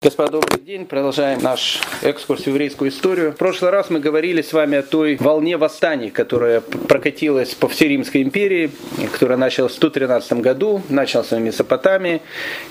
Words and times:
Господа, 0.00 0.30
добрый 0.30 0.60
день. 0.60 0.86
Продолжаем 0.86 1.40
наш 1.40 1.80
экскурс 2.02 2.42
в 2.42 2.46
еврейскую 2.46 2.92
историю. 2.92 3.32
В 3.32 3.36
прошлый 3.36 3.72
раз 3.72 3.90
мы 3.90 3.98
говорили 3.98 4.42
с 4.42 4.52
вами 4.52 4.78
о 4.78 4.82
той 4.84 5.16
волне 5.16 5.56
восстаний, 5.56 6.10
которая 6.10 6.60
прокатилась 6.60 7.56
по 7.56 7.66
всей 7.66 7.88
Римской 7.88 8.22
империи, 8.22 8.70
которая 9.12 9.36
началась 9.36 9.72
в 9.72 9.74
113 9.74 10.34
году, 10.34 10.82
начался 10.88 11.34
в 11.34 11.40
Месопотамии, 11.40 12.22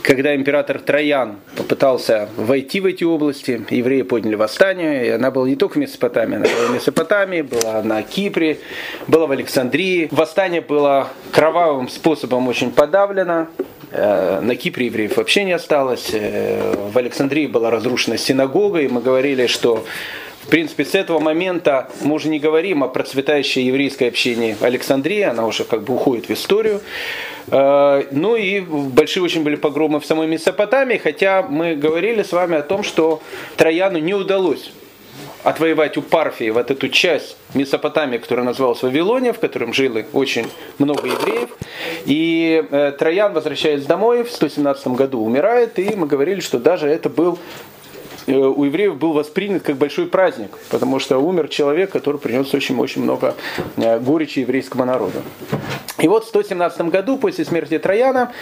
когда 0.03 0.33
император 0.37 0.79
Троян 0.79 1.35
попытался 1.57 2.29
войти 2.37 2.79
в 2.79 2.85
эти 2.85 3.03
области, 3.03 3.61
евреи 3.71 4.03
подняли 4.03 4.35
восстание, 4.35 5.07
и 5.07 5.09
она 5.09 5.29
была 5.29 5.49
не 5.49 5.57
только 5.57 5.73
в 5.73 5.79
Месопотамии, 5.79 6.37
она 6.37 6.45
была 6.45 6.67
в 6.67 6.75
Месопотамии, 6.75 7.41
была 7.41 7.83
на 7.83 8.03
Кипре, 8.03 8.59
была 9.09 9.27
в 9.27 9.31
Александрии. 9.31 10.07
Восстание 10.11 10.61
было 10.61 11.09
кровавым 11.33 11.89
способом 11.89 12.47
очень 12.47 12.71
подавлено, 12.71 13.47
на 13.91 14.55
Кипре 14.55 14.87
евреев 14.87 15.17
вообще 15.17 15.43
не 15.43 15.53
осталось. 15.53 16.09
Э, 16.13 16.75
в 16.91 16.97
Александрии 16.97 17.47
была 17.47 17.71
разрушена 17.71 18.17
синагога, 18.17 18.81
и 18.81 18.87
мы 18.87 19.01
говорили, 19.01 19.47
что 19.47 19.85
в 20.43 20.49
принципе, 20.49 20.85
с 20.85 20.95
этого 20.95 21.19
момента 21.19 21.89
мы 22.01 22.15
уже 22.15 22.29
не 22.29 22.39
говорим 22.39 22.81
о 22.81 22.87
процветающей 22.87 23.63
еврейской 23.63 24.05
общине 24.07 24.55
Александрии, 24.61 25.21
она 25.21 25.45
уже 25.45 25.65
как 25.65 25.83
бы 25.83 25.93
уходит 25.93 26.29
в 26.29 26.31
историю. 26.31 26.81
Э, 27.47 28.03
ну 28.11 28.35
и 28.35 28.61
большие 28.61 29.23
очень 29.23 29.43
были 29.43 29.55
погромы 29.55 29.99
в 29.99 30.05
самой 30.05 30.27
Месопотамии, 30.27 30.97
хотя 30.97 31.43
мы 31.43 31.75
говорили 31.75 32.23
с 32.23 32.31
вами 32.31 32.57
о 32.57 32.61
том, 32.61 32.83
что 32.83 33.21
Трояну 33.57 33.99
не 33.99 34.13
удалось 34.13 34.71
отвоевать 35.47 35.95
у 35.95 36.01
Парфии 36.01 36.49
вот 36.49 36.71
эту 36.71 36.89
часть 36.89 37.37
Месопотамии, 37.53 38.17
которая 38.17 38.45
называлась 38.45 38.83
Вавилония, 38.83 39.31
в 39.31 39.39
котором 39.39 39.73
жило 39.73 40.03
очень 40.11 40.47
много 40.77 41.07
евреев. 41.07 41.49
И 42.05 42.65
э, 42.69 42.91
Троян, 42.91 43.31
возвращаясь 43.31 43.85
домой, 43.85 44.23
в 44.23 44.31
117 44.31 44.87
году 44.87 45.23
умирает, 45.23 45.79
и 45.79 45.95
мы 45.95 46.05
говорили, 46.05 46.41
что 46.41 46.59
даже 46.59 46.89
это 46.89 47.07
был 47.07 47.39
э, 48.25 48.33
у 48.33 48.65
евреев 48.65 48.97
был 48.97 49.13
воспринят 49.13 49.63
как 49.63 49.77
большой 49.77 50.07
праздник, 50.07 50.51
потому 50.69 50.99
что 50.99 51.17
умер 51.17 51.47
человек, 51.47 51.91
который 51.91 52.19
принес 52.19 52.53
очень-очень 52.53 53.03
много 53.03 53.33
э, 53.77 53.99
горечи 53.99 54.39
еврейскому 54.39 54.83
народу. 54.83 55.21
И 55.99 56.09
вот 56.09 56.25
в 56.25 56.27
117 56.27 56.81
году, 56.81 57.17
после 57.17 57.45
смерти 57.45 57.79
Трояна, 57.79 58.33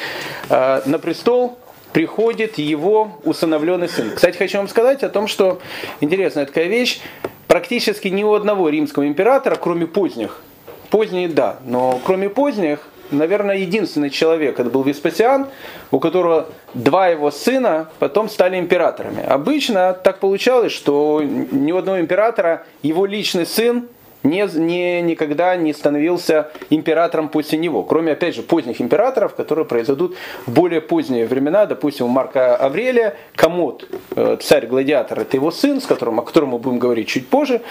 э, 0.50 0.82
на 0.88 0.98
престол 0.98 1.60
приходит 1.96 2.58
его 2.58 3.14
усыновленный 3.24 3.88
сын. 3.88 4.12
Кстати, 4.14 4.36
хочу 4.36 4.58
вам 4.58 4.68
сказать 4.68 5.02
о 5.04 5.08
том, 5.08 5.30
что 5.30 5.62
интересная 6.02 6.46
такая 6.46 6.66
вещь, 6.66 7.00
практически 7.48 8.10
ни 8.10 8.22
у 8.22 8.34
одного 8.34 8.68
римского 8.68 9.08
императора, 9.08 9.56
кроме 9.56 9.88
поздних, 9.88 10.42
поздние 10.90 11.30
да, 11.30 11.56
но 11.66 12.02
кроме 12.04 12.28
поздних, 12.28 12.80
наверное, 13.12 13.56
единственный 13.56 14.10
человек, 14.10 14.60
это 14.60 14.70
был 14.70 14.84
Веспасиан, 14.84 15.48
у 15.90 16.02
которого 16.02 16.50
два 16.74 17.08
его 17.08 17.32
сына 17.32 17.90
потом 18.00 18.28
стали 18.28 18.60
императорами. 18.60 19.24
Обычно 19.24 19.94
так 19.94 20.20
получалось, 20.20 20.74
что 20.74 21.22
ни 21.24 21.72
у 21.72 21.78
одного 21.78 22.02
императора 22.02 22.66
его 22.84 23.06
личный 23.06 23.46
сын 23.46 23.88
не, 24.26 24.48
не, 24.56 25.02
никогда 25.02 25.56
не 25.56 25.74
становился 25.74 26.52
императором 26.70 27.30
после 27.30 27.58
него. 27.58 27.84
Кроме, 27.84 28.14
опять 28.14 28.36
же, 28.36 28.42
поздних 28.42 28.82
императоров, 28.82 29.36
которые 29.36 29.66
произойдут 29.66 30.16
в 30.46 30.52
более 30.52 30.82
поздние 30.82 31.26
времена. 31.26 31.66
Допустим, 31.66 32.08
у 32.08 32.10
Марка 32.10 32.56
Аврелия 32.56 33.16
Комод, 33.36 33.88
э, 34.16 34.38
царь-гладиатор, 34.42 35.20
это 35.20 35.38
его 35.38 35.52
сын, 35.52 35.80
с 35.80 35.86
которым, 35.86 36.20
о 36.20 36.24
котором 36.24 36.50
мы 36.50 36.60
будем 36.60 36.80
говорить 36.80 37.08
чуть 37.08 37.28
позже. 37.28 37.62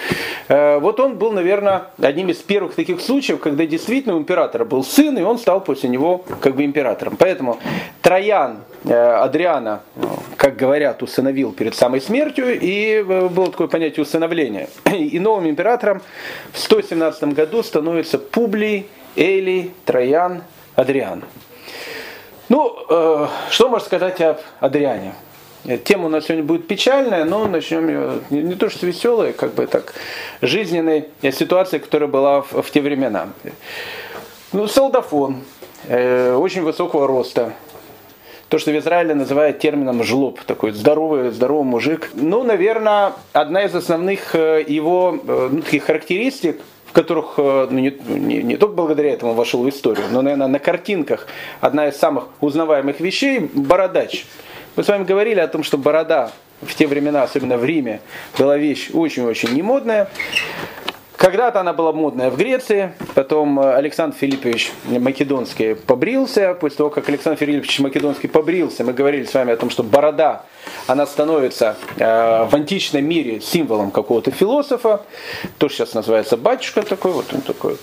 Э, 0.48 0.78
вот 0.78 1.00
он 1.00 1.18
был, 1.18 1.32
наверное, 1.32 1.88
одним 2.00 2.30
из 2.30 2.38
первых 2.38 2.74
таких 2.74 3.00
случаев, 3.00 3.40
когда 3.40 3.66
действительно 3.66 4.16
у 4.16 4.18
императора 4.18 4.64
был 4.64 4.84
сын, 4.84 5.18
и 5.18 5.22
он 5.22 5.38
стал 5.38 5.60
после 5.62 5.88
него 5.88 6.24
как 6.40 6.54
бы 6.54 6.64
императором. 6.64 7.16
Поэтому 7.16 7.58
Троян 8.00 8.58
Адриана, 8.84 9.80
как 10.36 10.56
говорят, 10.56 11.02
усыновил 11.02 11.52
перед 11.52 11.74
самой 11.74 12.00
смертью, 12.00 12.58
и 12.60 13.02
было 13.02 13.50
такое 13.50 13.68
понятие 13.68 14.02
усыновления. 14.02 14.68
И 14.92 15.18
новым 15.18 15.48
императором 15.48 16.02
в 16.52 16.58
117 16.58 17.34
году 17.34 17.62
становится 17.62 18.18
Публий, 18.18 18.86
Элий, 19.16 19.72
Троян, 19.84 20.42
Адриан. 20.74 21.24
Ну, 22.48 22.76
э, 22.90 23.26
что 23.50 23.68
можно 23.68 23.86
сказать 23.86 24.20
об 24.20 24.38
Адриане? 24.60 25.14
Тема 25.84 26.06
у 26.06 26.08
нас 26.10 26.26
сегодня 26.26 26.44
будет 26.44 26.66
печальная, 26.66 27.24
но 27.24 27.46
начнем 27.46 27.88
ее 27.88 28.20
не, 28.28 28.42
не 28.42 28.54
то 28.54 28.68
что 28.68 28.86
веселой, 28.86 29.32
как 29.32 29.54
бы 29.54 29.66
так, 29.66 29.94
жизненной 30.42 31.08
ситуации, 31.32 31.78
которая 31.78 32.08
была 32.08 32.42
в, 32.42 32.60
в 32.62 32.70
те 32.70 32.82
времена. 32.82 33.28
Ну, 34.52 34.66
солдафон, 34.68 35.42
э, 35.88 36.34
очень 36.34 36.62
высокого 36.62 37.06
роста, 37.06 37.54
то, 38.54 38.58
что 38.60 38.70
в 38.70 38.78
Израиле 38.78 39.16
называют 39.16 39.58
термином 39.58 40.04
жлоб, 40.04 40.40
такой 40.44 40.70
здоровый, 40.70 41.32
здоровый 41.32 41.64
мужик. 41.64 42.10
Ну, 42.14 42.44
наверное, 42.44 43.14
одна 43.32 43.64
из 43.64 43.74
основных 43.74 44.36
э, 44.36 44.64
его 44.64 45.18
э, 45.26 45.48
ну, 45.50 45.60
таких 45.60 45.82
характеристик, 45.82 46.60
в 46.86 46.92
которых 46.92 47.34
э, 47.36 47.66
ну, 47.68 47.80
не, 47.80 47.90
не, 48.06 48.44
не 48.44 48.56
только 48.56 48.76
благодаря 48.76 49.12
этому 49.12 49.34
вошел 49.34 49.64
в 49.64 49.68
историю, 49.68 50.06
но, 50.12 50.22
наверное, 50.22 50.46
на 50.46 50.60
картинках 50.60 51.26
одна 51.60 51.88
из 51.88 51.96
самых 51.96 52.28
узнаваемых 52.40 53.00
вещей– 53.00 53.50
бородач. 53.54 54.24
Мы 54.76 54.84
с 54.84 54.86
вами 54.86 55.02
говорили 55.02 55.40
о 55.40 55.48
том, 55.48 55.64
что 55.64 55.76
борода 55.76 56.30
в 56.62 56.76
те 56.76 56.86
времена, 56.86 57.24
особенно 57.24 57.56
в 57.56 57.64
Риме, 57.64 58.02
была 58.38 58.56
вещь 58.56 58.90
очень-очень 58.92 59.52
немодная. 59.52 60.08
Когда-то 61.24 61.60
она 61.60 61.72
была 61.72 61.92
модная 61.92 62.28
в 62.28 62.36
Греции, 62.36 62.92
потом 63.14 63.58
э, 63.58 63.76
Александр 63.76 64.14
Филиппович 64.14 64.72
Македонский 64.84 65.72
побрился. 65.72 66.52
После 66.52 66.76
того, 66.76 66.90
как 66.90 67.08
Александр 67.08 67.38
Филиппович 67.38 67.80
Македонский 67.80 68.28
побрился, 68.28 68.84
мы 68.84 68.92
говорили 68.92 69.24
с 69.24 69.32
вами 69.32 69.54
о 69.54 69.56
том, 69.56 69.70
что 69.70 69.82
борода, 69.82 70.42
она 70.86 71.06
становится 71.06 71.76
э, 71.96 72.44
в 72.44 72.54
античном 72.54 73.06
мире 73.06 73.40
символом 73.40 73.90
какого-то 73.90 74.32
философа. 74.32 75.00
То, 75.56 75.70
что 75.70 75.86
сейчас 75.86 75.94
называется 75.94 76.36
батюшка 76.36 76.82
такой, 76.82 77.12
вот 77.12 77.32
он 77.32 77.40
такой 77.40 77.70
вот 77.70 77.80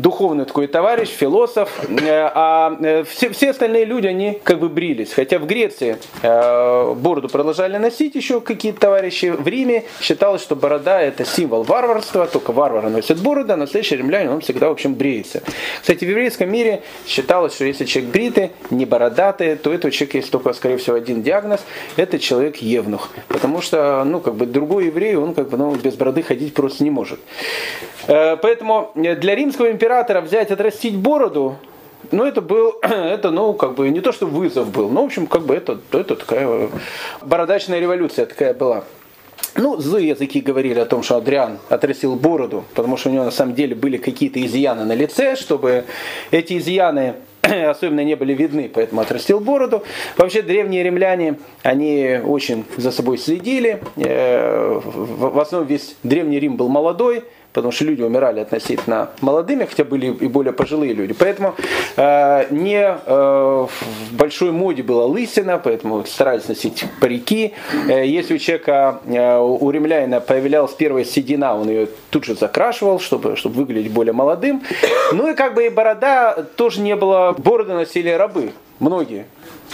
духовный 0.00 0.44
такой 0.44 0.66
товарищ, 0.66 1.08
философ, 1.08 1.70
э, 1.88 2.30
а 2.34 2.76
э, 2.80 3.04
все, 3.04 3.30
все 3.30 3.50
остальные 3.50 3.84
люди, 3.84 4.06
они 4.06 4.40
как 4.42 4.60
бы 4.60 4.68
брились. 4.68 5.12
Хотя 5.12 5.38
в 5.38 5.46
Греции 5.46 5.98
э, 6.22 6.94
бороду 6.94 7.28
продолжали 7.28 7.76
носить 7.76 8.14
еще 8.14 8.40
какие-то 8.40 8.80
товарищи. 8.80 9.26
В 9.26 9.46
Риме 9.46 9.84
считалось, 10.00 10.42
что 10.42 10.56
борода 10.56 11.00
это 11.00 11.24
символ 11.24 11.62
варварства, 11.62 12.26
только 12.26 12.52
варвары 12.52 12.88
носят 12.88 13.20
бороду, 13.20 13.52
а 13.52 13.56
настоящий 13.56 13.96
римлянин, 13.96 14.30
он 14.30 14.40
всегда, 14.40 14.68
в 14.68 14.72
общем, 14.72 14.94
бреется. 14.94 15.42
Кстати, 15.80 16.04
в 16.04 16.08
еврейском 16.08 16.50
мире 16.50 16.82
считалось, 17.06 17.54
что 17.54 17.64
если 17.64 17.84
человек 17.84 18.12
бритый, 18.12 18.50
не 18.70 18.86
бородатый, 18.86 19.56
то 19.56 19.72
этого 19.72 19.90
человека 19.90 20.18
есть 20.18 20.30
только, 20.30 20.52
скорее 20.52 20.76
всего, 20.76 20.96
один 20.96 21.22
диагноз, 21.22 21.60
это 21.96 22.18
человек 22.18 22.56
евнух. 22.56 23.10
Потому 23.28 23.60
что, 23.60 24.04
ну, 24.04 24.20
как 24.20 24.34
бы 24.34 24.46
другой 24.46 24.86
еврей, 24.86 25.16
он 25.16 25.34
как 25.34 25.48
бы, 25.50 25.56
ну, 25.56 25.74
без 25.74 25.94
бороды 25.94 26.22
ходить 26.22 26.54
просто 26.54 26.84
не 26.84 26.90
может. 26.90 27.18
Поэтому 28.06 28.90
для 28.94 29.34
римского 29.34 29.70
императора 29.70 29.87
императора 29.88 30.20
взять, 30.20 30.50
отрастить 30.50 30.96
бороду, 30.96 31.56
ну, 32.12 32.24
это 32.24 32.42
был, 32.42 32.74
это, 32.82 33.30
ну, 33.30 33.54
как 33.54 33.74
бы, 33.74 33.88
не 33.88 34.00
то, 34.00 34.12
что 34.12 34.26
вызов 34.26 34.70
был, 34.70 34.90
но, 34.90 35.02
в 35.02 35.06
общем, 35.06 35.26
как 35.26 35.46
бы, 35.46 35.54
это, 35.54 35.80
это 35.92 36.14
такая 36.14 36.68
бородачная 37.22 37.80
революция 37.80 38.26
такая 38.26 38.52
была. 38.52 38.84
Ну, 39.54 39.78
злые 39.78 40.08
языки 40.08 40.40
говорили 40.40 40.78
о 40.78 40.84
том, 40.84 41.02
что 41.02 41.16
Адриан 41.16 41.58
отрастил 41.70 42.16
бороду, 42.16 42.64
потому 42.74 42.98
что 42.98 43.08
у 43.08 43.12
него 43.12 43.24
на 43.24 43.30
самом 43.30 43.54
деле 43.54 43.74
были 43.74 43.96
какие-то 43.96 44.44
изъяны 44.44 44.84
на 44.84 44.92
лице, 44.92 45.36
чтобы 45.36 45.84
эти 46.30 46.58
изъяны 46.58 47.14
особенно 47.42 48.04
не 48.04 48.14
были 48.14 48.34
видны, 48.34 48.70
поэтому 48.72 49.00
отрастил 49.00 49.40
бороду. 49.40 49.82
Вообще 50.18 50.42
древние 50.42 50.82
римляне, 50.82 51.38
они 51.62 52.20
очень 52.24 52.64
за 52.76 52.90
собой 52.90 53.16
следили. 53.16 53.80
Э, 53.96 54.80
в 54.84 55.40
основном 55.40 55.66
весь 55.66 55.96
древний 56.02 56.38
Рим 56.38 56.56
был 56.56 56.68
молодой, 56.68 57.24
потому 57.52 57.72
что 57.72 57.84
люди 57.84 58.02
умирали 58.02 58.40
относительно 58.40 59.10
молодыми, 59.20 59.64
хотя 59.64 59.84
были 59.84 60.06
и 60.06 60.28
более 60.28 60.52
пожилые 60.52 60.92
люди. 60.92 61.12
Поэтому 61.12 61.54
э, 61.96 62.46
не 62.50 62.80
э, 62.80 63.66
в 63.66 64.12
большой 64.12 64.52
моде 64.52 64.82
была 64.82 65.06
лысина, 65.06 65.60
поэтому 65.62 66.04
старались 66.04 66.48
носить 66.48 66.84
парики. 67.00 67.54
Э, 67.88 68.06
если 68.06 68.34
у 68.34 68.38
человека, 68.38 69.00
э, 69.06 69.38
у 69.38 69.70
римлянина 69.70 70.20
появлялась 70.20 70.72
первая 70.72 71.04
седина, 71.04 71.58
он 71.58 71.68
ее 71.68 71.88
тут 72.10 72.24
же 72.24 72.34
закрашивал, 72.34 73.00
чтобы, 73.00 73.36
чтобы 73.36 73.56
выглядеть 73.56 73.92
более 73.92 74.12
молодым. 74.12 74.62
Ну 75.12 75.30
и 75.30 75.34
как 75.34 75.54
бы 75.54 75.66
и 75.66 75.68
борода 75.68 76.34
тоже 76.56 76.80
не 76.80 76.96
было, 76.96 77.34
бороды 77.36 77.72
носили 77.72 78.10
рабы, 78.10 78.52
многие. 78.78 79.26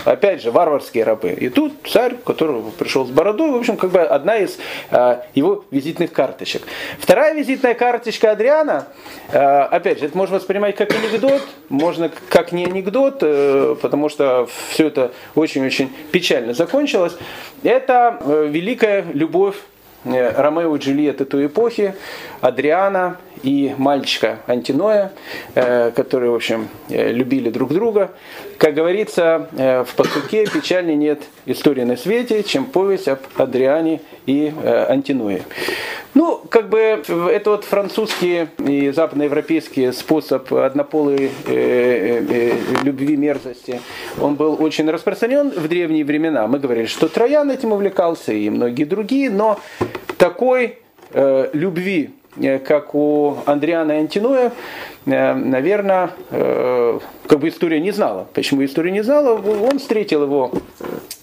Опять 0.04 0.42
же, 0.42 0.50
варварские 0.50 1.04
рабы. 1.04 1.30
И 1.30 1.48
тут 1.48 1.72
царь, 1.86 2.16
который 2.24 2.62
пришел 2.78 3.06
с 3.06 3.10
бородой, 3.10 3.50
в 3.50 3.56
общем, 3.56 3.76
как 3.76 3.90
бы 3.90 4.00
одна 4.00 4.36
из 4.36 4.58
э, 4.90 5.20
его 5.34 5.64
визитных 5.70 6.12
карточек. 6.12 6.62
Вторая 6.98 7.34
визитная 7.34 7.74
карточка 7.74 8.32
Адриана, 8.32 8.88
э, 9.32 9.38
опять 9.38 10.00
же, 10.00 10.06
это 10.06 10.16
можно 10.16 10.36
воспринимать 10.36 10.76
как 10.76 10.92
анекдот, 10.92 11.42
можно 11.68 12.10
как 12.28 12.52
не 12.52 12.64
анекдот, 12.64 13.18
э, 13.22 13.76
потому 13.80 14.08
что 14.08 14.48
все 14.68 14.88
это 14.88 15.12
очень-очень 15.34 15.90
печально 16.12 16.54
закончилось. 16.54 17.16
Это 17.62 18.18
э, 18.20 18.48
великая 18.50 19.06
любовь 19.12 19.56
Ромео 20.04 20.76
и 20.76 20.78
Джульетты 20.78 21.24
той 21.24 21.46
эпохи, 21.46 21.94
Адриана 22.42 23.16
и 23.44 23.74
мальчика 23.76 24.40
Антиноя, 24.46 25.12
которые, 25.54 26.30
в 26.30 26.34
общем, 26.34 26.68
любили 26.88 27.50
друг 27.50 27.72
друга. 27.72 28.10
Как 28.58 28.74
говорится 28.74 29.48
в 29.52 29.94
посуке, 29.96 30.46
печальней 30.46 30.96
нет 30.96 31.22
истории 31.46 31.82
на 31.82 31.96
свете, 31.96 32.42
чем 32.42 32.64
повесть 32.64 33.08
об 33.08 33.20
Адриане 33.36 34.00
и 34.26 34.52
Антиное. 34.88 35.42
Ну, 36.14 36.40
как 36.48 36.68
бы 36.68 36.78
это 36.78 37.50
вот 37.50 37.64
французский 37.64 38.46
и 38.58 38.90
западноевропейский 38.90 39.92
способ 39.92 40.52
однополой 40.54 41.26
э, 41.26 41.30
э, 41.48 42.24
э, 42.28 42.52
любви 42.84 43.16
мерзости, 43.16 43.80
он 44.20 44.36
был 44.36 44.56
очень 44.62 44.88
распространен 44.88 45.50
в 45.50 45.66
древние 45.66 46.04
времена. 46.04 46.46
Мы 46.46 46.60
говорили, 46.60 46.86
что 46.86 47.08
Троян 47.08 47.50
этим 47.50 47.72
увлекался 47.72 48.32
и 48.32 48.48
многие 48.48 48.84
другие, 48.84 49.28
но 49.28 49.58
такой 50.16 50.78
э, 51.10 51.50
любви, 51.52 52.10
э, 52.10 52.23
как 52.64 52.94
у 52.94 53.36
Андриана 53.46 53.94
Антиноя, 53.94 54.52
э, 55.06 55.34
наверное, 55.34 56.10
э, 56.30 56.98
как 57.26 57.40
бы 57.40 57.48
история 57.48 57.80
не 57.80 57.92
знала. 57.92 58.26
Почему 58.34 58.64
история 58.64 58.90
не 58.90 59.02
знала? 59.02 59.34
Он 59.34 59.78
встретил 59.78 60.24
его 60.24 60.52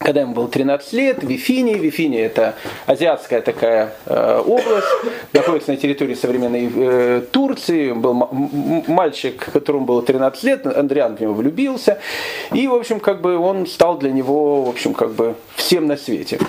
когда 0.02 0.22
ему 0.22 0.34
было 0.34 0.48
13 0.48 0.94
лет, 0.94 1.24
в 1.24 1.28
Вифинии. 1.28 1.76
Вифиния 1.76 2.26
это 2.26 2.56
азиатская 2.88 3.42
такая 3.42 3.94
э, 4.06 4.42
область, 4.46 4.88
находится 5.32 5.72
на 5.72 5.78
территории 5.78 6.16
современной 6.16 6.72
э, 6.74 7.22
Турции. 7.32 7.92
Был 7.92 8.14
мальчик, 8.88 9.52
которому 9.54 9.86
было 9.86 10.02
13 10.02 10.44
лет, 10.44 10.66
Андриан 10.66 11.16
в 11.16 11.22
него 11.22 11.34
влюбился. 11.34 12.00
И, 12.52 12.68
в 12.68 12.74
общем, 12.74 13.00
как 13.00 13.22
бы 13.22 13.38
он 13.38 13.68
стал 13.68 13.98
для 14.00 14.12
него, 14.12 14.64
в 14.64 14.70
общем, 14.70 14.94
как 14.94 15.12
бы 15.12 15.36
всем 15.56 15.88
на 15.88 15.98
свете. 15.98 16.40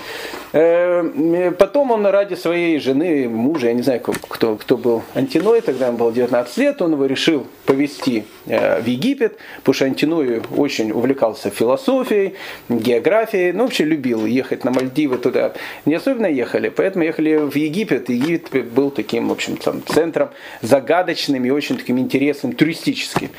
Э, 0.53 1.51
потом 1.57 1.91
он 1.91 2.05
ради 2.05 2.35
своей 2.35 2.79
жены, 2.79 3.27
мужа, 3.27 3.67
я 3.67 3.73
не 3.73 3.81
знаю, 3.81 4.01
кто, 4.01 4.55
кто 4.55 4.77
был 4.77 5.01
Антиной, 5.15 5.61
тогда 5.61 5.87
ему 5.87 5.97
было 5.97 6.13
19 6.13 6.57
лет, 6.57 6.81
он 6.81 6.93
его 6.93 7.07
решил 7.07 7.47
повезти 7.65 8.25
э, 8.45 8.79
в 8.79 8.85
Египет, 8.85 9.37
потому 9.57 9.73
что 9.73 9.85
Антиной 9.85 10.41
очень 10.55 10.91
увлекался 10.91 11.49
философией, 11.49 12.35
географией, 12.69 13.51
ну, 13.51 13.63
вообще 13.63 13.83
любил 13.83 14.27
ехать 14.27 14.63
на 14.63 14.71
Мальдивы 14.71 15.17
туда. 15.17 15.53
Не 15.85 15.95
особенно 15.95 16.27
ехали, 16.27 16.69
поэтому 16.69 17.03
ехали 17.03 17.35
в 17.37 17.55
Египет. 17.55 18.09
Египет 18.09 18.71
был 18.71 18.91
таким, 18.91 19.29
в 19.29 19.31
общем, 19.31 19.57
там, 19.57 19.83
центром 19.85 20.29
загадочным 20.61 21.43
и 21.45 21.49
очень 21.49 21.77
таким 21.77 21.97
интересным 21.97 22.53
туристическим. 22.53 23.29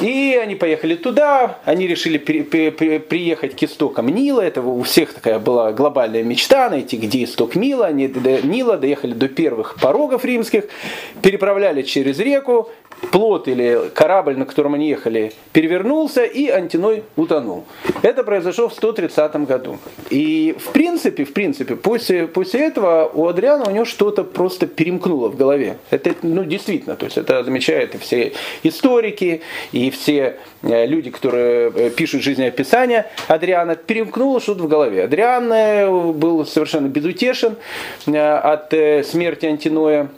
И 0.00 0.38
они 0.42 0.56
поехали 0.56 0.96
туда, 0.96 1.58
они 1.64 1.86
решили 1.86 2.18
при, 2.18 2.42
при, 2.42 2.70
при, 2.70 2.98
приехать 2.98 3.54
к 3.54 3.62
истокам 3.62 4.08
Нила, 4.08 4.40
это 4.40 4.60
у 4.60 4.82
всех 4.82 5.14
такая 5.14 5.38
была 5.38 5.72
глобальная 5.72 6.22
мечта, 6.22 6.70
найти 6.70 6.96
где 6.96 7.24
исток 7.24 7.54
Нила, 7.54 7.86
они 7.86 8.08
до 8.08 8.44
Нила 8.44 8.78
доехали 8.78 9.12
до 9.12 9.28
первых 9.28 9.76
порогов 9.80 10.24
римских, 10.24 10.64
переправляли 11.20 11.82
через 11.82 12.18
реку, 12.18 12.70
плот 13.10 13.48
или 13.48 13.90
корабль, 13.94 14.36
на 14.36 14.46
котором 14.46 14.74
они 14.74 14.88
ехали, 14.88 15.32
перевернулся, 15.52 16.24
и 16.24 16.48
Антиной 16.48 17.02
утонул. 17.16 17.64
Это 18.02 18.24
произошло 18.24 18.68
в 18.68 18.74
130 18.74 19.36
году. 19.46 19.78
И 20.10 20.56
в 20.58 20.72
принципе, 20.72 21.24
в 21.24 21.32
принципе, 21.32 21.76
после, 21.76 22.26
после 22.26 22.68
этого 22.68 23.10
у 23.12 23.26
Адриана 23.26 23.64
у 23.68 23.70
него 23.70 23.84
что-то 23.84 24.24
просто 24.24 24.66
перемкнуло 24.66 25.28
в 25.28 25.36
голове. 25.36 25.78
Это, 25.90 26.14
ну, 26.22 26.44
действительно, 26.44 26.96
то 26.96 27.06
есть 27.06 27.18
это 27.18 27.42
замечают 27.44 27.94
и 27.94 27.98
все 27.98 28.32
историки, 28.62 29.42
и 29.72 29.90
все 29.90 30.36
э, 30.62 30.86
люди, 30.86 31.10
которые 31.10 31.72
э, 31.74 31.90
пишут 31.90 32.22
жизнеописания 32.22 33.06
Адриана, 33.28 33.76
перемкнуло 33.76 34.40
что-то 34.40 34.62
в 34.64 34.68
голове. 34.68 35.04
Адриан 35.04 35.52
э, 35.52 35.90
был 36.12 36.46
совершенно 36.46 36.88
безутешен 36.88 37.56
от 38.06 38.74
смерти 39.04 39.46
Антиноя. 39.46 40.08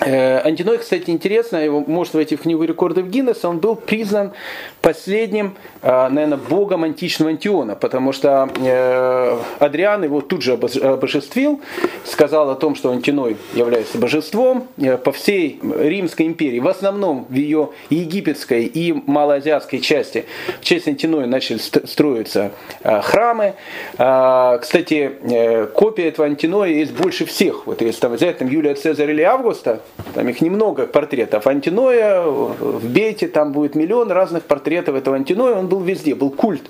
Э, 0.00 0.40
Антиной, 0.40 0.78
кстати, 0.78 1.10
интересно, 1.10 1.58
его 1.58 1.80
может 1.80 2.14
войти 2.14 2.36
в 2.36 2.42
книгу 2.42 2.64
рекордов 2.64 3.08
Гиннесса, 3.08 3.48
он 3.48 3.58
был 3.58 3.76
признан 3.76 4.32
последним, 4.80 5.56
наверное, 5.82 6.38
богом 6.38 6.84
античного 6.84 7.30
Антиона, 7.32 7.74
потому 7.74 8.12
что 8.12 8.48
э, 8.60 9.38
Адриан 9.58 10.04
его 10.04 10.20
тут 10.20 10.42
же 10.42 10.52
обожествил, 10.52 11.60
сказал 12.04 12.50
о 12.50 12.54
том, 12.54 12.74
что 12.74 12.92
Антиной 12.92 13.36
является 13.54 13.98
божеством 13.98 14.68
по 15.04 15.12
всей 15.12 15.58
Римской 15.62 16.26
империи, 16.26 16.60
в 16.60 16.68
основном 16.68 17.26
в 17.28 17.34
ее 17.34 17.70
египетской 17.90 18.64
и 18.64 18.92
малоазиатской 18.92 19.80
части. 19.80 20.26
В 20.60 20.64
честь 20.64 20.86
Антиноя 20.86 21.26
начали 21.26 21.58
строиться 21.58 22.52
храмы. 22.82 23.54
Кстати, 23.94 25.66
копия 25.74 26.08
этого 26.08 26.26
Антиноя 26.26 26.70
есть 26.70 26.92
больше 26.92 27.24
всех. 27.24 27.66
Вот 27.66 27.80
если 27.82 28.00
там 28.00 28.12
взять 28.12 28.38
там, 28.38 28.48
Юлия 28.48 28.74
Цезарь 28.74 29.10
или 29.10 29.22
Августа, 29.22 29.80
там 30.14 30.28
их 30.28 30.40
немного 30.40 30.86
портретов. 30.86 31.46
Антиноя 31.46 32.22
в 32.22 32.86
Бейте, 32.86 33.28
там 33.28 33.52
будет 33.52 33.74
миллион 33.74 34.10
разных 34.12 34.44
портретов 34.44 34.94
этого 34.94 35.16
Антиноя, 35.16 35.54
он 35.54 35.68
был 35.72 35.80
везде, 35.80 36.14
был 36.14 36.30
культ. 36.30 36.62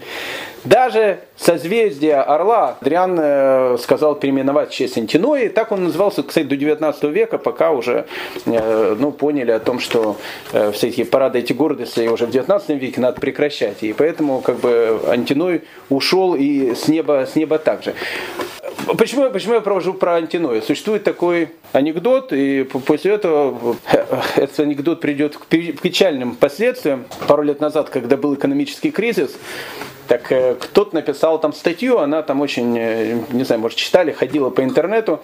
Даже 0.64 1.18
созвездие 1.36 2.20
Орла 2.20 2.76
Адриан 2.80 3.18
э, 3.20 3.76
сказал 3.80 4.14
переименовать 4.14 4.70
в 4.70 4.74
честь 4.74 4.96
Антинои. 4.96 5.48
Так 5.48 5.72
он 5.72 5.82
назывался, 5.82 6.22
кстати, 6.22 6.46
до 6.46 6.56
19 6.56 7.02
века, 7.04 7.38
пока 7.38 7.72
уже 7.72 8.06
э, 8.46 8.96
ну, 8.96 9.10
поняли 9.10 9.50
о 9.50 9.58
том, 9.58 9.80
что 9.80 10.16
э, 10.52 10.70
все 10.70 10.88
эти 10.88 11.02
парады 11.02 11.40
эти 11.40 11.52
гордости 11.52 12.06
уже 12.06 12.26
в 12.26 12.30
19 12.30 12.68
веке 12.80 13.00
надо 13.00 13.20
прекращать. 13.20 13.82
И 13.82 13.92
поэтому 13.92 14.40
как 14.40 14.60
бы 14.60 15.00
Антиной 15.08 15.62
ушел 15.88 16.36
и 16.36 16.76
с 16.76 16.86
неба, 16.86 17.26
с 17.26 17.34
неба 17.34 17.58
также. 17.58 17.94
Почему, 18.86 19.30
почему 19.30 19.54
я 19.54 19.60
провожу 19.60 19.94
про 19.94 20.16
антиноя? 20.16 20.60
Существует 20.60 21.04
такой 21.04 21.50
анекдот, 21.72 22.32
и 22.32 22.64
после 22.64 23.12
этого 23.12 23.76
этот 24.36 24.60
анекдот 24.60 25.00
придет 25.00 25.36
к 25.36 25.46
печальным 25.46 26.34
последствиям. 26.34 27.04
Пару 27.28 27.42
лет 27.42 27.60
назад, 27.60 27.90
когда 27.90 28.16
был 28.16 28.34
экономический 28.34 28.90
кризис, 28.92 29.32
так 30.08 30.30
э, 30.30 30.54
кто-то 30.54 30.94
написал 30.94 31.40
там 31.40 31.52
статью, 31.52 31.98
она 31.98 32.22
там 32.22 32.40
очень, 32.40 32.76
э, 32.78 33.18
не 33.30 33.44
знаю, 33.44 33.60
может 33.60 33.78
читали, 33.78 34.12
ходила 34.12 34.50
по 34.50 34.62
интернету, 34.62 35.20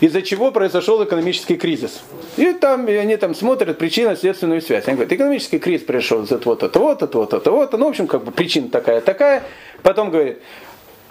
из-за 0.00 0.22
чего 0.22 0.50
произошел 0.50 1.02
экономический 1.04 1.56
кризис. 1.56 2.02
И 2.36 2.52
там 2.54 2.88
и 2.88 2.94
они 2.94 3.16
там 3.16 3.34
смотрят 3.34 3.78
причинно-следственную 3.78 4.62
связь. 4.62 4.86
Они 4.86 4.96
говорят, 4.96 5.12
экономический 5.12 5.58
кризис 5.58 5.86
пришел 5.86 6.24
из-за 6.24 6.38
вот 6.38 6.60
то 6.60 6.80
вот 6.80 6.98
то 6.98 7.08
вот 7.18 7.44
то 7.44 7.50
вот 7.50 7.72
Ну, 7.72 7.86
в 7.86 7.88
общем, 7.88 8.06
как 8.06 8.24
бы 8.24 8.32
причина 8.32 8.68
такая-такая. 8.70 9.42
Потом 9.82 10.10
говорит, 10.10 10.38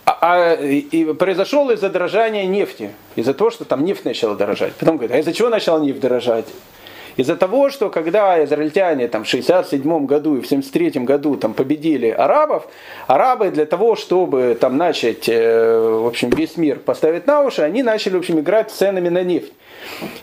а, 0.06 0.18
а 0.22 0.56
и 0.56 1.14
произошел 1.14 1.70
из-за 1.70 1.90
дорожания 1.90 2.48
нефти, 2.48 2.92
из-за 3.16 3.34
того, 3.36 3.52
что 3.52 3.64
там 3.64 3.86
нефть 3.86 4.06
начала 4.06 4.36
дорожать. 4.36 4.74
Потом 4.74 4.98
говорит, 4.98 5.16
а 5.16 5.20
из-за 5.20 5.34
чего 5.34 5.50
начала 5.50 5.80
нефть 5.80 6.00
дорожать? 6.00 6.48
Из-за 7.20 7.36
того, 7.36 7.70
что 7.70 7.90
когда 7.90 8.42
израильтяне 8.46 9.10
там, 9.10 9.26
в 9.26 9.28
67 9.28 10.06
году 10.06 10.38
и 10.38 10.42
в 10.42 10.48
73 10.48 11.02
году 11.02 11.36
там, 11.36 11.54
победили 11.54 12.08
арабов, 12.08 12.66
арабы 13.08 13.52
для 13.52 13.66
того, 13.66 13.98
чтобы 13.98 14.58
там, 14.58 14.78
начать 14.78 15.28
э, 15.28 16.00
в 16.02 16.08
общем, 16.08 16.30
весь 16.30 16.56
мир 16.56 16.80
поставить 16.80 17.28
на 17.28 17.42
уши, 17.44 17.62
они 17.62 17.84
начали 17.84 18.16
в 18.16 18.20
общем, 18.20 18.40
играть 18.40 18.72
ценами 18.72 19.10
на 19.10 19.24
нефть. 19.24 19.52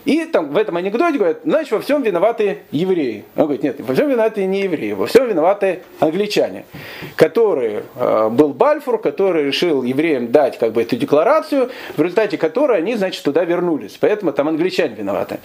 И 0.05 0.23
там 0.25 0.49
в 0.49 0.57
этом 0.57 0.77
анекдоте 0.77 1.17
говорят, 1.17 1.39
значит, 1.43 1.71
во 1.71 1.81
всем 1.81 2.01
виноваты 2.01 2.59
евреи. 2.71 3.25
Он 3.35 3.43
говорит, 3.43 3.63
нет, 3.63 3.75
во 3.79 3.93
всем 3.93 4.09
виноваты 4.09 4.45
не 4.45 4.61
евреи, 4.61 4.93
во 4.93 5.05
всем 5.05 5.27
виноваты 5.27 5.81
англичане, 5.99 6.65
которые, 7.15 7.83
э, 7.95 8.29
был 8.29 8.53
Бальфур, 8.53 8.99
который 8.99 9.43
решил 9.43 9.83
евреям 9.83 10.31
дать 10.31 10.57
как 10.57 10.71
бы 10.71 10.81
эту 10.81 10.95
декларацию, 10.95 11.69
в 11.95 12.01
результате 12.01 12.37
которой 12.37 12.77
они, 12.77 12.95
значит, 12.95 13.23
туда 13.23 13.43
вернулись. 13.43 13.97
Поэтому 13.99 14.31
там 14.31 14.47
англичане 14.47 14.95
виноваты. 14.95 15.39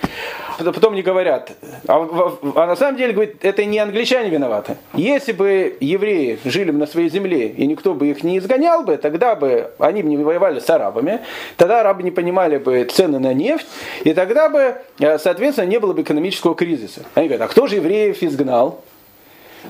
Потом 0.58 0.94
не 0.94 1.02
говорят, 1.02 1.52
а, 1.88 2.08
а 2.54 2.66
на 2.66 2.76
самом 2.76 2.96
деле, 2.96 3.12
говорит, 3.12 3.44
это 3.44 3.64
не 3.64 3.78
англичане 3.78 4.30
виноваты. 4.30 4.76
Если 4.94 5.32
бы 5.32 5.76
евреи 5.80 6.38
жили 6.44 6.70
бы 6.70 6.78
на 6.78 6.86
своей 6.86 7.08
земле, 7.08 7.48
и 7.48 7.66
никто 7.66 7.94
бы 7.94 8.08
их 8.08 8.22
не 8.22 8.38
изгонял 8.38 8.84
бы, 8.84 8.96
тогда 8.96 9.34
бы 9.34 9.72
они 9.78 10.02
бы 10.02 10.08
не 10.08 10.16
воевали 10.18 10.60
с 10.60 10.70
арабами, 10.70 11.20
тогда 11.56 11.80
арабы 11.80 12.02
не 12.02 12.10
понимали 12.10 12.58
бы 12.58 12.84
цены 12.84 13.18
на 13.18 13.34
нефть, 13.34 13.66
и 14.04 14.11
тогда 14.14 14.48
бы, 14.48 14.76
э, 14.98 15.18
соответственно, 15.18 15.66
не 15.66 15.78
было 15.78 15.92
бы 15.92 16.02
экономического 16.02 16.54
кризиса. 16.54 17.02
Они 17.14 17.28
говорят, 17.28 17.48
а 17.48 17.50
кто 17.50 17.66
же 17.66 17.76
евреев 17.76 18.22
изгнал? 18.22 18.82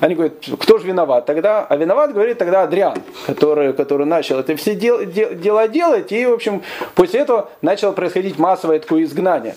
Они 0.01 0.15
говорят, 0.15 0.35
кто 0.59 0.79
же 0.79 0.87
виноват 0.87 1.27
тогда? 1.27 1.65
А 1.69 1.77
виноват, 1.77 2.13
говорит 2.13 2.39
тогда 2.39 2.63
Адриан, 2.63 2.99
который, 3.27 3.73
который 3.73 4.07
начал 4.07 4.39
это 4.39 4.57
все 4.57 4.75
дел, 4.75 5.05
дел, 5.05 5.35
дела 5.35 5.69
делать, 5.69 6.13
и, 6.13 6.27
в 6.27 6.33
общем, 6.33 6.63
после 6.95 7.21
этого 7.21 7.51
начало 7.61 7.93
происходить 7.93 8.39
массовое 8.39 8.79
такое 8.79 9.05
изгнание. 9.05 9.55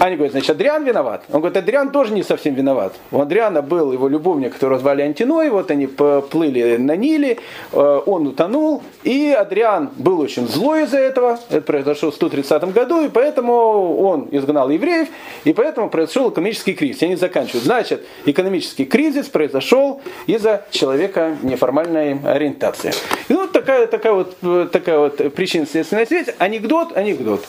Они 0.00 0.16
говорят, 0.16 0.32
значит, 0.32 0.50
Адриан 0.50 0.84
виноват? 0.84 1.24
Он 1.30 1.40
говорит, 1.40 1.58
Адриан 1.58 1.90
тоже 1.90 2.14
не 2.14 2.22
совсем 2.22 2.54
виноват. 2.54 2.94
У 3.10 3.20
Адриана 3.20 3.60
был 3.60 3.92
его 3.92 4.08
любовник, 4.08 4.54
которого 4.54 4.78
звали 4.78 5.02
Антиной, 5.02 5.50
вот 5.50 5.70
они 5.70 5.86
плыли 5.86 6.78
на 6.78 6.96
Ниле, 6.96 7.38
э, 7.72 8.00
он 8.06 8.26
утонул, 8.26 8.82
и 9.04 9.30
Адриан 9.38 9.90
был 9.96 10.20
очень 10.20 10.48
злой 10.48 10.84
из-за 10.84 10.98
этого, 10.98 11.38
это 11.50 11.60
произошло 11.60 12.10
в 12.10 12.14
130 12.14 12.72
году, 12.72 13.04
и 13.04 13.08
поэтому 13.10 13.98
он 13.98 14.28
изгнал 14.30 14.70
евреев, 14.70 15.08
и 15.44 15.52
поэтому 15.52 15.90
произошел 15.90 16.30
экономический 16.30 16.72
кризис. 16.72 17.02
Они 17.02 17.16
заканчивают. 17.16 17.64
Значит, 17.64 18.06
экономический 18.24 18.86
кризис 18.86 19.28
произошел 19.50 20.00
из-за 20.26 20.64
человека 20.70 21.36
неформальной 21.42 22.18
ориентации. 22.24 22.92
И 23.28 23.32
вот 23.32 23.52
такая, 23.52 23.86
такая 23.86 24.12
вот, 24.12 24.36
такая 24.70 24.98
вот 24.98 25.16
причинно-следственная 25.34 26.06
связь. 26.06 26.28
Анекдот, 26.38 26.96
анекдот. 26.96 27.44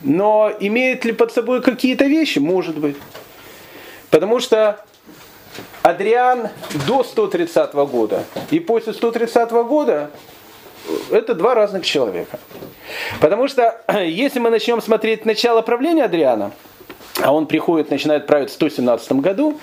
Но 0.00 0.52
имеет 0.60 1.04
ли 1.04 1.12
под 1.12 1.32
собой 1.32 1.62
какие-то 1.62 2.04
вещи? 2.04 2.38
Может 2.38 2.78
быть. 2.78 2.96
Потому 4.10 4.40
что 4.40 4.84
Адриан 5.82 6.48
до 6.86 7.04
130 7.04 7.74
года 7.74 8.24
и 8.50 8.58
после 8.58 8.92
130 8.92 9.50
года 9.50 10.10
это 11.10 11.34
два 11.34 11.54
разных 11.54 11.84
человека. 11.84 12.38
Потому 13.20 13.48
что 13.48 13.80
если 14.04 14.38
мы 14.38 14.50
начнем 14.50 14.80
смотреть 14.80 15.24
начало 15.24 15.62
правления 15.62 16.04
Адриана, 16.04 16.52
а 17.22 17.32
он 17.32 17.46
приходит, 17.46 17.90
начинает 17.90 18.26
править 18.26 18.50
в 18.50 18.52
117 18.52 19.12
году, 19.12 19.58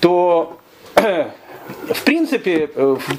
то 0.00 0.59
в 1.00 2.04
принципе, 2.04 2.68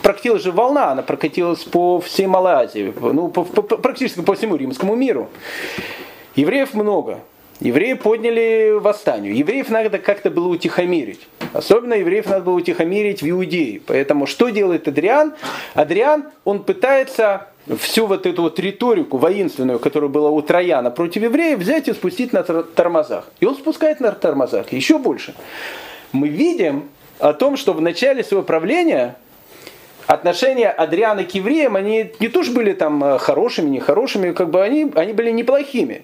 прокатилась 0.02 0.44
же 0.44 0.52
волна, 0.52 0.92
она 0.92 1.02
прокатилась 1.02 1.64
по 1.64 2.00
всей 2.02 2.28
Малой 2.28 2.54
Азии, 2.54 2.94
ну, 3.00 3.30
по, 3.30 3.44
по, 3.44 3.62
практически 3.62 4.22
по 4.22 4.36
всему 4.36 4.56
римскому 4.56 4.96
миру. 4.96 5.30
Евреев 6.36 6.74
много. 6.74 7.20
Евреи 7.62 7.94
подняли 7.94 8.72
восстание. 8.80 9.36
Евреев 9.36 9.70
надо 9.70 10.00
как-то 10.00 10.32
было 10.32 10.48
утихомирить. 10.48 11.28
Особенно 11.54 11.94
евреев 11.94 12.28
надо 12.28 12.46
было 12.46 12.56
утихомирить 12.56 13.22
в 13.22 13.30
Иудее. 13.30 13.82
Поэтому 13.86 14.26
что 14.26 14.50
делает 14.50 14.88
Адриан? 14.88 15.36
Адриан, 15.76 16.26
он 16.44 16.64
пытается 16.64 17.48
всю 17.80 18.08
вот 18.08 18.26
эту 18.26 18.42
вот 18.42 18.58
риторику 18.58 19.18
воинственную, 19.18 19.78
которая 19.78 20.10
была 20.10 20.32
у 20.32 20.42
Трояна 20.42 20.90
против 20.90 21.22
евреев, 21.22 21.60
взять 21.60 21.88
и 21.88 21.94
спустить 21.94 22.34
на 22.34 22.42
тормозах. 22.42 23.26
И 23.40 23.46
он 23.46 23.54
спускает 23.54 24.00
на 24.00 24.12
тормозах 24.12 24.72
еще 24.74 24.98
больше. 24.98 25.36
Мы 26.14 26.30
видим 26.30 26.90
о 27.22 27.34
том, 27.34 27.56
что 27.56 27.74
в 27.74 27.82
начале 27.82 28.24
своего 28.24 28.44
правления 28.44 29.16
отношения 30.08 30.70
Адриана 30.70 31.24
к 31.24 31.34
евреям, 31.36 31.76
они 31.76 32.12
не 32.20 32.28
то 32.28 32.44
что 32.44 32.54
были 32.54 32.74
там 32.74 33.04
э, 33.04 33.18
хорошими, 33.20 33.70
нехорошими, 33.70 34.32
как 34.32 34.50
бы 34.50 34.62
они, 34.62 34.92
они 34.96 35.14
были 35.14 35.30
неплохими. 35.30 36.04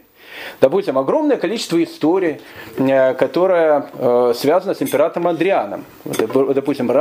Допустим, 0.62 0.98
огромное 0.98 1.38
количество 1.38 1.82
историй, 1.84 2.40
э, 2.78 3.14
которое 3.14 3.90
э, 3.94 4.34
связано 4.36 4.74
с 4.74 4.82
императором 4.82 5.28
Адрианом. 5.28 5.86
Допустим, 6.06 6.92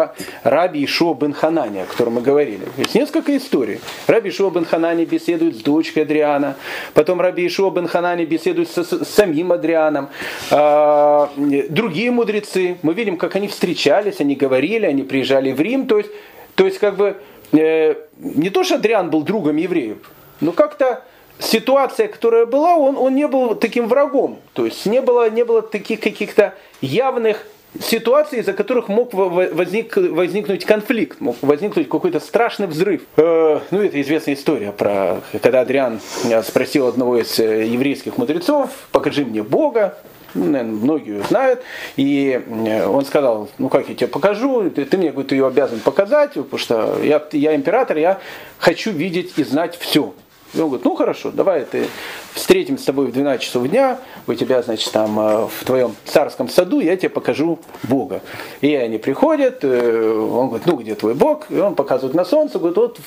Раби 0.43 0.85
Ишуа 0.85 1.15
бен 1.15 1.33
Ханани, 1.33 1.81
о 1.81 1.85
котором 1.87 2.15
мы 2.15 2.21
говорили. 2.21 2.67
Есть 2.77 2.95
несколько 2.95 3.37
историй. 3.37 3.81
Раби 4.07 4.31
Ишуа 4.31 4.51
бен 4.51 4.65
Ханани 4.65 5.05
беседует 5.05 5.57
с 5.57 5.63
дочкой 5.63 6.03
Адриана. 6.03 6.57
Потом 6.95 7.21
Раби 7.21 7.47
Ишуа 7.47 7.71
бен 7.71 7.89
Ханани 7.89 8.25
беседует 8.25 8.71
с, 8.71 8.85
с 8.85 9.09
самим 9.09 9.53
Адрианом. 9.53 10.09
А, 10.51 11.31
другие 11.69 12.11
мудрецы, 12.11 12.77
мы 12.83 12.95
видим, 12.95 13.17
как 13.17 13.37
они 13.37 13.49
встречались, 13.49 14.21
они 14.21 14.35
говорили, 14.35 14.87
они 14.87 15.03
приезжали 15.03 15.53
в 15.53 15.61
Рим. 15.61 15.87
То 15.87 15.99
есть, 15.99 16.11
то 16.55 16.65
есть 16.65 16.79
как 16.79 16.97
бы, 16.97 17.17
э, 17.53 17.95
не 18.19 18.51
то, 18.51 18.65
что 18.65 18.77
Адриан 18.77 19.11
был 19.11 19.23
другом 19.23 19.57
евреев, 19.57 19.99
но 20.41 20.53
как-то 20.53 21.03
ситуация, 21.39 22.09
которая 22.09 22.47
была, 22.47 22.77
он, 22.77 22.97
он 22.97 23.15
не 23.15 23.27
был 23.27 23.55
таким 23.55 23.89
врагом. 23.89 24.39
То 24.53 24.65
есть 24.65 24.87
не 24.87 25.01
было, 25.01 25.29
не 25.31 25.45
было 25.45 25.63
таких 25.63 26.01
каких-то 26.01 26.55
явных 26.81 27.47
ситуаций, 27.81 28.41
из-за 28.41 28.53
которых 28.53 28.89
мог 28.89 29.13
возник, 29.13 29.97
возникнуть 29.97 30.65
конфликт, 30.65 31.21
мог 31.21 31.37
возникнуть 31.43 31.89
какой-то 31.89 32.21
страшный 32.21 32.67
взрыв. 32.67 33.03
Э, 33.17 33.61
ну, 33.71 33.83
это 33.83 34.01
известная 34.01 34.35
история 34.35 34.73
про, 34.73 35.21
когда 35.43 35.61
Адриан 35.61 36.01
спросил 36.45 36.87
одного 36.87 37.19
из 37.19 37.39
э, 37.39 37.67
еврейских 37.67 38.17
мудрецов, 38.19 38.71
покажи 38.93 39.25
мне 39.25 39.43
Бога, 39.43 39.99
ну, 40.35 40.45
наверное, 40.47 40.73
многие 40.73 41.23
знают. 41.23 41.63
И 41.97 42.41
э, 42.47 42.87
он 42.87 43.05
сказал, 43.05 43.49
ну 43.59 43.69
как 43.69 43.89
я 43.89 43.95
тебе 43.95 44.09
покажу, 44.09 44.71
ты, 44.71 44.85
ты 44.85 44.97
мне 44.97 45.11
говорит, 45.11 45.31
ты 45.31 45.37
ее 45.37 45.47
обязан 45.47 45.81
показать, 45.81 46.35
потому 46.35 46.59
что 46.59 46.99
я, 47.03 47.23
я 47.33 47.55
император, 47.55 47.97
я 47.99 48.21
хочу 48.59 48.91
видеть 48.91 49.35
и 49.37 49.45
знать 49.45 49.77
все. 49.79 50.15
И 50.57 50.61
он 50.61 50.69
говорит, 50.69 50.85
ну 50.85 50.95
хорошо, 50.97 51.31
давай 51.31 51.65
ты 51.65 51.87
встретимся 52.33 52.83
с 52.83 52.87
тобой 52.87 53.07
в 53.07 53.13
12 53.13 53.43
часов 53.43 53.69
дня, 53.69 53.99
у 54.27 54.33
тебя, 54.35 54.63
значит, 54.63 54.91
там 54.91 55.21
э, 55.21 55.47
в 55.47 55.65
твоем 55.65 55.95
царском 56.05 56.49
саду, 56.49 56.81
я 56.81 56.97
тебе 56.97 57.11
покажу 57.11 57.59
Бога. 57.83 58.23
И 58.63 58.75
они 58.75 58.97
приходят, 58.97 59.59
э, 59.63 60.13
он 60.13 60.49
говорит, 60.49 60.67
ну 60.67 60.77
где 60.77 60.95
твой 60.95 61.15
Бог? 61.15 61.51
И 61.51 61.59
он 61.59 61.75
показывает 61.75 62.15
на 62.15 62.25
солнце, 62.25 62.59
говорит, 62.59 62.79
вот 62.79 63.01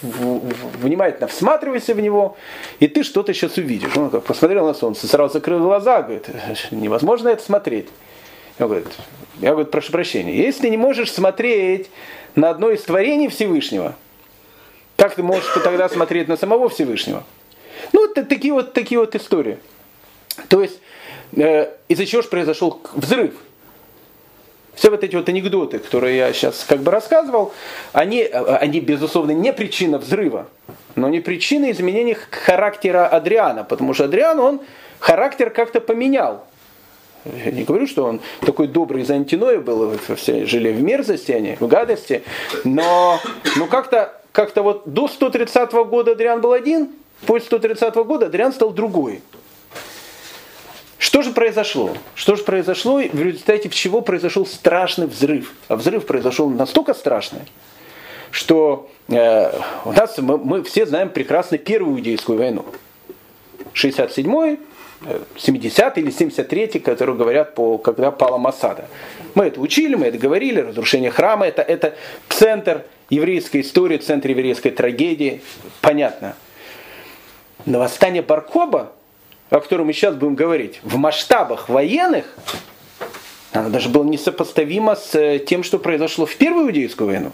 внимательно 0.82 1.28
всматривайся 1.28 1.96
в 1.96 2.00
него, 2.00 2.38
и 2.80 2.88
ты 2.88 3.04
что-то 3.04 3.34
сейчас 3.34 3.58
увидишь. 3.58 3.98
Он 3.98 4.12
как 4.12 4.24
посмотрел 4.24 4.68
на 4.68 4.76
солнце, 4.76 5.08
сразу 5.08 5.34
закрыл 5.34 5.60
глаза, 5.60 6.04
говорит, 6.04 6.28
невозможно 6.70 7.30
это 7.30 7.44
смотреть. 7.44 7.88
Он 8.60 8.68
говорит, 8.68 8.88
я 9.40 9.52
говорю, 9.52 9.68
прошу 9.68 9.92
прощения, 9.92 10.36
если 10.36 10.70
не 10.70 10.78
можешь 10.78 11.12
смотреть 11.12 11.90
на 12.36 12.50
одно 12.50 12.70
из 12.70 12.84
творений 12.84 13.28
Всевышнего, 13.28 13.96
как 14.98 15.16
ты 15.16 15.24
можешь 15.24 15.50
тогда 15.64 15.88
смотреть 15.88 16.28
на 16.28 16.36
самого 16.36 16.70
Всевышнего? 16.70 17.24
Ну, 17.94 18.10
это 18.10 18.24
такие 18.24 18.54
вот, 18.54 18.74
такие 18.74 19.00
вот 19.00 19.16
истории. 19.16 19.58
То 20.48 20.62
есть, 20.62 20.80
э, 21.36 21.72
из-за 21.88 22.06
чего 22.06 22.22
же 22.22 22.28
произошел 22.28 22.82
взрыв? 22.94 23.34
Все 24.76 24.90
вот 24.90 25.04
эти 25.04 25.16
вот 25.16 25.28
анекдоты, 25.28 25.80
которые 25.80 26.16
я 26.16 26.32
сейчас 26.32 26.64
как 26.64 26.80
бы 26.80 26.92
рассказывал, 26.92 27.52
они, 27.92 28.24
они 28.24 28.80
безусловно, 28.80 29.32
не 29.32 29.52
причина 29.52 29.98
взрыва, 29.98 30.48
но 30.96 31.10
не 31.10 31.20
причина 31.20 31.70
изменения 31.72 32.16
характера 32.16 33.06
Адриана, 33.06 33.66
потому 33.66 33.94
что 33.94 34.06
Адриан, 34.06 34.40
он 34.40 34.62
характер 35.00 35.50
как-то 35.50 35.82
поменял. 35.82 36.46
Я 37.26 37.52
не 37.52 37.64
говорю, 37.64 37.88
что 37.88 38.06
он 38.06 38.22
такой 38.40 38.68
добрый 38.68 39.04
за 39.04 39.16
антиной 39.16 39.58
был, 39.58 39.98
все 40.16 40.46
жили 40.46 40.72
в 40.72 40.82
мерзости, 40.82 41.34
они 41.34 41.58
в 41.60 41.68
гадости, 41.68 42.24
но, 42.64 43.20
но 43.58 43.68
как-то 43.68 44.14
как-то 44.32 44.62
вот 44.62 44.84
до 44.86 45.08
130 45.08 45.72
года 45.72 46.12
Адриан 46.12 46.40
был 46.40 46.54
один, 46.54 46.92
после 47.26 47.46
130 47.48 47.96
года 47.96 48.28
Адриан 48.28 48.54
стал 48.54 48.72
другой. 48.72 49.22
Что 50.98 51.22
же 51.22 51.32
произошло? 51.32 51.96
Что 52.14 52.36
же 52.36 52.44
произошло, 52.44 53.00
в 53.00 53.22
результате 53.22 53.70
чего 53.70 54.02
произошел 54.02 54.46
страшный 54.46 55.08
взрыв? 55.08 55.54
А 55.70 55.76
взрыв 55.76 56.06
произошел 56.06 56.50
настолько 56.50 56.94
страшный, 56.94 57.42
что 58.32 58.90
э, 59.08 59.52
у 59.86 59.92
нас 59.94 60.18
мы, 60.18 60.38
мы 60.38 60.64
все 60.64 60.86
знаем 60.86 61.10
прекрасно 61.10 61.58
Первую 61.58 61.98
Иудейскую 61.98 62.38
войну. 62.38 62.66
67-й, 63.74 64.60
70 65.38 65.98
или 65.98 66.12
73 66.12 66.80
которые 66.80 67.16
говорят, 67.16 67.56
по, 67.56 67.78
когда 67.78 68.12
пала 68.12 68.38
Масада. 68.38 68.86
Мы 69.36 69.46
это 69.46 69.62
учили, 69.62 69.96
мы 69.96 70.08
это 70.08 70.18
говорили, 70.18 70.60
разрушение 70.60 71.12
храма, 71.12 71.48
это, 71.48 71.62
это 71.62 71.96
центр 72.28 72.84
еврейской 73.10 73.62
истории, 73.62 73.98
центр 73.98 74.30
еврейской 74.30 74.72
трагедии, 74.72 75.42
понятно. 75.82 76.36
Но 77.66 77.80
восстание 77.80 78.22
Баркоба, 78.22 78.92
о 79.50 79.60
котором 79.60 79.88
мы 79.88 79.94
сейчас 79.94 80.16
будем 80.16 80.36
говорить, 80.36 80.80
в 80.84 80.98
масштабах 80.98 81.70
военных, 81.70 82.26
оно 83.52 83.70
даже 83.70 83.90
было 83.90 84.04
несопоставимо 84.04 84.96
с 84.96 85.16
э, 85.16 85.40
тем, 85.40 85.64
что 85.64 85.80
произошло 85.80 86.26
в 86.26 86.36
Первую 86.36 86.68
Иудейскую 86.68 87.08
войну. 87.08 87.32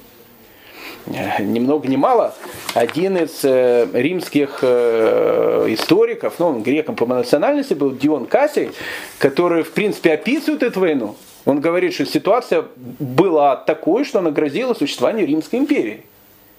Э, 1.07 1.43
ни 1.43 1.59
много 1.59 1.87
ни 1.87 1.97
мало, 1.97 2.33
один 2.73 3.17
из 3.17 3.43
э, 3.43 3.87
римских 3.93 4.63
историков, 4.63 6.39
ну, 6.39 6.47
он 6.47 6.63
греком 6.63 6.95
по 6.95 7.05
национальности 7.05 7.73
был, 7.73 7.91
Дион 7.91 8.25
Кассий, 8.25 8.71
который, 9.19 9.63
в 9.63 9.71
принципе, 9.71 10.13
описывает 10.13 10.63
эту 10.63 10.79
войну. 10.79 11.15
Он 11.45 11.59
говорит, 11.61 11.93
что 11.93 12.05
ситуация 12.05 12.65
была 12.75 13.55
такой, 13.55 14.03
что 14.03 14.19
она 14.19 14.31
грозила 14.31 14.73
существованию 14.73 15.27
Римской 15.27 15.59
империи. 15.59 16.03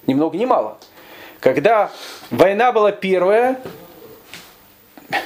Ни 0.05 0.13
много 0.13 0.37
ни 0.37 0.45
мало. 0.45 0.77
Когда 1.39 1.91
война 2.31 2.71
была 2.71 2.91
первая, 2.91 3.59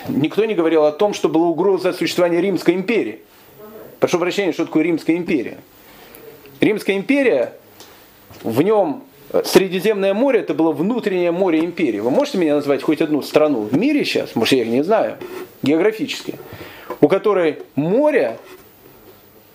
никто 0.07 0.45
не 0.45 0.53
говорил 0.53 0.85
о 0.85 0.91
том, 0.91 1.13
что 1.13 1.29
была 1.29 1.47
угроза 1.47 1.93
существования 1.93 2.41
Римской 2.41 2.73
империи. 2.73 3.21
Прошу 3.99 4.19
прощения, 4.19 4.51
что 4.51 4.65
такое 4.65 4.83
Римская 4.83 5.15
империя? 5.15 5.57
Римская 6.59 6.97
империя, 6.97 7.53
в 8.43 8.61
нем 8.61 9.03
Средиземное 9.45 10.13
море 10.13 10.41
это 10.41 10.53
было 10.53 10.73
внутреннее 10.73 11.31
море 11.31 11.63
империи. 11.63 11.99
Вы 11.99 12.09
можете 12.09 12.37
меня 12.37 12.55
назвать 12.55 12.83
хоть 12.83 13.01
одну 13.01 13.21
страну 13.21 13.61
в 13.61 13.77
мире 13.77 14.03
сейчас, 14.03 14.35
может 14.35 14.53
я 14.53 14.63
их 14.63 14.67
не 14.67 14.83
знаю, 14.83 15.17
географически, 15.61 16.35
у 16.99 17.07
которой 17.07 17.59
море 17.75 18.37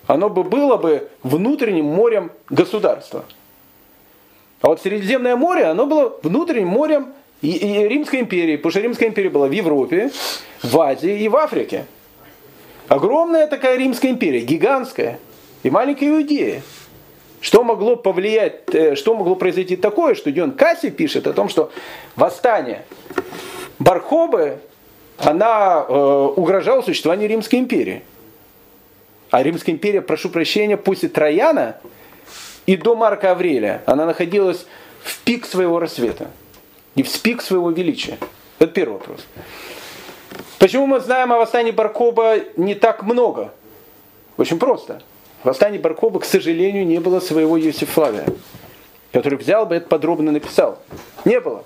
оно 0.07 0.29
бы 0.29 0.43
было 0.43 0.77
бы 0.77 1.09
внутренним 1.21 1.85
морем 1.85 2.31
государства. 2.49 3.25
А 4.61 4.67
вот 4.67 4.81
Средиземное 4.81 5.35
море, 5.35 5.65
оно 5.65 5.85
было 5.85 6.17
внутренним 6.23 6.69
морем 6.69 7.13
и, 7.41 7.51
и 7.51 7.87
Римской 7.87 8.21
империи, 8.21 8.55
потому 8.55 8.71
что 8.71 8.79
Римская 8.81 9.09
империя 9.09 9.29
была 9.29 9.47
в 9.47 9.51
Европе, 9.51 10.11
в 10.63 10.79
Азии 10.79 11.19
и 11.19 11.27
в 11.27 11.35
Африке. 11.35 11.85
Огромная 12.87 13.47
такая 13.47 13.77
Римская 13.77 14.11
империя, 14.11 14.41
гигантская, 14.41 15.19
и 15.63 15.69
маленькая 15.69 16.09
Иудея. 16.09 16.61
Что 17.39 17.63
могло 17.63 17.95
повлиять, 17.95 18.63
э, 18.73 18.95
что 18.95 19.13
могло 19.13 19.35
произойти 19.35 19.75
такое, 19.75 20.15
что 20.15 20.31
Дион 20.31 20.53
Касси 20.53 20.89
пишет 20.89 21.27
о 21.27 21.33
том, 21.33 21.49
что 21.49 21.71
восстание 22.15 22.83
Бархобы, 23.77 24.57
она 25.19 25.85
э, 25.87 25.93
угрожала 26.35 26.81
существованию 26.81 27.29
Римской 27.29 27.59
империи. 27.59 28.01
А 29.29 29.43
Римская 29.43 29.75
империя, 29.75 30.01
прошу 30.01 30.29
прощения, 30.29 30.77
после 30.77 31.09
Трояна 31.09 31.77
и 32.67 32.75
до 32.75 32.95
Марка 32.95 33.31
Аврелия, 33.31 33.81
она 33.87 34.05
находилась 34.05 34.67
в 35.01 35.19
пик 35.23 35.45
своего 35.45 35.79
рассвета 35.79 36.29
и 36.93 37.01
в 37.01 37.21
пик 37.21 37.41
своего 37.41 37.71
величия. 37.71 38.19
Это 38.59 38.71
первый 38.71 38.93
вопрос. 38.93 39.21
Почему 40.59 40.85
мы 40.85 40.99
знаем 40.99 41.31
о 41.31 41.37
восстании 41.37 41.71
Баркоба 41.71 42.35
не 42.57 42.75
так 42.75 43.03
много? 43.03 43.51
Очень 44.37 44.59
просто. 44.59 45.01
В 45.43 45.45
восстании 45.47 45.77
Баркоба, 45.77 46.19
к 46.19 46.25
сожалению, 46.25 46.85
не 46.85 46.99
было 46.99 47.19
своего 47.19 47.57
Юсиф 47.57 47.89
Флавия, 47.91 48.25
который 49.13 49.37
взял 49.37 49.65
бы 49.65 49.75
это 49.75 49.87
подробно 49.87 50.31
написал. 50.31 50.79
Не 51.25 51.39
было. 51.39 51.63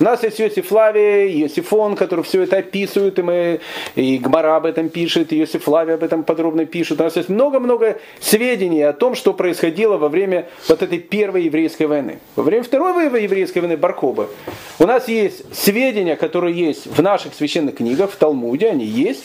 У 0.00 0.04
нас 0.04 0.22
есть 0.22 0.38
Йосиф 0.38 0.68
Флавий, 0.68 1.30
Йосиф 1.42 1.74
Он, 1.74 1.94
который 1.94 2.24
все 2.24 2.40
это 2.40 2.56
описывает, 2.56 3.18
и, 3.18 3.22
мы, 3.22 3.60
и 3.96 4.16
Гмара 4.16 4.56
об 4.56 4.64
этом 4.64 4.88
пишет, 4.88 5.30
и 5.30 5.36
Йосиф 5.36 5.64
Флавий 5.64 5.92
об 5.92 6.02
этом 6.02 6.24
подробно 6.24 6.64
пишет. 6.64 7.02
У 7.02 7.04
нас 7.04 7.16
есть 7.16 7.28
много-много 7.28 7.98
сведений 8.18 8.82
о 8.82 8.94
том, 8.94 9.14
что 9.14 9.34
происходило 9.34 9.98
во 9.98 10.08
время 10.08 10.48
вот 10.70 10.80
этой 10.82 10.98
первой 10.98 11.44
еврейской 11.44 11.82
войны. 11.82 12.18
Во 12.34 12.42
время 12.42 12.62
второй 12.62 13.22
еврейской 13.22 13.58
войны 13.58 13.76
Баркоба 13.76 14.30
у 14.78 14.86
нас 14.86 15.06
есть 15.06 15.54
сведения, 15.54 16.16
которые 16.16 16.58
есть 16.58 16.86
в 16.86 17.02
наших 17.02 17.34
священных 17.34 17.76
книгах, 17.76 18.10
в 18.10 18.16
Талмуде, 18.16 18.70
они 18.70 18.86
есть. 18.86 19.22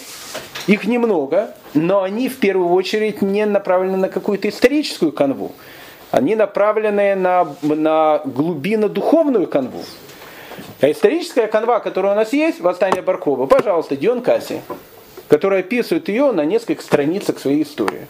Их 0.68 0.86
немного, 0.86 1.56
но 1.74 2.04
они 2.04 2.28
в 2.28 2.36
первую 2.36 2.72
очередь 2.72 3.22
не 3.22 3.46
направлены 3.46 3.96
на 3.96 4.10
какую-то 4.10 4.50
историческую 4.50 5.14
канву. 5.14 5.54
Они 6.12 6.36
направлены 6.36 7.16
на, 7.16 7.56
на 7.62 8.22
глубину 8.26 8.90
духовную 8.90 9.48
канву. 9.48 9.86
А 10.86 10.92
историческая 10.92 11.48
канва, 11.48 11.80
которая 11.80 12.14
у 12.14 12.16
нас 12.16 12.32
есть, 12.32 12.60
восстание 12.60 13.02
Баркова, 13.02 13.48
пожалуйста, 13.48 13.96
Дион 13.96 14.22
Касси, 14.22 14.62
который 15.28 15.62
описывает 15.62 16.08
ее 16.10 16.32
на 16.32 16.46
нескольких 16.46 16.84
страницах 16.84 17.40
своей 17.40 17.64
истории. 17.64 18.06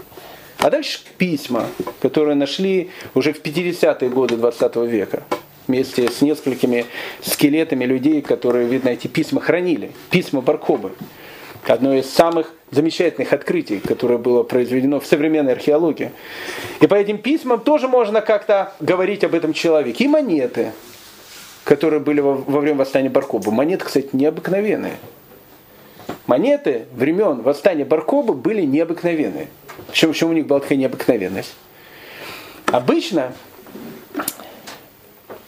А 0.57 0.69
дальше 0.69 0.99
письма, 1.17 1.67
которые 2.01 2.35
нашли 2.35 2.89
уже 3.13 3.31
в 3.31 3.41
50-е 3.41 4.09
годы 4.09 4.35
20 4.35 4.75
века 4.75 5.23
вместе 5.67 6.11
с 6.11 6.21
несколькими 6.21 6.85
скелетами 7.21 7.85
людей, 7.85 8.21
которые, 8.21 8.67
видно, 8.67 8.89
эти 8.89 9.07
письма 9.07 9.39
хранили. 9.39 9.93
Письма 10.09 10.41
Баркобы. 10.41 10.91
Одно 11.65 11.93
из 11.93 12.09
самых 12.09 12.53
замечательных 12.71 13.31
открытий, 13.31 13.79
которое 13.79 14.17
было 14.17 14.43
произведено 14.43 14.99
в 14.99 15.05
современной 15.05 15.53
археологии. 15.53 16.11
И 16.81 16.87
по 16.87 16.95
этим 16.95 17.19
письмам 17.19 17.61
тоже 17.61 17.87
можно 17.87 18.19
как-то 18.19 18.73
говорить 18.81 19.23
об 19.23 19.33
этом 19.33 19.53
человеке. 19.53 20.03
И 20.03 20.07
монеты, 20.09 20.73
которые 21.65 21.99
были 21.99 22.21
во, 22.21 22.35
во 22.35 22.61
время 22.61 22.77
восстания 22.77 23.09
Баркоба. 23.09 23.51
Монеты, 23.51 23.83
кстати, 23.83 24.09
необыкновенные. 24.13 24.93
Монеты 26.27 26.85
времен 26.93 27.41
восстания 27.41 27.83
Баркоба 27.83 28.33
были 28.33 28.61
необыкновенные. 28.61 29.47
Почему, 29.87 30.13
почему 30.13 30.29
у 30.29 30.33
них 30.33 30.47
была 30.47 30.59
такая 30.61 30.77
необыкновенность? 30.77 31.53
Обычно 32.67 33.33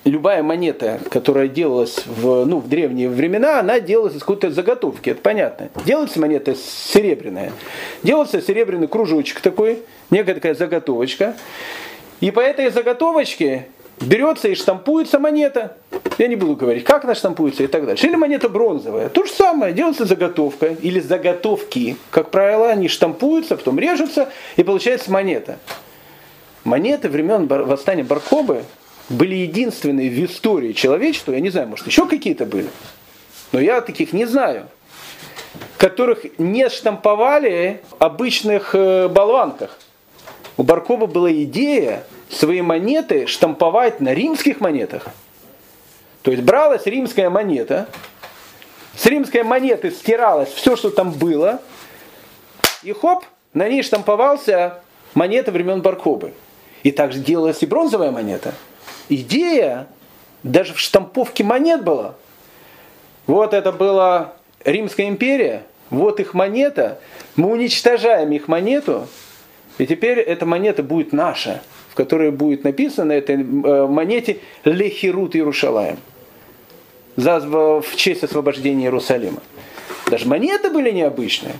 любая 0.05 0.41
монета, 0.41 0.99
которая 1.11 1.47
делалась 1.47 2.03
в, 2.05 2.45
ну, 2.45 2.59
в 2.59 2.67
древние 2.67 3.09
времена, 3.09 3.59
она 3.59 3.79
делалась 3.79 4.15
из 4.15 4.19
какой-то 4.21 4.49
заготовки, 4.49 5.11
это 5.11 5.21
понятно. 5.21 5.69
Делается 5.85 6.19
монета 6.19 6.55
серебряная. 6.55 7.51
Делается 8.01 8.41
серебряный 8.41 8.87
кружочек 8.87 9.39
такой, 9.41 9.83
некая 10.09 10.33
такая 10.33 10.55
заготовочка. 10.55 11.35
И 12.21 12.31
по 12.31 12.39
этой 12.39 12.71
заготовочке 12.71 13.67
берется 13.99 14.47
и 14.47 14.55
штампуется 14.55 15.19
монета. 15.19 15.77
Я 16.17 16.27
не 16.27 16.35
буду 16.35 16.55
говорить, 16.55 16.83
как 16.83 17.03
она 17.03 17.15
штампуется 17.15 17.63
и 17.63 17.67
так 17.67 17.85
дальше. 17.85 18.07
Или 18.07 18.15
монета 18.15 18.49
бронзовая. 18.49 19.09
То 19.09 19.25
же 19.25 19.31
самое, 19.31 19.73
делается 19.73 20.05
заготовка 20.05 20.67
или 20.67 20.99
заготовки. 20.99 21.97
Как 22.11 22.31
правило, 22.31 22.69
они 22.69 22.87
штампуются, 22.87 23.55
потом 23.55 23.79
режутся 23.79 24.29
и 24.55 24.63
получается 24.63 25.11
монета. 25.11 25.59
Монеты 26.63 27.09
времен 27.09 27.47
восстания 27.47 28.03
Баркобы 28.03 28.63
были 29.09 29.35
единственные 29.35 30.09
в 30.09 30.25
истории 30.25 30.73
человечества, 30.73 31.31
я 31.31 31.39
не 31.39 31.49
знаю, 31.49 31.69
может 31.69 31.87
еще 31.87 32.07
какие-то 32.07 32.45
были, 32.45 32.67
но 33.53 33.61
я 33.61 33.79
таких 33.79 34.11
не 34.11 34.25
знаю, 34.25 34.67
которых 35.77 36.25
не 36.37 36.67
штамповали 36.69 37.81
в 37.89 38.03
обычных 38.03 38.75
э, 38.75 39.07
болванках. 39.07 39.77
У 40.57 40.63
Баркова 40.63 41.05
была 41.05 41.31
идея 41.31 42.03
свои 42.29 42.61
монеты 42.61 43.27
штамповать 43.27 43.99
на 44.01 44.13
римских 44.13 44.59
монетах. 44.59 45.07
То 46.23 46.31
есть 46.31 46.43
бралась 46.43 46.85
римская 46.85 47.29
монета, 47.29 47.87
с 48.95 49.05
римской 49.05 49.43
монеты 49.43 49.91
стиралось 49.91 50.49
все, 50.49 50.75
что 50.75 50.89
там 50.89 51.11
было, 51.11 51.61
и 52.83 52.91
хоп, 52.91 53.23
на 53.53 53.69
ней 53.69 53.83
штамповался 53.83 54.79
монета 55.13 55.51
времен 55.51 55.81
Баркобы. 55.81 56.33
И 56.83 56.91
также 56.91 57.19
делалась 57.19 57.61
и 57.63 57.65
бронзовая 57.65 58.11
монета. 58.11 58.53
Идея 59.09 59.87
даже 60.43 60.73
в 60.73 60.79
штамповке 60.79 61.43
монет 61.43 61.83
была. 61.83 62.15
Вот 63.25 63.53
это 63.53 63.71
была 63.71 64.33
Римская 64.63 65.07
империя, 65.07 65.63
вот 65.89 66.19
их 66.19 66.33
монета, 66.33 66.99
мы 67.35 67.51
уничтожаем 67.51 68.31
их 68.31 68.47
монету, 68.47 69.07
и 69.77 69.85
теперь 69.85 70.19
эта 70.19 70.45
монета 70.45 70.83
будет 70.83 71.13
наша 71.13 71.61
которой 71.97 72.29
будет 72.29 72.63
написано 72.63 73.07
на 73.07 73.13
этой 73.13 73.35
э, 73.35 73.87
монете 73.87 74.39
«Лехирут 74.63 75.35
Иерушалаем» 75.35 75.97
в 77.15 77.83
честь 77.95 78.23
освобождения 78.23 78.85
Иерусалима. 78.85 79.41
Даже 80.05 80.27
монеты 80.27 80.69
были 80.69 80.91
необычные. 80.91 81.55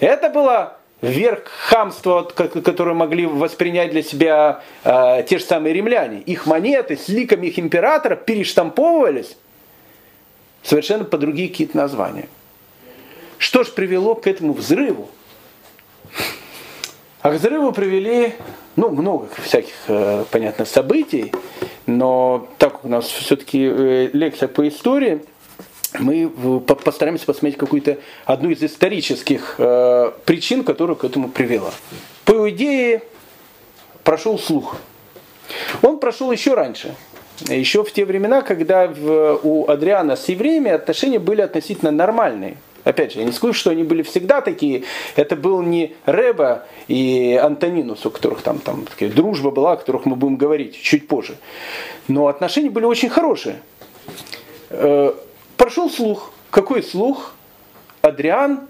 Это 0.00 0.28
было 0.28 0.78
верх 1.00 1.44
хамства, 1.44 2.24
которое 2.24 2.94
могли 2.94 3.26
воспринять 3.26 3.92
для 3.92 4.02
себя 4.02 4.62
э, 4.82 5.22
те 5.28 5.38
же 5.38 5.44
самые 5.44 5.72
римляне. 5.72 6.20
Их 6.22 6.46
монеты 6.46 6.96
с 6.96 7.08
ликами 7.08 7.46
их 7.46 7.60
императора 7.60 8.16
перештамповывались 8.16 9.36
совершенно 10.64 11.04
по 11.04 11.16
другие 11.16 11.48
какие-то 11.48 11.76
названия. 11.76 12.28
Что 13.38 13.62
ж 13.62 13.68
привело 13.68 14.16
к 14.16 14.26
этому 14.26 14.52
взрыву? 14.52 15.08
А 17.26 17.32
к 17.32 17.40
взрыву 17.40 17.72
привели 17.72 18.34
ну, 18.76 18.88
много 18.88 19.26
всяких, 19.42 19.74
э, 19.88 20.24
понятно, 20.30 20.64
событий, 20.64 21.32
но 21.84 22.46
так 22.56 22.74
как 22.74 22.84
у 22.84 22.88
нас 22.88 23.06
все-таки 23.06 23.68
э, 23.68 24.10
лекция 24.12 24.46
по 24.46 24.68
истории, 24.68 25.24
мы 25.98 26.30
постараемся 26.60 27.26
посмотреть 27.26 27.58
какую-то 27.58 27.98
одну 28.26 28.50
из 28.50 28.62
исторических 28.62 29.56
э, 29.58 30.12
причин, 30.24 30.62
которая 30.62 30.94
к 30.94 31.02
этому 31.02 31.28
привела. 31.28 31.72
По 32.24 32.48
идее, 32.48 33.02
прошел 34.04 34.38
слух. 34.38 34.76
Он 35.82 35.98
прошел 35.98 36.30
еще 36.30 36.54
раньше. 36.54 36.94
Еще 37.48 37.82
в 37.82 37.92
те 37.92 38.04
времена, 38.04 38.42
когда 38.42 38.88
у 39.42 39.68
Адриана 39.68 40.14
с 40.14 40.28
евреями 40.28 40.70
отношения 40.70 41.18
были 41.18 41.40
относительно 41.40 41.90
нормальные. 41.90 42.56
Опять 42.86 43.14
же, 43.14 43.18
я 43.18 43.24
не 43.24 43.32
скажу, 43.32 43.52
что 43.52 43.70
они 43.70 43.82
были 43.82 44.02
всегда 44.02 44.40
такие. 44.40 44.84
Это 45.16 45.34
был 45.34 45.60
не 45.60 45.96
Реба 46.06 46.66
и 46.86 47.34
Антонинус, 47.34 48.06
у 48.06 48.10
которых 48.10 48.42
там, 48.42 48.60
там 48.60 48.84
такая 48.84 49.10
дружба 49.10 49.50
была, 49.50 49.72
о 49.72 49.76
которых 49.76 50.06
мы 50.06 50.14
будем 50.14 50.36
говорить 50.36 50.80
чуть 50.80 51.08
позже. 51.08 51.36
Но 52.06 52.28
отношения 52.28 52.70
были 52.70 52.84
очень 52.84 53.08
хорошие. 53.08 53.60
Э, 54.70 55.12
прошел 55.56 55.90
слух. 55.90 56.30
Какой 56.52 56.84
слух? 56.84 57.34
Адриан 58.02 58.68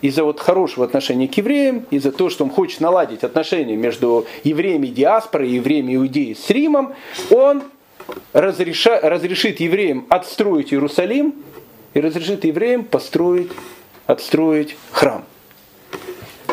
из-за 0.00 0.24
вот 0.24 0.40
хорошего 0.40 0.86
отношения 0.86 1.28
к 1.28 1.34
евреям, 1.34 1.84
из-за 1.90 2.12
того, 2.12 2.30
что 2.30 2.44
он 2.44 2.50
хочет 2.50 2.80
наладить 2.80 3.24
отношения 3.24 3.76
между 3.76 4.26
евреями 4.44 4.86
диаспорой 4.86 5.50
и 5.50 5.56
евреями 5.56 5.96
иудеи 5.96 6.32
с 6.32 6.48
Римом, 6.48 6.94
он 7.28 7.62
разреша, 8.32 9.00
разрешит 9.02 9.60
евреям 9.60 10.06
отстроить 10.08 10.72
Иерусалим, 10.72 11.44
и 11.94 12.00
разрешит 12.00 12.44
евреям 12.44 12.84
построить, 12.84 13.50
отстроить 14.06 14.76
храм. 14.90 15.24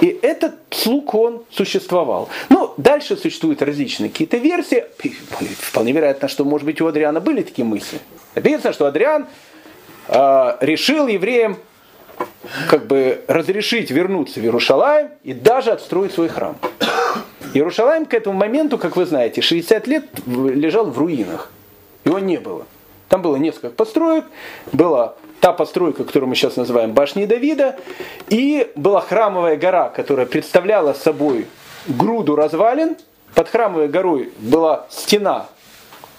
И 0.01 0.19
этот 0.21 0.55
слуг 0.71 1.13
он 1.13 1.43
существовал. 1.51 2.29
Ну, 2.49 2.73
дальше 2.77 3.15
существуют 3.15 3.61
различные 3.61 4.09
какие-то 4.09 4.37
версии. 4.37 4.85
Вполне 5.59 5.91
вероятно, 5.91 6.27
что, 6.27 6.43
может 6.43 6.65
быть, 6.65 6.81
у 6.81 6.87
Адриана 6.87 7.19
были 7.19 7.43
такие 7.43 7.65
мысли. 7.65 7.99
Написано, 8.33 8.73
что 8.73 8.87
Адриан 8.87 9.27
э, 10.07 10.57
решил 10.61 11.07
евреям 11.07 11.57
как 12.67 12.87
бы 12.87 13.21
разрешить 13.27 13.91
вернуться 13.91 14.39
в 14.39 14.43
Иерушалаем 14.43 15.09
и 15.23 15.33
даже 15.33 15.71
отстроить 15.71 16.13
свой 16.13 16.29
храм. 16.29 16.57
Иерушалаем 17.53 18.05
к 18.05 18.13
этому 18.13 18.37
моменту, 18.37 18.77
как 18.77 18.95
вы 18.95 19.05
знаете, 19.05 19.41
60 19.41 19.87
лет 19.87 20.05
лежал 20.25 20.85
в 20.85 20.97
руинах. 20.97 21.51
Его 22.05 22.17
не 22.17 22.37
было. 22.37 22.65
Там 23.11 23.21
было 23.21 23.35
несколько 23.35 23.71
построек, 23.71 24.23
была 24.71 25.15
та 25.41 25.51
постройка, 25.51 26.05
которую 26.05 26.29
мы 26.29 26.35
сейчас 26.35 26.55
называем 26.55 26.93
башней 26.93 27.25
Давида, 27.25 27.75
и 28.29 28.71
была 28.75 29.01
храмовая 29.01 29.57
гора, 29.57 29.89
которая 29.89 30.25
представляла 30.25 30.93
собой 30.93 31.45
груду 31.87 32.37
развалин. 32.37 32.95
Под 33.35 33.49
храмовой 33.49 33.89
горой 33.89 34.31
была 34.39 34.85
стена, 34.89 35.47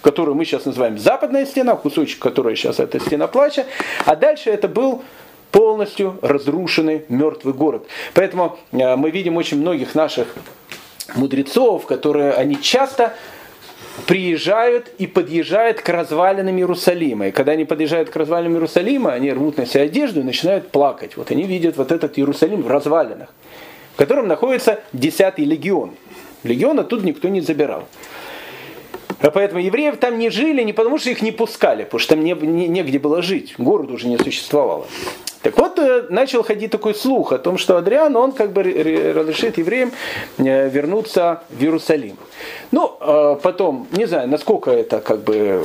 которую 0.03 0.35
мы 0.35 0.45
сейчас 0.45 0.67
называем 0.67 0.99
западная 0.99 1.47
стена, 1.47 1.77
кусочек, 1.77 2.19
которая 2.19 2.55
сейчас 2.57 2.79
это 2.79 3.01
стена 3.01 3.27
плача, 3.27 3.65
а 4.05 4.15
дальше 4.15 4.51
это 4.51 4.69
был 4.69 5.03
полностью 5.51 6.19
разрушенный 6.21 7.07
мертвый 7.09 7.55
город. 7.55 7.87
Поэтому 8.13 8.59
э, 8.71 8.97
мы 8.97 9.11
видим 9.11 9.39
очень 9.39 9.59
многих 9.59 9.95
наших 9.95 10.29
мудрецов, 11.15 11.87
которые 11.87 12.33
они 12.33 12.61
часто 12.61 13.15
приезжают 14.07 14.91
и 14.99 15.07
подъезжают 15.07 15.81
к 15.81 15.89
развалинам 15.89 16.57
Иерусалима. 16.57 17.29
И 17.29 17.31
когда 17.31 17.53
они 17.53 17.65
подъезжают 17.65 18.11
к 18.11 18.17
развалинам 18.17 18.55
Иерусалима, 18.55 19.13
они 19.13 19.33
рвут 19.33 19.59
на 19.59 19.67
себя 19.67 19.83
одежду 19.83 20.21
и 20.21 20.25
начинают 20.25 20.71
плакать. 20.71 21.17
Вот 21.17 21.31
они 21.31 21.45
видят 21.45 21.77
вот 21.77 21.93
этот 21.93 22.19
Иерусалим 22.19 22.63
в 22.63 22.69
развалинах, 22.69 23.29
в 23.95 23.97
котором 23.97 24.29
находится 24.29 24.81
10-й 24.93 25.45
легион. 25.45 25.93
Легиона 26.43 26.85
тут 26.85 27.05
никто 27.05 27.29
не 27.29 27.41
забирал. 27.41 27.87
А 29.23 29.31
поэтому 29.31 29.61
евреев 29.61 29.97
там 29.99 30.19
не 30.19 30.31
жили 30.31 30.63
не 30.63 30.73
потому, 30.73 30.99
что 30.99 31.11
их 31.11 31.23
не 31.23 31.31
пускали, 31.31 31.85
потому 31.85 32.01
что 32.01 32.17
там 32.17 32.25
не, 32.25 32.33
не, 32.33 32.69
негде 32.69 32.99
было 32.99 33.23
жить, 33.23 33.55
город 33.57 33.91
уже 33.91 34.09
не 34.09 34.19
существовало. 34.19 34.87
Так 35.43 35.59
вот, 35.59 35.79
э, 35.79 36.07
начал 36.09 36.45
ходить 36.45 36.71
такой 36.71 36.95
слух 36.95 37.33
о 37.33 37.39
том, 37.39 37.59
что 37.59 37.77
Адриан, 37.77 38.15
он 38.17 38.33
как 38.33 38.53
бы 38.53 38.63
разрешит 38.63 39.59
евреям 39.59 39.93
э, 40.39 40.69
вернуться 40.69 41.43
в 41.51 41.63
Иерусалим. 41.63 42.17
Ну, 42.71 42.97
э, 43.01 43.37
потом, 43.43 43.89
не 43.93 44.07
знаю, 44.07 44.29
насколько 44.29 44.71
это 44.71 45.01
как 45.01 45.23
бы 45.23 45.63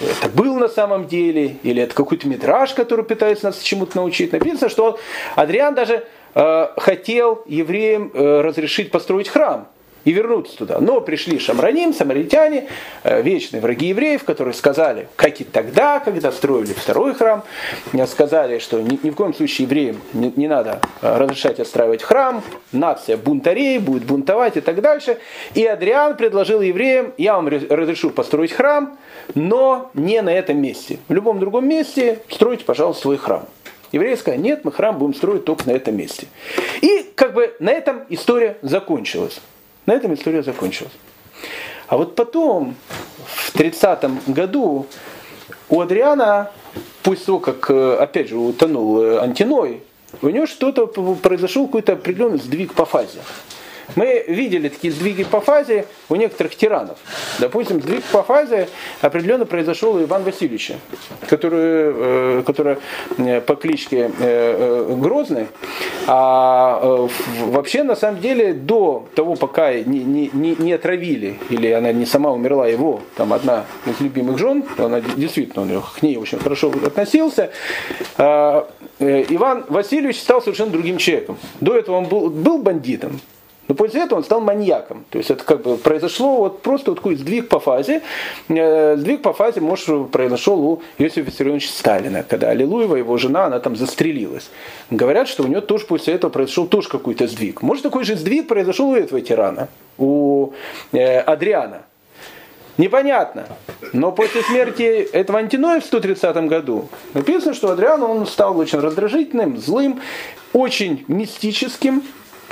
это 0.00 0.28
был 0.34 0.56
на 0.56 0.68
самом 0.68 1.06
деле, 1.06 1.56
или 1.62 1.82
это 1.82 1.94
какой-то 1.94 2.28
метраж, 2.28 2.74
который 2.74 3.04
пытается 3.04 3.46
нас 3.46 3.60
чему-то 3.60 3.96
научить. 3.96 4.32
Написано, 4.32 4.68
что 4.68 4.98
Адриан 5.36 5.74
даже 5.74 6.04
хотел 6.34 7.44
евреям 7.46 8.10
разрешить 8.12 8.90
построить 8.90 9.28
храм 9.28 9.68
и 10.04 10.12
вернуться 10.12 10.56
туда. 10.56 10.78
Но 10.80 11.00
пришли 11.00 11.38
шамраним, 11.38 11.92
самаритяне, 11.92 12.68
э, 13.02 13.22
вечные 13.22 13.60
враги 13.60 13.88
евреев, 13.88 14.24
которые 14.24 14.54
сказали, 14.54 15.08
как 15.16 15.40
и 15.40 15.44
тогда, 15.44 16.00
когда 16.00 16.30
строили 16.32 16.72
второй 16.72 17.14
храм, 17.14 17.42
э, 17.92 18.06
сказали, 18.06 18.58
что 18.58 18.80
ни, 18.80 18.98
ни 19.02 19.10
в 19.10 19.14
коем 19.14 19.34
случае 19.34 19.64
евреям 19.64 20.00
не, 20.12 20.32
не 20.36 20.48
надо 20.48 20.80
э, 21.00 21.16
разрешать 21.16 21.60
отстраивать 21.60 22.02
храм, 22.02 22.42
нация 22.72 23.16
бунтарей 23.16 23.78
будет 23.78 24.04
бунтовать 24.04 24.56
и 24.56 24.60
так 24.60 24.80
дальше. 24.80 25.18
И 25.54 25.64
Адриан 25.64 26.16
предложил 26.16 26.60
евреям, 26.60 27.12
я 27.18 27.34
вам 27.34 27.48
разрешу 27.48 28.10
построить 28.10 28.52
храм, 28.52 28.98
но 29.34 29.90
не 29.94 30.20
на 30.22 30.30
этом 30.30 30.58
месте. 30.58 30.98
В 31.08 31.12
любом 31.12 31.40
другом 31.40 31.66
месте 31.66 32.20
стройте, 32.28 32.64
пожалуйста, 32.64 33.02
свой 33.02 33.16
храм. 33.16 33.46
Евреи 33.92 34.16
сказали, 34.16 34.40
нет, 34.40 34.64
мы 34.64 34.72
храм 34.72 34.98
будем 34.98 35.14
строить 35.14 35.44
только 35.44 35.68
на 35.68 35.72
этом 35.72 35.96
месте. 35.96 36.26
И 36.80 37.12
как 37.14 37.32
бы 37.32 37.54
на 37.60 37.70
этом 37.70 38.02
история 38.08 38.56
закончилась. 38.60 39.40
На 39.86 39.92
этом 39.92 40.14
история 40.14 40.42
закончилась. 40.42 40.92
А 41.88 41.96
вот 41.96 42.14
потом, 42.14 42.74
в 43.26 43.52
30 43.52 44.28
году, 44.28 44.86
у 45.68 45.80
Адриана, 45.80 46.50
после 47.02 47.26
того, 47.26 47.40
как, 47.40 47.70
э, 47.70 47.96
опять 47.96 48.28
же, 48.28 48.38
утонул 48.38 49.02
э, 49.02 49.18
Антиной, 49.18 49.82
у 50.22 50.28
него 50.28 50.46
что-то 50.46 50.86
произошел 50.86 51.66
какой-то 51.66 51.94
определенный 51.94 52.38
сдвиг 52.38 52.74
по 52.74 52.84
фазе. 52.84 53.18
Мы 53.96 54.24
видели 54.28 54.68
такие 54.68 54.92
сдвиги 54.92 55.24
по 55.24 55.40
фазе 55.40 55.86
у 56.08 56.16
некоторых 56.16 56.56
тиранов. 56.56 56.98
Допустим, 57.38 57.80
сдвиг 57.80 58.02
по 58.04 58.22
фазе 58.22 58.68
определенно 59.00 59.46
произошел 59.46 59.94
у 59.94 60.02
Ивана 60.02 60.24
Васильевича, 60.24 60.76
который, 61.28 61.58
э, 61.60 62.42
который 62.46 62.78
э, 63.18 63.40
по 63.40 63.56
кличке 63.56 64.10
э, 64.18 64.94
Грозный. 64.96 65.48
А 66.06 67.08
вообще, 67.46 67.82
на 67.82 67.96
самом 67.96 68.20
деле, 68.20 68.52
до 68.52 69.06
того, 69.14 69.36
пока 69.36 69.72
не, 69.72 70.00
не, 70.04 70.30
не 70.58 70.72
отравили, 70.72 71.38
или 71.50 71.70
она 71.70 71.92
не 71.92 72.06
сама 72.06 72.30
умерла, 72.30 72.66
его, 72.66 73.00
там 73.16 73.32
одна 73.32 73.64
из 73.86 74.00
любимых 74.00 74.38
жен, 74.38 74.64
она 74.78 75.00
действительно 75.00 75.62
он 75.62 75.82
к 75.82 76.02
ней 76.02 76.16
очень 76.16 76.38
хорошо 76.38 76.72
относился, 76.84 77.50
а, 78.16 78.68
Иван 78.98 79.64
Васильевич 79.68 80.20
стал 80.20 80.40
совершенно 80.40 80.70
другим 80.70 80.98
человеком. 80.98 81.38
До 81.60 81.76
этого 81.76 81.96
он 81.96 82.04
был, 82.04 82.30
был 82.30 82.58
бандитом, 82.58 83.20
но 83.68 83.74
после 83.74 84.02
этого 84.02 84.18
он 84.18 84.24
стал 84.24 84.40
маньяком. 84.40 85.04
То 85.10 85.18
есть 85.18 85.30
это 85.30 85.44
как 85.44 85.62
бы 85.62 85.76
произошло 85.76 86.36
вот 86.36 86.62
просто 86.62 86.90
вот 86.90 86.96
такой 86.96 87.16
сдвиг 87.16 87.48
по 87.48 87.60
фазе. 87.60 88.02
Э, 88.48 88.96
сдвиг 88.96 89.22
по 89.22 89.32
фазе, 89.32 89.60
может, 89.60 90.10
произошел 90.10 90.60
у 90.60 90.82
Иосифа 90.98 91.30
Виссарионовича 91.30 91.70
Сталина, 91.70 92.22
когда 92.22 92.50
Аллилуева, 92.50 92.96
его 92.96 93.16
жена, 93.16 93.46
она 93.46 93.60
там 93.60 93.76
застрелилась. 93.76 94.50
Говорят, 94.90 95.28
что 95.28 95.44
у 95.44 95.46
него 95.46 95.60
тоже 95.60 95.86
после 95.86 96.14
этого 96.14 96.30
произошел 96.30 96.66
тоже 96.66 96.88
какой-то 96.88 97.26
сдвиг. 97.26 97.62
Может, 97.62 97.84
такой 97.84 98.04
же 98.04 98.16
сдвиг 98.16 98.48
произошел 98.48 98.90
у 98.90 98.96
этого 98.96 99.20
тирана, 99.20 99.68
у 99.98 100.52
э, 100.92 101.20
Адриана. 101.20 101.82
Непонятно. 102.76 103.46
Но 103.92 104.10
после 104.10 104.42
смерти 104.42 104.82
этого 104.82 105.38
Антиноя 105.38 105.80
в 105.80 105.84
130 105.84 106.36
году 106.48 106.88
написано, 107.14 107.54
что 107.54 107.70
Адриан 107.70 108.02
он 108.02 108.26
стал 108.26 108.58
очень 108.58 108.80
раздражительным, 108.80 109.58
злым, 109.58 110.00
очень 110.52 111.04
мистическим, 111.06 112.02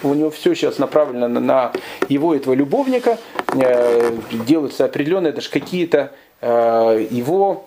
у 0.03 0.15
него 0.15 0.31
все 0.31 0.55
сейчас 0.55 0.79
направлено 0.79 1.29
на 1.29 1.73
его 2.09 2.35
этого 2.35 2.55
любовника, 2.55 3.19
э, 3.55 4.17
делаются 4.47 4.85
определенные 4.85 5.33
даже 5.33 5.51
какие-то 5.51 6.13
э, 6.41 7.07
его 7.11 7.67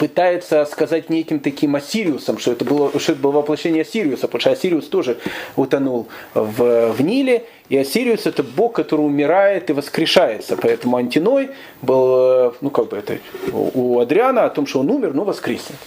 пытается 0.00 0.64
сказать 0.64 1.10
неким 1.10 1.40
таким 1.40 1.76
Осириусом, 1.76 2.38
что 2.38 2.52
это 2.52 2.64
было, 2.64 2.98
что 2.98 3.12
это 3.12 3.20
было 3.20 3.32
воплощение 3.32 3.82
Осириуса, 3.82 4.28
потому 4.28 4.40
что 4.40 4.50
Осириус 4.52 4.86
тоже 4.88 5.18
утонул 5.56 6.08
в, 6.32 6.92
в 6.92 7.02
Ниле, 7.02 7.44
и 7.68 7.76
Осириус 7.76 8.26
это 8.26 8.42
бог, 8.42 8.72
который 8.74 9.02
умирает 9.02 9.68
и 9.68 9.74
воскрешается. 9.74 10.56
Поэтому 10.56 10.96
Антиной 10.96 11.50
был, 11.82 12.16
э, 12.16 12.52
ну 12.62 12.70
как 12.70 12.88
бы 12.88 12.96
это 12.96 13.18
у 13.52 14.00
Адриана 14.00 14.44
о 14.44 14.50
том, 14.50 14.66
что 14.66 14.80
он 14.80 14.90
умер, 14.90 15.12
но 15.12 15.24
воскреснет. 15.24 15.78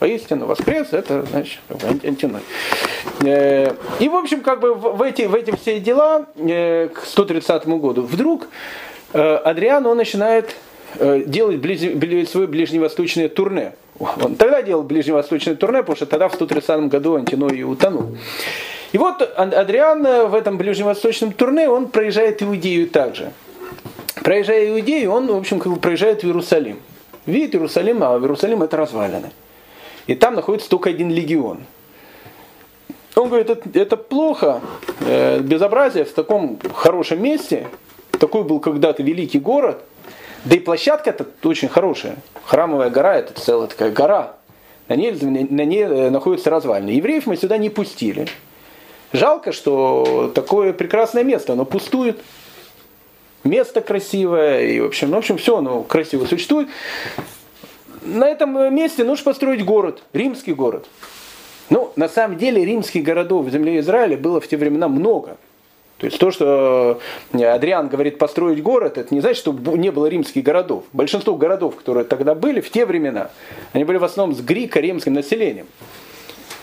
Поистину 0.00 0.46
воскрес, 0.46 0.94
это 0.94 1.24
значит 1.26 1.60
антиной. 2.02 2.40
Э, 3.22 3.74
и 3.98 4.08
в 4.08 4.16
общем, 4.16 4.40
как 4.40 4.58
бы 4.60 4.72
в 4.72 5.02
эти, 5.02 5.26
в 5.26 5.34
эти 5.34 5.54
все 5.54 5.78
дела 5.78 6.24
э, 6.36 6.88
к 6.88 7.04
130 7.04 7.66
году 7.66 8.00
вдруг 8.00 8.48
э, 9.12 9.20
Адриан 9.20 9.84
он 9.86 9.98
начинает 9.98 10.56
делать 10.98 11.58
ближ, 11.58 12.28
свое 12.30 12.48
ближневосточное 12.48 13.28
турне. 13.28 13.74
Он 13.98 14.34
тогда 14.36 14.62
делал 14.62 14.82
ближневосточное 14.82 15.54
турне, 15.54 15.80
потому 15.80 15.96
что 15.96 16.06
тогда 16.06 16.28
в 16.28 16.34
130 16.34 16.88
году 16.88 17.16
Антиной 17.16 17.58
и 17.58 17.62
утонул. 17.62 18.16
И 18.92 18.98
вот 18.98 19.22
Адриан 19.36 20.28
в 20.30 20.34
этом 20.34 20.56
ближневосточном 20.56 21.32
турне, 21.32 21.68
он 21.68 21.88
проезжает 21.88 22.42
Иудею 22.42 22.88
также. 22.88 23.32
Проезжая 24.24 24.70
Иудею, 24.70 25.12
он, 25.12 25.26
в 25.26 25.36
общем, 25.36 25.60
как 25.60 25.72
бы 25.72 25.78
проезжает 25.78 26.22
в 26.22 26.26
Иерусалим. 26.26 26.80
Видит 27.26 27.54
Иерусалим, 27.54 28.02
а 28.02 28.18
в 28.18 28.22
Иерусалим 28.22 28.62
это 28.62 28.78
развалины 28.78 29.30
и 30.10 30.16
там 30.16 30.34
находится 30.34 30.68
только 30.68 30.90
один 30.90 31.08
легион. 31.08 31.58
Он 33.14 33.28
говорит, 33.28 33.48
это, 33.48 33.78
это 33.78 33.96
плохо, 33.96 34.60
э, 35.06 35.38
безобразие 35.38 36.04
в 36.04 36.12
таком 36.12 36.58
хорошем 36.74 37.22
месте, 37.22 37.68
такой 38.18 38.42
был 38.42 38.58
когда-то 38.58 39.04
великий 39.04 39.38
город, 39.38 39.84
да 40.44 40.56
и 40.56 40.58
площадка 40.58 41.10
это 41.10 41.26
очень 41.44 41.68
хорошая. 41.68 42.16
Храмовая 42.44 42.90
гора 42.90 43.18
это 43.18 43.40
целая 43.40 43.68
такая 43.68 43.92
гора. 43.92 44.34
На 44.88 44.96
ней, 44.96 45.12
на 45.12 45.64
ней 45.64 45.84
э, 45.84 46.10
находятся 46.10 46.50
развалины. 46.50 46.90
Евреев 46.90 47.26
мы 47.26 47.36
сюда 47.36 47.56
не 47.56 47.70
пустили. 47.70 48.26
Жалко, 49.12 49.52
что 49.52 50.32
такое 50.34 50.72
прекрасное 50.72 51.22
место, 51.22 51.52
оно 51.52 51.64
пустует. 51.64 52.20
Место 53.44 53.80
красивое, 53.80 54.62
и 54.62 54.80
в 54.80 54.86
общем, 54.86 55.10
ну, 55.10 55.16
в 55.16 55.18
общем, 55.20 55.36
все 55.36 55.58
оно 55.58 55.82
красиво 55.84 56.26
существует 56.26 56.68
на 58.02 58.28
этом 58.28 58.74
месте 58.74 59.04
нужно 59.04 59.24
построить 59.24 59.64
город, 59.64 60.02
римский 60.12 60.54
город. 60.54 60.86
Ну, 61.68 61.92
на 61.96 62.08
самом 62.08 62.36
деле, 62.36 62.64
римских 62.64 63.04
городов 63.04 63.46
в 63.46 63.50
земле 63.50 63.78
Израиля 63.78 64.16
было 64.16 64.40
в 64.40 64.48
те 64.48 64.56
времена 64.56 64.88
много. 64.88 65.36
То 65.98 66.06
есть 66.06 66.18
то, 66.18 66.30
что 66.30 67.00
э, 67.34 67.44
Адриан 67.44 67.88
говорит 67.88 68.16
построить 68.16 68.62
город, 68.62 68.96
это 68.96 69.14
не 69.14 69.20
значит, 69.20 69.38
что 69.38 69.52
не 69.52 69.90
было 69.90 70.06
римских 70.06 70.42
городов. 70.42 70.84
Большинство 70.94 71.36
городов, 71.36 71.76
которые 71.76 72.04
тогда 72.04 72.34
были 72.34 72.60
в 72.60 72.70
те 72.70 72.86
времена, 72.86 73.30
они 73.74 73.84
были 73.84 73.98
в 73.98 74.04
основном 74.04 74.34
с 74.34 74.40
грико-римским 74.40 75.12
населением. 75.12 75.66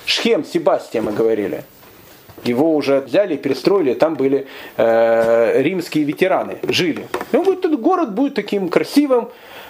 Шхем, 0.05 0.43
Себастья 0.43 1.01
мы 1.03 1.11
говорили. 1.11 1.63
Его 2.43 2.75
уже 2.75 2.99
взяли 3.01 3.35
и 3.35 3.37
перестроили, 3.37 3.93
там 3.93 4.15
были 4.15 4.47
э, 4.75 5.61
римские 5.61 6.03
ветераны, 6.03 6.57
жили. 6.63 7.07
И 7.31 7.35
он 7.35 7.43
говорит, 7.43 7.63
этот 7.63 7.79
город 7.79 8.15
будет 8.15 8.33
таким 8.33 8.69
красивым, 8.69 9.29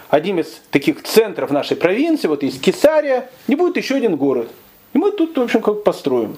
одним 0.10 0.40
из 0.40 0.62
таких 0.72 1.04
центров 1.04 1.52
нашей 1.52 1.78
провинции, 1.78 2.28
вот 2.28 2.44
есть 2.44 2.62
Кесария, 2.62 3.30
не 3.48 3.56
будет 3.56 3.78
еще 3.78 3.96
один 3.96 4.16
город. 4.16 4.50
И 4.94 4.98
мы 4.98 5.12
тут, 5.12 5.38
в 5.38 5.42
общем, 5.42 5.62
как 5.62 5.84
построим. 5.84 6.38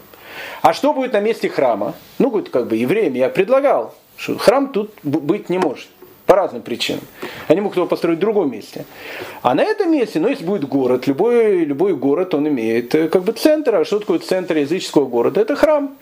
А 0.62 0.74
что 0.74 0.94
будет 0.94 1.14
на 1.14 1.20
месте 1.20 1.50
храма? 1.50 1.94
Ну, 2.18 2.30
говорит, 2.30 2.50
как 2.50 2.68
бы 2.68 2.76
евреям 2.76 3.14
я 3.14 3.30
предлагал, 3.30 3.94
что 4.18 4.38
храм 4.38 4.72
тут 4.72 4.92
быть 5.04 5.50
не 5.50 5.58
может. 5.58 5.88
По 6.26 6.36
разным 6.36 6.62
причинам. 6.62 7.02
Они 7.48 7.60
могут 7.60 7.76
его 7.76 7.88
построить 7.88 8.20
в 8.20 8.22
другом 8.22 8.52
месте. 8.52 8.86
А 9.42 9.56
на 9.56 9.64
этом 9.64 9.92
месте, 9.92 10.20
ну, 10.20 10.28
если 10.28 10.46
будет 10.46 10.64
город, 10.68 11.08
любой, 11.08 11.66
любой 11.66 11.96
город, 11.96 12.36
он 12.36 12.48
имеет 12.48 12.94
э, 12.94 13.08
как 13.08 13.24
бы 13.24 13.32
центр. 13.32 13.74
А 13.78 13.84
что 13.84 13.98
такое 13.98 14.20
центр 14.20 14.58
языческого 14.58 15.08
города? 15.08 15.42
Это 15.42 15.56
храм. 15.56 15.98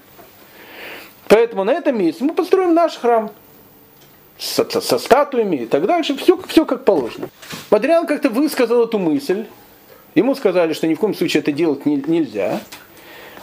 Поэтому 1.30 1.64
на 1.64 1.72
этом 1.72 1.98
месте 1.98 2.26
мы 2.26 2.34
построим 2.34 2.74
наш 2.74 2.98
храм 2.98 3.32
со, 4.38 4.70
со, 4.70 4.82
со 4.82 5.00
статуями 5.00 5.58
и 5.58 5.66
так 5.66 5.86
дальше, 5.86 6.16
все, 6.16 6.40
все 6.48 6.66
как 6.66 6.86
положено. 6.86 7.30
Адриан 7.70 8.06
как-то 8.06 8.30
высказал 8.30 8.84
эту 8.84 9.00
мысль, 9.00 9.46
ему 10.16 10.36
сказали, 10.36 10.74
что 10.74 10.88
ни 10.88 10.94
в 10.94 11.00
коем 11.00 11.16
случае 11.16 11.42
это 11.42 11.52
делать 11.52 11.86
не, 11.86 12.04
нельзя. 12.06 12.60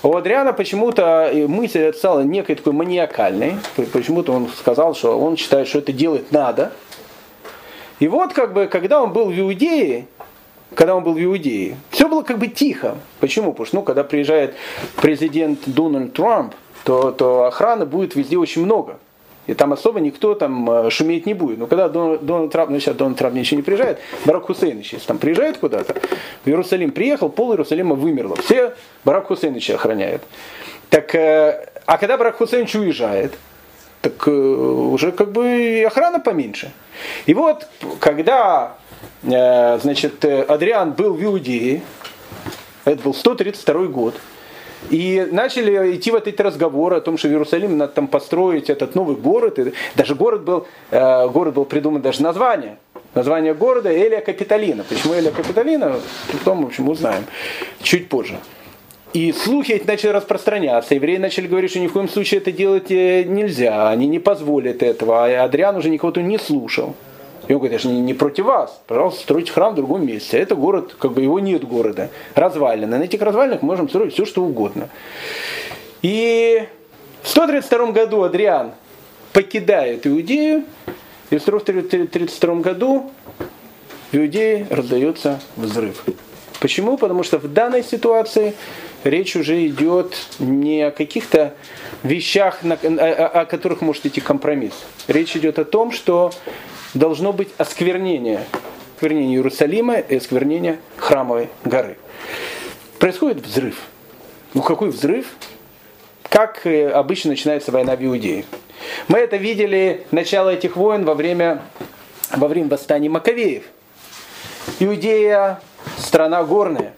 А 0.02 0.08
у 0.08 0.16
Адриана 0.16 0.52
почему-то 0.52 1.30
мысль 1.48 1.92
стала 1.94 2.20
некой 2.20 2.56
такой 2.56 2.74
маниакальной, 2.74 3.56
почему-то 3.92 4.32
он 4.32 4.48
сказал, 4.48 4.94
что 4.94 5.18
он 5.18 5.36
считает, 5.36 5.66
что 5.66 5.78
это 5.78 5.92
делать 5.92 6.30
надо. 6.30 6.72
И 8.00 8.08
вот 8.08 8.34
как 8.34 8.52
бы, 8.52 8.66
когда 8.66 9.02
он 9.02 9.12
был 9.12 9.30
в 9.30 9.38
Иудее, 9.38 10.06
когда 10.74 10.94
он 10.94 11.04
был 11.04 11.14
в 11.14 11.22
Иудее, 11.22 11.76
все 11.90 12.08
было 12.08 12.22
как 12.22 12.38
бы 12.38 12.48
тихо. 12.48 12.96
Почему? 13.20 13.52
Потому 13.52 13.66
что 13.66 13.76
ну, 13.76 13.82
когда 13.82 14.04
приезжает 14.04 14.54
президент 14.96 15.60
Дональд 15.66 16.12
Трамп, 16.12 16.54
то, 16.84 17.10
то 17.12 17.44
охраны 17.44 17.86
будет 17.86 18.14
везде 18.14 18.36
очень 18.36 18.64
много. 18.64 18.98
И 19.46 19.54
там 19.54 19.72
особо 19.72 20.00
никто 20.00 20.34
там 20.34 20.70
э, 20.70 20.90
шуметь 20.90 21.26
не 21.26 21.34
будет. 21.34 21.58
Но 21.58 21.66
когда 21.66 21.88
Дональд, 21.88 22.24
Дональд 22.24 22.52
Трамп, 22.52 22.70
ну 22.70 22.80
сейчас 22.80 22.96
Дональд 22.96 23.18
Трамп 23.18 23.36
еще 23.36 23.56
не 23.56 23.62
приезжает, 23.62 23.98
Барак 24.24 24.44
Хусейнович, 24.44 24.94
если 24.94 25.06
там 25.06 25.18
приезжает 25.18 25.58
куда-то, 25.58 25.94
в 26.44 26.48
Иерусалим 26.48 26.92
приехал, 26.92 27.28
пол 27.28 27.52
Иерусалима 27.52 27.94
вымерло. 27.94 28.36
Все 28.36 28.74
Барак 29.04 29.26
Хусейнович 29.26 29.70
охраняют. 29.70 30.22
Так, 30.88 31.14
э, 31.14 31.68
а 31.84 31.98
когда 31.98 32.16
Барак 32.16 32.36
Хусейнович 32.36 32.74
уезжает, 32.76 33.34
так 34.00 34.26
э, 34.26 34.30
уже 34.30 35.12
как 35.12 35.32
бы 35.32 35.84
охрана 35.86 36.20
поменьше. 36.20 36.72
И 37.26 37.34
вот, 37.34 37.68
когда 38.00 38.76
значит, 39.22 40.24
Адриан 40.24 40.92
был 40.92 41.14
в 41.14 41.24
Иудее, 41.24 41.82
это 42.84 43.02
был 43.02 43.14
132 43.14 43.86
год, 43.86 44.14
и 44.90 45.26
начали 45.30 45.96
идти 45.96 46.10
вот 46.10 46.28
эти 46.28 46.40
разговоры 46.40 46.96
о 46.96 47.00
том, 47.00 47.16
что 47.16 47.28
в 47.28 47.30
Иерусалиме 47.30 47.74
надо 47.74 47.92
там 47.92 48.06
построить 48.06 48.70
этот 48.70 48.94
новый 48.94 49.16
город. 49.16 49.58
И 49.58 49.72
даже 49.94 50.14
город 50.14 50.42
был, 50.42 50.66
э, 50.90 51.28
город 51.28 51.54
был 51.54 51.64
придуман 51.64 52.02
даже 52.02 52.22
название. 52.22 52.78
Название 53.14 53.54
города 53.54 53.92
Элия 53.92 54.20
Капитолина. 54.20 54.84
Почему 54.84 55.14
Элия 55.14 55.30
Капитолина, 55.30 55.96
потом, 56.32 56.64
в 56.64 56.66
общем, 56.66 56.88
узнаем 56.88 57.24
чуть 57.82 58.08
позже. 58.08 58.38
И 59.12 59.32
слухи 59.32 59.72
эти 59.72 59.86
начали 59.86 60.10
распространяться. 60.10 60.94
Евреи 60.94 61.18
начали 61.18 61.46
говорить, 61.46 61.70
что 61.70 61.78
ни 61.78 61.86
в 61.86 61.92
коем 61.92 62.08
случае 62.08 62.40
это 62.40 62.50
делать 62.50 62.90
э, 62.90 63.22
нельзя, 63.22 63.88
они 63.88 64.08
не 64.08 64.18
позволят 64.18 64.82
этого. 64.82 65.24
А 65.24 65.44
Адриан 65.44 65.76
уже 65.76 65.88
никого-то 65.88 66.20
не 66.20 66.38
слушал. 66.38 66.94
И 67.48 67.52
он 67.52 67.58
говорит, 67.58 67.72
я 67.72 67.78
же 67.78 67.88
не, 67.88 68.00
не 68.00 68.14
против 68.14 68.46
вас, 68.46 68.80
пожалуйста, 68.86 69.22
стройте 69.22 69.52
храм 69.52 69.72
в 69.72 69.76
другом 69.76 70.06
месте. 70.06 70.38
Это 70.38 70.54
город, 70.54 70.94
как 70.98 71.12
бы 71.12 71.22
его 71.22 71.38
нет 71.40 71.64
города, 71.64 72.10
развалины. 72.34 72.98
На 72.98 73.02
этих 73.02 73.20
развалинах 73.20 73.62
можем 73.62 73.88
строить 73.88 74.14
все, 74.14 74.24
что 74.24 74.42
угодно. 74.42 74.88
И 76.02 76.66
в 77.22 77.28
132 77.28 77.92
году 77.92 78.22
Адриан 78.22 78.72
покидает 79.32 80.06
Иудею, 80.06 80.64
и 81.30 81.38
в 81.38 81.42
132 81.42 82.54
году 82.56 83.10
в 84.12 84.16
Иудее 84.16 84.66
раздается 84.70 85.40
взрыв. 85.56 86.04
Почему? 86.60 86.96
Потому 86.96 87.24
что 87.24 87.38
в 87.38 87.52
данной 87.52 87.82
ситуации 87.82 88.54
речь 89.02 89.36
уже 89.36 89.66
идет 89.66 90.14
не 90.38 90.82
о 90.82 90.90
каких-то 90.90 91.54
вещах, 92.02 92.60
о 92.62 93.44
которых 93.44 93.80
может 93.80 94.06
идти 94.06 94.20
компромисс. 94.20 94.72
Речь 95.08 95.36
идет 95.36 95.58
о 95.58 95.64
том, 95.64 95.92
что 95.92 96.32
должно 96.94 97.32
быть 97.32 97.48
осквернение. 97.58 98.44
Осквернение 98.94 99.36
Иерусалима 99.36 99.98
и 99.98 100.16
осквернение 100.16 100.78
храмовой 100.96 101.50
горы. 101.64 101.98
Происходит 102.98 103.44
взрыв. 103.44 103.82
Ну 104.54 104.62
какой 104.62 104.90
взрыв? 104.90 105.26
Как 106.22 106.66
э, 106.66 106.88
обычно 106.88 107.30
начинается 107.30 107.70
война 107.70 107.96
в 107.96 108.04
Иудее. 108.04 108.44
Мы 109.08 109.18
это 109.18 109.36
видели 109.36 110.06
начало 110.10 110.50
этих 110.50 110.76
войн 110.76 111.04
во 111.04 111.14
время, 111.14 111.62
во 112.30 112.48
время 112.48 112.68
восстания 112.70 113.08
Маковеев. 113.08 113.64
Иудея 114.78 115.60
страна 115.98 116.42
горная. 116.44 116.94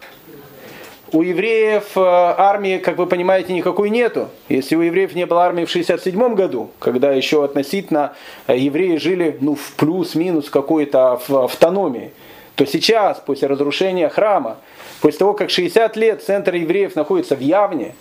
У 1.17 1.23
евреев 1.23 1.97
э, 1.97 2.01
армии, 2.03 2.77
как 2.77 2.99
вы 2.99 3.07
понимаете, 3.07 3.55
никакой 3.55 3.89
нету. 3.89 4.29
Если 4.51 4.77
у 4.77 4.83
евреев 4.83 5.15
не 5.15 5.25
было 5.25 5.45
армии 5.45 5.65
в 5.65 5.71
67 5.71 6.35
году, 6.35 6.69
когда 6.79 7.11
еще 7.11 7.43
относительно 7.43 8.13
э, 8.47 8.59
евреи 8.59 8.99
жили 8.99 9.39
ну, 9.41 9.55
в 9.55 9.73
плюс-минус 9.79 10.51
какой-то 10.51 11.15
автономии, 11.15 12.13
то 12.55 12.67
сейчас, 12.67 13.19
после 13.25 13.49
разрушения 13.49 14.11
храма, 14.11 14.59
после 15.01 15.21
того, 15.21 15.33
как 15.33 15.49
60 15.49 15.97
лет 15.97 16.23
центр 16.23 16.55
евреев 16.55 16.95
находится 16.95 17.35
в 17.35 17.41
Явне, 17.41 17.95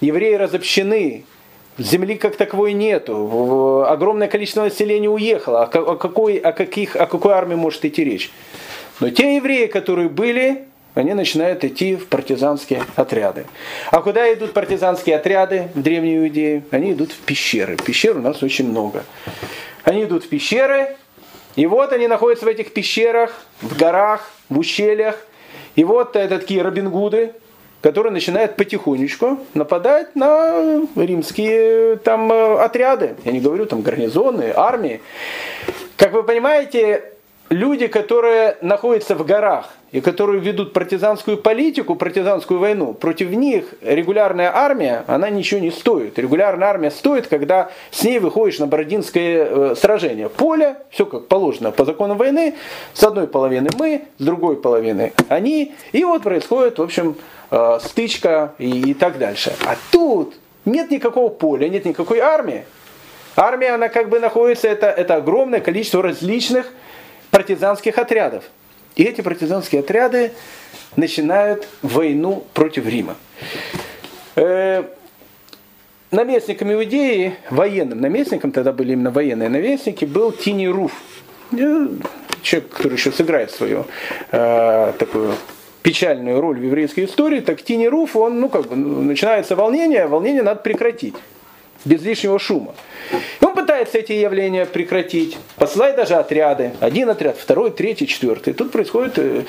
евреи 0.00 0.36
разобщены, 0.36 1.26
земли 1.76 2.14
как 2.16 2.36
таковой 2.36 2.72
нету, 2.72 3.84
огромное 3.86 4.28
количество 4.28 4.62
населения 4.62 5.10
уехало, 5.10 5.64
о 5.64 5.96
какой, 5.96 6.38
о, 6.38 6.52
каких, 6.52 6.96
о 6.96 7.04
какой 7.04 7.34
армии 7.34 7.56
может 7.56 7.84
идти 7.84 8.02
речь? 8.02 8.30
Но 9.00 9.10
те 9.10 9.36
евреи, 9.36 9.66
которые 9.66 10.08
были, 10.08 10.67
они 10.98 11.14
начинают 11.14 11.62
идти 11.64 11.94
в 11.94 12.08
партизанские 12.08 12.82
отряды. 12.96 13.46
А 13.90 14.02
куда 14.02 14.32
идут 14.32 14.52
партизанские 14.52 15.16
отряды 15.16 15.68
в 15.74 15.80
Древней 15.80 16.18
Иудее? 16.18 16.64
Они 16.72 16.92
идут 16.92 17.12
в 17.12 17.18
пещеры. 17.20 17.76
Пещер 17.76 18.16
у 18.16 18.20
нас 18.20 18.42
очень 18.42 18.68
много. 18.68 19.04
Они 19.84 20.04
идут 20.04 20.24
в 20.24 20.28
пещеры, 20.28 20.96
и 21.54 21.66
вот 21.66 21.92
они 21.92 22.08
находятся 22.08 22.46
в 22.46 22.48
этих 22.48 22.72
пещерах, 22.72 23.32
в 23.62 23.78
горах, 23.78 24.28
в 24.48 24.58
ущельях. 24.58 25.16
И 25.76 25.84
вот 25.84 26.16
это 26.16 26.40
такие 26.40 26.62
Робингуды, 26.62 27.32
которые 27.80 28.12
начинают 28.12 28.56
потихонечку 28.56 29.38
нападать 29.54 30.16
на 30.16 30.82
римские 30.96 31.96
там 31.96 32.32
отряды. 32.32 33.14
Я 33.24 33.32
не 33.32 33.40
говорю 33.40 33.66
там 33.66 33.82
гарнизоны, 33.82 34.52
армии. 34.54 35.00
Как 35.96 36.12
вы 36.12 36.24
понимаете, 36.24 37.12
люди, 37.50 37.86
которые 37.86 38.56
находятся 38.62 39.14
в 39.14 39.24
горах 39.24 39.70
и 39.90 40.00
которые 40.00 40.40
ведут 40.40 40.72
партизанскую 40.72 41.38
политику, 41.38 41.94
партизанскую 41.94 42.60
войну, 42.60 42.92
против 42.92 43.30
них 43.30 43.74
регулярная 43.80 44.54
армия, 44.54 45.04
она 45.06 45.30
ничего 45.30 45.60
не 45.60 45.70
стоит. 45.70 46.18
Регулярная 46.18 46.68
армия 46.68 46.90
стоит, 46.90 47.26
когда 47.26 47.70
с 47.90 48.04
ней 48.04 48.18
выходишь 48.18 48.58
на 48.58 48.66
Бородинское 48.66 49.46
э, 49.46 49.74
сражение. 49.76 50.28
Поле, 50.28 50.76
все 50.90 51.06
как 51.06 51.28
положено 51.28 51.70
по 51.70 51.84
закону 51.84 52.14
войны, 52.14 52.54
с 52.92 53.02
одной 53.02 53.26
половины 53.26 53.70
мы, 53.78 54.02
с 54.18 54.24
другой 54.24 54.56
половины 54.56 55.12
они, 55.28 55.74
и 55.92 56.04
вот 56.04 56.22
происходит, 56.22 56.78
в 56.78 56.82
общем, 56.82 57.16
э, 57.50 57.78
стычка 57.82 58.54
и, 58.58 58.90
и 58.90 58.94
так 58.94 59.18
дальше. 59.18 59.54
А 59.66 59.76
тут 59.90 60.34
нет 60.66 60.90
никакого 60.90 61.30
поля, 61.30 61.68
нет 61.68 61.86
никакой 61.86 62.18
армии. 62.18 62.64
Армия, 63.36 63.70
она 63.70 63.88
как 63.88 64.08
бы 64.08 64.20
находится, 64.20 64.68
это, 64.68 64.88
это 64.88 65.14
огромное 65.14 65.60
количество 65.60 66.02
различных 66.02 66.66
партизанских 67.30 67.96
отрядов. 67.96 68.44
И 68.98 69.04
эти 69.04 69.20
партизанские 69.20 69.80
отряды 69.80 70.32
начинают 70.96 71.68
войну 71.82 72.44
против 72.52 72.84
Рима. 72.86 73.14
Э, 74.34 74.82
наместником 76.10 76.72
Иудеи, 76.72 77.36
военным 77.48 78.00
наместником, 78.00 78.50
тогда 78.50 78.72
были 78.72 78.94
именно 78.94 79.12
военные 79.12 79.48
наместники, 79.48 80.04
был 80.04 80.32
Тини 80.32 80.66
Руф. 80.66 80.92
Э, 81.52 81.88
человек, 82.42 82.70
который 82.70 82.94
еще 82.94 83.12
сыграет 83.12 83.52
свою 83.52 83.86
э, 84.32 84.92
такую 84.98 85.34
печальную 85.82 86.40
роль 86.40 86.58
в 86.58 86.64
еврейской 86.64 87.04
истории, 87.04 87.38
так 87.38 87.62
Тини 87.62 87.86
Руф, 87.86 88.16
он, 88.16 88.40
ну 88.40 88.48
как 88.48 88.66
бы, 88.66 88.74
начинается 88.74 89.54
волнение, 89.54 90.08
волнение 90.08 90.42
надо 90.42 90.60
прекратить 90.60 91.14
без 91.84 92.02
лишнего 92.02 92.38
шума. 92.38 92.74
И 93.40 93.44
он 93.44 93.54
пытается 93.54 93.98
эти 93.98 94.12
явления 94.12 94.66
прекратить, 94.66 95.36
посылает 95.56 95.96
даже 95.96 96.14
отряды, 96.14 96.72
один 96.80 97.08
отряд, 97.10 97.36
второй, 97.38 97.70
третий, 97.70 98.06
четвертый. 98.06 98.54
Тут 98.54 98.72
происходят 98.72 99.18
э, 99.18 99.44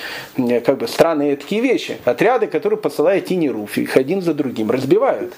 как 0.62 0.78
бы 0.78 0.88
странные 0.88 1.36
такие 1.36 1.62
вещи. 1.62 1.98
Отряды, 2.06 2.48
которые 2.48 2.80
посылает 2.80 3.26
Тинеруф, 3.26 3.78
их 3.78 3.98
один 3.98 4.22
за 4.22 4.34
другим 4.34 4.72
разбивают. 4.72 5.34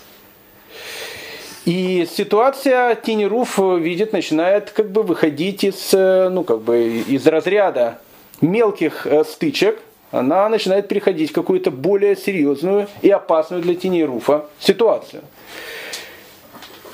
И 1.66 2.08
ситуация 2.12 2.96
Тинеруф 2.96 3.60
видит, 3.60 4.14
начинает 4.14 4.72
как 4.72 4.92
бы 4.92 5.04
выходить 5.04 5.64
из, 5.64 5.94
э, 5.94 6.30
ну, 6.30 6.44
как 6.44 6.62
бы 6.62 7.04
из 7.08 7.26
разряда 7.28 8.00
мелких 8.42 9.06
э, 9.06 9.24
стычек, 9.24 9.80
она 10.12 10.50
начинает 10.50 10.88
переходить 10.88 11.30
в 11.30 11.34
какую-то 11.34 11.72
более 11.72 12.16
серьезную 12.16 12.88
и 13.02 13.10
опасную 13.10 13.62
для 13.62 13.76
Тинеруфа 13.76 14.46
ситуацию. 14.60 15.22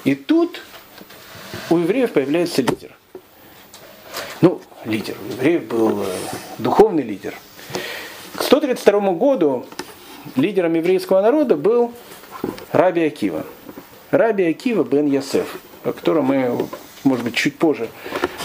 И 0.03 0.15
тут 0.15 0.61
у 1.69 1.77
евреев 1.77 2.13
появляется 2.13 2.61
лидер. 2.61 2.95
Ну, 4.41 4.61
лидер. 4.85 5.15
У 5.27 5.33
евреев 5.33 5.65
был 5.65 6.03
э, 6.03 6.05
духовный 6.59 7.03
лидер. 7.03 7.33
К 8.35 8.43
132 8.43 8.99
году 9.13 9.65
лидером 10.35 10.73
еврейского 10.75 11.21
народа 11.21 11.55
был 11.55 11.91
Раби 12.71 13.03
Акива. 13.03 13.45
Раби 14.11 14.45
Акива 14.45 14.83
бен 14.83 15.07
Ясеф, 15.07 15.57
о 15.83 15.91
котором 15.91 16.25
мы, 16.25 16.67
может 17.03 17.25
быть, 17.25 17.35
чуть 17.35 17.57
позже, 17.57 17.89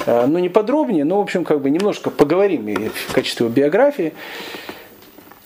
э, 0.07 0.27
но 0.27 0.38
не 0.38 0.49
подробнее, 0.49 1.05
но, 1.05 1.19
в 1.19 1.23
общем, 1.23 1.45
как 1.45 1.61
бы 1.61 1.71
немножко 1.71 2.11
поговорим 2.11 2.67
в 2.75 3.12
качестве 3.12 3.49
биографии. 3.49 4.15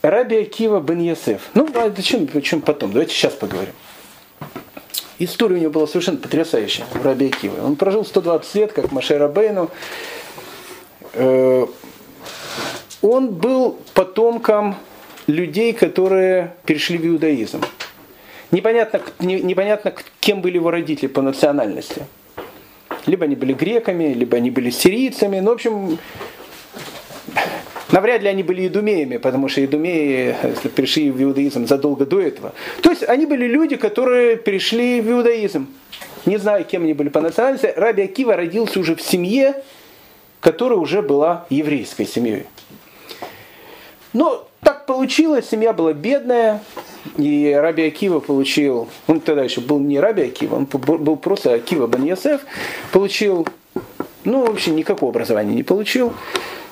Раби 0.03 0.37
Акива 0.37 0.81
бен 0.81 1.01
Ясеф. 1.01 1.43
Ну, 1.55 1.69
а 1.75 1.91
зачем, 1.95 2.29
зачем 2.33 2.61
потом? 2.61 2.93
Давайте 2.93 3.13
сейчас 3.13 3.33
поговорим. 3.35 3.75
История 5.19 5.57
у 5.57 5.59
него 5.59 5.71
была 5.71 5.87
совершенно 5.87 6.19
потрясающая 6.19 6.85
в 6.93 7.05
Раби 7.05 7.29
Акиве. 7.29 7.61
Он 7.63 7.77
прожил 7.77 8.05
120 8.05 8.55
лет, 8.55 8.73
как 8.73 8.93
Маше 8.93 9.17
Рабейну. 9.17 9.71
Э, 11.15 11.67
он 13.01 13.29
был 13.29 13.79
потомком 13.95 14.77
людей, 15.27 15.73
которые 15.73 16.55
перешли 16.67 16.99
в 16.99 17.07
иудаизм. 17.07 17.63
Непонятно, 18.51 19.01
непонятно, 19.21 19.95
кем 20.21 20.43
были 20.43 20.57
его 20.57 20.71
родители 20.71 21.09
по 21.09 21.23
национальности. 21.23 22.07
Либо 23.07 23.25
они 23.25 23.37
были 23.37 23.55
греками, 23.55 24.13
либо 24.13 24.37
они 24.37 24.51
были 24.51 24.71
сирийцами. 24.71 25.41
Ну, 25.41 25.51
в 25.51 25.55
общем, 25.55 25.99
Навряд 27.93 28.23
ли 28.23 28.29
они 28.29 28.43
были 28.43 28.67
идумеями, 28.67 29.17
потому 29.17 29.49
что 29.49 29.65
идумеи 29.65 30.35
перешли 30.75 31.11
в 31.11 31.23
иудаизм 31.23 31.67
задолго 31.67 32.05
до 32.05 32.21
этого. 32.21 32.53
То 32.83 32.91
есть 32.91 33.05
они 33.05 33.27
были 33.27 33.47
люди, 33.47 33.77
которые 33.77 34.37
перешли 34.37 35.01
в 35.01 35.11
иудаизм. 35.11 35.69
Не 36.25 36.39
знаю, 36.39 36.65
кем 36.65 36.83
они 36.83 36.95
были 36.95 37.09
по 37.09 37.21
национальности. 37.21 37.73
Раби 37.77 38.03
Акива 38.03 38.35
родился 38.37 38.81
уже 38.81 38.97
в 38.97 39.03
семье, 39.03 39.63
которая 40.41 40.79
уже 40.79 41.01
была 41.01 41.47
еврейской 41.49 42.07
семьей. 42.07 42.47
Но 44.13 44.49
так 44.63 44.87
получилось, 44.87 45.49
семья 45.49 45.73
была 45.73 45.93
бедная, 45.93 46.61
и 47.17 47.57
Раби 47.57 47.85
Акива 47.85 48.19
получил, 48.19 48.89
он 49.07 49.21
тогда 49.21 49.45
еще 49.45 49.61
был 49.61 49.79
не 49.79 50.01
Раби 50.01 50.23
Акива, 50.23 50.57
он 50.57 50.65
был 50.65 51.17
просто 51.17 51.55
Акива 51.55 51.87
Бен 51.87 52.17
получил, 52.93 53.47
ну, 54.27 54.45
вообще 54.45 54.73
никакого 54.73 55.11
образования 55.11 55.55
не 55.55 55.63
получил, 55.63 56.13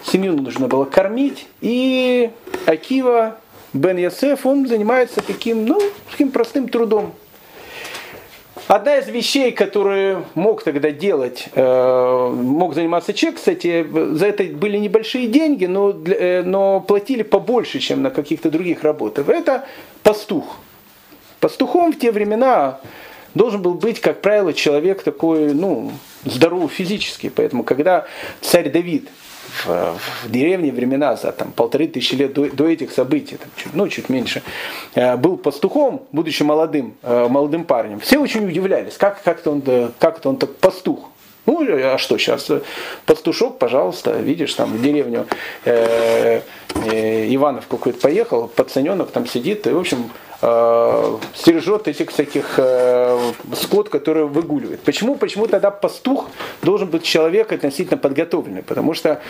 семью 0.05 0.35
нужно 0.35 0.69
было 0.69 0.85
кормить, 0.85 1.47
и 1.61 2.31
Акива 2.67 3.39
Бен 3.73 3.97
Йосеф, 3.97 4.45
он 4.45 4.67
занимается 4.67 5.23
таким, 5.23 5.65
ну, 5.65 5.81
таким 6.11 6.31
простым 6.31 6.69
трудом. 6.69 7.15
Одна 8.67 8.97
из 8.97 9.09
вещей, 9.09 9.53
которые 9.53 10.25
мог 10.35 10.63
тогда 10.63 10.91
делать, 10.91 11.49
э, 11.55 12.31
мог 12.35 12.75
заниматься 12.75 13.13
человек, 13.13 13.39
кстати, 13.39 13.87
за 14.13 14.27
это 14.27 14.45
были 14.45 14.79
небольшие 14.79 15.27
деньги, 15.27 15.67
но, 15.67 15.91
э, 15.91 16.43
но 16.43 16.81
платили 16.81 17.23
побольше, 17.23 17.79
чем 17.79 18.03
на 18.03 18.11
каких-то 18.11 18.51
других 18.51 18.83
работах. 18.83 19.29
Это 19.29 19.67
пастух. 20.03 20.57
Пастухом 21.41 21.93
в 21.93 21.99
те 21.99 22.11
времена 22.11 22.81
должен 23.35 23.63
был 23.63 23.75
быть, 23.75 24.01
как 24.01 24.21
правило, 24.21 24.53
человек 24.53 25.03
такой, 25.03 25.55
ну, 25.55 25.93
здоровый 26.25 26.69
физически. 26.69 27.29
Поэтому, 27.29 27.63
когда 27.63 28.07
царь 28.41 28.71
Давид 28.71 29.09
в, 29.65 29.99
в 30.25 30.31
деревне 30.31 30.73
времена 30.73 31.17
за 31.17 31.33
там, 31.33 31.53
полторы 31.53 31.87
тысячи 31.87 32.15
лет 32.15 32.33
до, 32.33 32.51
до 32.51 32.67
этих 32.67 32.93
событий, 32.93 33.37
там, 33.37 33.49
чуть, 33.57 33.75
ну 33.75 33.89
чуть 33.89 34.09
меньше, 34.09 34.43
э, 34.95 35.17
был 35.17 35.37
пастухом, 35.37 36.07
будучи 36.13 36.43
молодым, 36.43 36.95
э, 37.03 37.29
молодым 37.29 37.65
парнем. 37.65 38.01
Все 38.01 38.19
очень 38.19 38.47
удивлялись, 38.47 38.97
как, 38.97 39.23
как-то 39.23 39.51
он, 39.53 39.63
как 39.99 40.19
это 40.19 40.29
он 40.29 40.37
так 40.37 40.57
пастух. 40.57 41.11
Ну, 41.47 41.67
а 41.69 41.99
что 41.99 42.17
сейчас? 42.17 42.51
Пастушок, 43.05 43.59
пожалуйста, 43.59 44.13
видишь, 44.13 44.55
там 44.55 44.73
в 44.73 44.83
деревню 44.83 45.27
э, 45.65 46.41
э, 46.75 47.35
Иванов 47.35 47.67
какой-то 47.67 48.01
поехал, 48.01 48.49
пацаненок 48.49 49.11
там 49.11 49.27
сидит, 49.27 49.67
и, 49.67 49.71
в 49.71 49.79
общем, 49.79 50.11
э, 50.41 51.19
стережет 51.35 51.87
этих 51.87 52.11
всяких 52.11 52.55
э, 52.57 53.33
скот, 53.57 53.91
которые 53.91 54.27
выгуливает. 54.27 54.81
Почему? 54.81 55.17
Почему 55.17 55.47
тогда 55.47 55.71
пастух 55.71 56.31
должен 56.63 56.89
быть 56.89 57.03
человек 57.03 57.53
относительно 57.53 57.99
подготовленный? 57.99 58.63
Потому 58.63 58.95
что 58.95 59.21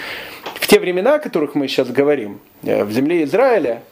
в 0.54 0.68
те 0.68 0.78
времена, 0.78 1.14
о 1.14 1.18
которых 1.18 1.56
мы 1.56 1.66
сейчас 1.66 1.88
говорим, 1.88 2.38
э, 2.62 2.84
в 2.84 2.92
земле 2.92 3.24
Израиля, 3.24 3.82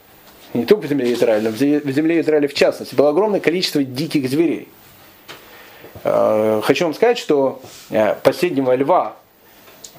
не 0.53 0.65
только 0.65 0.85
в 0.85 0.89
земле 0.89 1.11
Израиля, 1.13 1.49
в 1.49 1.57
земле 1.57 2.21
Израиля 2.21 2.47
в 2.47 2.53
частности, 2.53 2.95
было 2.95 3.09
огромное 3.09 3.41
количество 3.41 3.83
диких 3.83 4.29
зверей. 4.29 4.69
Э, 6.03 6.61
хочу 6.63 6.85
вам 6.85 6.93
сказать, 6.93 7.17
что 7.17 7.61
э, 7.89 8.15
последнего 8.23 8.75
льва 8.75 9.15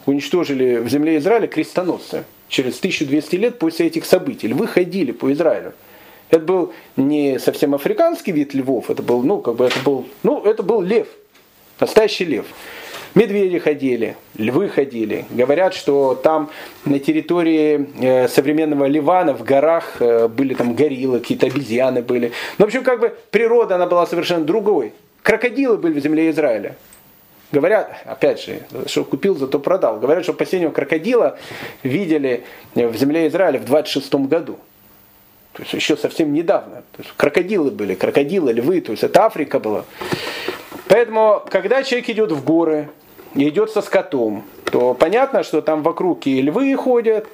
уничтожили 0.07 0.77
в 0.77 0.89
земле 0.89 1.17
Израиля 1.19 1.47
крестоносцы 1.47 2.25
через 2.49 2.79
1200 2.79 3.37
лет 3.37 3.59
после 3.59 3.87
этих 3.87 4.05
событий. 4.05 4.49
Львы 4.49 4.67
ходили 4.67 5.13
по 5.13 5.33
Израилю. 5.33 5.73
Это 6.31 6.45
был 6.45 6.73
не 6.97 7.39
совсем 7.39 7.75
африканский 7.75 8.33
вид 8.33 8.55
львов, 8.55 8.91
это 8.91 9.03
был, 9.03 9.23
ну, 9.23 9.41
как 9.41 9.57
бы 9.57 9.67
это 9.67 9.79
был, 9.81 10.07
ну, 10.23 10.43
это 10.43 10.63
был 10.63 10.81
лев, 10.81 11.07
настоящий 11.81 12.25
лев. 12.25 12.47
Медведи 13.15 13.61
ходили, 13.61 14.17
львы 14.37 14.69
ходили. 14.69 15.27
Говорят, 15.31 15.73
что 15.75 16.17
там 16.17 16.51
на 16.85 16.99
территории 16.99 17.89
э, 18.01 18.29
современного 18.29 18.87
Ливана 18.87 19.33
в 19.33 19.45
горах 19.45 19.99
были 20.01 20.55
там 20.55 20.75
гориллы, 20.75 21.21
какие-то 21.21 21.47
обезьяны 21.47 22.03
были. 22.03 22.33
Ну, 22.59 22.65
в 22.65 22.69
общем, 22.69 22.83
как 22.83 23.01
бы 23.01 23.17
природа, 23.31 23.77
она 23.77 23.87
была 23.87 24.05
совершенно 24.07 24.45
другой. 24.45 24.93
Крокодилы 25.25 25.79
были 25.79 25.99
в 25.99 26.03
земле 26.03 26.29
Израиля. 26.31 26.77
Говорят, 27.51 27.91
опять 28.05 28.43
же, 28.45 28.61
что 28.85 29.05
купил, 29.05 29.35
зато 29.37 29.59
продал. 29.59 29.99
Говорят, 29.99 30.23
что 30.25 30.35
последнего 30.35 30.71
крокодила 30.71 31.39
видели 31.83 32.45
в 32.75 32.95
земле 32.95 33.27
Израиля 33.29 33.59
в 33.59 33.65
26 33.65 34.15
году. 34.15 34.59
То 35.55 35.63
есть 35.63 35.73
еще 35.73 35.97
совсем 35.97 36.35
недавно. 36.35 36.83
То 36.93 37.03
есть 37.03 37.11
крокодилы 37.17 37.71
были, 37.71 37.95
крокодилы, 37.95 38.53
львы, 38.53 38.83
то 38.83 38.93
есть 38.93 39.03
это 39.03 39.25
Африка 39.25 39.59
была. 39.59 39.87
Поэтому, 40.89 41.43
когда 41.49 41.83
человек 41.83 42.11
идет 42.11 42.31
в 42.31 42.45
горы, 42.45 42.91
и 43.35 43.49
идет 43.49 43.71
со 43.71 43.81
скотом, 43.81 44.45
то 44.71 44.93
понятно, 44.95 45.43
что 45.43 45.63
там 45.63 45.83
вокруг 45.83 46.27
и 46.27 46.43
львы 46.43 46.77
ходят, 46.77 47.27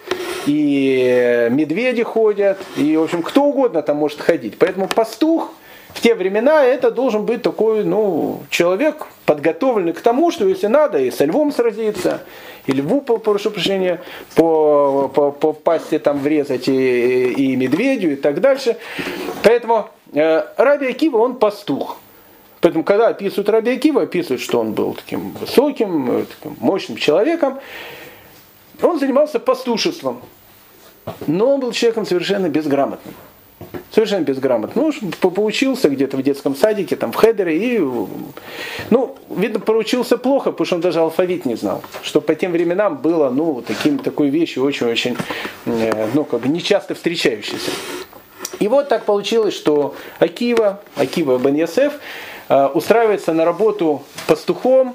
и 0.47 1.49
медведи 1.51 2.05
ходят, 2.05 2.59
и, 2.77 2.97
в 2.97 3.03
общем, 3.03 3.23
кто 3.23 3.45
угодно 3.45 3.83
там 3.83 3.97
может 3.97 4.21
ходить. 4.21 4.59
Поэтому 4.59 4.87
пастух 4.87 5.53
в 5.95 6.01
те 6.01 6.15
времена 6.15 6.65
это 6.65 6.91
должен 6.91 7.25
быть 7.25 7.43
такой, 7.43 7.85
ну, 7.85 8.43
человек, 8.51 9.07
подготовленный 9.27 9.93
к 9.93 10.01
тому, 10.01 10.31
что 10.31 10.49
если 10.49 10.67
надо, 10.67 10.99
и 10.99 11.11
со 11.11 11.25
львом 11.25 11.53
сразиться, 11.53 12.23
и 12.67 12.73
льву, 12.73 13.01
прошу 13.01 13.51
прощения, 13.51 14.01
по, 14.35 15.11
по, 15.13 15.31
по 15.31 15.53
пасти 15.53 15.99
там 15.99 16.19
врезать, 16.19 16.69
и, 16.69 17.33
и 17.33 17.57
медведю, 17.57 18.13
и 18.13 18.17
так 18.17 18.41
дальше. 18.41 18.77
Поэтому 19.43 19.89
э, 20.13 20.45
Раби 20.57 20.89
Акива, 20.89 21.19
он 21.19 21.37
пастух. 21.37 21.97
Поэтому, 22.61 22.85
когда 22.85 23.09
описывают 23.09 23.49
Раби 23.49 23.73
Акива, 23.73 24.03
описывают, 24.03 24.43
что 24.43 24.61
он 24.61 24.73
был 24.73 24.95
таким 24.95 25.33
высоким, 25.33 26.11
э, 26.11 26.25
таким 26.27 26.57
мощным 26.61 26.97
человеком. 26.97 27.59
Он 28.83 28.99
занимался 28.99 29.41
пастушеством. 29.41 30.21
Но 31.27 31.55
он 31.55 31.61
был 31.61 31.73
человеком 31.73 32.07
совершенно 32.07 32.49
безграмотным. 32.49 33.15
Совершенно 33.93 34.23
безграмотно. 34.23 34.83
Ну, 34.83 35.31
поучился 35.31 35.89
где-то 35.89 36.17
в 36.17 36.23
детском 36.23 36.55
садике, 36.55 36.97
там, 36.97 37.13
в 37.13 37.17
хедере, 37.17 37.57
и, 37.57 37.79
ну, 38.91 39.17
видно, 39.29 39.61
поучился 39.61 40.17
плохо, 40.17 40.53
потому 40.53 40.67
что 40.67 40.77
он 40.77 40.81
даже 40.81 41.01
алфавит 41.01 41.45
не 41.45 41.57
знал. 41.57 41.83
Что 42.03 42.21
по 42.21 42.35
тем 42.35 42.53
временам 42.53 42.97
было, 42.97 43.31
ну, 43.31 43.63
таким, 43.67 43.99
такой 43.99 44.31
вещью 44.31 44.65
очень-очень, 44.65 45.17
э, 45.67 46.09
ну, 46.15 46.25
как 46.25 46.41
бы 46.41 46.49
нечасто 46.49 46.95
встречающейся. 46.95 47.71
И 48.61 48.69
вот 48.69 48.89
так 48.89 49.05
получилось, 49.05 49.55
что 49.55 49.95
Акива, 50.19 50.81
Акива 50.97 51.39
Бен 51.39 51.55
Ясеф, 51.55 51.95
э, 52.49 52.67
устраивается 52.75 53.33
на 53.33 53.45
работу 53.45 54.03
пастухом 54.27 54.95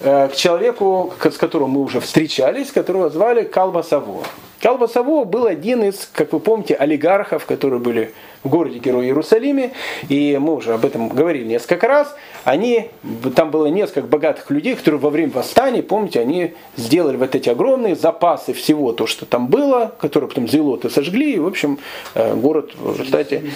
э, 0.00 0.28
к 0.28 0.36
человеку, 0.36 1.12
с 1.20 1.36
которым 1.36 1.70
мы 1.70 1.82
уже 1.82 2.00
встречались, 2.00 2.70
которого 2.70 3.10
звали 3.10 3.42
Калба 3.44 3.82
Саво. 3.82 4.24
Калба 4.60 4.86
Саво 4.86 5.24
был 5.24 5.46
один 5.46 5.84
из, 5.84 6.10
как 6.12 6.32
вы 6.32 6.40
помните, 6.40 6.74
олигархов, 6.74 7.46
которые 7.46 7.78
были 7.78 8.12
в 8.42 8.48
городе 8.48 8.78
Герой 8.78 9.06
Иерусалиме, 9.06 9.72
и 10.08 10.36
мы 10.40 10.54
уже 10.54 10.74
об 10.74 10.84
этом 10.84 11.08
говорили 11.08 11.44
несколько 11.44 11.86
раз, 11.86 12.14
они, 12.44 12.90
там 13.34 13.50
было 13.50 13.66
несколько 13.66 14.06
богатых 14.06 14.50
людей, 14.50 14.74
которые 14.74 15.00
во 15.00 15.10
время 15.10 15.32
восстания, 15.32 15.82
помните, 15.82 16.20
они 16.20 16.54
сделали 16.76 17.16
вот 17.16 17.34
эти 17.34 17.48
огромные 17.48 17.94
запасы 17.94 18.52
всего, 18.52 18.92
то, 18.92 19.06
что 19.06 19.26
там 19.26 19.48
было, 19.48 19.92
которое 19.98 20.26
потом 20.26 20.48
зелоты 20.48 20.90
сожгли, 20.90 21.34
и, 21.34 21.38
в 21.38 21.46
общем, 21.46 21.78
э, 22.14 22.34
город, 22.34 22.72
кстати... 23.02 23.52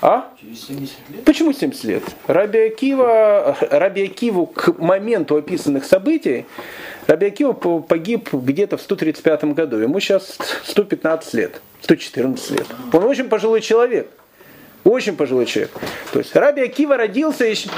А? 0.00 0.28
Почему 1.24 1.52
70 1.52 1.84
лет? 1.84 2.02
Раби 2.26 2.58
Акива, 2.58 3.56
Раби 3.70 4.04
Акиву 4.04 4.46
к 4.46 4.78
моменту 4.78 5.36
описанных 5.36 5.84
событий, 5.84 6.46
Раби 7.06 7.26
Акива 7.26 7.52
погиб 7.52 8.32
где-то 8.32 8.76
в 8.76 8.82
135 8.82 9.44
году, 9.44 9.78
ему 9.78 10.00
сейчас 10.00 10.38
115 10.64 11.34
лет, 11.34 11.60
114 11.82 12.50
лет. 12.52 12.66
Он 12.92 13.04
очень 13.04 13.28
пожилой 13.28 13.60
человек. 13.60 14.08
Очень 14.84 15.16
пожилой 15.16 15.46
человек. 15.46 15.70
То 16.12 16.18
есть 16.18 16.34
Раби 16.34 16.62
Акива 16.62 16.96
родился 16.96 17.44
еще, 17.44 17.68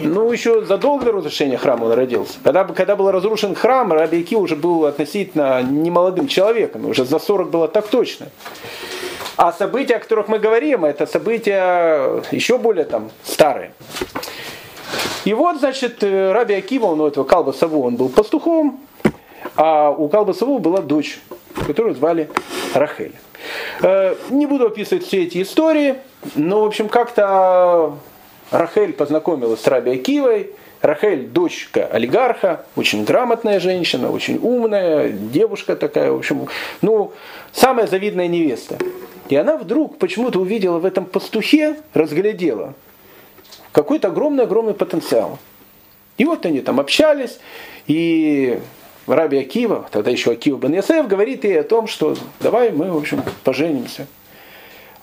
ну, 0.00 0.30
еще 0.30 0.64
задолго 0.64 1.06
до 1.06 1.12
разрушения 1.12 1.58
храма 1.58 1.86
он 1.86 1.92
родился. 1.92 2.34
Когда, 2.44 2.64
когда 2.64 2.94
был 2.94 3.10
разрушен 3.10 3.56
храм, 3.56 3.92
Раби 3.92 4.20
Акива 4.20 4.40
уже 4.40 4.54
был 4.54 4.86
относительно 4.86 5.60
немолодым 5.62 6.28
человеком, 6.28 6.86
уже 6.86 7.04
за 7.04 7.18
40 7.18 7.50
было 7.50 7.66
так 7.66 7.88
точно. 7.88 8.28
А 9.36 9.52
события, 9.52 9.96
о 9.96 9.98
которых 9.98 10.28
мы 10.28 10.38
говорим, 10.38 10.84
это 10.84 11.06
события 11.06 12.22
еще 12.30 12.58
более 12.58 12.84
там 12.84 13.10
старые. 13.24 13.72
И 15.24 15.34
вот, 15.34 15.58
значит, 15.58 16.04
Раби 16.04 16.54
Акива, 16.54 16.86
он 16.86 17.00
у 17.00 17.08
этого 17.08 17.24
Калба 17.24 17.50
Саву, 17.50 17.82
он 17.82 17.96
был 17.96 18.08
пастухом, 18.08 18.80
а 19.56 19.90
у 19.90 20.08
Калба 20.08 20.32
Саву 20.32 20.60
была 20.60 20.80
дочь, 20.80 21.18
которую 21.66 21.96
звали 21.96 22.30
Рахель. 22.72 23.14
Э, 23.82 24.14
не 24.30 24.46
буду 24.46 24.66
описывать 24.66 25.04
все 25.04 25.24
эти 25.24 25.42
истории, 25.42 25.96
но, 26.34 26.62
в 26.62 26.66
общем, 26.66 26.88
как-то 26.88 27.94
Рахель 28.50 28.92
познакомилась 28.92 29.60
с 29.60 29.66
Раби 29.66 29.92
Акивой. 29.92 30.50
Рахель 30.82 31.26
дочка 31.26 31.86
олигарха, 31.86 32.66
очень 32.76 33.04
грамотная 33.04 33.60
женщина, 33.60 34.10
очень 34.10 34.38
умная, 34.42 35.08
девушка 35.08 35.74
такая, 35.74 36.12
в 36.12 36.18
общем, 36.18 36.48
ну, 36.82 37.12
самая 37.52 37.86
завидная 37.86 38.28
невеста. 38.28 38.76
И 39.28 39.36
она 39.36 39.56
вдруг 39.56 39.98
почему-то 39.98 40.38
увидела 40.38 40.78
в 40.78 40.84
этом 40.84 41.06
пастухе, 41.06 41.76
разглядела 41.94 42.74
какой-то 43.72 44.08
огромный-огромный 44.08 44.74
потенциал. 44.74 45.38
И 46.18 46.24
вот 46.24 46.46
они 46.46 46.60
там 46.60 46.80
общались, 46.80 47.38
и 47.86 48.58
Раби 49.06 49.38
Акива, 49.38 49.86
тогда 49.90 50.10
еще 50.10 50.32
Акива 50.32 50.56
бен 50.56 51.08
говорит 51.08 51.44
ей 51.44 51.60
о 51.60 51.64
том, 51.64 51.86
что 51.86 52.16
давай 52.40 52.70
мы, 52.70 52.90
в 52.90 52.96
общем, 52.96 53.22
поженимся. 53.44 54.06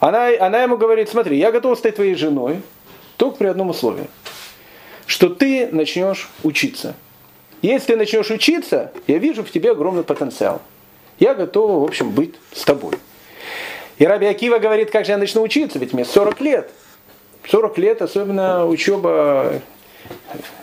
Она, 0.04 0.32
она 0.38 0.64
ему 0.64 0.76
говорит, 0.76 1.08
смотри, 1.08 1.38
я 1.38 1.50
готова 1.50 1.76
стать 1.76 1.96
твоей 1.96 2.16
женой, 2.16 2.62
только 3.16 3.38
при 3.38 3.48
одном 3.48 3.70
условии, 3.70 4.08
что 5.06 5.30
ты 5.30 5.70
начнешь 5.72 6.30
учиться. 6.44 6.96
Если 7.62 7.94
ты 7.94 7.96
начнешь 7.96 8.30
учиться, 8.30 8.92
я 9.08 9.18
вижу 9.18 9.46
в 9.46 9.50
тебе 9.50 9.72
огромный 9.72 10.04
потенциал. 10.04 10.62
Я 11.20 11.34
готова, 11.36 11.80
в 11.80 11.86
общем, 11.86 12.12
быть 12.12 12.36
с 12.52 12.66
тобой. 12.66 12.96
И 13.98 14.06
Раби 14.06 14.26
Акива 14.26 14.58
говорит, 14.58 14.92
как 14.92 15.06
же 15.06 15.14
я 15.14 15.18
начну 15.18 15.42
учиться, 15.42 15.80
ведь 15.80 15.94
мне 15.94 16.04
40 16.04 16.42
лет. 16.42 16.70
40 17.48 17.78
лет, 17.78 18.02
особенно 18.02 18.68
учеба, 18.68 19.62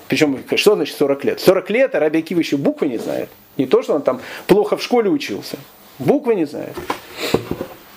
причем, 0.09 0.45
что 0.55 0.75
значит 0.75 0.99
40 0.99 1.25
лет? 1.25 1.41
40 1.41 1.71
лет, 1.71 1.95
а 1.95 2.01
Раби 2.01 2.19
Акива 2.19 2.41
еще 2.41 2.59
буквы 2.59 2.89
не 2.89 2.99
знает. 2.99 3.31
Не 3.57 3.65
то, 3.65 3.81
что 3.81 3.95
он 3.95 4.03
там 4.03 4.21
плохо 4.47 4.77
в 4.77 4.83
школе 4.83 5.09
учился. 5.09 5.57
Буквы 5.99 6.35
не 6.35 6.45
знает. 6.45 6.75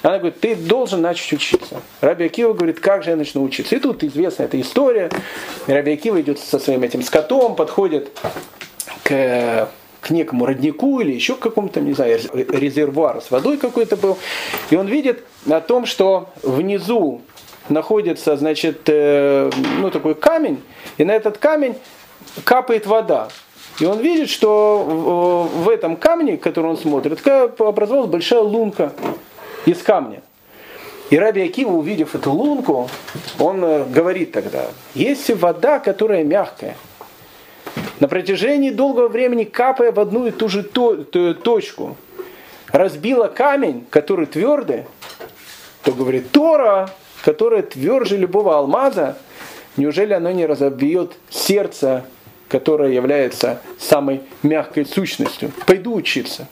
Она 0.04 0.20
говорит, 0.20 0.42
ты 0.42 0.56
должен 0.56 1.02
начать 1.02 1.32
учиться. 1.34 1.82
Раби 2.02 2.26
Акива 2.26 2.54
говорит, 2.54 2.80
как 2.80 3.04
же 3.04 3.12
я 3.12 3.16
начну 3.16 3.42
учиться? 3.42 3.76
И 3.76 3.80
тут 3.80 4.04
известна 4.04 4.44
эта 4.44 4.60
история. 4.60 5.10
Раби 5.66 5.94
Акива 5.94 6.22
идет 6.22 6.40
со 6.40 6.60
своим 6.60 6.84
этим 6.84 7.02
скотом, 7.02 7.56
подходит 7.56 8.12
к 9.04 9.70
к 10.02 10.10
некому 10.10 10.46
роднику 10.46 11.00
или 11.00 11.14
еще 11.14 11.36
к 11.36 11.40
какому-то, 11.40 11.80
не 11.80 11.94
знаю, 11.94 12.20
резервуару 12.34 13.22
с 13.22 13.32
водой 13.32 13.56
какой-то 13.56 13.96
был. 13.96 14.18
И 14.70 14.76
он 14.76 14.88
видит 14.88 15.24
о 15.50 15.62
том, 15.62 15.86
что 15.86 16.30
внизу 16.44 17.22
находится, 17.70 18.36
значит, 18.36 18.82
э, 18.88 19.50
ну, 19.80 19.90
такой 19.92 20.16
камень, 20.16 20.62
и 20.98 21.06
на 21.06 21.12
этот 21.14 21.38
камень 21.38 21.76
капает 22.44 22.86
вода. 22.86 23.30
И 23.80 23.86
он 23.86 24.00
видит, 24.00 24.30
что 24.30 25.48
в 25.56 25.70
этом 25.70 25.96
камне, 25.96 26.36
который 26.36 26.72
он 26.72 26.78
смотрит, 26.78 27.26
образовалась 27.60 28.10
большая 28.10 28.42
лунка 28.42 28.92
из 29.66 29.82
камня. 29.82 30.22
И 31.10 31.18
Раби 31.18 31.42
Акива, 31.44 31.72
увидев 31.72 32.16
эту 32.16 32.32
лунку, 32.32 32.90
он 33.38 33.64
э, 33.64 33.86
говорит 33.86 34.32
тогда, 34.32 34.66
есть 34.96 35.30
вода, 35.30 35.80
которая 35.80 36.24
мягкая, 36.24 36.76
на 38.00 38.08
протяжении 38.08 38.70
долгого 38.70 39.08
времени 39.08 39.44
капая 39.44 39.92
в 39.92 40.00
одну 40.00 40.28
и 40.28 40.32
ту 40.32 40.50
же 40.50 40.64
точку, 40.64 41.96
разбила 42.72 43.28
камень, 43.28 43.86
который 43.90 44.26
твердый, 44.26 44.86
то 45.84 45.92
говорит, 45.92 46.32
Тора, 46.32 46.90
которая 47.24 47.62
тверже 47.62 48.18
любого 48.18 48.58
алмаза, 48.58 49.18
неужели 49.78 50.14
оно 50.14 50.32
не 50.32 50.46
разобьет 50.46 51.14
сердце, 51.30 52.06
которое 52.50 52.92
является 52.92 53.62
самой 53.80 54.22
мягкой 54.42 54.86
сущностью? 54.86 55.52
Пойду 55.66 55.94
учиться. 55.94 56.48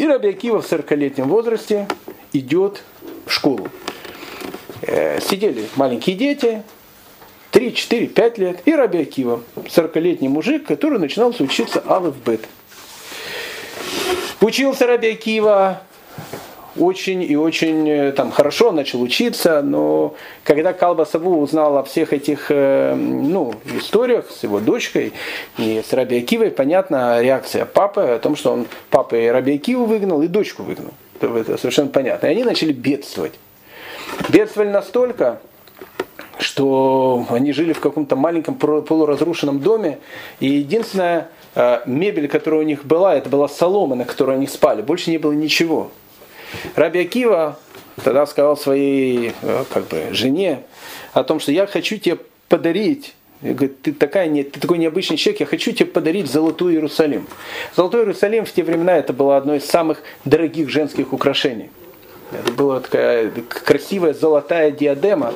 И 0.00 0.06
Раби 0.06 0.30
Акива 0.30 0.62
в 0.62 0.72
40-летнем 0.72 1.28
возрасте 1.28 1.86
идет 2.32 2.84
в 3.26 3.30
школу. 3.30 3.68
Э, 4.80 5.20
сидели 5.20 5.66
маленькие 5.76 6.16
дети, 6.16 6.62
3, 7.50 7.74
4, 7.74 8.06
5 8.06 8.38
лет, 8.38 8.62
и 8.64 8.74
Раби 8.74 9.02
Акива, 9.02 9.42
40-летний 9.56 10.30
мужик, 10.30 10.66
который 10.66 10.98
начинал 10.98 11.34
учиться 11.38 11.84
Бет. 12.24 12.48
Учился 14.40 14.86
Раби 14.86 15.10
Акива 15.10 15.82
очень 16.76 17.22
и 17.22 17.36
очень 17.36 17.88
э, 17.88 18.12
там, 18.12 18.30
хорошо 18.30 18.72
начал 18.72 19.02
учиться, 19.02 19.62
но 19.62 20.14
когда 20.44 20.72
Калба 20.72 21.04
Саву 21.04 21.40
узнал 21.40 21.78
о 21.78 21.82
всех 21.82 22.12
этих 22.12 22.46
э, 22.50 22.94
ну, 22.94 23.54
историях 23.76 24.30
с 24.30 24.42
его 24.42 24.60
дочкой 24.60 25.12
и 25.58 25.82
с 25.86 25.92
Раби 25.92 26.18
Акивой, 26.18 26.50
понятна 26.50 27.20
реакция 27.20 27.64
папы 27.64 28.02
о 28.02 28.18
том, 28.18 28.36
что 28.36 28.52
он 28.52 28.66
папа 28.90 29.16
и 29.16 29.26
Раби 29.26 29.54
Акиву 29.54 29.84
выгнал, 29.84 30.22
и 30.22 30.28
дочку 30.28 30.62
выгнал. 30.62 30.92
Это 31.20 31.58
совершенно 31.58 31.88
понятно. 31.88 32.26
И 32.26 32.30
они 32.30 32.44
начали 32.44 32.72
бедствовать. 32.72 33.32
Бедствовали 34.28 34.70
настолько, 34.70 35.40
что 36.38 37.26
они 37.28 37.52
жили 37.52 37.72
в 37.72 37.80
каком-то 37.80 38.16
маленьком 38.16 38.54
полуразрушенном 38.54 39.60
доме, 39.60 39.98
и 40.40 40.46
единственная 40.46 41.28
э, 41.54 41.80
мебель, 41.86 42.28
которая 42.28 42.60
у 42.60 42.64
них 42.64 42.84
была, 42.84 43.14
это 43.14 43.28
была 43.28 43.48
солома, 43.48 43.96
на 43.96 44.04
которой 44.04 44.36
они 44.36 44.46
спали, 44.46 44.82
больше 44.82 45.10
не 45.10 45.18
было 45.18 45.32
ничего. 45.32 45.90
Раби 46.74 47.00
Акива 47.00 47.58
тогда 48.02 48.26
сказал 48.26 48.56
своей 48.56 49.32
э, 49.42 49.64
как 49.72 49.88
бы, 49.88 50.08
жене 50.12 50.62
о 51.12 51.24
том, 51.24 51.40
что 51.40 51.52
я 51.52 51.66
хочу 51.66 51.98
тебе 51.98 52.18
подарить 52.48 53.14
говорит, 53.42 53.82
ты, 53.82 53.92
такая, 53.92 54.28
ты 54.44 54.60
такой 54.60 54.78
необычный 54.78 55.16
человек, 55.16 55.40
я 55.40 55.46
хочу 55.46 55.72
тебе 55.72 55.86
подарить 55.86 56.30
Золотой 56.30 56.74
Иерусалим. 56.74 57.26
Золотой 57.74 58.02
Иерусалим 58.02 58.44
в 58.44 58.52
те 58.52 58.62
времена 58.62 58.96
это 58.96 59.12
было 59.12 59.36
одно 59.36 59.54
из 59.54 59.64
самых 59.64 60.02
дорогих 60.24 60.68
женских 60.68 61.12
украшений. 61.12 61.70
Это 62.32 62.52
была 62.52 62.80
такая 62.80 63.32
красивая 63.64 64.14
золотая 64.14 64.70
диадема, 64.70 65.32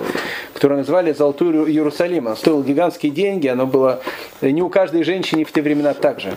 которую 0.52 0.78
назвали 0.78 1.12
Золотой 1.12 1.70
Иерусалим. 1.70 2.26
Она 2.26 2.36
стоила 2.36 2.62
гигантские 2.62 3.10
деньги, 3.10 3.48
она 3.48 3.64
была 3.64 4.00
не 4.40 4.62
у 4.62 4.68
каждой 4.68 5.02
женщины 5.02 5.44
в 5.44 5.52
те 5.52 5.62
времена 5.62 5.94
так 5.94 6.20
же. 6.20 6.36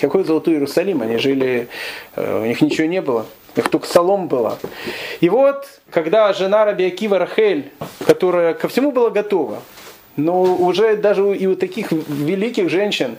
Какой 0.00 0.22
Золотой 0.24 0.54
Иерусалим? 0.54 1.02
Они 1.02 1.16
жили, 1.16 1.68
э, 2.14 2.42
у 2.42 2.46
них 2.46 2.60
ничего 2.60 2.86
не 2.86 3.00
было. 3.00 3.26
У 3.56 3.60
них 3.60 3.68
только 3.70 3.86
солом 3.86 4.28
было. 4.28 4.58
И 5.20 5.28
вот, 5.28 5.66
когда 5.90 6.32
жена 6.32 6.64
Раби 6.64 6.86
Акива 6.86 7.18
Рахель, 7.18 7.72
которая 8.06 8.54
ко 8.54 8.68
всему 8.68 8.92
была 8.92 9.10
готова, 9.10 9.60
но 10.16 10.42
уже 10.42 10.96
даже 10.96 11.36
и 11.36 11.46
у 11.46 11.56
таких 11.56 11.92
великих 11.92 12.68
женщин, 12.70 13.16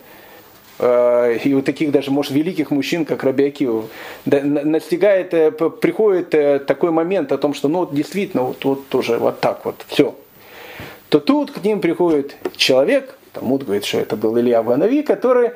Э, 0.80 1.38
и 1.44 1.54
у 1.54 1.62
таких 1.62 1.92
даже, 1.92 2.10
может, 2.10 2.32
великих 2.32 2.72
мужчин, 2.72 3.06
как 3.06 3.24
Раби 3.24 3.46
Акиев, 3.46 3.86
настигает, 4.26 5.34
э, 5.34 5.52
приходит 5.52 6.34
э, 6.34 6.60
такой 6.60 6.92
момент 6.92 7.32
о 7.34 7.38
том, 7.38 7.54
что 7.54 7.68
ну 7.68 7.86
действительно 7.86 8.44
вот, 8.44 8.64
вот 8.64 8.88
тоже 8.88 9.18
вот 9.18 9.42
так 9.42 9.66
вот, 9.66 9.84
все. 9.88 10.16
То 11.10 11.20
тут 11.20 11.52
к 11.52 11.64
ним 11.64 11.82
приходит 11.82 12.38
человек, 12.56 13.18
Талмуд 13.34 13.64
говорит, 13.64 13.84
что 13.84 14.00
это 14.00 14.16
был 14.16 14.40
Илья 14.40 14.64
Ванави, 14.64 15.04
который 15.04 15.52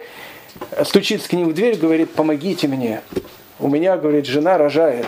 стучится 0.84 1.30
к 1.30 1.34
ним 1.34 1.49
в 1.49 1.53
дверь, 1.53 1.78
говорит, 1.78 2.11
помогите 2.11 2.67
мне. 2.67 3.01
У 3.59 3.67
меня, 3.67 3.97
говорит, 3.97 4.25
жена 4.25 4.57
рожает. 4.57 5.05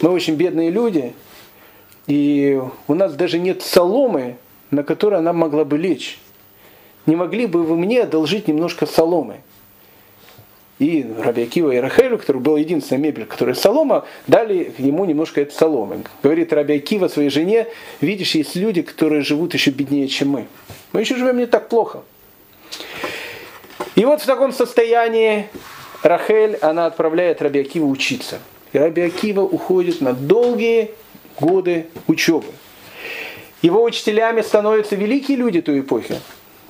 Мы 0.00 0.10
очень 0.10 0.34
бедные 0.34 0.70
люди, 0.70 1.14
и 2.06 2.60
у 2.88 2.94
нас 2.94 3.14
даже 3.14 3.38
нет 3.38 3.62
соломы, 3.62 4.36
на 4.70 4.82
которой 4.82 5.18
она 5.20 5.32
могла 5.32 5.64
бы 5.64 5.78
лечь 5.78 6.18
не 7.06 7.16
могли 7.16 7.46
бы 7.46 7.62
вы 7.62 7.76
мне 7.76 8.02
одолжить 8.02 8.48
немножко 8.48 8.86
соломы? 8.86 9.40
И 10.80 11.06
Рабиакива 11.18 11.70
и 11.70 11.76
Рахелю, 11.76 12.18
который 12.18 12.40
был 12.40 12.56
единственная 12.56 13.00
мебель, 13.00 13.26
которая 13.26 13.54
солома, 13.54 14.04
дали 14.26 14.74
ему 14.78 15.04
немножко 15.04 15.40
этой 15.40 15.52
соломы. 15.52 16.02
Говорит 16.22 16.52
Рабиакива 16.52 17.06
своей 17.06 17.30
жене, 17.30 17.68
видишь, 18.00 18.34
есть 18.34 18.56
люди, 18.56 18.82
которые 18.82 19.22
живут 19.22 19.54
еще 19.54 19.70
беднее, 19.70 20.08
чем 20.08 20.30
мы. 20.30 20.46
Мы 20.92 21.00
еще 21.00 21.14
живем 21.14 21.38
не 21.38 21.46
так 21.46 21.68
плохо. 21.68 22.02
И 23.94 24.04
вот 24.04 24.20
в 24.20 24.26
таком 24.26 24.52
состоянии 24.52 25.46
Рахель, 26.04 26.56
она 26.60 26.86
отправляет 26.86 27.40
Рабиакива 27.40 27.86
учиться. 27.86 28.38
И 28.72 28.78
Рабиакива 28.78 29.40
уходит 29.40 30.02
на 30.02 30.12
долгие 30.12 30.90
годы 31.40 31.86
учебы. 32.06 32.48
Его 33.62 33.82
учителями 33.82 34.42
становятся 34.42 34.96
великие 34.96 35.38
люди 35.38 35.62
той 35.62 35.80
эпохи. 35.80 36.16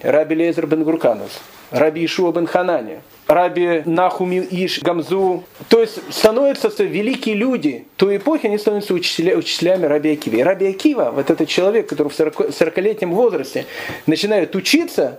Раби 0.01 0.37
Лезер 0.37 0.67
бен 0.67 0.85
Гурканус, 0.85 1.41
Раби 1.71 2.05
Ишуа 2.05 2.31
бен 2.31 2.47
Ханани, 2.47 3.01
Раби 3.27 3.83
Нахуми 3.87 4.47
Иш 4.51 4.81
Гамзу. 4.81 5.43
То 5.69 5.81
есть 5.81 5.99
становятся 6.13 6.69
великие 6.85 7.35
люди 7.35 7.87
той 7.97 8.19
эпохи, 8.19 8.47
они 8.47 8.59
становятся 8.59 8.95
учителя, 8.95 9.37
учителями 9.37 9.87
Раби 9.87 10.13
Акива. 10.13 10.37
И 10.37 10.43
Раби 10.43 10.67
Акива, 10.69 11.11
вот 11.11 11.31
этот 11.31 11.49
человек, 11.49 11.89
который 11.89 12.09
в 12.09 12.21
40-летнем 12.21 13.13
возрасте 13.13 13.67
начинает 14.07 14.55
учиться, 14.55 15.19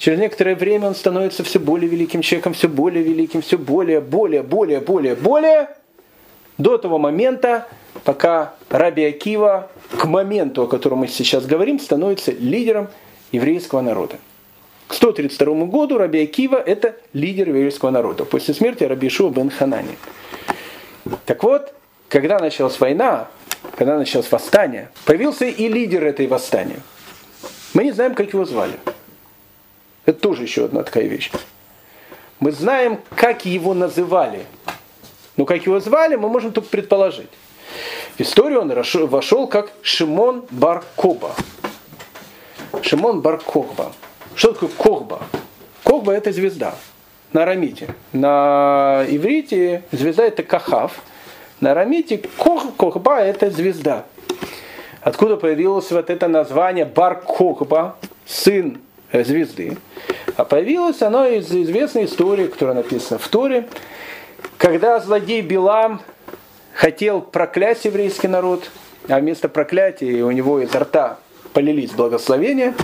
через 0.00 0.18
некоторое 0.18 0.56
время 0.56 0.88
он 0.88 0.94
становится 0.96 1.44
все 1.44 1.60
более 1.60 1.88
великим 1.88 2.22
человеком, 2.22 2.54
все 2.54 2.68
более 2.68 3.04
великим, 3.04 3.42
все 3.42 3.56
более, 3.56 4.00
более, 4.00 4.42
более, 4.42 4.80
более, 4.80 5.14
более, 5.14 5.68
до 6.58 6.78
того 6.78 6.98
момента, 6.98 7.68
пока 8.02 8.54
Раби 8.70 9.04
Акива 9.04 9.70
к 9.96 10.06
моменту, 10.06 10.62
о 10.62 10.66
котором 10.66 10.98
мы 10.98 11.08
сейчас 11.08 11.46
говорим, 11.46 11.78
становится 11.78 12.32
лидером 12.32 12.88
еврейского 13.30 13.82
народа. 13.82 14.16
К 14.88 14.94
132 14.94 15.66
году 15.66 15.98
Раби 15.98 16.22
Акива– 16.22 16.56
это 16.66 16.96
лидер 17.12 17.48
еврейского 17.48 17.90
народа. 17.90 18.24
После 18.24 18.54
смерти 18.54 18.84
Раби 18.84 19.08
Ишуа 19.08 19.30
бен 19.30 19.50
Ханани. 19.50 19.96
Так 21.26 21.44
вот, 21.44 21.74
когда 22.08 22.38
началась 22.38 22.80
война, 22.80 23.28
когда 23.76 23.98
началось 23.98 24.30
восстание, 24.32 24.88
появился 25.04 25.44
и 25.44 25.68
лидер 25.68 26.04
этой 26.04 26.26
восстания. 26.26 26.80
Мы 27.74 27.84
не 27.84 27.92
знаем, 27.92 28.14
как 28.14 28.32
его 28.32 28.44
звали. 28.44 28.74
Это 30.10 30.18
тоже 30.18 30.42
еще 30.42 30.64
одна 30.64 30.82
такая 30.82 31.04
вещь. 31.04 31.30
Мы 32.40 32.50
знаем, 32.50 32.98
как 33.14 33.44
его 33.44 33.74
называли. 33.74 34.44
Но 35.36 35.44
как 35.44 35.64
его 35.66 35.78
звали, 35.78 36.16
мы 36.16 36.28
можем 36.28 36.50
только 36.50 36.68
предположить. 36.68 37.30
В 38.16 38.20
историю 38.20 38.62
он 38.62 38.72
вошел 39.06 39.46
как 39.46 39.70
Шимон 39.82 40.46
Бар 40.50 40.82
Коба. 40.96 41.30
Шимон 42.82 43.20
бар 43.20 43.38
Кохба. 43.38 43.92
Что 44.34 44.52
такое 44.52 44.70
Кохба? 44.70 45.22
Кохба 45.84 46.12
это 46.12 46.32
звезда. 46.32 46.74
на 47.32 47.44
арамите. 47.44 47.94
На 48.12 49.04
иврите 49.08 49.84
звезда 49.92 50.24
это 50.24 50.42
кахав, 50.42 51.00
на 51.60 51.70
арамите 51.70 52.20
кох, 52.36 52.74
кохба 52.76 53.20
это 53.20 53.48
звезда. 53.52 54.06
Откуда 55.02 55.36
появилось 55.36 55.92
вот 55.92 56.10
это 56.10 56.26
название 56.26 56.84
Бар 56.84 57.20
Кохба, 57.20 57.96
сын 58.26 58.80
звезды? 59.12 59.78
А 60.36 60.44
появилось 60.44 61.02
оно 61.02 61.26
из 61.26 61.50
известной 61.50 62.04
истории, 62.04 62.46
которая 62.46 62.76
написана 62.76 63.18
в 63.18 63.28
Торе, 63.28 63.68
когда 64.58 65.00
злодей 65.00 65.42
Билам 65.42 66.00
хотел 66.74 67.20
проклясть 67.20 67.84
еврейский 67.84 68.28
народ, 68.28 68.70
а 69.08 69.18
вместо 69.18 69.48
проклятия 69.48 70.22
у 70.22 70.30
него 70.30 70.60
изо 70.60 70.80
рта 70.80 71.18
полились 71.52 71.90
благословения. 71.90 72.74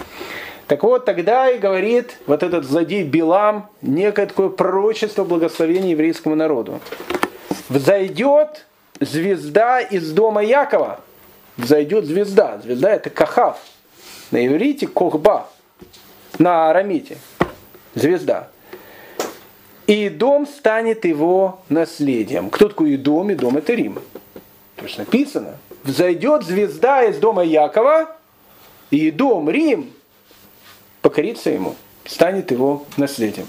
Так 0.66 0.83
вот, 0.83 1.05
тогда 1.05 1.49
и 1.49 1.59
говорит 1.59 2.18
вот 2.27 2.43
этот 2.43 2.64
злодей 2.64 3.05
Билам 3.05 3.68
некое 3.83 4.27
такое 4.27 4.49
пророчество 4.49 5.24
благословения 5.24 5.91
еврейскому 5.91 6.35
народу. 6.35 6.81
Взойдет 7.68 8.66
звезда 9.01 9.81
из 9.81 10.11
дома 10.12 10.43
Якова. 10.43 11.01
Взойдет 11.57 12.05
звезда. 12.05 12.61
Звезда 12.62 12.91
это 12.95 13.11
Кахав. 13.11 13.59
На 14.31 14.45
иврите 14.47 14.87
Кохба. 14.87 15.49
На 16.39 16.70
арамите. 16.70 17.18
Звезда. 17.95 18.49
И 19.87 20.09
дом 20.09 20.47
станет 20.47 21.05
его 21.05 21.61
наследием. 21.68 22.51
Кто 22.51 22.68
такой 22.68 22.97
Идом? 22.97 23.32
Идом 23.32 23.57
это 23.57 23.72
Рим. 23.72 23.99
То 24.76 24.84
есть 24.84 24.99
написано. 24.99 25.57
Взойдет 25.84 26.43
звезда 26.43 27.05
из 27.05 27.18
дома 27.18 27.45
Якова, 27.45 28.16
и 28.91 29.11
дом 29.11 29.49
Рим 29.49 29.93
покорится 31.01 31.51
ему, 31.51 31.76
станет 32.05 32.51
его 32.51 32.84
наследием. 32.97 33.47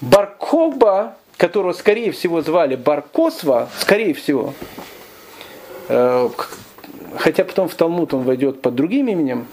Баркоба, 0.00 1.16
которого 1.36 1.72
скорее 1.72 2.10
всего 2.10 2.42
звали 2.42 2.74
Баркосва, 2.74 3.68
скорее 3.78 4.14
всего, 4.14 4.52
э, 5.88 6.28
хотя 7.16 7.44
потом 7.44 7.68
в 7.68 7.74
Талмуд 7.76 8.12
он 8.12 8.24
войдет 8.24 8.60
под 8.60 8.74
другим 8.74 9.08
именем, 9.08 9.46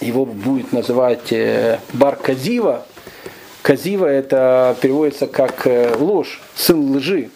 его 0.00 0.24
будет 0.24 0.72
называть 0.72 1.32
э, 1.32 1.78
Барказива. 1.92 2.86
Казива 3.62 4.06
это 4.06 4.76
переводится 4.80 5.26
как 5.26 5.66
э, 5.66 5.94
ложь, 5.98 6.40
сын 6.54 6.96
лжи. 6.96 7.30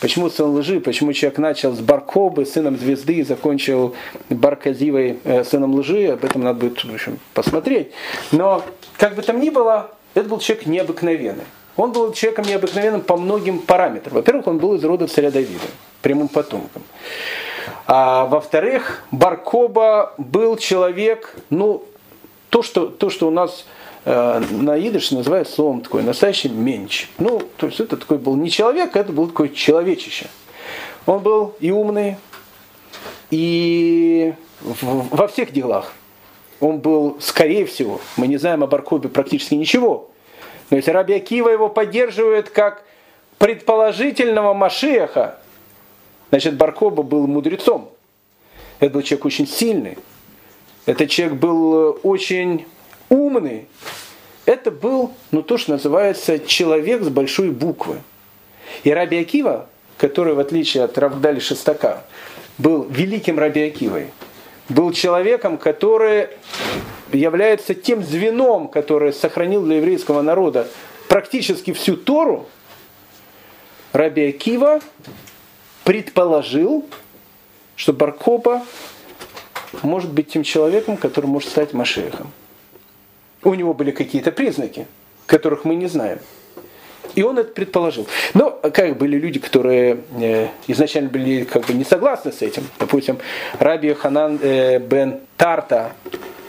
Почему 0.00 0.30
сын 0.30 0.46
лжи? 0.56 0.80
Почему 0.80 1.12
человек 1.12 1.38
начал 1.38 1.74
с 1.74 1.80
Баркобы, 1.80 2.46
сыном 2.46 2.78
звезды, 2.78 3.14
и 3.14 3.22
закончил 3.24 3.96
Барказивой, 4.28 5.18
э, 5.24 5.44
сыном 5.44 5.74
лжи? 5.74 6.06
Об 6.08 6.24
этом 6.24 6.42
надо 6.42 6.60
будет 6.60 6.84
в 6.84 6.92
общем, 6.92 7.18
посмотреть. 7.34 7.92
Но, 8.30 8.62
как 8.96 9.14
бы 9.14 9.22
там 9.22 9.40
ни 9.40 9.50
было, 9.50 9.90
это 10.14 10.28
был 10.28 10.38
человек 10.38 10.66
необыкновенный. 10.66 11.44
Он 11.76 11.92
был 11.92 12.12
человеком 12.12 12.44
необыкновенным 12.46 13.02
по 13.02 13.16
многим 13.16 13.60
параметрам. 13.60 14.14
Во-первых, 14.14 14.48
он 14.48 14.58
был 14.58 14.74
из 14.74 14.84
рода 14.84 15.06
царя 15.06 15.30
Давида, 15.30 15.60
прямым 16.02 16.28
потомком. 16.28 16.82
А 17.88 18.26
во-вторых, 18.26 19.02
Баркоба 19.10 20.14
был 20.16 20.56
человек, 20.56 21.34
ну, 21.50 21.82
то, 22.50 22.62
что, 22.62 22.86
то, 22.86 23.10
что 23.10 23.26
у 23.26 23.30
нас 23.30 23.64
Э, 24.10 24.40
на 24.50 24.78
идыш 24.78 25.10
называют 25.10 25.50
словом 25.50 25.82
такой 25.82 26.02
настоящий 26.02 26.48
менч. 26.48 27.08
Ну, 27.18 27.42
то 27.58 27.66
есть 27.66 27.78
это 27.78 27.98
такой 27.98 28.16
был 28.16 28.36
не 28.36 28.50
человек, 28.50 28.96
это 28.96 29.12
был 29.12 29.26
такой 29.26 29.50
человечище. 29.50 30.28
Он 31.04 31.18
был 31.18 31.54
и 31.60 31.70
умный, 31.70 32.16
и 33.30 34.32
во 34.62 35.28
всех 35.28 35.52
делах. 35.52 35.92
Он 36.60 36.78
был, 36.78 37.18
скорее 37.20 37.66
всего, 37.66 38.00
мы 38.16 38.28
не 38.28 38.38
знаем 38.38 38.64
о 38.64 38.66
Баркобе 38.66 39.10
практически 39.10 39.54
ничего. 39.54 40.08
Но 40.70 40.78
если 40.78 40.90
Раби 40.90 41.12
Акива 41.12 41.50
его 41.50 41.68
поддерживает 41.68 42.48
как 42.48 42.84
предположительного 43.36 44.54
Машеха, 44.54 45.38
значит 46.30 46.56
Баркоба 46.56 47.02
был 47.02 47.26
мудрецом. 47.26 47.90
Это 48.80 48.94
был 48.94 49.02
человек 49.02 49.26
очень 49.26 49.46
сильный. 49.46 49.98
Этот 50.86 51.10
человек 51.10 51.38
был 51.38 51.98
очень 52.02 52.66
умный. 53.08 53.66
Это 54.46 54.70
был, 54.70 55.12
ну 55.30 55.42
то, 55.42 55.58
что 55.58 55.72
называется, 55.72 56.38
человек 56.38 57.02
с 57.02 57.08
большой 57.08 57.50
буквы. 57.50 57.98
И 58.84 58.90
Раби 58.90 59.18
Акива, 59.18 59.68
который, 59.98 60.34
в 60.34 60.38
отличие 60.38 60.84
от 60.84 60.96
Равдали 60.96 61.40
Шестака, 61.40 62.04
был 62.56 62.84
великим 62.84 63.38
Раби 63.38 63.62
Акивой, 63.62 64.06
был 64.68 64.92
человеком, 64.92 65.58
который 65.58 66.28
является 67.12 67.74
тем 67.74 68.02
звеном, 68.02 68.68
который 68.68 69.12
сохранил 69.12 69.64
для 69.64 69.76
еврейского 69.76 70.22
народа 70.22 70.68
практически 71.08 71.72
всю 71.72 71.96
Тору, 71.96 72.46
Раби 73.92 74.28
Акива 74.28 74.80
предположил, 75.88 76.84
что 77.74 77.94
Баркоба 77.94 78.62
может 79.82 80.12
быть 80.12 80.28
тем 80.28 80.42
человеком, 80.42 80.98
который 80.98 81.24
может 81.24 81.48
стать 81.48 81.72
Машехом. 81.72 82.30
У 83.42 83.54
него 83.54 83.72
были 83.72 83.90
какие-то 83.90 84.30
признаки, 84.30 84.86
которых 85.24 85.64
мы 85.64 85.76
не 85.76 85.86
знаем. 85.86 86.18
И 87.14 87.22
он 87.22 87.38
это 87.38 87.54
предположил. 87.54 88.06
Но 88.34 88.50
как 88.50 88.98
были 88.98 89.16
люди, 89.16 89.38
которые 89.38 90.00
э, 90.20 90.48
изначально 90.66 91.08
были 91.08 91.44
как 91.44 91.64
бы 91.64 91.72
не 91.72 91.84
согласны 91.84 92.32
с 92.32 92.42
этим. 92.42 92.64
Допустим, 92.78 93.16
Раби 93.58 93.94
Ханан 93.94 94.38
э, 94.42 94.80
бен 94.80 95.20
Тарта, 95.38 95.92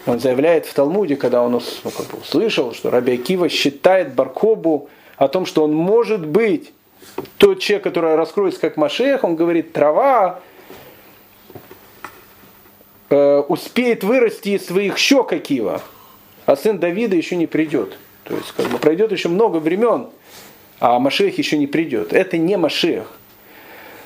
он 0.05 0.19
заявляет 0.19 0.65
в 0.65 0.73
Талмуде, 0.73 1.15
когда 1.15 1.41
он 1.43 1.53
ну, 1.53 1.61
как 1.91 2.07
бы 2.07 2.17
услышал, 2.17 2.73
что 2.73 2.89
Раби 2.89 3.13
Акива 3.13 3.47
считает 3.47 4.13
Баркобу 4.15 4.89
о 5.15 5.29
том, 5.29 5.45
что 5.45 5.63
он 5.63 5.73
может 5.73 6.25
быть 6.25 6.73
тот 7.37 7.59
человек, 7.59 7.83
который 7.83 8.15
раскроется 8.15 8.59
как 8.59 8.77
Машех, 8.77 9.23
он 9.23 9.35
говорит, 9.35 9.73
трава 9.73 10.39
э, 13.09 13.39
успеет 13.47 14.03
вырасти 14.03 14.49
из 14.49 14.65
своих 14.65 14.97
щек 14.97 15.31
Акива 15.33 15.81
а 16.49 16.55
сын 16.55 16.79
Давида 16.79 17.15
еще 17.15 17.35
не 17.35 17.45
придет. 17.45 17.95
То 18.23 18.35
есть 18.35 18.51
как 18.57 18.65
бы 18.69 18.79
пройдет 18.79 19.11
еще 19.11 19.29
много 19.29 19.57
времен, 19.57 20.07
а 20.79 20.97
Машех 20.97 21.37
еще 21.37 21.59
не 21.59 21.67
придет. 21.67 22.11
Это 22.11 22.39
не 22.39 22.57
Машех. 22.57 23.05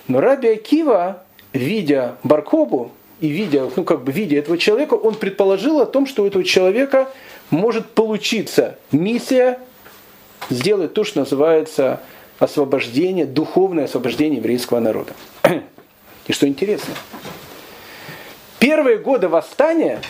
Но 0.09 0.19
Раби 0.19 0.49
Акива, 0.49 1.23
видя 1.53 2.17
Баркобу 2.23 2.91
и 3.21 3.29
видя, 3.29 3.69
ну 3.73 3.85
как 3.85 4.03
бы 4.03 4.11
видя 4.11 4.35
этого 4.35 4.57
человека, 4.57 4.95
он 4.95 5.15
предположил 5.15 5.79
о 5.79 5.85
том, 5.85 6.05
что 6.05 6.23
у 6.23 6.27
этого 6.27 6.43
человека 6.43 7.09
может 7.49 7.91
получиться 7.91 8.77
миссия 8.91 9.59
сделать 10.49 10.93
то, 10.93 11.05
что 11.05 11.19
называется 11.21 12.01
освобождение, 12.39 13.25
духовное 13.25 13.85
освобождение 13.85 14.37
еврейского 14.37 14.79
народа. 14.79 15.13
И 16.27 16.33
что 16.33 16.47
интересно, 16.47 16.93
первые 18.59 18.97
годы 18.97 19.27
восстания 19.27 20.01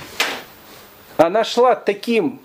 она 1.18 1.44
шла 1.44 1.76
таким 1.76 2.40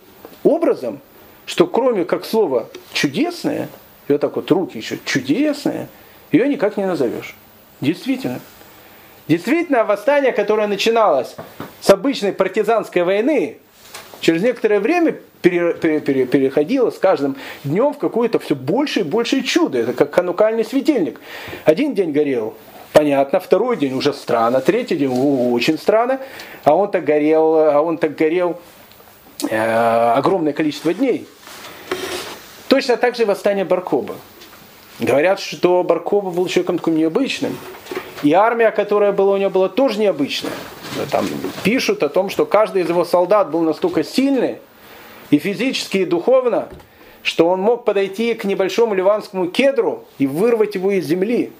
образом, 0.44 1.00
что 1.46 1.66
кроме 1.66 2.04
как 2.04 2.24
слова 2.24 2.68
чудесное, 2.92 3.68
и 4.08 4.12
вот 4.12 4.20
так 4.20 4.36
вот 4.36 4.50
руки 4.50 4.78
еще 4.78 4.98
чудесное, 5.04 5.88
ее 6.32 6.48
никак 6.48 6.76
не 6.76 6.86
назовешь. 6.86 7.34
Действительно. 7.80 8.40
Действительно, 9.28 9.84
восстание, 9.84 10.32
которое 10.32 10.66
начиналось 10.66 11.36
с 11.80 11.90
обычной 11.90 12.32
партизанской 12.32 13.02
войны, 13.02 13.58
через 14.20 14.42
некоторое 14.42 14.80
время 14.80 15.16
переходило 15.42 16.90
с 16.90 16.98
каждым 16.98 17.36
днем 17.64 17.92
в 17.92 17.98
какое-то 17.98 18.38
все 18.38 18.54
больше 18.54 19.00
и 19.00 19.02
больше 19.04 19.42
чудо. 19.42 19.78
Это 19.78 19.92
как 19.92 20.10
канукальный 20.10 20.64
светильник. 20.64 21.20
Один 21.64 21.94
день 21.94 22.12
горел 22.12 22.54
понятно, 22.98 23.38
второй 23.38 23.76
день 23.76 23.92
уже 23.92 24.12
странно, 24.12 24.60
третий 24.60 24.96
день 24.96 25.08
очень 25.08 25.78
странно, 25.78 26.18
а 26.64 26.74
он 26.74 26.90
так 26.90 27.04
горел, 27.04 27.56
а 27.56 27.80
он 27.80 27.96
так 27.96 28.16
горел 28.16 28.58
э, 29.48 30.12
огромное 30.16 30.52
количество 30.52 30.92
дней. 30.92 31.28
Точно 32.66 32.96
так 32.96 33.14
же 33.14 33.24
восстание 33.24 33.64
Баркоба. 33.64 34.16
Говорят, 34.98 35.38
что 35.38 35.84
Баркоба 35.84 36.30
был 36.30 36.48
человеком 36.48 36.78
таким 36.78 36.96
необычным. 36.96 37.56
И 38.24 38.32
армия, 38.32 38.72
которая 38.72 39.12
была 39.12 39.34
у 39.34 39.36
него, 39.36 39.50
была 39.50 39.68
тоже 39.68 40.00
необычная. 40.00 40.52
Там 41.10 41.26
пишут 41.62 42.02
о 42.02 42.08
том, 42.08 42.30
что 42.30 42.46
каждый 42.46 42.82
из 42.82 42.88
его 42.88 43.04
солдат 43.04 43.50
был 43.50 43.60
настолько 43.60 44.04
сильный, 44.04 44.58
и 45.30 45.38
физически, 45.38 45.98
и 45.98 46.04
духовно, 46.04 46.68
что 47.22 47.48
он 47.48 47.60
мог 47.60 47.84
подойти 47.84 48.34
к 48.34 48.44
небольшому 48.44 48.94
ливанскому 48.94 49.48
кедру 49.48 50.04
и 50.18 50.26
вырвать 50.26 50.74
его 50.74 50.90
из 50.92 51.06
земли. 51.06 51.52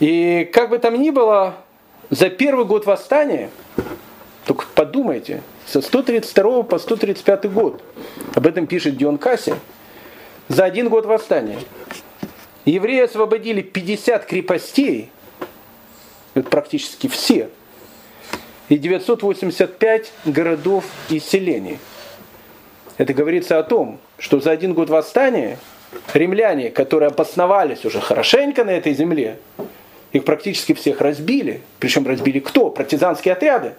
И 0.00 0.48
как 0.52 0.70
бы 0.70 0.78
там 0.78 1.00
ни 1.00 1.10
было, 1.10 1.54
за 2.10 2.30
первый 2.30 2.64
год 2.64 2.86
восстания, 2.86 3.50
только 4.44 4.64
подумайте, 4.74 5.42
со 5.66 5.80
132 5.80 6.62
по 6.62 6.78
135 6.78 7.52
год, 7.52 7.82
об 8.34 8.46
этом 8.46 8.66
пишет 8.66 8.96
Дион 8.96 9.18
Касси, 9.18 9.54
за 10.48 10.64
один 10.64 10.88
год 10.88 11.04
восстания, 11.04 11.58
евреи 12.64 13.02
освободили 13.02 13.60
50 13.60 14.24
крепостей, 14.24 15.10
это 16.40 16.50
практически 16.50 17.08
все, 17.08 17.48
и 18.68 18.76
985 18.76 20.12
городов 20.26 20.84
и 21.08 21.18
селений. 21.18 21.78
Это 22.96 23.14
говорится 23.14 23.58
о 23.58 23.62
том, 23.62 23.98
что 24.18 24.40
за 24.40 24.50
один 24.50 24.74
год 24.74 24.90
восстания 24.90 25.58
римляне, 26.12 26.70
которые 26.70 27.08
обосновались 27.08 27.84
уже 27.84 28.00
хорошенько 28.00 28.64
на 28.64 28.70
этой 28.70 28.92
земле, 28.92 29.38
их 30.12 30.24
практически 30.24 30.74
всех 30.74 31.00
разбили. 31.00 31.62
Причем 31.78 32.06
разбили 32.06 32.40
кто? 32.40 32.70
Партизанские 32.70 33.34
отряды. 33.34 33.74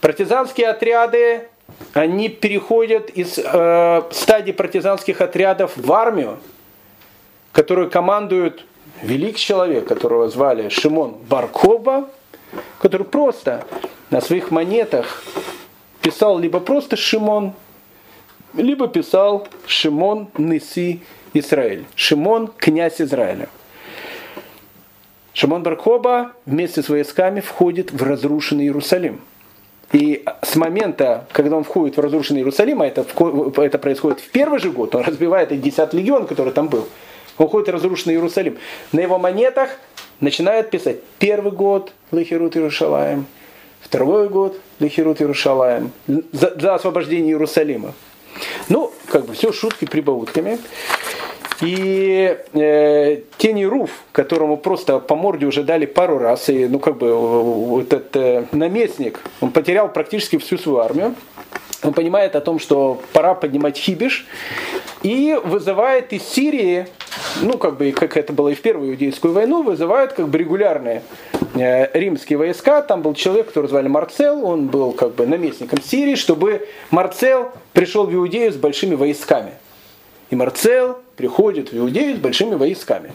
Партизанские 0.00 0.68
отряды, 0.68 1.48
они 1.92 2.28
переходят 2.28 3.10
из 3.10 3.38
э, 3.38 4.02
стадии 4.12 4.52
партизанских 4.52 5.20
отрядов 5.20 5.72
в 5.76 5.92
армию, 5.92 6.38
которую 7.52 7.90
командует 7.90 8.64
великий 9.02 9.40
человек, 9.40 9.86
которого 9.86 10.28
звали 10.28 10.68
Шимон 10.68 11.16
Баркоба, 11.28 12.08
который 12.80 13.06
просто 13.06 13.66
на 14.10 14.20
своих 14.20 14.50
монетах 14.50 15.22
писал 16.02 16.38
либо 16.38 16.60
просто 16.60 16.96
Шимон, 16.96 17.54
либо 18.54 18.88
писал 18.88 19.48
Шимон 19.66 20.28
Неси 20.38 21.02
Израиль. 21.34 21.84
Шимон 21.94 22.48
князь 22.56 23.00
Израиля. 23.00 23.48
Шимон 25.32 25.62
Баркоба 25.62 26.32
вместе 26.46 26.82
с 26.82 26.88
войсками 26.88 27.40
входит 27.40 27.92
в 27.92 28.02
разрушенный 28.02 28.64
Иерусалим. 28.64 29.20
И 29.92 30.24
с 30.42 30.56
момента, 30.56 31.26
когда 31.32 31.56
он 31.56 31.64
входит 31.64 31.96
в 31.96 32.00
разрушенный 32.00 32.40
Иерусалим, 32.40 32.82
а 32.82 32.86
это, 32.86 33.04
это 33.62 33.78
происходит 33.78 34.20
в 34.20 34.30
первый 34.30 34.58
же 34.58 34.70
год, 34.70 34.94
он 34.94 35.02
разбивает 35.02 35.52
и 35.52 35.56
10 35.56 35.92
легион, 35.92 36.26
который 36.26 36.52
там 36.52 36.68
был, 36.68 36.88
в 37.38 37.68
разрушенный 37.68 38.14
Иерусалим. 38.14 38.58
На 38.92 39.00
его 39.00 39.18
монетах 39.18 39.70
начинают 40.20 40.70
писать 40.70 40.98
первый 41.18 41.52
год 41.52 41.92
Лехерут 42.12 42.56
Иерушалаем, 42.56 43.26
второй 43.80 44.28
год 44.28 44.58
Лехерут 44.78 45.20
Иерушалаем, 45.20 45.92
за, 46.06 46.54
за 46.58 46.74
освобождение 46.74 47.32
Иерусалима. 47.32 47.94
Ну, 48.68 48.92
как 49.08 49.26
бы 49.26 49.34
все 49.34 49.52
шутки 49.52 49.84
прибаутками. 49.86 50.58
И 51.62 52.36
э, 52.52 53.20
Тени 53.38 53.64
Руф, 53.64 53.90
которому 54.12 54.58
просто 54.58 54.98
по 54.98 55.16
морде 55.16 55.46
уже 55.46 55.62
дали 55.62 55.86
пару 55.86 56.18
раз, 56.18 56.50
и 56.50 56.66
ну 56.66 56.78
как 56.78 56.98
бы 56.98 57.80
этот 57.80 58.14
э, 58.14 58.44
наместник, 58.52 59.20
он 59.40 59.50
потерял 59.52 59.90
практически 59.90 60.36
всю 60.36 60.58
свою 60.58 60.80
армию. 60.80 61.14
Он 61.82 61.92
понимает 61.92 62.36
о 62.36 62.40
том, 62.40 62.58
что 62.58 63.00
пора 63.12 63.34
поднимать 63.34 63.76
хибиш, 63.76 64.26
и 65.02 65.38
вызывает 65.44 66.12
из 66.12 66.22
Сирии, 66.22 66.86
ну 67.42 67.58
как 67.58 67.76
бы 67.76 67.92
как 67.92 68.16
это 68.16 68.32
было 68.32 68.48
и 68.48 68.54
в 68.54 68.62
Первую 68.62 68.90
Иудейскую 68.90 69.32
войну, 69.32 69.62
вызывает 69.62 70.14
как 70.14 70.28
бы 70.28 70.38
регулярные 70.38 71.02
э, 71.54 71.98
римские 71.98 72.38
войска. 72.38 72.82
Там 72.82 73.02
был 73.02 73.14
человек, 73.14 73.48
который 73.48 73.68
звали 73.68 73.88
Марцел, 73.88 74.44
он 74.44 74.66
был 74.66 74.92
как 74.92 75.14
бы 75.14 75.26
наместником 75.26 75.80
Сирии, 75.82 76.14
чтобы 76.14 76.66
Марцел 76.90 77.52
пришел 77.72 78.06
в 78.06 78.14
Иудею 78.14 78.52
с 78.52 78.56
большими 78.56 78.94
войсками. 78.94 79.52
И 80.30 80.34
Марцел 80.34 80.98
приходит 81.14 81.72
в 81.72 81.78
Иудею 81.78 82.16
с 82.16 82.18
большими 82.18 82.54
войсками. 82.54 83.12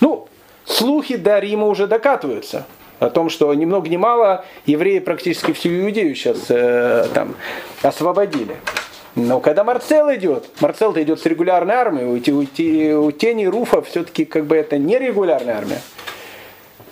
Ну, 0.00 0.28
слухи 0.64 1.16
до 1.16 1.38
Рима 1.38 1.66
уже 1.66 1.86
докатываются 1.86 2.66
о 3.02 3.10
том, 3.10 3.30
что 3.30 3.52
ни 3.52 3.64
много 3.64 3.88
ни 3.88 3.96
мало 3.96 4.44
евреи 4.64 5.00
практически 5.00 5.52
всю 5.52 5.70
Иудею 5.70 6.14
сейчас 6.14 6.46
э, 6.48 7.08
там 7.12 7.34
освободили. 7.82 8.56
Но 9.16 9.40
когда 9.40 9.64
Марцел 9.64 10.14
идет, 10.14 10.48
Марцел-то 10.60 11.02
идет 11.02 11.20
с 11.20 11.26
регулярной 11.26 11.74
армией, 11.74 12.06
у, 12.06 13.00
у, 13.00 13.06
у 13.06 13.12
Тени 13.12 13.44
Руфа 13.46 13.82
все-таки 13.82 14.24
как 14.24 14.46
бы 14.46 14.56
это 14.56 14.78
не 14.78 14.98
регулярная 14.98 15.56
армия. 15.56 15.80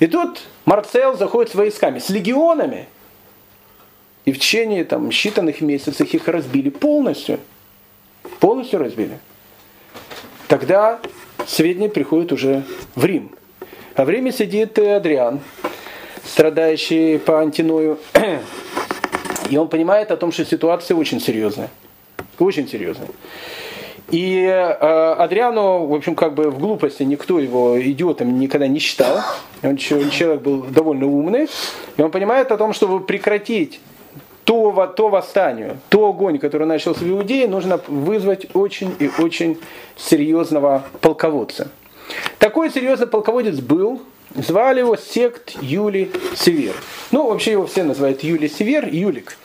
И 0.01 0.09
тут 0.09 0.41
Марцел 0.65 1.17
заходит 1.17 1.53
с 1.53 1.55
войсками, 1.55 2.01
с 2.01 2.11
легионами. 2.11 2.89
И 4.25 4.33
в 4.33 4.39
течение 4.39 4.85
там, 4.85 5.11
считанных 5.11 5.63
месяцев 5.63 6.13
их 6.13 6.27
разбили 6.27 6.71
полностью. 6.71 7.39
Полностью 8.41 8.81
разбили. 8.81 9.19
Тогда 10.49 10.99
сведения 11.47 11.89
приходят 11.89 12.33
уже 12.33 12.65
в 12.97 13.05
Рим. 13.05 13.31
А 13.95 14.05
в 14.05 14.11
Риме 14.11 14.33
сидит 14.33 14.79
Адриан, 14.79 15.41
страдающий 16.25 17.19
по 17.19 17.41
антиною. 17.41 17.99
И 19.51 19.57
он 19.57 19.69
понимает 19.69 20.11
о 20.13 20.17
том, 20.17 20.33
что 20.33 20.45
ситуация 20.45 20.97
очень 20.97 21.21
серьезная. 21.21 21.71
Очень 22.39 22.69
серьезная. 22.69 23.09
И 24.11 24.43
э, 24.45 25.13
Адриану, 25.19 25.87
в 25.87 25.95
общем, 25.95 26.15
как 26.15 26.35
бы 26.35 26.51
в 26.51 26.59
глупости 26.59 27.05
никто 27.05 27.39
его 27.39 27.81
идиотом 27.81 28.39
никогда 28.39 28.67
не 28.67 28.81
считал. 28.81 29.21
Он 29.63 29.77
человек 29.77 30.41
был 30.41 30.63
довольно 30.63 31.07
умный. 31.07 31.49
И 31.97 32.03
он 32.03 32.11
понимает 32.11 32.51
о 32.51 32.57
том, 32.57 32.73
чтобы 32.73 33.01
прекратить 33.01 33.81
то, 34.45 34.93
то 34.97 35.09
восстание, 35.09 35.77
то 35.91 36.09
огонь, 36.09 36.39
который 36.39 36.67
начался 36.67 37.05
в 37.05 37.09
Иудее, 37.09 37.47
нужно 37.47 37.81
вызвать 37.87 38.47
очень 38.55 38.93
и 38.99 39.09
очень 39.19 39.59
серьезного 39.97 40.85
полководца. 41.01 41.71
Такой 42.39 42.71
серьезный 42.71 43.07
полководец 43.07 43.61
был, 43.61 44.03
звали 44.35 44.81
его 44.81 44.97
сект 44.97 45.53
Юлий 45.61 46.11
Север. 46.37 46.75
Ну, 47.11 47.29
вообще 47.29 47.53
его 47.53 47.67
все 47.67 47.83
называют 47.83 48.23
Юлий 48.23 48.49
Север, 48.49 48.89
Юлик. 48.89 49.37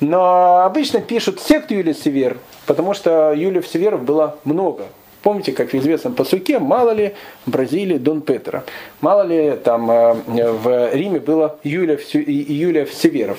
Но 0.00 0.62
обычно 0.64 1.00
пишут 1.00 1.40
сект 1.40 1.70
Юлий 1.70 1.94
Север, 1.94 2.38
потому 2.66 2.94
что 2.94 3.32
Юлиев 3.32 3.66
Северов 3.66 4.02
было 4.02 4.38
много. 4.44 4.84
Помните, 5.22 5.52
как 5.52 5.72
в 5.72 5.74
известном 5.74 6.14
посуке, 6.14 6.58
мало 6.58 6.90
ли 6.90 7.14
в 7.46 7.50
Бразилии 7.50 7.96
Дон 7.96 8.22
Петра, 8.22 8.64
мало 9.00 9.22
ли 9.22 9.52
там 9.52 9.88
э, 9.88 10.14
в 10.50 10.94
Риме 10.94 11.20
было 11.20 11.58
Юлиев, 11.62 12.02
Юлиев 12.12 12.92
Северов. 12.92 13.38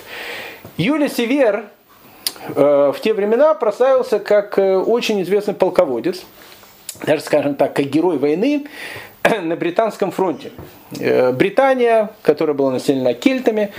Юлий 0.77 1.09
Север 1.09 1.65
э, 2.55 2.93
в 2.95 3.01
те 3.01 3.13
времена 3.13 3.53
прославился 3.53 4.19
как 4.19 4.57
э, 4.57 4.77
очень 4.77 5.21
известный 5.23 5.55
полководец, 5.55 6.23
даже, 7.05 7.21
скажем 7.21 7.55
так, 7.55 7.75
как 7.75 7.85
герой 7.87 8.17
войны 8.17 8.67
на 9.41 9.55
британском 9.55 10.11
фронте. 10.11 10.51
Э, 10.99 11.31
Британия, 11.31 12.11
которая 12.21 12.55
была 12.55 12.71
населена 12.71 13.13
кельтами, 13.13 13.71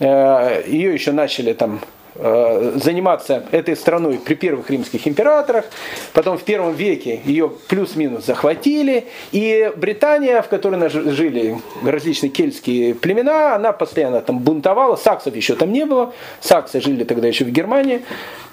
ее 0.00 0.94
еще 0.94 1.12
начали 1.12 1.52
там 1.52 1.80
Э, 2.22 2.72
заниматься 2.74 3.44
этой 3.50 3.74
страной 3.74 4.18
при 4.18 4.34
первых 4.34 4.68
римских 4.68 5.08
императорах, 5.08 5.64
потом 6.12 6.36
в 6.36 6.42
первом 6.42 6.74
веке 6.74 7.20
ее 7.24 7.48
плюс-минус 7.48 8.26
захватили, 8.26 9.06
и 9.32 9.72
Британия, 9.76 10.42
в 10.42 10.48
которой 10.48 10.90
жили 10.90 11.56
различные 11.82 12.28
кельтские 12.28 12.94
племена, 12.94 13.54
она 13.54 13.72
постоянно 13.72 14.20
там 14.20 14.40
бунтовала, 14.40 14.96
саксов 14.96 15.34
еще 15.34 15.54
там 15.54 15.72
не 15.72 15.86
было, 15.86 16.12
саксы 16.40 16.82
жили 16.82 17.04
тогда 17.04 17.26
еще 17.26 17.44
в 17.44 17.50
Германии, 17.50 18.02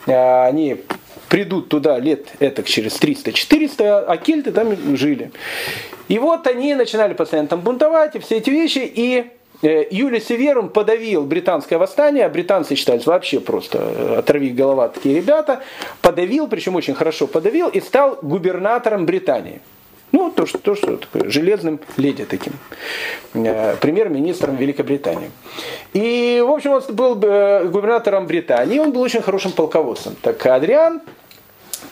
э, 0.06 0.46
они 0.46 0.78
придут 1.30 1.70
туда 1.70 2.00
лет 2.00 2.28
это 2.40 2.64
через 2.64 3.00
300-400, 3.00 4.06
а 4.08 4.18
кельты 4.18 4.52
там 4.52 4.96
жили. 4.96 5.32
И 6.08 6.20
вот 6.20 6.48
они 6.48 6.76
начинали 6.76 7.14
постоянно 7.14 7.50
там 7.50 7.62
бунтовать, 7.62 8.16
и 8.16 8.20
все 8.20 8.38
эти 8.38 8.50
вещи, 8.50 8.80
и 8.80 9.32
Э, 9.62 9.86
Юлий 9.90 10.20
Северум 10.20 10.70
подавил 10.70 11.24
британское 11.24 11.80
восстание, 11.80 12.26
а 12.26 12.30
британцы 12.30 12.76
считались 12.76 13.06
вообще 13.06 13.40
просто 13.40 13.80
э, 13.80 14.16
оторви 14.20 14.50
голова 14.50 14.88
такие 14.90 15.16
ребята, 15.16 15.62
подавил, 16.02 16.48
причем 16.48 16.76
очень 16.76 16.94
хорошо 16.94 17.28
подавил, 17.28 17.68
и 17.70 17.82
стал 17.82 18.20
губернатором 18.22 19.06
Британии. 19.06 19.62
Ну, 20.14 20.32
то, 20.32 20.46
что, 20.46 20.58
то, 20.58 20.74
что 20.76 20.98
такое, 20.98 21.30
железным 21.30 21.80
леди 21.98 22.26
таким, 22.26 22.54
э, 23.34 23.76
премьер-министром 23.82 24.56
Великобритании. 24.56 25.32
И, 25.94 26.42
в 26.46 26.52
общем, 26.52 26.74
он 26.74 26.84
был 26.90 27.16
губернатором 27.16 28.28
Британии, 28.28 28.80
он 28.80 28.92
был 28.92 29.02
очень 29.02 29.22
хорошим 29.22 29.52
полководцем. 29.52 30.16
Так 30.22 30.46
Адриан 30.46 31.02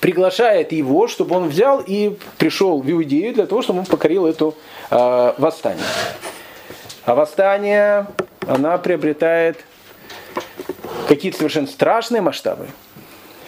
приглашает 0.02 0.72
его, 0.72 1.08
чтобы 1.08 1.36
он 1.36 1.50
взял 1.50 1.82
и 1.86 2.18
пришел 2.38 2.82
в 2.82 2.92
Иудею 2.92 3.34
для 3.34 3.46
того, 3.46 3.62
чтобы 3.62 3.80
он 3.80 3.86
покорил 3.86 4.26
это 4.26 4.54
э, 4.92 5.34
восстание. 5.38 5.84
А 7.06 7.16
восстание, 7.16 8.08
она 8.48 8.78
приобретает 8.78 9.64
какие-то 11.08 11.38
совершенно 11.38 11.68
страшные 11.68 12.22
масштабы. 12.22 12.68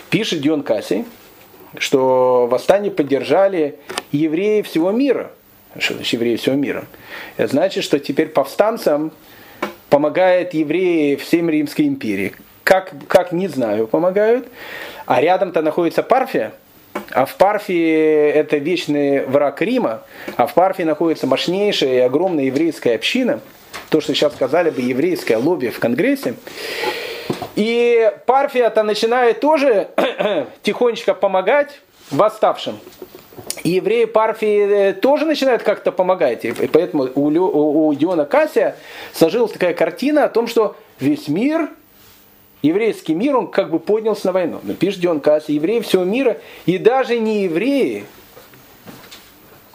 Пишет 0.10 0.42
Дион 0.42 0.64
Кассий, 0.64 1.06
что 1.78 2.48
восстание 2.50 2.92
поддержали 2.92 3.80
евреи 4.12 4.62
всего 4.62 4.92
мира. 4.92 5.32
Что 5.78 5.96
значит 5.96 6.14
евреи 6.14 6.36
всего 6.38 6.56
мира? 6.56 6.86
Это 7.36 7.52
значит, 7.52 7.84
что 7.84 8.00
теперь 8.00 8.30
повстанцам 8.30 9.12
помогают 9.90 10.54
евреи 10.54 11.16
всем 11.16 11.50
Римской 11.50 11.88
империи. 11.88 12.34
Как, 12.68 12.92
как 13.08 13.32
не 13.32 13.48
знаю, 13.48 13.88
помогают. 13.88 14.50
А 15.06 15.22
рядом-то 15.22 15.62
находится 15.62 16.04
Парфия, 16.04 16.52
а 17.12 17.26
в 17.26 17.36
Парфии 17.36 18.30
это 18.30 18.58
вечный 18.58 19.26
враг 19.26 19.62
Рима, 19.62 20.02
а 20.36 20.48
в 20.48 20.54
Парфии 20.54 20.84
находится 20.84 21.28
мощнейшая 21.28 21.94
и 21.94 22.00
огромная 22.00 22.44
еврейская 22.44 22.96
община, 22.96 23.40
то, 23.90 24.02
что 24.02 24.14
сейчас 24.14 24.34
сказали 24.34 24.70
бы 24.70 24.82
еврейское 24.82 25.38
лобби 25.38 25.70
в 25.70 25.80
Конгрессе. 25.80 26.34
И 27.56 28.12
Парфия-то 28.26 28.84
начинает 28.84 29.40
тоже 29.40 29.88
тихонечко 30.62 31.14
помогать 31.14 31.80
восставшим. 32.12 32.80
И 33.64 33.70
евреи 33.70 34.04
Парфии 34.04 34.90
э, 34.90 34.94
тоже 34.94 35.26
начинают 35.26 35.64
как-то 35.64 35.94
помогать. 35.94 36.44
И 36.44 36.52
поэтому 36.52 37.08
у, 37.16 37.30
у, 37.30 37.88
у 37.88 37.94
Диона 37.94 38.26
Кассия 38.26 38.76
сложилась 39.14 39.54
такая 39.54 39.74
картина 39.74 40.26
о 40.26 40.30
том, 40.30 40.48
что 40.48 40.76
весь 41.00 41.30
мир 41.30 41.70
еврейский 42.62 43.14
мир, 43.14 43.36
он 43.36 43.48
как 43.48 43.70
бы 43.70 43.80
поднялся 43.80 44.28
на 44.28 44.34
войну. 44.34 44.60
Но 44.64 44.74
пишет 44.74 45.02
Дион 45.02 45.20
Касси, 45.20 45.54
евреи 45.54 45.80
всего 45.82 46.04
мира, 46.04 46.38
и 46.66 46.78
даже 46.78 47.20
не 47.20 47.44
евреи, 47.44 48.06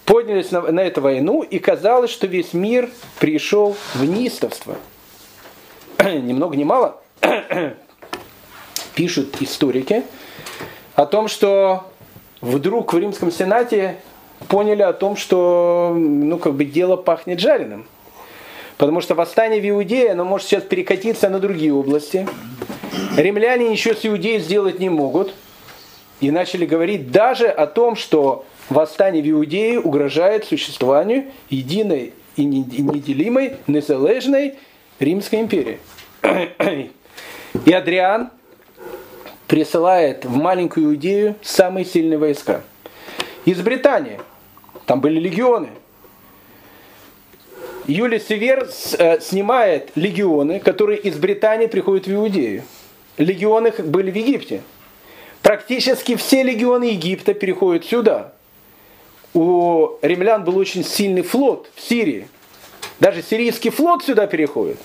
поднялись 0.05 0.51
на, 0.51 0.61
на 0.61 0.81
эту 0.81 1.01
войну, 1.01 1.43
и 1.43 1.59
казалось, 1.59 2.11
что 2.11 2.27
весь 2.27 2.53
мир 2.53 2.91
пришел 3.19 3.77
в 3.95 4.05
неистовство. 4.05 4.77
Ни 5.99 6.33
много 6.33 6.57
ни 6.57 6.65
мало 6.65 7.01
пишут 8.95 9.41
историки 9.41 10.05
о 10.95 11.07
том, 11.07 11.29
что 11.29 11.85
вдруг 12.41 12.93
в 12.93 12.99
Римском 12.99 13.31
Сенате 13.31 13.97
поняли 14.49 14.83
о 14.83 14.93
том, 14.93 15.17
что 15.17 15.95
ну, 15.97 16.39
как 16.39 16.55
бы 16.55 16.65
дело 16.65 16.97
пахнет 16.97 17.41
жареным. 17.41 17.87
Потому 18.83 19.01
что 19.01 19.15
восстание 19.15 19.61
в 19.61 19.71
Иудее, 19.71 20.11
оно 20.11 20.25
может 20.25 20.49
сейчас 20.49 20.65
перекатиться 20.65 21.29
на 21.29 21.39
другие 21.39 21.73
области. 21.73 22.27
Римляне 23.17 23.69
ничего 23.69 23.95
с 23.95 24.05
Иудеей 24.05 24.41
сделать 24.41 24.81
не 24.81 24.89
могут. 24.89 25.33
И 26.21 26.33
начали 26.33 26.67
говорить 26.67 27.13
даже 27.13 27.47
о 27.47 27.69
том, 27.69 27.95
что 27.95 28.45
восстание 28.71 29.23
в 29.23 29.31
Иудее 29.31 29.79
угрожает 29.79 30.47
существованию 30.47 31.27
единой 31.49 32.13
и 32.35 32.45
неделимой, 32.45 33.53
незалежной 33.69 34.55
Римской 34.99 35.43
империи. 35.43 35.79
И 37.65 37.73
Адриан 37.73 38.31
присылает 39.47 40.25
в 40.25 40.35
маленькую 40.35 40.87
Иудею 40.87 41.37
самые 41.41 41.85
сильные 41.85 42.19
войска. 42.19 42.63
Из 43.45 43.61
Британии. 43.61 44.19
Там 44.87 45.01
были 45.01 45.21
легионы. 45.21 45.69
Юлий 47.87 48.21
Север 48.21 48.69
э, 48.99 49.21
снимает 49.21 49.91
легионы, 49.97 50.61
которые 50.61 51.01
из 51.01 51.17
Британии 51.17 51.67
приходят 51.67 52.07
в 52.07 52.13
Иудею. 52.13 52.63
Легионы 53.19 53.73
были 53.73 54.11
в 54.11 54.15
Египте. 54.15 54.63
Практически 55.43 56.15
все 56.15 56.43
легионы 56.45 56.85
Египта 56.85 57.35
переходят 57.35 57.85
сюда. 57.85 58.33
У 59.35 59.99
римлян 60.03 60.45
был 60.45 60.57
очень 60.59 60.85
сильный 60.85 61.23
флот 61.23 61.69
в 61.75 61.81
Сирии. 61.81 62.29
Даже 63.01 63.23
сирийский 63.23 63.71
флот 63.71 64.05
сюда 64.05 64.27
переходит. 64.29 64.79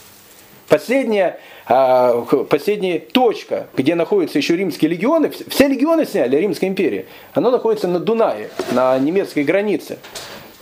Последняя, 0.67 1.39
а, 1.65 2.25
последняя 2.49 2.99
точка, 2.99 3.67
где 3.75 3.95
находятся 3.95 4.37
еще 4.37 4.57
римские 4.57 4.89
легионы, 4.89 5.29
все 5.29 5.67
легионы 5.67 6.05
сняли 6.05 6.35
Римской 6.35 6.67
империи, 6.67 7.05
она 7.33 7.51
находится 7.51 7.87
на 7.87 7.99
Дунае, 7.99 8.49
на 8.71 8.97
немецкой 8.99 9.43
границе. 9.43 9.99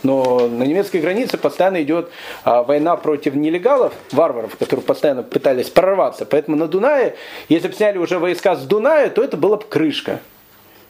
Но 0.02 0.46
на 0.46 0.64
немецкой 0.64 1.00
границе 1.00 1.38
постоянно 1.38 1.82
идет 1.82 2.10
а, 2.44 2.62
война 2.62 2.96
против 2.96 3.34
нелегалов, 3.34 3.94
варваров, 4.12 4.56
которые 4.56 4.84
постоянно 4.84 5.22
пытались 5.22 5.70
прорваться. 5.70 6.26
Поэтому 6.26 6.56
на 6.56 6.68
Дунае, 6.68 7.16
если 7.48 7.68
бы 7.68 7.74
сняли 7.74 7.98
уже 7.98 8.18
войска 8.18 8.56
с 8.56 8.64
Дуная, 8.64 9.08
то 9.08 9.22
это 9.22 9.36
была 9.36 9.56
бы 9.56 9.64
крышка. 9.64 10.20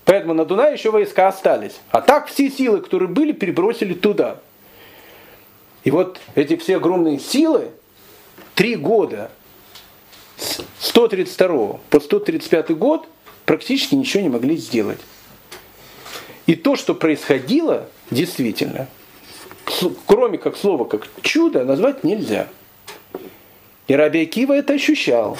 Поэтому 0.04 0.34
на 0.34 0.44
Дунае 0.44 0.74
еще 0.74 0.90
войска 0.90 1.28
остались. 1.28 1.80
А 1.90 2.00
так 2.00 2.26
все 2.28 2.50
силы, 2.50 2.80
которые 2.80 3.08
были, 3.08 3.32
перебросили 3.32 3.94
туда. 3.94 4.38
И 5.84 5.90
вот 5.90 6.18
эти 6.34 6.56
все 6.56 6.76
огромные 6.76 7.18
силы, 7.20 7.70
три 8.54 8.74
года 8.74 9.30
с 10.36 10.60
132 10.80 11.78
по 11.90 12.00
135 12.00 12.76
год 12.76 13.06
практически 13.44 13.94
ничего 13.94 14.22
не 14.22 14.28
могли 14.28 14.56
сделать. 14.56 14.98
И 16.46 16.54
то, 16.54 16.76
что 16.76 16.94
происходило, 16.94 17.88
действительно, 18.10 18.88
кроме 20.06 20.38
как 20.38 20.56
слова, 20.56 20.84
как 20.84 21.08
чудо, 21.22 21.64
назвать 21.64 22.04
нельзя. 22.04 22.48
И 23.88 23.94
Раби 23.94 24.22
Акива 24.22 24.52
это 24.52 24.74
ощущал. 24.74 25.36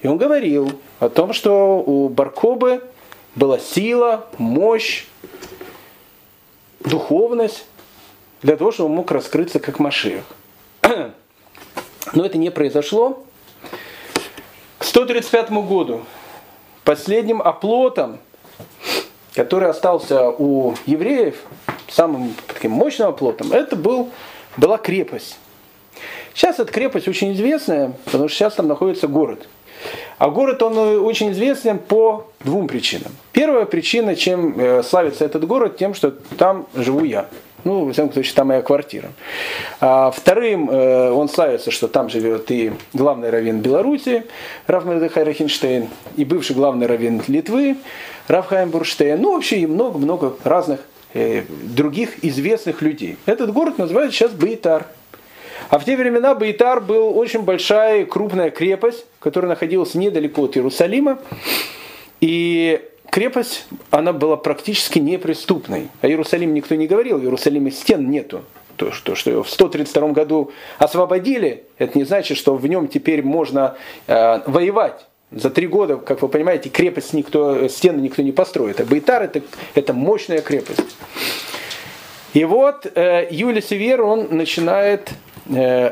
И 0.00 0.06
он 0.06 0.18
говорил 0.18 0.80
о 1.00 1.08
том, 1.08 1.32
что 1.32 1.82
у 1.84 2.08
Баркобы 2.08 2.82
была 3.34 3.58
сила, 3.58 4.28
мощь, 4.38 5.06
духовность 6.80 7.64
для 8.42 8.56
того, 8.56 8.70
чтобы 8.70 8.90
он 8.90 8.96
мог 8.96 9.10
раскрыться 9.10 9.58
как 9.58 9.78
Машиах. 9.78 10.24
Но 12.12 12.24
это 12.24 12.36
не 12.36 12.50
произошло. 12.50 13.24
К 14.78 14.84
135 14.84 15.50
году 15.50 16.04
последним 16.84 17.40
оплотом, 17.40 18.18
который 19.34 19.68
остался 19.68 20.28
у 20.30 20.74
евреев, 20.86 21.36
самым 21.88 22.34
таким 22.46 22.70
мощным 22.72 23.08
оплотом, 23.08 23.52
это 23.52 23.76
был, 23.76 24.10
была 24.56 24.78
крепость. 24.78 25.38
Сейчас 26.34 26.58
эта 26.58 26.72
крепость 26.72 27.08
очень 27.08 27.32
известная, 27.32 27.92
потому 28.04 28.28
что 28.28 28.36
сейчас 28.36 28.54
там 28.54 28.68
находится 28.68 29.06
город. 29.06 29.46
А 30.18 30.30
город, 30.30 30.62
он 30.62 30.78
очень 30.78 31.32
известен 31.32 31.78
по 31.78 32.26
двум 32.40 32.68
причинам. 32.68 33.12
Первая 33.32 33.66
причина, 33.66 34.16
чем 34.16 34.58
э, 34.58 34.82
славится 34.82 35.24
этот 35.24 35.46
город, 35.46 35.76
тем, 35.76 35.94
что 35.94 36.12
там 36.38 36.66
живу 36.74 37.04
я. 37.04 37.26
Ну, 37.64 37.84
в 37.84 37.92
всяком 37.92 38.12
случае, 38.12 38.34
там 38.34 38.48
моя 38.48 38.62
квартира. 38.62 39.10
А 39.80 40.10
вторым, 40.10 40.70
э, 40.70 41.10
он 41.10 41.28
славится, 41.28 41.70
что 41.70 41.88
там 41.88 42.10
живет 42.10 42.50
и 42.50 42.72
главный 42.92 43.30
раввин 43.30 43.60
Беларуси, 43.60 44.24
Раф 44.66 44.84
Мардыхай 44.84 45.24
Рахинштейн, 45.24 45.88
и 46.16 46.24
бывший 46.24 46.54
главный 46.54 46.86
раввин 46.86 47.22
Литвы, 47.26 47.76
Раф 48.28 48.46
Хайм 48.46 48.70
Бурштейн. 48.70 49.20
Ну, 49.20 49.32
вообще 49.32 49.58
и 49.58 49.66
много-много 49.66 50.36
разных 50.44 50.80
э, 51.14 51.42
других 51.48 52.22
известных 52.22 52.82
людей. 52.82 53.16
Этот 53.26 53.52
город 53.52 53.78
называется 53.78 54.16
сейчас 54.16 54.32
Бейтар. 54.32 54.86
А 55.70 55.78
в 55.78 55.84
те 55.84 55.96
времена 55.96 56.34
Бейтар 56.34 56.80
был 56.80 57.16
очень 57.18 57.42
большая, 57.42 58.04
крупная 58.04 58.50
крепость, 58.50 59.06
которая 59.20 59.48
находилась 59.48 59.94
недалеко 59.94 60.42
от 60.42 60.56
Иерусалима. 60.56 61.18
И 62.20 62.80
крепость, 63.14 63.66
она 63.92 64.12
была 64.12 64.36
практически 64.36 64.98
неприступной. 64.98 65.88
О 66.02 66.08
Иерусалиме 66.08 66.52
никто 66.52 66.74
не 66.74 66.88
говорил, 66.88 67.18
в 67.18 67.22
Иерусалиме 67.22 67.70
стен 67.70 68.10
нету. 68.10 68.42
То, 68.74 68.90
что, 68.90 69.14
что 69.14 69.30
его 69.30 69.44
в 69.44 69.50
132 69.50 70.08
году 70.08 70.50
освободили, 70.78 71.62
это 71.78 71.96
не 71.96 72.02
значит, 72.02 72.36
что 72.36 72.56
в 72.56 72.66
нем 72.66 72.88
теперь 72.88 73.22
можно 73.22 73.76
э, 74.08 74.40
воевать. 74.46 75.06
За 75.30 75.50
три 75.50 75.68
года, 75.68 75.96
как 75.96 76.22
вы 76.22 76.28
понимаете, 76.28 76.70
крепость 76.70 77.12
никто, 77.12 77.68
стены 77.68 78.00
никто 78.00 78.20
не 78.20 78.32
построит. 78.32 78.80
А 78.80 78.84
Бейтар 78.84 79.22
это, 79.22 79.42
это 79.76 79.92
мощная 79.92 80.40
крепость. 80.40 80.96
И 82.32 82.44
вот 82.44 82.90
э, 82.96 83.28
Юлий 83.30 83.62
Север, 83.62 84.02
он 84.02 84.26
начинает 84.32 85.12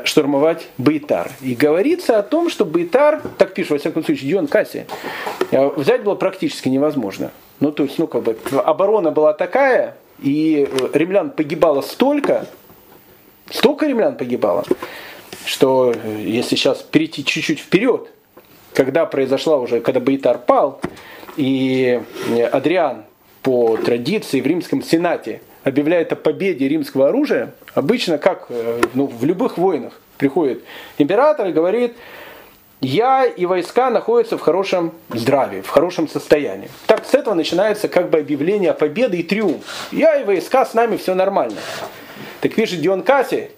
штурмовать 0.05 0.67
Бейтар. 0.77 1.31
И 1.41 1.53
говорится 1.53 2.17
о 2.17 2.23
том, 2.23 2.49
что 2.49 2.65
Бейтар, 2.65 3.21
так 3.37 3.53
пишет 3.53 3.71
во 3.71 3.77
всяком 3.77 4.03
случае 4.03 4.29
Дион 4.29 4.47
Касси, 4.47 4.85
э, 5.51 5.69
взять 5.75 6.03
было 6.03 6.15
практически 6.15 6.69
невозможно. 6.69 7.31
Ну, 7.59 7.71
то 7.71 7.83
есть, 7.83 7.99
ну, 7.99 8.07
как 8.07 8.23
бы, 8.23 8.37
оборона 8.65 9.11
была 9.11 9.33
такая, 9.33 9.95
и 10.21 10.67
э, 10.69 10.89
римлян 10.93 11.29
погибало 11.29 11.81
столько, 11.81 12.47
столько 13.51 13.85
римлян 13.85 14.17
погибало, 14.17 14.65
что 15.45 15.93
если 16.17 16.55
сейчас 16.55 16.81
перейти 16.81 17.23
чуть-чуть 17.23 17.59
вперед, 17.59 18.09
когда 18.73 19.05
произошла 19.05 19.57
уже, 19.57 19.81
когда 19.81 19.99
Бейтар 19.99 20.39
пал, 20.39 20.81
и 21.37 22.01
Адриан 22.51 23.03
по 23.43 23.77
традиции 23.77 24.41
в 24.41 24.47
римском 24.47 24.81
сенате 24.81 25.41
объявляет 25.63 26.11
о 26.11 26.15
победе 26.15 26.67
римского 26.67 27.09
оружия, 27.09 27.53
обычно 27.73 28.17
как 28.17 28.47
э, 28.49 28.81
ну, 28.93 29.07
в 29.07 29.23
любых 29.23 29.57
войнах 29.57 29.99
приходит 30.17 30.63
император 30.97 31.47
и 31.47 31.51
говорит, 31.51 31.95
я 32.81 33.25
и 33.25 33.45
войска 33.45 33.89
находятся 33.89 34.37
в 34.37 34.41
хорошем 34.41 34.93
здравии, 35.09 35.61
в 35.61 35.69
хорошем 35.69 36.09
состоянии. 36.09 36.69
Так 36.85 37.05
с 37.05 37.13
этого 37.13 37.33
начинается 37.33 37.87
как 37.87 38.09
бы 38.09 38.17
объявление 38.17 38.71
о 38.71 38.73
победе 38.73 39.17
и 39.17 39.23
триумф. 39.23 39.63
Я 39.91 40.19
и 40.19 40.25
войска 40.25 40.65
с 40.65 40.73
нами 40.73 40.97
все 40.97 41.15
нормально. 41.15 41.57
Так 42.41 42.53
пишет 42.55 42.81
Дион 42.81 43.03
Касси, 43.03 43.51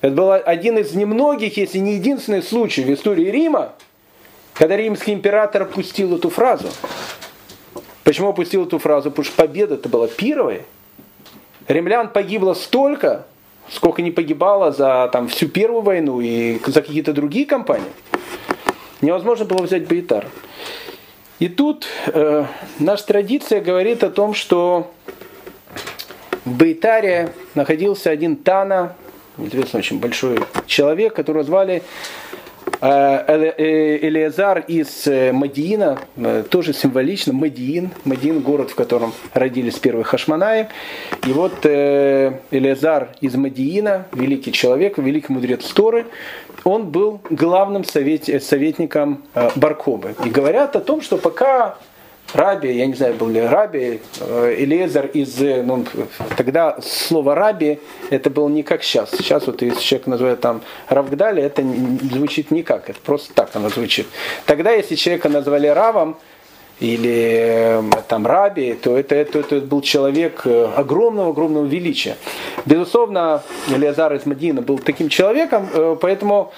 это 0.00 0.12
был 0.14 0.32
один 0.32 0.78
из 0.78 0.92
немногих, 0.94 1.56
если 1.56 1.78
не 1.78 1.94
единственный 1.94 2.42
случай 2.42 2.82
в 2.82 2.92
истории 2.92 3.30
Рима, 3.30 3.74
когда 4.54 4.76
римский 4.76 5.12
император 5.12 5.62
опустил 5.62 6.16
эту 6.16 6.30
фразу. 6.30 6.68
Почему 8.02 8.30
опустил 8.30 8.64
эту 8.66 8.78
фразу? 8.78 9.10
Потому 9.10 9.24
что 9.24 9.36
победа 9.36 9.74
это 9.74 9.88
была 9.88 10.08
первая. 10.08 10.62
Римлян 11.68 12.08
погибло 12.08 12.54
столько, 12.54 13.26
сколько 13.68 14.00
не 14.00 14.10
погибало 14.10 14.72
за 14.72 15.08
там, 15.12 15.28
всю 15.28 15.48
Первую 15.48 15.82
войну 15.82 16.20
и 16.20 16.58
за 16.66 16.80
какие-то 16.80 17.12
другие 17.12 17.44
кампании. 17.44 17.90
Невозможно 19.02 19.44
было 19.44 19.62
взять 19.62 19.86
Бейтар. 19.86 20.26
И 21.38 21.48
тут 21.48 21.86
э, 22.06 22.46
наша 22.80 23.06
традиция 23.06 23.60
говорит 23.60 24.02
о 24.02 24.10
том, 24.10 24.34
что 24.34 24.90
в 26.44 26.56
Бейтаре 26.56 27.32
находился 27.54 28.10
один 28.10 28.36
Тана, 28.36 28.94
известно 29.36 29.78
очень 29.78 30.00
большой 30.00 30.40
человек, 30.66 31.14
которого 31.14 31.44
звали 31.44 31.82
Элиазар 32.80 34.64
из 34.68 35.06
Мадиина, 35.06 35.98
тоже 36.48 36.72
символично, 36.72 37.32
Мадиин, 37.32 37.90
Мадиин 38.04 38.40
город, 38.40 38.70
в 38.70 38.74
котором 38.74 39.12
родились 39.34 39.78
первые 39.78 40.04
хашманаи. 40.04 40.68
И 41.26 41.32
вот 41.32 41.66
Элиазар 41.66 43.08
из 43.20 43.34
Мадиина, 43.34 44.06
великий 44.12 44.52
человек, 44.52 44.98
великий 44.98 45.32
мудрец 45.32 45.64
Торы, 45.72 46.06
он 46.64 46.90
был 46.90 47.20
главным 47.30 47.84
совет, 47.84 48.42
советником 48.42 49.24
Баркобы. 49.56 50.14
И 50.24 50.28
говорят 50.28 50.76
о 50.76 50.80
том, 50.80 51.00
что 51.00 51.16
пока 51.16 51.76
Раби, 52.34 52.72
я 52.76 52.86
не 52.86 52.94
знаю, 52.94 53.14
был 53.14 53.28
ли 53.28 53.40
Раби, 53.40 54.00
э, 54.20 54.54
Элезер 54.58 55.06
из, 55.06 55.40
э, 55.40 55.62
ну, 55.62 55.84
тогда 56.36 56.78
слово 56.82 57.34
Раби, 57.34 57.80
это 58.10 58.28
было 58.28 58.48
не 58.48 58.62
как 58.62 58.82
сейчас. 58.82 59.10
Сейчас 59.12 59.46
вот 59.46 59.62
если 59.62 59.80
человек 59.80 60.06
называет 60.06 60.40
там 60.40 60.60
Равгдали, 60.88 61.42
это 61.42 61.62
звучит 62.12 62.50
никак, 62.50 62.90
это 62.90 63.00
просто 63.00 63.32
так 63.32 63.50
оно 63.54 63.70
звучит. 63.70 64.06
Тогда, 64.44 64.72
если 64.72 64.94
человека 64.94 65.30
назвали 65.30 65.68
Равом, 65.68 66.18
или 66.80 67.80
э, 67.80 67.82
там 68.08 68.26
Раби, 68.26 68.74
то 68.74 68.96
это, 68.96 69.14
это, 69.14 69.40
это 69.40 69.60
был 69.62 69.80
человек 69.80 70.46
огромного-огромного 70.46 71.64
величия. 71.64 72.16
Безусловно, 72.66 73.42
Элиазар 73.68 74.14
из 74.14 74.26
Мадина 74.26 74.60
был 74.60 74.78
таким 74.78 75.08
человеком, 75.08 75.68
поэтому 76.00 76.52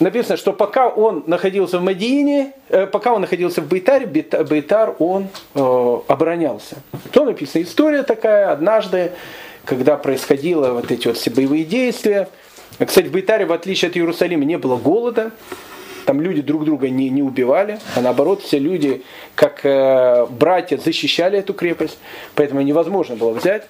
написано, 0.00 0.36
что 0.36 0.52
пока 0.52 0.88
он 0.88 1.24
находился 1.26 1.78
в 1.78 1.82
Мадине, 1.82 2.52
э, 2.68 2.86
пока 2.86 3.12
он 3.12 3.22
находился 3.22 3.62
в 3.62 3.68
Бейтаре, 3.68 4.06
Бейтар 4.06 4.94
он 4.98 5.28
э, 5.54 5.98
оборонялся. 6.08 6.76
То 7.12 7.24
написана 7.24 7.62
история 7.62 8.02
такая, 8.02 8.50
однажды, 8.50 9.12
когда 9.64 9.96
происходило 9.96 10.72
вот 10.72 10.90
эти 10.90 11.08
вот 11.08 11.16
все 11.16 11.30
боевые 11.30 11.64
действия. 11.64 12.28
Кстати, 12.84 13.06
в 13.06 13.12
Бейтаре, 13.12 13.46
в 13.46 13.52
отличие 13.52 13.90
от 13.90 13.96
Иерусалима, 13.96 14.44
не 14.44 14.58
было 14.58 14.76
голода. 14.76 15.30
Там 16.04 16.20
люди 16.20 16.40
друг 16.40 16.64
друга 16.64 16.88
не, 16.88 17.10
не 17.10 17.22
убивали, 17.22 17.80
а 17.96 18.00
наоборот, 18.00 18.40
все 18.40 18.60
люди, 18.60 19.02
как 19.34 19.64
э, 19.64 20.26
братья, 20.26 20.76
защищали 20.76 21.40
эту 21.40 21.52
крепость, 21.52 21.98
поэтому 22.36 22.60
невозможно 22.62 23.16
было 23.16 23.32
взять. 23.32 23.64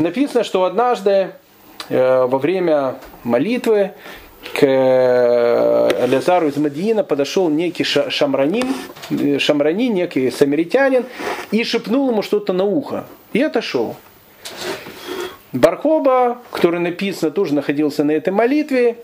Написано, 0.00 0.42
что 0.42 0.64
однажды 0.64 1.32
э, 1.90 2.24
во 2.24 2.38
время 2.38 2.96
молитвы 3.24 3.92
к 4.54 4.62
э, 4.62 6.06
Лазару 6.10 6.48
из 6.48 6.56
Мадиина 6.56 7.04
подошел 7.04 7.48
некий 7.48 7.84
шамранин, 7.84 8.68
э, 9.10 9.38
шамранин, 9.38 9.94
некий 9.94 10.30
самаритянин, 10.30 11.04
и 11.50 11.64
шепнул 11.64 12.10
ему 12.10 12.22
что-то 12.22 12.52
на 12.52 12.64
ухо. 12.64 13.04
И 13.32 13.42
отошел. 13.42 13.96
Бархоба, 15.52 16.38
который 16.50 16.80
написано, 16.80 17.30
тоже 17.30 17.54
находился 17.54 18.04
на 18.04 18.12
этой 18.12 18.32
молитве. 18.32 18.98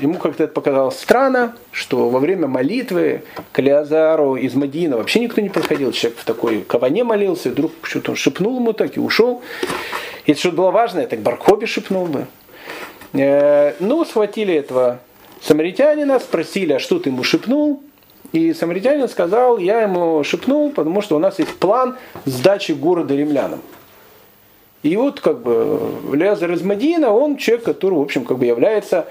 Ему 0.00 0.18
как-то 0.18 0.44
это 0.44 0.52
показалось 0.52 0.98
странно, 0.98 1.56
что 1.70 2.08
во 2.08 2.18
время 2.18 2.48
молитвы 2.48 3.22
к 3.52 3.60
Леозару 3.60 4.34
из 4.36 4.54
Мадина 4.54 4.96
вообще 4.96 5.20
никто 5.20 5.40
не 5.40 5.50
подходил. 5.50 5.92
Человек 5.92 6.18
в 6.18 6.24
такой 6.24 6.62
каване 6.62 7.04
молился, 7.04 7.48
и 7.48 7.52
вдруг 7.52 7.72
что-то 7.82 8.12
он 8.12 8.16
шепнул 8.16 8.56
ему 8.56 8.72
так 8.72 8.96
и 8.96 9.00
ушел. 9.00 9.42
Если 10.26 10.40
что-то 10.40 10.56
было 10.56 10.70
важное, 10.70 11.06
так 11.06 11.20
Бархобе 11.20 11.66
шепнул 11.66 12.06
бы. 12.06 12.26
Э, 13.14 13.74
ну, 13.78 14.04
схватили 14.04 14.54
этого 14.54 14.98
самаритянина, 15.40 16.18
спросили, 16.18 16.72
а 16.72 16.78
что 16.78 16.98
ты 16.98 17.10
ему 17.10 17.22
шепнул? 17.22 17.82
И 18.32 18.52
самаритянин 18.52 19.08
сказал, 19.08 19.58
я 19.58 19.82
ему 19.82 20.24
шепнул, 20.24 20.70
потому 20.70 21.00
что 21.00 21.16
у 21.16 21.20
нас 21.20 21.38
есть 21.38 21.56
план 21.58 21.96
сдачи 22.24 22.72
города 22.72 23.14
римлянам. 23.14 23.60
И 24.82 24.96
вот 24.96 25.20
как 25.20 25.40
бы 25.42 25.92
Лязар 26.12 26.50
из 26.52 26.62
Мадина, 26.62 27.12
он 27.12 27.36
человек, 27.36 27.64
который, 27.64 27.94
в 27.94 28.02
общем, 28.02 28.24
как 28.24 28.38
бы 28.38 28.46
является 28.46 29.06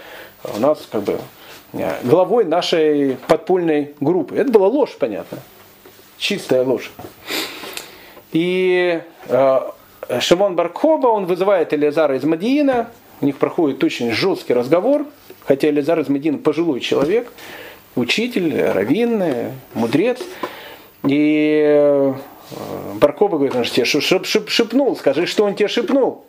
у 0.56 0.60
нас 0.60 0.88
как 0.92 1.04
бы 1.04 1.18
э, 1.72 1.94
главой 2.04 2.44
нашей 2.44 3.18
подпольной 3.28 3.94
группы. 4.02 4.36
Это 4.36 4.52
была 4.52 4.68
ложь, 4.68 4.96
понятно. 5.00 5.40
Чистая 6.18 6.64
ложь. 6.64 6.92
И 8.34 9.02
э, 9.30 9.60
Шимон 10.20 10.56
Баркоба, 10.56 11.08
он 11.08 11.26
вызывает 11.26 11.74
Элизара 11.74 12.18
из 12.18 12.24
Мадиина, 12.24 12.90
у 13.24 13.26
них 13.26 13.38
проходит 13.38 13.82
очень 13.84 14.12
жесткий 14.12 14.54
разговор, 14.54 15.06
хотя 15.46 15.70
Элизар 15.70 16.00
из 16.02 16.38
пожилой 16.40 16.82
человек, 16.82 17.32
учитель, 17.96 18.62
раввин, 18.62 19.24
мудрец. 19.74 20.20
И 21.08 21.64
э, 21.66 22.14
Баркоба 22.96 23.38
говорит, 23.38 23.56
он 23.56 23.64
же 23.64 23.72
тебе 23.72 23.86
шеп, 23.86 24.26
шеп, 24.26 24.50
шепнул, 24.50 24.96
скажи, 24.98 25.26
что 25.26 25.46
он 25.46 25.56
тебе 25.56 25.70
шепнул. 25.70 26.26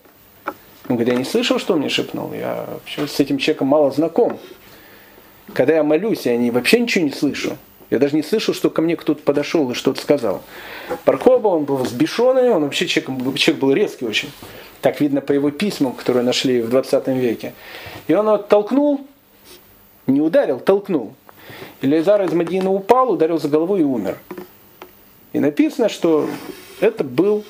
Он 0.88 0.96
говорит, 0.96 1.08
я 1.08 1.18
не 1.18 1.24
слышал, 1.24 1.58
что 1.58 1.74
он 1.74 1.80
мне 1.80 1.88
шепнул, 1.88 2.32
я 2.32 2.64
вообще 2.70 3.08
с 3.08 3.18
этим 3.18 3.38
человеком 3.38 3.68
мало 3.68 3.90
знаком. 3.90 4.38
Когда 5.52 5.74
я 5.74 5.82
молюсь, 5.82 6.26
я 6.26 6.36
не, 6.36 6.52
вообще 6.52 6.78
ничего 6.78 7.04
не 7.04 7.10
слышу. 7.10 7.56
Я 7.90 7.98
даже 7.98 8.16
не 8.16 8.22
слышал, 8.22 8.54
что 8.54 8.70
ко 8.70 8.82
мне 8.82 8.96
кто-то 8.96 9.22
подошел 9.22 9.70
и 9.70 9.74
что-то 9.74 10.00
сказал. 10.00 10.42
Баркоба, 11.04 11.48
он 11.48 11.64
был 11.64 11.76
взбешенный, 11.76 12.50
он 12.50 12.64
вообще 12.64 12.86
человек, 12.86 13.36
человек 13.36 13.60
был 13.60 13.72
резкий 13.72 14.06
очень. 14.06 14.30
Так 14.80 15.00
видно 15.00 15.20
по 15.20 15.32
его 15.32 15.50
письмам, 15.50 15.92
которые 15.92 16.24
нашли 16.24 16.60
в 16.60 16.70
20 16.70 17.08
веке. 17.08 17.54
И 18.06 18.14
он 18.14 18.26
вот 18.26 18.48
толкнул, 18.48 19.06
не 20.06 20.20
ударил, 20.20 20.60
толкнул. 20.60 21.14
И 21.80 21.86
Лейзар 21.86 22.22
из 22.22 22.32
Мадины 22.32 22.68
упал, 22.68 23.10
ударил 23.10 23.38
за 23.38 23.48
головой 23.48 23.80
и 23.80 23.84
умер. 23.84 24.18
И 25.32 25.40
написано, 25.40 25.88
что 25.88 26.28
это 26.80 27.04
был 27.04 27.44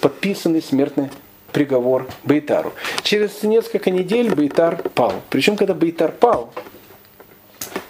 подписанный 0.00 0.62
смертный 0.62 1.10
приговор 1.52 2.06
Бейтару. 2.24 2.72
Через 3.02 3.42
несколько 3.42 3.90
недель 3.90 4.34
Бейтар 4.34 4.82
пал. 4.94 5.14
Причем, 5.30 5.56
когда 5.56 5.72
Бейтар 5.72 6.12
пал, 6.12 6.52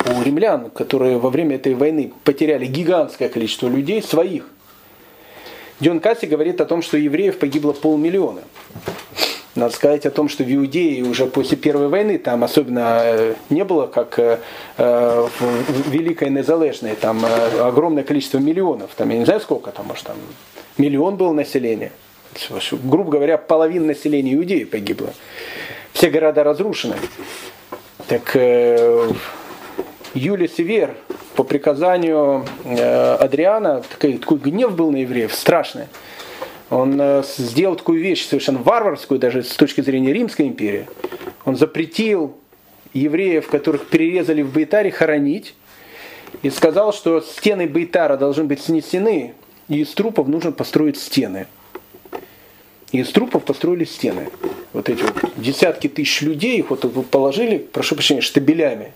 у 0.06 0.22
римлян, 0.22 0.70
которые 0.70 1.18
во 1.18 1.30
время 1.30 1.56
этой 1.56 1.74
войны 1.74 2.12
потеряли 2.24 2.66
гигантское 2.66 3.28
количество 3.28 3.68
людей, 3.68 4.02
своих, 4.02 4.44
Дион 5.80 6.00
Касси 6.00 6.26
говорит 6.26 6.60
о 6.60 6.66
том, 6.66 6.82
что 6.82 6.96
евреев 6.96 7.38
погибло 7.38 7.72
полмиллиона. 7.72 8.42
Надо 9.54 9.72
сказать 9.74 10.04
о 10.04 10.10
том, 10.10 10.28
что 10.28 10.42
в 10.42 10.52
Иудее 10.52 11.04
уже 11.04 11.26
после 11.26 11.56
Первой 11.56 11.88
войны 11.88 12.18
там 12.18 12.42
особенно 12.42 13.02
э, 13.04 13.34
не 13.50 13.64
было, 13.64 13.86
как 13.86 14.18
э, 14.18 14.38
э, 14.78 15.28
в 15.38 15.90
Великой 15.90 16.30
Незалежной, 16.30 16.96
там 16.96 17.24
огромное 17.60 18.02
количество 18.02 18.38
миллионов, 18.38 18.90
там 18.96 19.10
я 19.10 19.18
не 19.18 19.24
знаю 19.24 19.40
сколько, 19.40 19.70
там 19.70 19.86
может 19.86 20.06
там 20.06 20.16
миллион 20.76 21.16
было 21.16 21.32
населения. 21.32 21.92
Грубо 22.82 23.12
говоря, 23.12 23.38
половина 23.38 23.86
населения 23.86 24.34
Иудеи 24.34 24.64
погибло. 24.64 25.14
Все 25.92 26.10
города 26.10 26.42
разрушены. 26.42 26.96
Так 28.08 28.34
Юлий 30.14 30.48
Север 30.48 30.94
по 31.34 31.42
приказанию 31.42 32.46
э, 32.64 33.14
Адриана, 33.14 33.82
такой, 33.82 34.18
такой 34.18 34.38
гнев 34.38 34.72
был 34.76 34.92
на 34.92 34.98
евреев, 34.98 35.34
страшный. 35.34 35.86
Он 36.70 36.96
э, 37.00 37.24
сделал 37.36 37.74
такую 37.74 38.00
вещь 38.00 38.24
совершенно 38.24 38.60
варварскую, 38.60 39.18
даже 39.18 39.42
с 39.42 39.56
точки 39.56 39.80
зрения 39.80 40.12
Римской 40.12 40.46
империи. 40.46 40.86
Он 41.44 41.56
запретил 41.56 42.36
евреев, 42.92 43.48
которых 43.48 43.88
перерезали 43.88 44.42
в 44.42 44.52
Бейтаре, 44.52 44.92
хоронить. 44.92 45.54
И 46.42 46.50
сказал, 46.50 46.92
что 46.92 47.20
стены 47.20 47.66
Бейтара 47.66 48.16
должны 48.16 48.44
быть 48.44 48.60
снесены, 48.60 49.34
и 49.68 49.80
из 49.80 49.92
трупов 49.94 50.28
нужно 50.28 50.52
построить 50.52 50.96
стены. 50.96 51.48
И 52.92 53.00
из 53.00 53.10
трупов 53.10 53.42
построили 53.42 53.84
стены. 53.84 54.28
Вот 54.72 54.88
эти 54.88 55.02
вот 55.02 55.14
десятки 55.36 55.88
тысяч 55.88 56.22
людей, 56.22 56.58
их 56.58 56.70
вот 56.70 57.10
положили, 57.10 57.58
прошу 57.58 57.96
прощения, 57.96 58.20
штабелями 58.20 58.92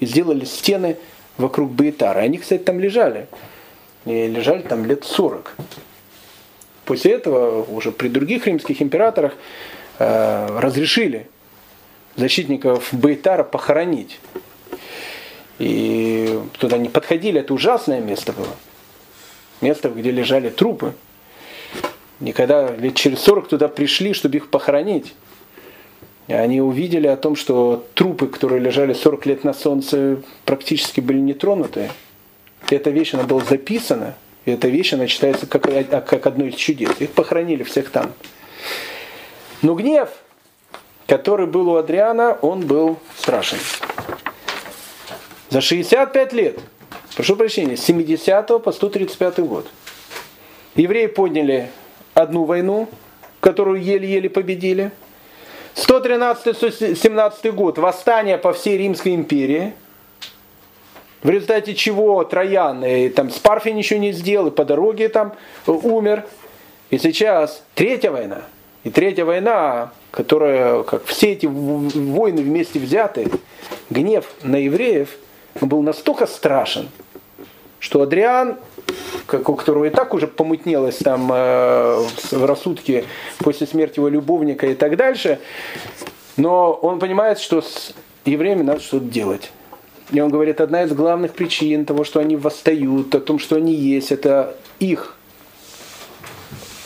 и 0.00 0.06
сделали 0.06 0.44
стены 0.44 0.96
вокруг 1.36 1.70
Бейтара. 1.70 2.20
Они, 2.20 2.38
кстати, 2.38 2.62
там 2.62 2.80
лежали. 2.80 3.26
И 4.04 4.26
лежали 4.26 4.62
там 4.62 4.84
лет 4.84 5.04
40. 5.04 5.56
После 6.84 7.12
этого 7.12 7.64
уже 7.64 7.92
при 7.92 8.08
других 8.08 8.46
римских 8.46 8.82
императорах 8.82 9.34
э, 9.98 10.58
разрешили 10.58 11.26
защитников 12.16 12.92
Бейтара 12.92 13.42
похоронить. 13.42 14.20
И 15.58 16.40
туда 16.58 16.78
не 16.78 16.88
подходили, 16.88 17.40
это 17.40 17.54
ужасное 17.54 18.00
место 18.00 18.32
было. 18.32 18.54
Место, 19.60 19.88
где 19.88 20.10
лежали 20.10 20.50
трупы. 20.50 20.94
Никогда 22.20 22.74
лет 22.74 22.96
через 22.96 23.20
40 23.20 23.48
туда 23.48 23.68
пришли, 23.68 24.12
чтобы 24.12 24.36
их 24.36 24.50
похоронить. 24.50 25.14
Они 26.26 26.60
увидели 26.60 27.06
о 27.06 27.16
том, 27.16 27.36
что 27.36 27.84
трупы, 27.94 28.28
которые 28.28 28.60
лежали 28.60 28.94
40 28.94 29.26
лет 29.26 29.44
на 29.44 29.52
солнце, 29.52 30.22
практически 30.46 31.00
были 31.00 31.18
не 31.18 31.34
тронуты. 31.34 31.90
Эта 32.70 32.90
вещь, 32.90 33.12
она 33.12 33.24
была 33.24 33.44
записана, 33.44 34.14
и 34.46 34.52
эта 34.52 34.68
вещь, 34.68 34.94
она 34.94 35.06
читается 35.06 35.46
как, 35.46 35.62
как 36.06 36.26
одно 36.26 36.46
из 36.46 36.54
чудес. 36.54 36.92
Их 36.98 37.10
похоронили 37.10 37.62
всех 37.62 37.90
там. 37.90 38.12
Но 39.60 39.74
гнев, 39.74 40.08
который 41.06 41.46
был 41.46 41.68
у 41.68 41.76
Адриана, 41.76 42.38
он 42.40 42.66
был 42.66 42.98
страшен. 43.18 43.58
За 45.50 45.60
65 45.60 46.32
лет, 46.32 46.58
прошу 47.14 47.36
прощения, 47.36 47.76
с 47.76 47.82
70 47.82 48.62
по 48.62 48.72
135 48.72 49.40
год, 49.40 49.66
евреи 50.74 51.06
подняли 51.06 51.68
одну 52.14 52.44
войну, 52.44 52.88
которую 53.40 53.82
еле-еле 53.82 54.30
победили– 54.30 54.90
113-117 55.74 57.52
год, 57.52 57.78
восстание 57.78 58.38
по 58.38 58.52
всей 58.52 58.78
Римской 58.78 59.14
империи, 59.14 59.74
в 61.22 61.30
результате 61.30 61.74
чего 61.74 62.22
Троян 62.24 62.84
и 62.84 63.08
там 63.08 63.30
Спарфи 63.30 63.70
ничего 63.70 63.98
не 63.98 64.12
сделал, 64.12 64.48
и 64.48 64.50
по 64.50 64.64
дороге 64.64 65.08
там 65.08 65.32
умер. 65.66 66.26
И 66.90 66.98
сейчас 66.98 67.62
третья 67.74 68.10
война. 68.10 68.42
И 68.84 68.90
третья 68.90 69.24
война, 69.24 69.92
которая, 70.10 70.82
как 70.82 71.06
все 71.06 71.32
эти 71.32 71.46
войны 71.46 72.42
вместе 72.42 72.78
взяты, 72.78 73.30
гнев 73.88 74.26
на 74.42 74.56
евреев 74.56 75.08
был 75.62 75.80
настолько 75.80 76.26
страшен, 76.26 76.90
что 77.78 78.02
Адриан, 78.02 78.58
у 79.32 79.54
которого 79.54 79.86
и 79.86 79.90
так 79.90 80.14
уже 80.14 80.26
помутнелось 80.26 80.96
там 80.96 81.30
э, 81.32 82.06
в 82.30 82.44
рассудке 82.44 83.04
после 83.38 83.66
смерти 83.66 83.98
его 83.98 84.08
любовника 84.08 84.66
и 84.66 84.74
так 84.74 84.96
дальше, 84.96 85.40
но 86.36 86.72
он 86.72 86.98
понимает, 86.98 87.38
что 87.38 87.62
с 87.62 87.94
евреями 88.24 88.62
надо 88.62 88.80
что-то 88.80 89.06
делать. 89.06 89.52
И 90.10 90.20
он 90.20 90.30
говорит, 90.30 90.60
одна 90.60 90.82
из 90.82 90.92
главных 90.92 91.32
причин 91.32 91.86
того, 91.86 92.04
что 92.04 92.20
они 92.20 92.36
восстают, 92.36 93.14
о 93.14 93.20
том, 93.20 93.38
что 93.38 93.56
они 93.56 93.72
есть, 93.72 94.12
это 94.12 94.54
их 94.78 95.16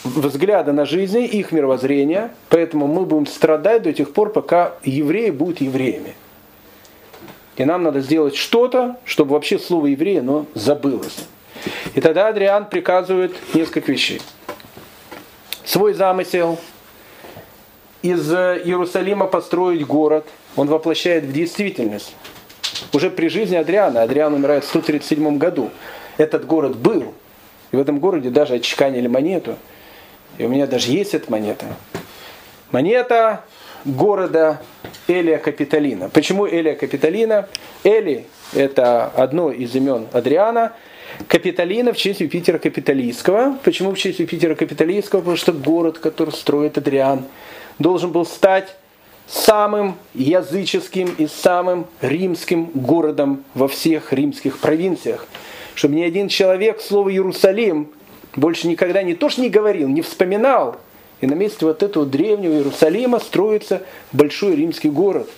взгляда 0.05 0.73
на 0.73 0.87
жизнь, 0.87 1.25
их 1.25 1.53
мировоззрение. 1.53 2.31
Поэтому 2.49 2.87
мы 2.87 3.05
будем 3.05 3.27
страдать 3.27 3.83
до 3.83 3.93
тех 3.93 4.13
пор, 4.13 4.33
пока 4.33 4.75
евреи 4.85 5.31
будут 5.31 5.61
евреями. 5.61 6.15
И 7.57 7.65
нам 7.65 7.83
надо 7.83 8.01
сделать 8.01 8.37
что-то, 8.37 8.97
чтобы 9.05 9.33
вообще 9.33 9.59
слово 9.59 9.87
еврея 9.87 10.25
забылось. 10.55 11.27
И 11.95 12.01
тогда 12.01 12.29
Адриан 12.29 12.67
приказывает 12.67 13.35
несколько 13.55 13.91
вещей. 13.93 14.21
Свой 15.65 15.93
замысел 15.95 16.59
из 18.03 18.33
Иерусалима 18.33 19.27
построить 19.27 19.87
город, 19.87 20.27
он 20.57 20.69
воплощает 20.69 21.25
в 21.25 21.33
действительность. 21.33 22.15
Уже 22.93 23.11
при 23.11 23.29
жизни 23.29 23.57
Адриана, 23.57 24.03
Адриан 24.03 24.35
умирает 24.35 24.65
в 24.65 24.69
137 24.69 25.39
году, 25.39 25.71
этот 26.17 26.47
город 26.47 26.77
был. 26.77 27.15
И 27.71 27.77
в 27.77 27.81
этом 27.81 27.99
городе 27.99 28.31
даже 28.31 28.55
отчеканили 28.55 29.09
монету. 29.09 29.57
И 30.39 30.45
у 30.45 30.49
меня 30.49 30.67
даже 30.67 30.91
есть 30.91 31.15
эта 31.15 31.31
монета. 31.31 31.67
Монета 32.71 33.45
города 33.85 34.61
Элия 35.07 35.39
Капитолина. 35.39 36.09
Почему 36.09 36.47
Элия 36.47 36.77
Капитолина? 36.77 37.49
Эли– 37.85 38.27
это 38.55 39.07
одно 39.07 39.51
из 39.51 39.75
имен 39.75 40.07
Адриана. 40.13 40.73
Капитолина 41.27 41.93
в 41.93 41.97
честь 41.97 42.21
Юпитера 42.21 42.59
Капитолийского. 42.59 43.59
Почему 43.65 43.93
в 43.93 43.99
честь 43.99 44.19
Юпитера 44.19 44.55
Капитолийского? 44.55 45.21
Потому 45.21 45.37
что 45.37 45.53
город, 45.53 45.99
который 45.99 46.31
строит 46.31 46.79
Адриан, 46.79 47.25
должен 47.79 48.13
был 48.13 48.25
стать 48.25 48.77
самым 49.27 49.97
языческим 50.15 51.15
и 51.19 51.27
самым 51.27 51.87
римским 52.01 52.71
городом 52.75 53.45
во 53.55 53.69
всех 53.69 54.13
римских 54.13 54.59
провинциях. 54.59 55.27
Чтобы 55.75 55.97
ни 55.97 56.03
один 56.03 56.29
человек 56.29 56.81
слово 56.81 57.13
Иерусалим 57.13 57.91
больше 58.35 58.69
никогда 58.69 59.03
не 59.03 59.15
то 59.15 59.29
что 59.29 59.43
не 59.43 59.51
говорил, 59.51 59.89
не 59.89 60.03
вспоминал, 60.03 60.81
и 61.21 61.27
на 61.27 61.35
месте 61.35 61.67
вот 61.67 61.83
этого 61.83 62.07
древнего 62.07 62.53
Иерусалима 62.53 63.19
строится 63.19 63.83
большой 64.13 64.55
римский 64.55 64.89
город. 64.89 65.29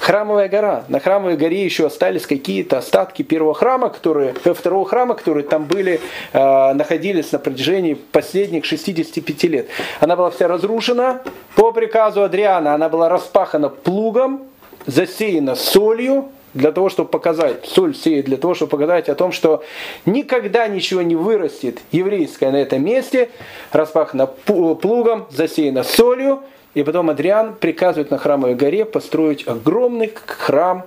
Храмовая 0.00 0.48
гора. 0.48 0.84
На 0.88 0.98
храмовой 0.98 1.36
горе 1.36 1.64
еще 1.64 1.86
остались 1.86 2.26
какие-то 2.26 2.78
остатки 2.78 3.22
первого 3.22 3.54
храма, 3.54 3.90
которые, 3.90 4.34
э, 4.44 4.54
второго 4.54 4.86
храма, 4.86 5.14
которые 5.14 5.44
там 5.44 5.66
были, 5.66 6.00
э, 6.32 6.72
находились 6.74 7.30
на 7.30 7.38
протяжении 7.38 7.94
последних 7.94 8.64
65 8.64 9.46
лет. 9.46 9.68
Она 10.00 10.16
была 10.16 10.30
вся 10.30 10.48
разрушена 10.48 11.22
по 11.54 11.70
приказу 11.70 12.22
Адриана. 12.22 12.74
Она 12.74 12.88
была 12.88 13.08
распахана 13.08 13.68
плугом, 13.68 14.42
засеяна 14.86 15.54
солью, 15.54 16.30
для 16.54 16.72
того, 16.72 16.88
чтобы 16.88 17.08
показать, 17.08 17.64
соль 17.66 17.94
сеет 17.94 18.26
для 18.26 18.36
того, 18.36 18.54
чтобы 18.54 18.70
показать 18.70 19.08
о 19.08 19.14
том, 19.14 19.32
что 19.32 19.62
никогда 20.06 20.66
ничего 20.68 21.02
не 21.02 21.16
вырастет 21.16 21.78
еврейское 21.92 22.50
на 22.50 22.56
этом 22.56 22.84
месте, 22.84 23.30
распахано 23.72 24.26
плугом, 24.26 25.26
засеяно 25.30 25.84
солью, 25.84 26.40
и 26.74 26.82
потом 26.82 27.10
Адриан 27.10 27.54
приказывает 27.54 28.10
на 28.10 28.18
храмовой 28.18 28.54
горе 28.54 28.84
построить 28.84 29.46
огромный 29.46 30.12
храм, 30.26 30.84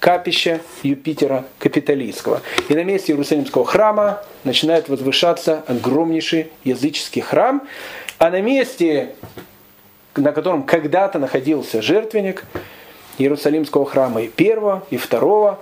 капища 0.00 0.60
Юпитера 0.82 1.44
Капитолийского. 1.58 2.40
И 2.68 2.74
на 2.74 2.82
месте 2.84 3.12
Иерусалимского 3.12 3.64
храма 3.64 4.22
начинает 4.44 4.88
возвышаться 4.88 5.62
огромнейший 5.66 6.48
языческий 6.64 7.20
храм, 7.20 7.62
а 8.18 8.30
на 8.30 8.40
месте, 8.40 9.14
на 10.16 10.32
котором 10.32 10.62
когда-то 10.64 11.18
находился 11.18 11.82
жертвенник, 11.82 12.44
Иерусалимского 13.20 13.86
храма 13.86 14.22
и 14.22 14.28
первого, 14.28 14.82
и 14.90 14.96
второго, 14.96 15.58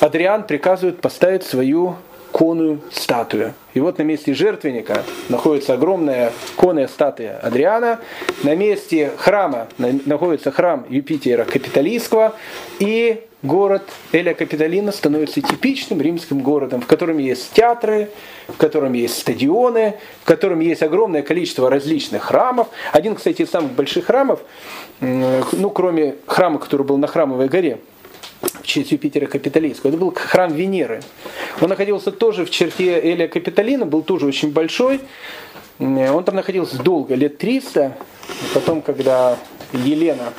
Адриан 0.00 0.44
приказывает 0.44 1.00
поставить 1.00 1.42
свою 1.42 1.96
конную 2.32 2.80
статую. 2.90 3.54
И 3.74 3.80
вот 3.80 3.98
на 3.98 4.02
месте 4.02 4.34
жертвенника 4.34 5.02
находится 5.28 5.74
огромная 5.74 6.32
конная 6.56 6.86
статуя 6.86 7.38
Адриана. 7.38 7.98
На 8.44 8.54
месте 8.54 9.10
храма 9.16 9.66
находится 9.78 10.50
храм 10.50 10.86
Юпитера 10.88 11.44
Капитолийского. 11.44 12.34
И 12.78 13.24
город 13.42 13.82
Эля 14.12 14.34
Капитолина 14.34 14.92
становится 14.92 15.40
типичным 15.40 16.00
римским 16.00 16.40
городом, 16.40 16.80
в 16.80 16.86
котором 16.86 17.18
есть 17.18 17.52
театры, 17.52 18.10
в 18.48 18.56
котором 18.56 18.92
есть 18.92 19.18
стадионы, 19.18 19.94
в 20.22 20.26
котором 20.26 20.60
есть 20.60 20.82
огромное 20.82 21.22
количество 21.22 21.70
различных 21.70 22.24
храмов. 22.24 22.68
Один, 22.92 23.14
кстати, 23.14 23.42
из 23.42 23.50
самых 23.50 23.72
больших 23.72 24.06
храмов 24.06 24.40
ну, 25.00 25.70
кроме 25.70 26.16
храма, 26.26 26.58
который 26.58 26.86
был 26.86 26.98
на 26.98 27.06
Храмовой 27.06 27.48
горе, 27.48 27.80
в 28.42 28.66
честь 28.66 28.92
Юпитера 28.92 29.26
Капитолийского. 29.26 29.90
Это 29.90 29.98
был 29.98 30.14
храм 30.14 30.52
Венеры. 30.52 31.02
Он 31.60 31.68
находился 31.68 32.12
тоже 32.12 32.44
в 32.44 32.50
черте 32.50 32.98
Элия 33.00 33.28
Капитолина, 33.28 33.86
был 33.86 34.02
тоже 34.02 34.26
очень 34.26 34.52
большой. 34.52 35.00
Он 35.78 36.24
там 36.24 36.36
находился 36.36 36.82
долго, 36.82 37.14
лет 37.14 37.38
300. 37.38 37.96
Потом, 38.54 38.82
когда 38.82 39.38
Елена, 39.72 40.32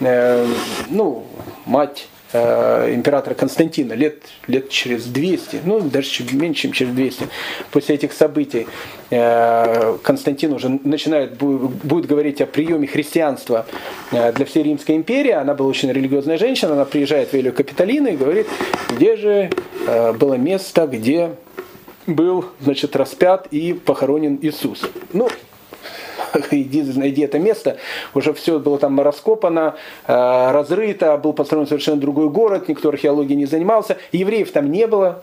э, 0.00 0.46
ну, 0.90 1.24
мать 1.66 2.08
императора 2.36 3.34
Константина 3.34 3.94
лет, 3.94 4.22
лет 4.46 4.68
через 4.68 5.04
200, 5.04 5.60
ну 5.64 5.80
даже 5.80 6.08
чуть 6.08 6.32
меньше, 6.32 6.62
чем 6.62 6.72
через 6.72 6.92
200, 6.92 7.28
после 7.70 7.94
этих 7.94 8.12
событий 8.12 8.66
э, 9.10 9.96
Константин 10.02 10.52
уже 10.52 10.68
начинает, 10.68 11.38
будет 11.38 12.06
говорить 12.06 12.40
о 12.40 12.46
приеме 12.46 12.86
христианства 12.86 13.66
э, 14.12 14.32
для 14.32 14.44
всей 14.44 14.62
Римской 14.62 14.96
империи. 14.96 15.30
Она 15.30 15.54
была 15.54 15.68
очень 15.68 15.90
религиозная 15.90 16.38
женщина, 16.38 16.74
она 16.74 16.84
приезжает 16.84 17.30
в 17.30 17.32
Велию 17.32 17.54
Капитолину 17.54 18.08
и 18.08 18.16
говорит, 18.16 18.46
где 18.94 19.16
же 19.16 19.50
было 20.18 20.34
место, 20.34 20.86
где 20.86 21.30
был, 22.06 22.44
значит, 22.60 22.96
распят 22.96 23.46
и 23.50 23.72
похоронен 23.72 24.38
Иисус. 24.42 24.82
Ну, 25.12 25.28
иди, 26.50 26.82
найди 26.82 27.22
это 27.22 27.38
место. 27.38 27.76
Уже 28.14 28.32
все 28.32 28.58
было 28.58 28.78
там 28.78 29.00
раскопано, 29.00 29.76
э, 30.06 30.12
разрыто, 30.12 31.16
был 31.16 31.32
построен 31.32 31.66
совершенно 31.66 32.00
другой 32.00 32.28
город, 32.30 32.68
никто 32.68 32.88
археологией 32.88 33.36
не 33.36 33.46
занимался. 33.46 33.98
Евреев 34.12 34.50
там 34.52 34.70
не 34.70 34.86
было, 34.86 35.22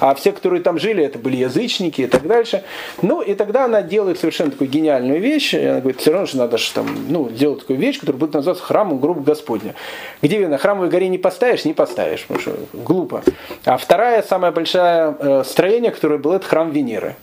а 0.00 0.14
все, 0.14 0.32
которые 0.32 0.62
там 0.62 0.78
жили, 0.78 1.04
это 1.04 1.18
были 1.18 1.36
язычники 1.36 2.02
и 2.02 2.06
так 2.06 2.26
дальше. 2.26 2.64
Ну, 3.02 3.22
и 3.22 3.34
тогда 3.34 3.64
она 3.64 3.82
делает 3.82 4.18
совершенно 4.18 4.50
такую 4.50 4.68
гениальную 4.68 5.20
вещь. 5.20 5.54
Она 5.54 5.80
говорит, 5.80 6.00
все 6.00 6.12
равно 6.12 6.26
же 6.26 6.36
надо 6.36 6.58
же 6.58 6.72
там, 6.72 6.86
ну, 7.08 7.30
сделать 7.30 7.60
такую 7.60 7.78
вещь, 7.78 8.00
которая 8.00 8.18
будет 8.18 8.34
называться 8.34 8.64
храмом 8.64 8.98
грубо 8.98 9.20
Господня. 9.20 9.74
Где 10.22 10.46
на 10.48 10.58
храмовой 10.58 10.90
горе 10.90 11.08
не 11.08 11.18
поставишь, 11.18 11.64
не 11.64 11.72
поставишь, 11.72 12.22
потому 12.22 12.40
что 12.40 12.56
глупо. 12.72 13.22
А 13.64 13.76
вторая, 13.76 14.22
самая 14.22 14.52
большая 14.52 15.14
э, 15.18 15.44
строение, 15.46 15.92
которое 15.92 16.18
было, 16.18 16.36
это 16.36 16.46
храм 16.46 16.70
Венеры. 16.70 17.16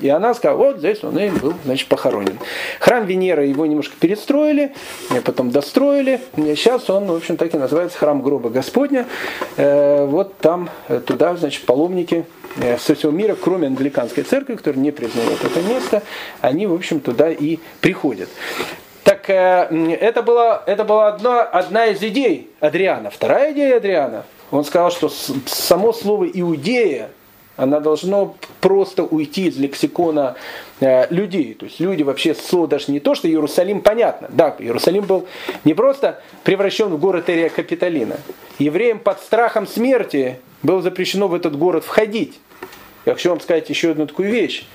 И 0.00 0.08
она 0.08 0.34
сказала, 0.34 0.58
вот 0.58 0.78
здесь 0.78 1.02
он 1.04 1.18
и 1.18 1.30
был, 1.30 1.54
значит, 1.64 1.88
похоронен. 1.88 2.38
Храм 2.80 3.06
Венеры 3.06 3.46
его 3.46 3.66
немножко 3.66 3.94
перестроили, 3.98 4.74
потом 5.24 5.50
достроили. 5.50 6.20
Сейчас 6.36 6.90
он, 6.90 7.06
в 7.06 7.14
общем, 7.14 7.36
так 7.36 7.54
и 7.54 7.58
называется 7.58 7.98
храм 7.98 8.22
гроба 8.22 8.50
Господня. 8.50 9.06
Э, 9.56 10.04
вот 10.04 10.36
там, 10.38 10.70
э, 10.88 11.00
туда, 11.00 11.36
значит, 11.36 11.64
паломники 11.64 12.26
э, 12.56 12.76
со 12.78 12.94
всего 12.94 13.12
мира, 13.12 13.36
кроме 13.40 13.68
англиканской 13.68 14.24
церкви, 14.24 14.56
которая 14.56 14.80
не 14.80 14.90
признает 14.90 15.44
это 15.44 15.60
место, 15.62 16.02
они, 16.40 16.66
в 16.66 16.74
общем, 16.74 17.00
туда 17.00 17.30
и 17.30 17.58
приходят. 17.80 18.28
Так 19.04 19.28
это 19.28 20.22
была, 20.22 20.62
это 20.66 20.82
была 20.82 21.08
одна, 21.08 21.42
одна 21.42 21.86
из 21.86 22.02
идей 22.02 22.50
Адриана. 22.60 23.10
Вторая 23.10 23.52
идея 23.52 23.76
Адриана, 23.76 24.24
он 24.50 24.64
сказал, 24.64 24.90
что 24.90 25.10
само 25.10 25.92
слово 25.92 26.24
«иудея» 26.24 27.10
Она 27.56 27.80
должно 27.80 28.36
просто 28.60 29.02
уйти 29.04 29.46
из 29.46 29.56
лексикона 29.56 30.36
э, 30.80 31.06
людей. 31.12 31.54
То 31.54 31.64
есть 31.66 31.80
люди 31.80 32.02
вообще 32.02 32.34
слово 32.34 32.66
даже 32.66 32.90
не 32.90 32.98
то, 33.00 33.14
что 33.14 33.28
Иерусалим 33.28 33.80
понятно. 33.80 34.28
Да, 34.32 34.56
Иерусалим 34.58 35.04
был 35.04 35.28
не 35.64 35.74
просто 35.74 36.20
превращен 36.42 36.88
в 36.88 36.98
город 36.98 37.30
Эрия 37.30 37.48
Капитолина. 37.48 38.16
Евреям 38.58 38.98
под 38.98 39.20
страхом 39.20 39.68
смерти 39.68 40.40
было 40.62 40.82
запрещено 40.82 41.28
в 41.28 41.34
этот 41.34 41.56
город 41.56 41.84
входить. 41.84 42.40
Я 43.06 43.14
хочу 43.14 43.30
вам 43.30 43.40
сказать 43.40 43.70
еще 43.70 43.92
одну 43.92 44.06
такую 44.06 44.30
вещь. 44.30 44.66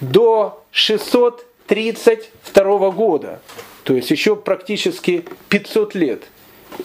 До 0.00 0.62
632 0.72 2.90
года 2.90 3.40
То 3.84 3.94
есть 3.94 4.10
еще 4.10 4.36
практически 4.36 5.24
500 5.48 5.94
лет 5.94 6.24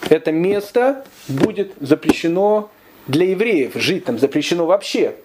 это 0.09 0.31
место 0.31 1.03
будет 1.27 1.73
запрещено 1.79 2.69
для 3.07 3.27
евреев. 3.27 3.73
Жить 3.75 4.05
там 4.05 4.19
запрещено 4.19 4.65
вообще. 4.65 5.15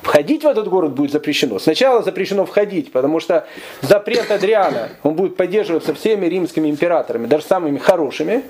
Входить 0.00 0.42
в 0.42 0.46
этот 0.46 0.68
город 0.68 0.94
будет 0.94 1.12
запрещено. 1.12 1.58
Сначала 1.58 2.02
запрещено 2.02 2.46
входить, 2.46 2.92
потому 2.92 3.20
что 3.20 3.46
запрет 3.82 4.30
Адриана, 4.30 4.88
он 5.02 5.14
будет 5.14 5.36
поддерживаться 5.36 5.94
всеми 5.94 6.26
римскими 6.26 6.70
императорами, 6.70 7.26
даже 7.26 7.44
самыми 7.44 7.78
хорошими. 7.78 8.42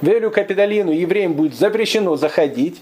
Велю 0.00 0.30
Капитолину 0.30 0.92
евреям 0.92 1.34
будет 1.34 1.56
запрещено 1.56 2.16
заходить. 2.16 2.80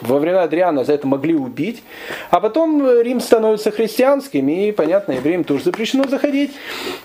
Во 0.00 0.18
времена 0.18 0.42
Адриана 0.44 0.84
за 0.84 0.94
это 0.94 1.06
могли 1.06 1.34
убить. 1.34 1.82
А 2.30 2.40
потом 2.40 3.00
Рим 3.00 3.20
становится 3.20 3.70
христианским, 3.70 4.48
и, 4.48 4.72
понятно, 4.72 5.12
евреям 5.12 5.44
тоже 5.44 5.64
запрещено 5.64 6.04
заходить. 6.08 6.52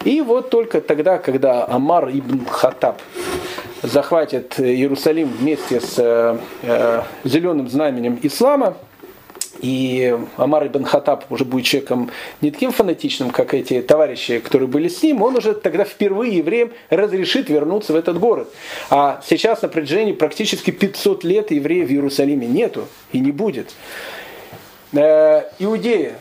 И 0.04 0.22
вот 0.22 0.50
только 0.50 0.82
тогда, 0.82 1.18
когда 1.18 1.66
Амар 1.68 2.10
ибн 2.10 2.46
Хатаб 2.46 3.02
захватит 3.82 4.60
Иерусалим 4.60 5.28
вместе 5.28 5.80
с 5.80 5.96
э, 5.98 6.38
э, 6.64 7.02
зеленым 7.24 7.70
знаменем 7.70 8.20
ислама, 8.24 8.76
и 9.62 10.18
Амар 10.38 10.68
ибн 10.68 10.84
Хатаб 10.84 11.26
уже 11.32 11.46
будет 11.46 11.66
человеком 11.66 12.12
не 12.42 12.52
таким 12.52 12.72
фанатичным, 12.72 13.32
как 13.32 13.54
эти 13.54 13.82
товарищи, 13.82 14.40
которые 14.40 14.68
были 14.68 14.88
с 14.88 15.02
ним, 15.02 15.22
он 15.22 15.36
уже 15.38 15.54
тогда 15.54 15.84
впервые 15.84 16.38
евреям 16.38 16.72
разрешит 16.90 17.50
вернуться 17.50 17.94
в 17.94 17.96
этот 17.96 18.20
город. 18.20 18.50
А 18.90 19.22
сейчас 19.26 19.62
на 19.62 19.68
протяжении 19.68 20.14
практически 20.14 20.72
500 20.72 21.24
лет 21.24 21.52
евреев 21.52 21.88
в 21.88 21.92
Иерусалиме 21.92 22.48
нету 22.48 22.88
и 23.12 23.20
не 23.20 23.32
будет. 23.32 23.74
Э, 24.94 25.44
Иудея. 25.60 26.16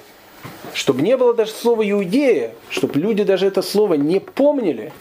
Чтобы 0.73 1.03
не 1.03 1.17
было 1.17 1.35
даже 1.35 1.53
слова 1.53 1.89
иудея, 1.89 2.53
чтобы 2.69 2.99
люди 2.99 3.23
даже 3.23 3.47
это 3.47 3.63
слово 3.63 3.95
не 3.95 4.19
помнили, 4.19 4.93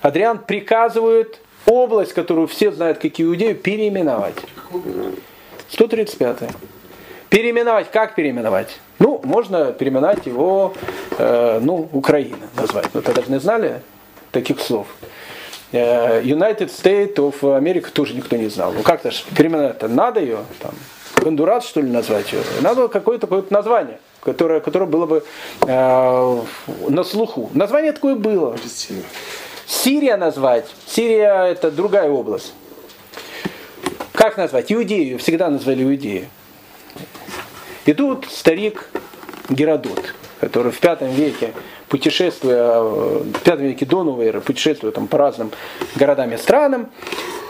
Адриан 0.00 0.38
приказывает 0.38 1.40
область, 1.66 2.12
которую 2.12 2.46
все 2.46 2.70
знают 2.70 2.98
как 2.98 3.20
иудею, 3.20 3.56
переименовать. 3.56 4.36
135. 5.70 6.50
Переименовать, 7.30 7.92
как 7.92 8.16
переименовать? 8.16 8.80
Ну, 8.98 9.20
можно 9.22 9.72
переименовать 9.72 10.26
его, 10.26 10.74
э, 11.16 11.60
ну, 11.62 11.88
Украина 11.92 12.48
назвать. 12.56 12.88
Вы 12.92 13.02
тогда 13.02 13.22
не 13.28 13.38
знали 13.38 13.82
таких 14.32 14.60
слов. 14.60 14.88
Э, 15.70 16.22
United 16.22 16.68
States 16.68 17.14
of 17.14 17.40
America 17.40 17.88
тоже 17.92 18.14
никто 18.14 18.34
не 18.36 18.48
знал. 18.48 18.72
Ну 18.72 18.82
как-то 18.82 19.12
же 19.12 19.22
переименовать 19.36 19.80
надо 19.82 20.18
ее, 20.18 20.38
там, 20.58 20.72
Гондурас, 21.22 21.66
что 21.66 21.80
ли, 21.80 21.88
назвать 21.88 22.32
ее? 22.32 22.40
Надо 22.62 22.88
какое-то 22.88 23.28
какое 23.28 23.44
название, 23.50 24.00
которое, 24.24 24.58
которое 24.58 24.86
было 24.86 25.06
бы 25.06 25.22
э, 25.68 26.42
на 26.88 27.04
слуху. 27.04 27.48
Название 27.54 27.92
такое 27.92 28.16
было. 28.16 28.56
Сирия 29.66 30.16
назвать. 30.16 30.66
Сирия 30.86 31.44
это 31.44 31.70
другая 31.70 32.10
область. 32.10 32.54
Как 34.12 34.36
назвать? 34.36 34.72
Иудею. 34.72 35.20
Всегда 35.20 35.48
назвали 35.48 35.84
Иудею. 35.84 36.26
И 37.86 37.92
тут 37.92 38.26
старик 38.26 38.88
Геродот, 39.48 40.14
который 40.40 40.72
в 40.72 40.78
пятом 40.78 41.10
веке, 41.10 41.52
путешествуя, 41.88 42.80
в 42.80 43.40
пятом 43.44 43.66
веке 43.66 43.86
до 43.86 44.04
новой 44.04 44.26
эры, 44.26 44.40
путешествуя 44.40 44.92
там 44.92 45.06
по 45.06 45.18
разным 45.18 45.50
городам 45.96 46.32
и 46.32 46.36
странам, 46.36 46.90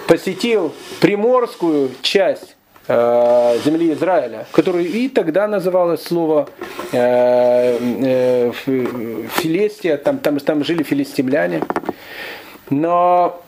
посетил 0.07 0.73
приморскую 1.01 1.91
часть 2.03 2.57
э, 2.89 3.59
земли 3.65 3.93
Израиля, 3.93 4.47
которую 4.53 4.87
и 4.89 5.09
тогда 5.09 5.47
называлось 5.47 6.03
слово 6.03 6.49
э, 6.93 7.79
э, 7.81 8.53
Филестия, 8.53 9.97
там, 9.97 10.19
там, 10.19 10.39
там 10.41 10.65
жили 10.65 10.83
филистимляне. 10.83 11.63
Но 12.71 13.43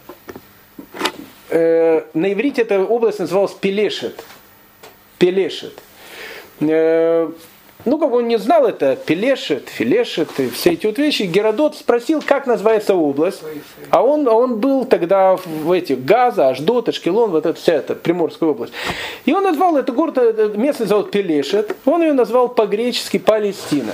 э, 1.50 2.02
на 2.14 2.32
иврите 2.32 2.62
эта 2.62 2.80
область 2.80 3.18
называлась 3.18 3.52
Пелешет. 3.52 4.24
Пелешет. 5.18 5.78
Э, 6.68 7.30
ну, 7.84 7.98
как 7.98 8.12
он 8.12 8.28
не 8.28 8.38
знал 8.38 8.66
это, 8.66 8.94
Пелешет, 8.94 9.68
Филешет 9.68 10.28
и 10.38 10.48
все 10.50 10.70
эти 10.70 10.86
вот 10.86 10.98
вещи, 10.98 11.22
Геродот 11.22 11.74
спросил, 11.76 12.22
как 12.24 12.46
называется 12.46 12.94
область. 12.94 13.42
А 13.90 14.02
он, 14.02 14.28
а 14.28 14.32
он 14.32 14.60
был 14.60 14.84
тогда 14.84 15.36
в 15.36 15.72
этих 15.72 16.04
Газа, 16.04 16.48
Аждот, 16.48 16.88
Ашкелон, 16.88 17.32
вот 17.32 17.44
эта 17.44 17.58
вся 17.58 17.74
эта 17.74 17.96
Приморская 17.96 18.50
область. 18.50 18.72
И 19.24 19.32
он 19.32 19.42
назвал 19.42 19.76
этот 19.76 19.96
город, 19.96 20.56
местность 20.56 20.90
зовут 20.90 21.10
Пелешет, 21.10 21.74
он 21.84 22.02
ее 22.02 22.12
назвал 22.12 22.48
по-гречески 22.48 23.18
Палестина. 23.18 23.92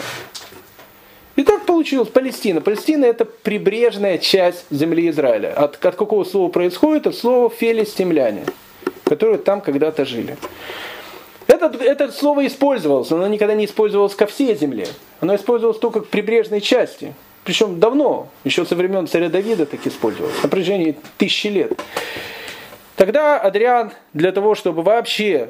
И 1.37 1.45
так 1.45 1.65
получилось 1.65 2.09
Палестина. 2.09 2.61
Палестина 2.61 3.07
это 3.07 3.25
прибрежная 3.25 4.19
часть 4.19 4.67
земли 4.71 5.09
Израиля. 5.09 5.55
От, 5.55 5.83
от 5.83 5.95
какого 5.95 6.25
слова 6.25 6.51
происходит? 6.51 7.07
От 7.07 7.15
слова 7.15 7.49
филистимляне, 7.49 8.45
которые 9.05 9.39
там 9.39 9.61
когда-то 9.61 10.05
жили. 10.05 10.37
Это, 11.49 11.67
это 11.83 12.13
слово 12.13 12.47
использовалось, 12.47 13.11
но 13.11 13.17
оно 13.17 13.27
никогда 13.27 13.55
не 13.55 13.65
использовалось 13.65 14.15
ко 14.15 14.27
всей 14.27 14.55
земле. 14.55 14.87
Оно 15.21 15.35
использовалось 15.35 15.81
только 15.81 16.03
к 16.03 16.09
прибрежной 16.09 16.61
части. 16.61 17.15
Причем 17.43 17.81
давно, 17.81 18.29
еще 18.45 18.67
со 18.67 18.77
времен 18.77 19.07
царя 19.09 19.31
Давида 19.31 19.65
так 19.67 19.87
использовалось, 19.87 20.43
на 20.43 20.49
протяжении 20.49 20.97
тысячи 21.17 21.47
лет. 21.47 21.73
Тогда 22.97 23.39
Адриан, 23.39 23.93
для 24.13 24.33
того, 24.33 24.55
чтобы 24.55 24.83
вообще 24.83 25.49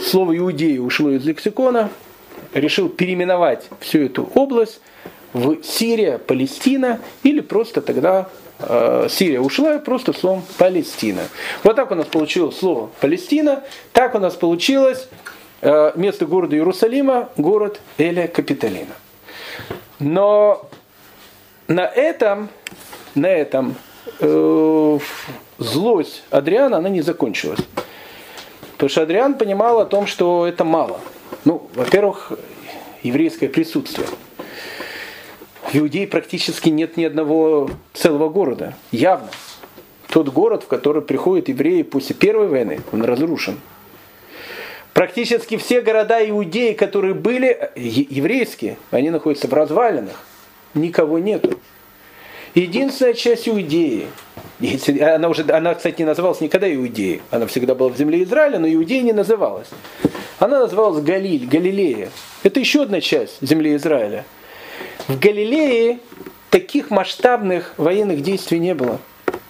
слово 0.00 0.36
иудеи 0.38 0.78
ушло 0.78 1.10
из 1.10 1.24
лексикона, 1.24 1.90
решил 2.54 2.88
переименовать 2.88 3.68
всю 3.80 4.04
эту 4.04 4.30
область 4.34 4.80
в 5.32 5.62
Сирия, 5.62 6.18
Палестина, 6.18 7.00
или 7.22 7.40
просто 7.40 7.80
тогда 7.80 8.28
э, 8.58 9.08
Сирия 9.10 9.40
ушла, 9.40 9.78
просто 9.78 10.12
словом 10.12 10.42
Палестина. 10.58 11.22
Вот 11.64 11.76
так 11.76 11.90
у 11.90 11.94
нас 11.94 12.06
получилось 12.06 12.58
слово 12.58 12.90
Палестина, 13.00 13.64
так 13.92 14.14
у 14.14 14.18
нас 14.18 14.34
получилось 14.34 15.08
Э, 15.62 15.92
место 15.94 16.24
города 16.24 16.56
Иерусалима– 16.56 17.28
город 17.36 17.80
Эля 17.98 18.28
Капитолина. 18.28 18.94
Но 19.98 20.68
на 21.68 21.86
этом, 21.86 22.48
на 23.14 23.26
этом 23.26 23.74
э, 24.20 24.98
злость 25.58 26.24
Адриана, 26.30 26.78
она 26.78 26.88
не 26.88 27.02
закончилась. 27.02 27.60
Потому 28.72 28.88
что 28.88 29.02
Адриан 29.02 29.34
понимал 29.34 29.80
о 29.80 29.84
том, 29.84 30.06
что 30.06 30.46
это 30.46 30.64
мало. 30.64 30.98
Ну, 31.44 31.68
во-первых, 31.74 32.32
еврейское 33.02 33.48
присутствие. 33.48 34.08
В 35.70 35.76
Иудее 35.76 36.06
практически 36.06 36.70
нет 36.70 36.96
ни 36.96 37.04
одного 37.04 37.70
целого 37.92 38.30
города. 38.30 38.74
Явно. 38.92 39.28
Тот 40.08 40.30
город, 40.30 40.64
в 40.64 40.68
который 40.68 41.02
приходят 41.02 41.48
евреи 41.48 41.82
после 41.82 42.16
Первой 42.16 42.48
войны, 42.48 42.80
он 42.92 43.04
разрушен. 43.04 43.60
Практически 44.92 45.56
все 45.56 45.80
города 45.80 46.18
Иудеи, 46.28 46.72
которые 46.72 47.14
были 47.14 47.70
еврейские, 47.76 48.76
они 48.90 49.10
находятся 49.10 49.48
в 49.48 49.54
развалинах. 49.54 50.22
Никого 50.74 51.18
нету. 51.18 51.58
Единственная 52.54 53.14
часть 53.14 53.48
Иудеи, 53.48 54.08
она, 55.00 55.28
уже, 55.28 55.48
она, 55.50 55.74
кстати, 55.74 56.00
не 56.00 56.06
называлась 56.06 56.40
никогда 56.40 56.72
Иудеей, 56.72 57.22
она 57.30 57.46
всегда 57.46 57.74
была 57.76 57.90
в 57.90 57.96
земле 57.96 58.24
Израиля, 58.24 58.58
но 58.58 58.68
Иудея 58.68 59.02
не 59.02 59.12
называлась. 59.12 59.68
Она 60.40 60.60
называлась 60.60 61.02
Галиль, 61.04 61.46
Галилея. 61.46 62.08
Это 62.42 62.58
еще 62.58 62.82
одна 62.82 63.00
часть 63.00 63.36
земли 63.40 63.76
Израиля. 63.76 64.24
В 65.06 65.18
Галилее 65.18 66.00
таких 66.50 66.90
масштабных 66.90 67.74
военных 67.76 68.22
действий 68.22 68.58
не 68.58 68.74
было. 68.74 68.98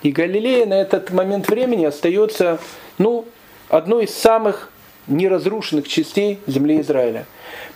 И 0.03 0.11
Галилея 0.11 0.67
на 0.67 0.75
этот 0.75 1.11
момент 1.11 1.49
времени 1.49 1.85
остается 1.85 2.59
ну, 2.99 3.25
одной 3.69 4.05
из 4.05 4.15
самых 4.15 4.71
неразрушенных 5.07 5.89
частей 5.89 6.39
земли 6.47 6.81
Израиля. 6.81 7.27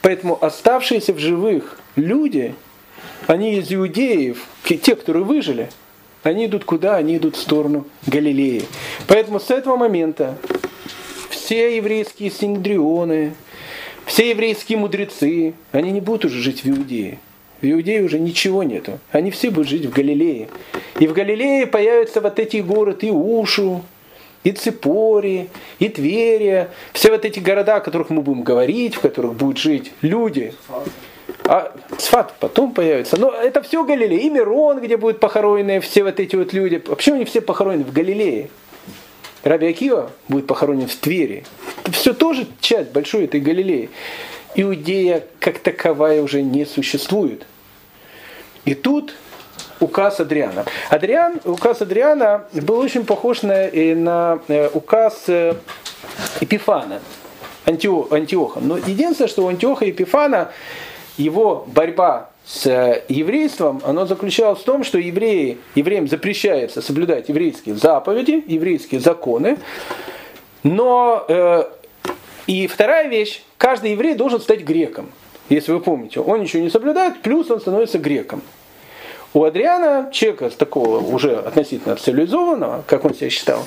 Поэтому 0.02 0.42
оставшиеся 0.42 1.12
в 1.12 1.18
живых 1.18 1.78
люди, 1.96 2.54
они 3.26 3.56
из 3.58 3.72
иудеев, 3.72 4.44
те, 4.64 4.94
которые 4.94 5.24
выжили, 5.24 5.70
они 6.22 6.46
идут 6.46 6.64
куда? 6.64 6.96
Они 6.96 7.18
идут 7.18 7.36
в 7.36 7.40
сторону 7.40 7.86
Галилеи. 8.06 8.64
Поэтому 9.06 9.38
с 9.40 9.50
этого 9.50 9.76
момента 9.76 10.38
все 11.30 11.76
еврейские 11.76 12.30
синдрионы, 12.30 13.34
все 14.06 14.30
еврейские 14.30 14.78
мудрецы, 14.78 15.54
они 15.72 15.90
не 15.90 16.00
будут 16.00 16.26
уже 16.26 16.40
жить 16.40 16.64
в 16.64 16.68
Иудее. 16.68 17.18
В 17.60 17.66
Иудее 17.66 18.02
уже 18.02 18.18
ничего 18.18 18.62
нету. 18.62 18.98
Они 19.10 19.30
все 19.30 19.50
будут 19.50 19.68
жить 19.68 19.86
в 19.86 19.90
Галилее. 19.90 20.48
И 20.98 21.06
в 21.06 21.12
Галилее 21.12 21.66
появятся 21.66 22.20
вот 22.20 22.38
эти 22.38 22.58
горы 22.58 22.96
Иушу, 23.00 23.82
и 24.44 24.52
Ципори, 24.52 25.48
и 25.78 25.88
Тверия, 25.88 26.70
все 26.92 27.10
вот 27.10 27.24
эти 27.24 27.40
города, 27.40 27.76
о 27.76 27.80
которых 27.80 28.10
мы 28.10 28.22
будем 28.22 28.42
говорить, 28.42 28.94
в 28.94 29.00
которых 29.00 29.34
будут 29.34 29.58
жить 29.58 29.92
люди. 30.02 30.54
А 31.46 31.74
Сфат 31.98 32.34
потом 32.38 32.72
появится. 32.72 33.18
Но 33.18 33.30
это 33.30 33.62
все 33.62 33.84
Галилея. 33.84 34.20
И 34.20 34.30
Мирон, 34.30 34.80
где 34.80 34.96
будут 34.96 35.20
похоронены 35.20 35.80
все 35.80 36.04
вот 36.04 36.20
эти 36.20 36.36
вот 36.36 36.52
люди. 36.52 36.78
Почему 36.78 37.16
они 37.16 37.24
все 37.24 37.40
похоронены 37.40 37.84
в 37.84 37.92
Галилее? 37.92 38.50
Раби 39.42 39.66
Акива 39.66 40.10
будет 40.28 40.46
похоронен 40.46 40.88
в 40.88 40.96
Твери. 40.96 41.44
Это 41.82 41.92
все 41.92 42.14
тоже 42.14 42.46
часть 42.60 42.92
большой 42.92 43.24
этой 43.24 43.40
Галилеи. 43.40 43.90
Иудея 44.54 45.24
как 45.38 45.58
таковая 45.58 46.22
уже 46.22 46.42
не 46.42 46.64
существует. 46.64 47.46
И 48.64 48.74
тут 48.74 49.14
указ 49.84 50.20
Адриана. 50.20 50.64
Адриан, 50.90 51.40
указ 51.44 51.82
Адриана 51.82 52.44
был 52.52 52.78
очень 52.78 53.04
похож 53.04 53.42
на, 53.42 53.70
на 53.72 54.40
указ 54.72 55.26
Эпифана, 56.40 57.00
Антио, 57.66 58.06
Антиоха. 58.10 58.60
Но 58.60 58.76
единственное, 58.76 59.28
что 59.28 59.44
у 59.44 59.48
Антиоха 59.48 59.84
и 59.84 59.90
Эпифана 59.90 60.50
его 61.16 61.64
борьба 61.66 62.30
с 62.44 63.02
еврейством, 63.08 63.80
оно 63.84 64.06
заключалось 64.06 64.60
в 64.60 64.64
том, 64.64 64.84
что 64.84 64.98
евреи, 64.98 65.58
евреям 65.74 66.08
запрещается 66.08 66.82
соблюдать 66.82 67.28
еврейские 67.28 67.76
заповеди, 67.76 68.44
еврейские 68.46 69.00
законы, 69.00 69.56
но 70.62 71.24
э, 71.28 71.64
и 72.46 72.66
вторая 72.66 73.08
вещь, 73.08 73.42
каждый 73.56 73.92
еврей 73.92 74.14
должен 74.14 74.40
стать 74.40 74.60
греком. 74.60 75.10
Если 75.48 75.72
вы 75.72 75.80
помните, 75.80 76.20
он 76.20 76.40
ничего 76.40 76.62
не 76.62 76.70
соблюдает, 76.70 77.22
плюс 77.22 77.50
он 77.50 77.60
становится 77.60 77.98
греком. 77.98 78.42
У 79.34 79.42
Адриана, 79.42 80.10
человека 80.12 80.48
такого 80.50 81.00
уже 81.00 81.34
относительно 81.34 81.96
цивилизованного, 81.96 82.84
как 82.86 83.04
он 83.04 83.14
себя 83.14 83.30
считал, 83.30 83.64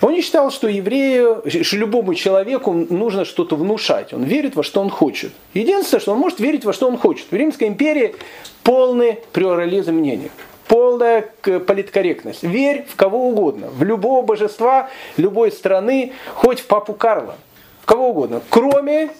он 0.00 0.12
не 0.12 0.22
считал, 0.22 0.52
что 0.52 0.68
еврею, 0.68 1.42
что 1.44 1.76
любому 1.76 2.14
человеку 2.14 2.72
нужно 2.72 3.24
что-то 3.24 3.56
внушать. 3.56 4.14
Он 4.14 4.22
верит 4.22 4.54
во 4.54 4.62
что 4.62 4.80
он 4.80 4.90
хочет. 4.90 5.32
Единственное, 5.54 6.00
что 6.00 6.12
он 6.12 6.18
может 6.18 6.38
верить 6.38 6.64
во 6.64 6.72
что 6.72 6.86
он 6.86 6.96
хочет. 6.96 7.26
В 7.32 7.34
Римской 7.34 7.66
империи 7.66 8.14
полный 8.62 9.18
плюрализм 9.32 9.94
мнений 9.94 10.30
полная 10.68 11.22
политкорректность. 11.42 12.44
Верь 12.44 12.86
в 12.88 12.94
кого 12.94 13.28
угодно, 13.28 13.70
в 13.70 13.82
любого 13.82 14.22
божества, 14.22 14.88
любой 15.16 15.50
страны, 15.50 16.12
хоть 16.34 16.60
в 16.60 16.66
папу 16.66 16.92
Карла, 16.92 17.36
в 17.82 17.86
кого 17.86 18.10
угодно, 18.10 18.40
кроме 18.50 19.10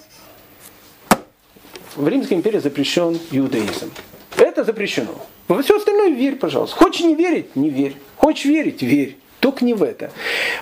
в 1.96 2.06
Римской 2.06 2.36
империи 2.36 2.58
запрещен 2.58 3.18
иудаизм. 3.32 3.90
Это 4.36 4.62
запрещено. 4.62 5.14
Во 5.48 5.62
все 5.62 5.78
остальное 5.78 6.10
верь, 6.10 6.36
пожалуйста. 6.36 6.76
Хочешь 6.76 7.00
не 7.00 7.14
верить, 7.14 7.56
не 7.56 7.70
верь. 7.70 7.96
Хочешь 8.16 8.44
верить, 8.44 8.82
верь. 8.82 9.16
Только 9.40 9.64
не 9.64 9.72
в 9.72 9.82
это. 9.82 10.10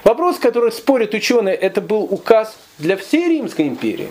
Вопрос, 0.05 0.39
который 0.39 0.71
спорят 0.71 1.13
ученые, 1.13 1.55
это 1.55 1.81
был 1.81 2.05
указ 2.05 2.57
для 2.79 2.97
всей 2.97 3.29
Римской 3.29 3.67
империи. 3.67 4.09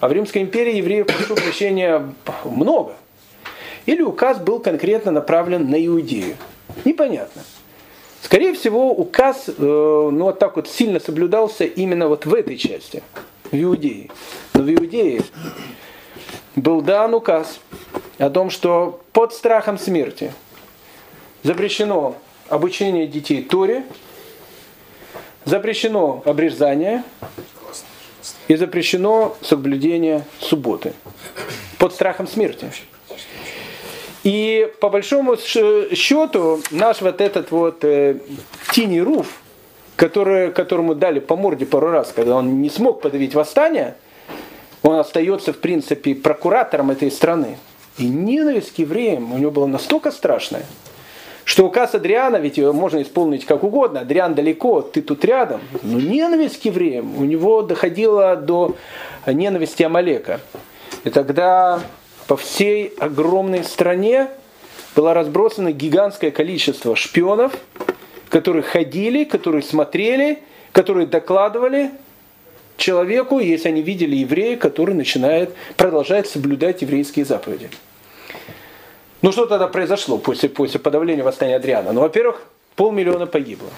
А 0.00 0.08
в 0.08 0.12
Римской 0.12 0.42
империи 0.42 0.76
евреев, 0.76 1.06
прошу 1.06 1.34
прощения, 1.36 2.12
много. 2.44 2.94
Или 3.86 4.02
указ 4.02 4.38
был 4.38 4.58
конкретно 4.60 5.12
направлен 5.12 5.70
на 5.70 5.84
Иудею. 5.86 6.36
Непонятно. 6.84 7.42
Скорее 8.22 8.54
всего, 8.54 8.92
указ 8.92 9.48
э, 9.48 9.52
ну, 9.58 10.24
вот 10.24 10.38
так 10.38 10.56
вот 10.56 10.68
сильно 10.68 11.00
соблюдался 11.00 11.64
именно 11.64 12.08
вот 12.08 12.26
в 12.26 12.34
этой 12.34 12.56
части, 12.56 13.02
в 13.50 13.56
Иудее. 13.56 14.10
Но 14.54 14.62
в 14.62 14.72
Иудее 14.72 15.22
был 16.56 16.80
дан 16.80 17.14
указ 17.14 17.60
о 18.20 18.30
том, 18.30 18.50
что 18.50 19.00
под 19.12 19.32
страхом 19.32 19.78
смерти 19.78 20.32
запрещено 21.42 22.16
обучение 22.48 23.06
детей 23.06 23.42
Торе, 23.42 23.84
запрещено 25.44 26.22
обрезание 26.24 27.02
и 28.48 28.56
запрещено 28.56 29.36
соблюдение 29.40 30.24
субботы. 30.38 30.92
Под 31.78 31.94
страхом 31.94 32.26
смерти. 32.26 32.70
И 34.22 34.70
по 34.80 34.90
большому 34.90 35.36
счету 35.36 36.60
наш 36.70 37.00
вот 37.00 37.22
этот 37.22 37.50
вот 37.50 37.84
э, 37.84 38.18
Тини 38.72 38.98
Руф, 38.98 39.40
который, 39.96 40.52
которому 40.52 40.94
дали 40.94 41.20
по 41.20 41.36
морде 41.36 41.64
пару 41.64 41.90
раз, 41.90 42.12
когда 42.14 42.36
он 42.36 42.60
не 42.60 42.68
смог 42.70 43.00
подавить 43.00 43.34
восстание– 43.34 43.96
он 44.82 44.96
остается, 44.96 45.52
в 45.52 45.58
принципе, 45.58 46.14
прокуратором 46.14 46.90
этой 46.90 47.10
страны. 47.10 47.58
И 47.98 48.06
ненависть 48.06 48.74
к 48.74 48.78
евреям 48.78 49.32
у 49.32 49.38
него 49.38 49.50
была 49.50 49.66
настолько 49.66 50.10
страшная, 50.10 50.64
что 51.44 51.66
указ 51.66 51.94
Адриана, 51.94 52.36
ведь 52.36 52.58
его 52.58 52.72
можно 52.72 53.02
исполнить 53.02 53.44
как 53.44 53.64
угодно, 53.64 54.00
Адриан 54.00 54.34
далеко, 54.34 54.82
ты 54.82 55.02
тут 55.02 55.24
рядом, 55.24 55.60
но 55.82 55.98
ненависть 55.98 56.60
к 56.62 56.64
евреям 56.64 57.16
у 57.18 57.24
него 57.24 57.62
доходила 57.62 58.36
до 58.36 58.76
ненависти 59.26 59.82
Амалека. 59.82 60.40
И 61.04 61.10
тогда 61.10 61.80
по 62.26 62.36
всей 62.36 62.92
огромной 62.98 63.64
стране 63.64 64.28
было 64.94 65.14
разбросано 65.14 65.72
гигантское 65.72 66.30
количество 66.30 66.94
шпионов, 66.94 67.52
которые 68.28 68.62
ходили, 68.62 69.24
которые 69.24 69.62
смотрели, 69.62 70.38
которые 70.72 71.06
докладывали, 71.06 71.90
человеку, 72.80 73.38
если 73.38 73.68
они 73.68 73.82
видели 73.82 74.16
еврея, 74.16 74.56
который 74.56 74.94
начинает, 74.94 75.54
продолжает 75.76 76.26
соблюдать 76.26 76.82
еврейские 76.82 77.24
заповеди. 77.24 77.70
Ну 79.22 79.32
что 79.32 79.46
тогда 79.46 79.68
произошло 79.68 80.18
после, 80.18 80.48
после 80.48 80.80
подавления 80.80 81.22
восстания 81.22 81.56
Адриана? 81.56 81.92
Ну, 81.92 82.00
во-первых, 82.00 82.42
полмиллиона 82.74 83.26
погибло. 83.26 83.68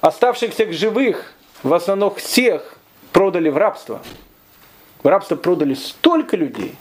Оставшихся 0.00 0.72
живых, 0.72 1.34
в 1.62 1.74
основном 1.74 2.14
всех, 2.14 2.78
продали 3.12 3.48
в 3.48 3.56
рабство. 3.56 4.00
В 5.02 5.08
рабство 5.08 5.36
продали 5.36 5.74
столько 5.74 6.36
людей. 6.36 6.76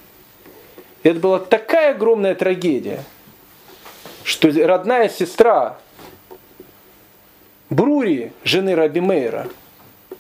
Это 1.02 1.20
была 1.20 1.40
такая 1.40 1.96
огромная 1.96 2.36
трагедия, 2.36 3.04
что 4.24 4.50
родная 4.66 5.10
сестра 5.10 5.78
Брури, 7.70 8.32
жены 8.44 8.76
Раби 8.76 9.02
Мейра, 9.02 9.48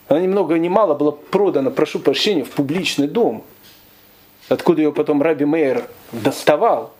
она 0.07 0.19
ни 0.19 0.27
много 0.27 0.57
ни 0.57 0.67
мало 0.67 0.93
была 0.93 1.11
продана, 1.11 1.69
прошу 1.69 1.99
прощения, 1.99 2.43
в 2.43 2.51
публичный 2.51 3.07
дом, 3.07 3.43
откуда 4.49 4.81
ее 4.81 4.91
потом 4.91 5.21
Раби 5.21 5.45
Мейер 5.45 5.87
доставал. 6.11 6.93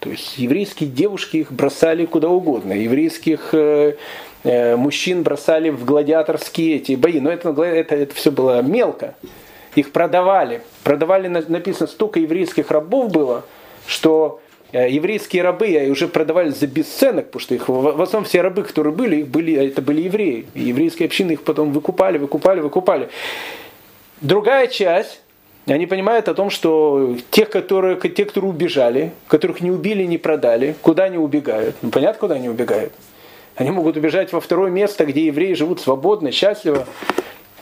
То 0.00 0.10
есть 0.10 0.36
еврейские 0.38 0.90
девушки 0.90 1.36
их 1.36 1.52
бросали 1.52 2.06
куда 2.06 2.28
угодно, 2.28 2.72
еврейских 2.72 3.50
э, 3.52 3.96
э, 4.42 4.76
мужчин 4.76 5.22
бросали 5.22 5.70
в 5.70 5.84
гладиаторские 5.84 6.76
эти 6.76 6.96
бои, 6.96 7.20
но 7.20 7.30
это, 7.30 7.50
это, 7.62 7.94
это 7.94 8.14
все 8.14 8.32
было 8.32 8.62
мелко. 8.62 9.14
Их 9.76 9.92
продавали. 9.92 10.62
Продавали, 10.82 11.28
написано, 11.28 11.86
столько 11.86 12.20
еврейских 12.20 12.70
рабов 12.70 13.10
было, 13.10 13.44
что 13.86 14.40
еврейские 14.72 15.42
рабы 15.42 15.88
уже 15.90 16.08
продавали 16.08 16.48
за 16.48 16.66
бесценок, 16.66 17.26
потому 17.26 17.40
что 17.40 17.54
их, 17.54 17.68
в 17.68 18.00
основном 18.00 18.24
все 18.24 18.40
рабы, 18.40 18.62
которые 18.62 18.94
были, 18.94 19.16
их 19.16 19.28
были, 19.28 19.54
это 19.54 19.82
были 19.82 20.02
евреи. 20.02 20.46
И 20.54 20.62
еврейские 20.62 21.06
общины 21.06 21.32
их 21.32 21.42
потом 21.42 21.72
выкупали, 21.72 22.16
выкупали, 22.18 22.60
выкупали. 22.60 23.10
Другая 24.22 24.68
часть, 24.68 25.20
они 25.66 25.86
понимают 25.86 26.28
о 26.28 26.34
том, 26.34 26.48
что 26.48 27.16
тех, 27.30 27.50
которые, 27.50 27.96
те, 27.96 28.24
которые 28.24 28.50
убежали, 28.50 29.12
которых 29.28 29.60
не 29.60 29.70
убили, 29.70 30.04
не 30.04 30.16
продали, 30.16 30.74
куда 30.80 31.04
они 31.04 31.18
убегают? 31.18 31.76
Ну, 31.82 31.90
понятно, 31.90 32.18
куда 32.18 32.36
они 32.36 32.48
убегают? 32.48 32.94
Они 33.56 33.70
могут 33.70 33.96
убежать 33.98 34.32
во 34.32 34.40
второе 34.40 34.70
место, 34.70 35.04
где 35.04 35.26
евреи 35.26 35.52
живут 35.52 35.80
свободно, 35.80 36.32
счастливо, 36.32 36.86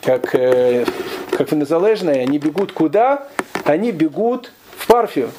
как, 0.01 0.35
э, 0.35 0.85
как 1.33 1.51
в 1.51 1.57
Незалежной. 1.57 2.23
Они 2.23 2.39
бегут 2.39 2.71
куда? 2.71 3.27
Они 3.65 3.91
бегут 3.91 4.53
в 4.77 4.87
Парфию 4.87 5.31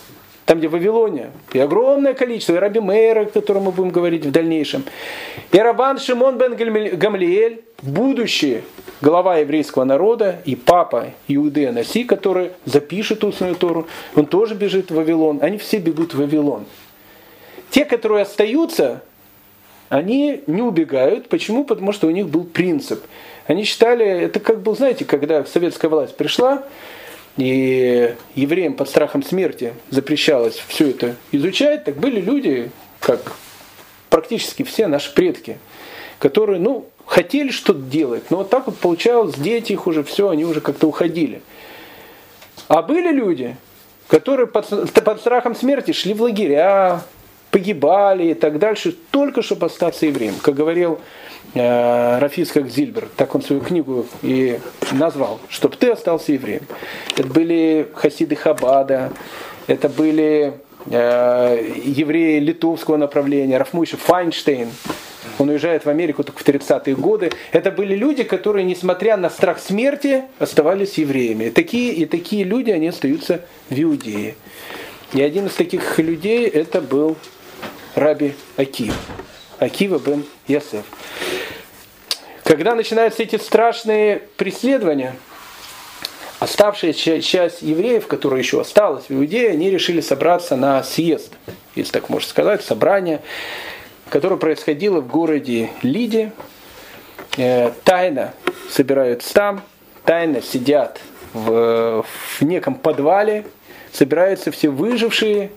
там, 0.52 0.60
где 0.60 0.68
Вавилония, 0.68 1.32
и 1.53 1.60
огромное 1.60 2.14
количество, 2.14 2.52
и 2.52 2.57
Раби 2.57 2.82
Мейра, 2.82 3.22
о 3.22 3.26
котором 3.26 3.64
мы 3.64 3.72
будем 3.72 3.91
говорить 3.91 4.26
в 4.26 4.32
дальнейшем, 4.32 4.84
и 5.49 5.57
Рабан 5.57 5.98
Шимон 5.98 6.38
бен 6.38 6.57
Гамлиэль, 6.98 7.61
будущий 7.82 8.60
глава 8.99 9.38
еврейского 9.38 9.86
народа, 9.86 10.41
и 10.44 10.57
папа 10.57 11.11
Иудея 11.30 11.72
Наси, 11.72 12.03
который 12.03 12.49
запишет 12.65 13.23
устную 13.23 13.56
Тору, 13.56 13.88
он 14.14 14.26
тоже 14.26 14.53
бежит 14.53 14.91
в 14.91 14.95
Вавилон, 14.95 15.40
они 15.41 15.57
все 15.57 15.78
бегут 15.78 16.14
в 16.14 16.18
Вавилон. 16.18 16.65
Те, 17.69 17.86
которые 17.86 18.23
остаются, 18.23 19.03
они 19.88 20.44
не 20.48 20.61
убегают. 20.61 21.30
Почему? 21.30 21.64
Потому 21.64 21.94
что 21.94 22.07
у 22.07 22.11
них 22.11 22.28
был 22.28 22.44
принцип. 22.44 23.02
Они 23.48 23.64
считали, 23.64 24.06
это 24.06 24.41
как 24.41 24.61
был, 24.61 24.76
знаете, 24.76 25.06
когда 25.06 25.45
советская 25.45 25.90
власть 25.90 26.18
пришла, 26.18 26.64
и 27.38 28.16
евреям 28.36 28.74
под 28.74 28.90
страхом 28.90 29.24
смерти 29.24 29.74
запрещалось 29.90 30.62
все 30.68 30.90
это 30.90 31.16
изучать, 31.32 31.86
так 31.86 31.95
были 31.95 32.20
люди, 32.20 32.72
как 32.99 33.34
практически 34.10 34.64
все 34.64 34.88
наши 34.88 35.14
предки, 35.14 35.58
которые, 36.20 36.60
ну, 36.60 36.88
хотели 37.06 37.49
что-то 37.52 37.82
делать, 37.82 38.30
но 38.30 38.38
вот 38.38 38.49
так 38.49 38.68
вот 38.68 38.78
получалось, 38.78 39.36
дети 39.36 39.74
их 39.74 39.88
уже 39.88 40.03
все, 40.03 40.30
они 40.30 40.45
уже 40.45 40.62
как-то 40.62 40.88
уходили. 40.88 41.41
А 42.68 42.82
были 42.82 43.12
люди, 43.12 43.56
которые 44.08 44.48
под, 44.48 44.68
под 44.91 45.20
страхом 45.20 45.56
смерти 45.56 45.94
шли 45.94 46.14
в 46.14 46.22
лагеря, 46.22 47.02
погибали 47.49 48.30
и 48.30 48.34
так 48.34 48.60
дальше, 48.60 48.95
только 49.12 49.41
чтобы 49.41 49.66
остаться 49.66 50.06
евреем. 50.06 50.36
Как 50.41 50.56
говорил 50.56 50.99
Рафис 51.53 52.52
как 52.52 52.69
Зильбер, 52.69 53.10
так 53.18 53.36
он 53.36 53.41
свою 53.41 53.61
книгу 53.61 54.06
и 54.22 54.60
назвал, 54.91 55.40
чтобы 55.49 55.76
ты 55.76 55.90
остался 55.90 56.32
евреем. 56.32 56.64
Это 57.18 57.28
были 57.28 57.90
хасиды 57.94 58.36
Хабада, 58.38 59.11
это 59.68 59.90
были 59.90 60.53
э, 60.86 61.72
евреи 61.84 62.40
литовского 62.40 62.95
направления, 62.95 63.57
Рафмуйша 63.57 63.98
Файнштейн, 63.98 64.69
он 65.40 65.49
уезжает 65.49 65.86
в 65.86 65.90
Америку 65.90 66.23
только 66.23 66.40
в 66.40 66.45
30-е 66.45 66.95
годы. 66.95 67.32
Это 67.52 67.72
были 67.72 67.95
люди, 67.95 68.23
которые, 68.23 68.64
несмотря 68.64 69.18
на 69.18 69.30
страх 69.30 69.60
смерти, 69.60 70.23
оставались 70.40 70.98
евреями. 70.98 71.49
Такие, 71.49 71.94
и 71.94 72.06
такие 72.06 72.44
люди, 72.44 72.72
они 72.72 72.88
остаются 72.88 73.41
в 73.69 73.82
Иудее. 73.82 74.36
И 75.14 75.22
один 75.22 75.48
из 75.48 75.53
таких 75.53 75.98
людей 75.99 76.48
это 76.48 76.82
был 76.82 77.18
Раби 77.95 78.34
Акива. 78.56 78.95
Акива 79.62 80.00
бен 80.00 80.26
Ясеф. 80.48 80.84
Когда 82.44 82.74
начинаются 82.74 83.22
эти 83.22 83.36
страшные 83.36 84.24
преследования, 84.36 85.16
оставшаяся 86.40 87.22
часть 87.22 87.62
евреев, 87.62 88.08
которая 88.08 88.42
еще 88.42 88.60
осталась 88.60 89.06
в 89.08 89.14
Иудее, 89.14 89.52
они 89.52 89.70
решили 89.70 90.02
собраться 90.02 90.56
на 90.56 90.82
съезд, 90.82 91.34
если 91.76 91.92
так 91.92 92.10
можно 92.10 92.28
сказать, 92.28 92.64
собрание, 92.64 93.22
которое 94.10 94.38
происходило 94.38 95.00
в 95.00 95.08
городе 95.08 95.70
Лиде. 95.84 96.32
Э, 97.38 97.72
тайно 97.84 98.34
собираются 98.72 99.32
там, 99.32 99.62
тайно 100.06 100.42
сидят 100.42 101.00
в, 101.34 102.04
в 102.04 102.42
неком 102.42 102.74
подвале, 102.74 103.46
собираются 103.94 104.50
все 104.50 104.70
выжившие, 104.70 105.52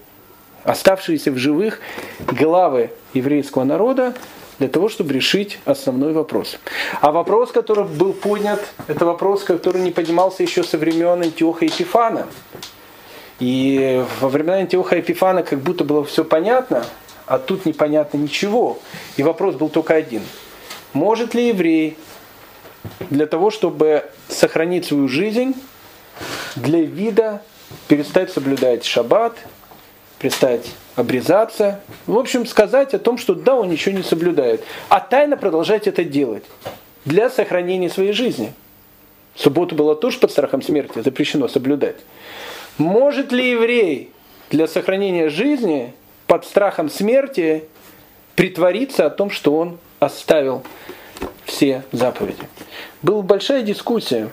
оставшиеся 0.65 1.31
в 1.33 1.39
живых 1.39 1.81
главы 2.27 2.91
еврейского 3.15 3.65
народа 3.65 4.15
для 4.59 4.69
того, 4.69 4.89
чтобы 4.89 5.13
решить 5.13 5.59
основной 5.65 6.13
вопрос. 6.13 6.59
А 7.01 7.13
вопрос, 7.13 7.51
который 7.51 7.85
был 7.85 8.13
поднят, 8.13 8.61
это 8.87 9.05
вопрос, 9.05 9.45
который 9.45 9.83
не 9.83 9.91
поднимался 9.91 10.43
еще 10.43 10.63
со 10.63 10.79
времен 10.79 11.23
Антиоха 11.23 11.65
Епифана. 11.65 12.27
И 13.41 14.05
во 14.21 14.29
времена 14.29 14.57
Антиоха 14.57 14.97
Епифана 14.97 15.43
как 15.43 15.59
будто 15.61 15.85
было 15.85 16.05
все 16.05 16.25
понятно, 16.25 16.85
а 17.27 17.39
тут 17.39 17.67
непонятно 17.67 18.19
ничего. 18.19 18.79
И 19.17 19.23
вопрос 19.23 19.57
был 19.57 19.69
только 19.69 19.95
один. 19.95 20.23
Может 20.93 21.35
ли 21.35 21.49
еврей 21.49 21.97
для 23.11 23.27
того, 23.27 23.51
чтобы 23.51 24.05
сохранить 24.29 24.87
свою 24.87 25.09
жизнь, 25.09 25.55
для 26.55 26.83
вида 26.83 27.43
перестать 27.89 28.31
соблюдать 28.31 28.85
шаббат, 28.85 29.37
перестать 30.25 30.71
обрезаться. 30.97 31.81
В 32.07 32.17
общем, 32.17 32.47
сказать 32.47 32.95
о 32.95 32.99
том, 32.99 33.19
что 33.19 33.35
да, 33.35 33.57
он 33.57 33.69
ничего 33.69 33.95
не 33.95 34.03
соблюдает. 34.03 34.65
А 34.89 34.99
тайно 34.99 35.37
продолжать 35.37 35.87
это 35.87 36.03
делать 36.03 36.45
для 37.05 37.29
сохранения 37.29 37.91
своей 37.91 38.13
жизни. 38.13 38.55
Субботу 39.35 39.75
было 39.75 39.95
тоже 39.95 40.19
под 40.19 40.31
страхом 40.31 40.63
смерти, 40.63 41.03
запрещено 41.03 41.47
соблюдать. 41.47 41.97
Может 42.79 43.33
ли 43.33 43.51
еврей 43.51 44.13
для 44.49 44.67
сохранения 44.67 45.29
жизни 45.29 45.93
под 46.27 46.47
страхом 46.47 46.89
смерти 46.89 47.65
притвориться 48.35 49.05
о 49.05 49.11
том, 49.11 49.29
что 49.29 49.55
он 49.55 49.77
оставил 49.99 50.63
все 51.45 51.85
заповеди? 51.93 52.49
Была 53.03 53.21
большая 53.21 53.61
дискуссия, 53.61 54.31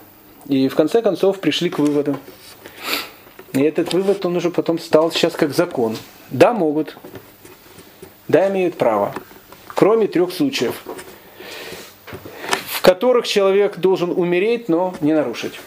и 0.48 0.68
в 0.68 0.74
конце 0.74 1.02
концов 1.02 1.38
пришли 1.38 1.68
к 1.68 1.78
выводу. 1.78 2.16
И 3.52 3.60
этот 3.62 3.92
вывод, 3.92 4.24
он 4.24 4.36
уже 4.36 4.50
потом 4.50 4.78
стал 4.78 5.10
сейчас 5.10 5.34
как 5.34 5.54
закон. 5.54 5.96
Да, 6.30 6.52
могут. 6.52 6.96
Да, 8.28 8.48
имеют 8.48 8.76
право. 8.76 9.14
Кроме 9.66 10.06
трех 10.06 10.32
случаев, 10.32 10.82
в 12.66 12.80
которых 12.80 13.26
человек 13.26 13.78
должен 13.78 14.10
умереть, 14.10 14.68
но 14.68 14.94
не 15.00 15.12
нарушить. 15.12 15.60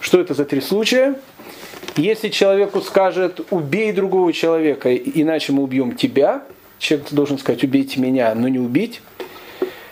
Что 0.00 0.20
это 0.20 0.34
за 0.34 0.44
три 0.44 0.60
случая? 0.60 1.16
Если 1.96 2.28
человеку 2.28 2.80
скажет, 2.80 3.40
убей 3.50 3.92
другого 3.92 4.32
человека, 4.32 4.94
иначе 4.94 5.52
мы 5.52 5.62
убьем 5.62 5.96
тебя, 5.96 6.42
человек 6.78 7.08
должен 7.10 7.38
сказать, 7.38 7.64
убейте 7.64 8.00
меня, 8.00 8.34
но 8.34 8.48
не 8.48 8.58
убить. 8.58 9.00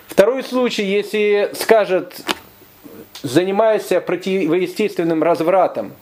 Второй 0.06 0.44
случай, 0.44 0.84
если 0.84 1.50
скажет, 1.54 2.20
занимайся 3.22 4.00
противоестественным 4.00 5.22
развратом, 5.22 5.92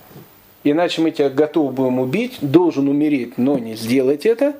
иначе 0.64 1.00
мы 1.02 1.10
тебя 1.10 1.30
готовы 1.30 1.72
будем 1.72 1.98
убить, 1.98 2.38
должен 2.40 2.88
умереть, 2.88 3.38
но 3.38 3.58
не 3.58 3.74
сделать 3.74 4.26
это. 4.26 4.54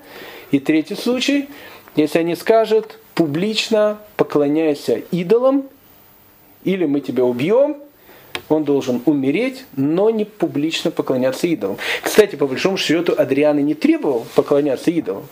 И 0.51 0.59
третий 0.59 0.95
случай, 0.95 1.49
если 1.95 2.19
они 2.19 2.35
скажут, 2.35 2.99
публично 3.15 3.99
поклоняйся 4.17 5.01
идолам, 5.11 5.65
или 6.63 6.85
мы 6.85 7.01
тебя 7.01 7.23
убьем, 7.25 7.77
он 8.49 8.63
должен 8.63 9.01
умереть, 9.05 9.65
но 9.75 10.09
не 10.09 10.25
публично 10.25 10.91
поклоняться 10.91 11.47
идолам. 11.47 11.77
Кстати, 12.01 12.35
по 12.35 12.47
большому 12.47 12.77
счету, 12.77 13.13
Адриан 13.17 13.59
и 13.59 13.63
не 13.63 13.73
требовал 13.73 14.25
поклоняться 14.35 14.91
идолам. 14.91 15.27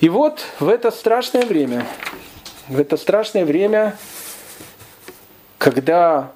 И 0.00 0.08
вот 0.08 0.44
в 0.58 0.68
это 0.68 0.90
страшное 0.90 1.46
время, 1.46 1.86
в 2.68 2.78
это 2.78 2.96
страшное 2.96 3.44
время, 3.44 3.96
когда 5.58 6.32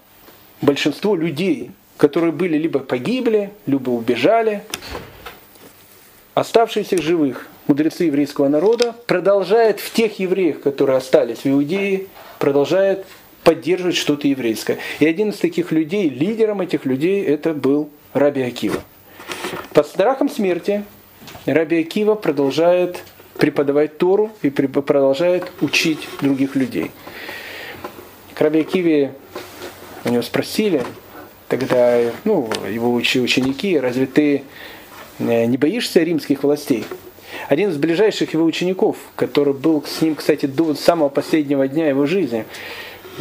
большинство 0.62 1.16
людей 1.16 1.70
которые 1.96 2.32
были 2.32 2.56
либо 2.58 2.80
погибли, 2.80 3.50
либо 3.66 3.90
убежали. 3.90 4.62
Оставшиеся 6.34 7.00
живых 7.00 7.48
мудрецы 7.66 8.04
еврейского 8.04 8.48
народа 8.48 8.94
продолжают 9.06 9.80
в 9.80 9.92
тех 9.92 10.18
евреях, 10.18 10.60
которые 10.60 10.98
остались 10.98 11.38
в 11.38 11.46
Иудее, 11.46 12.06
продолжают 12.38 13.06
поддерживать 13.42 13.96
что-то 13.96 14.28
еврейское. 14.28 14.78
И 14.98 15.06
один 15.06 15.30
из 15.30 15.38
таких 15.38 15.72
людей, 15.72 16.08
лидером 16.08 16.60
этих 16.60 16.84
людей, 16.84 17.24
это 17.24 17.54
был 17.54 17.90
Раби 18.12 18.42
Акива. 18.42 18.82
Под 19.72 19.86
страхом 19.86 20.28
смерти 20.28 20.84
Раби 21.46 21.78
Акива 21.80 22.14
продолжает 22.16 23.02
преподавать 23.38 23.98
Тору 23.98 24.30
и 24.42 24.50
продолжает 24.50 25.52
учить 25.60 26.00
других 26.20 26.56
людей. 26.56 26.90
К 28.34 28.40
Раби 28.40 28.60
Акиве 28.60 29.12
у 30.04 30.10
него 30.10 30.22
спросили, 30.22 30.82
тогда 31.48 32.00
ну, 32.24 32.48
его 32.68 32.92
ученики, 32.92 33.78
разве 33.78 34.06
ты 34.06 34.44
э, 35.18 35.44
не 35.44 35.56
боишься 35.56 36.02
римских 36.02 36.42
властей? 36.42 36.84
Один 37.48 37.70
из 37.70 37.76
ближайших 37.76 38.32
его 38.32 38.44
учеников, 38.44 38.96
который 39.14 39.54
был 39.54 39.82
с 39.84 40.00
ним, 40.00 40.14
кстати, 40.14 40.46
до 40.46 40.74
самого 40.74 41.08
последнего 41.08 41.68
дня 41.68 41.88
его 41.88 42.06
жизни, 42.06 42.44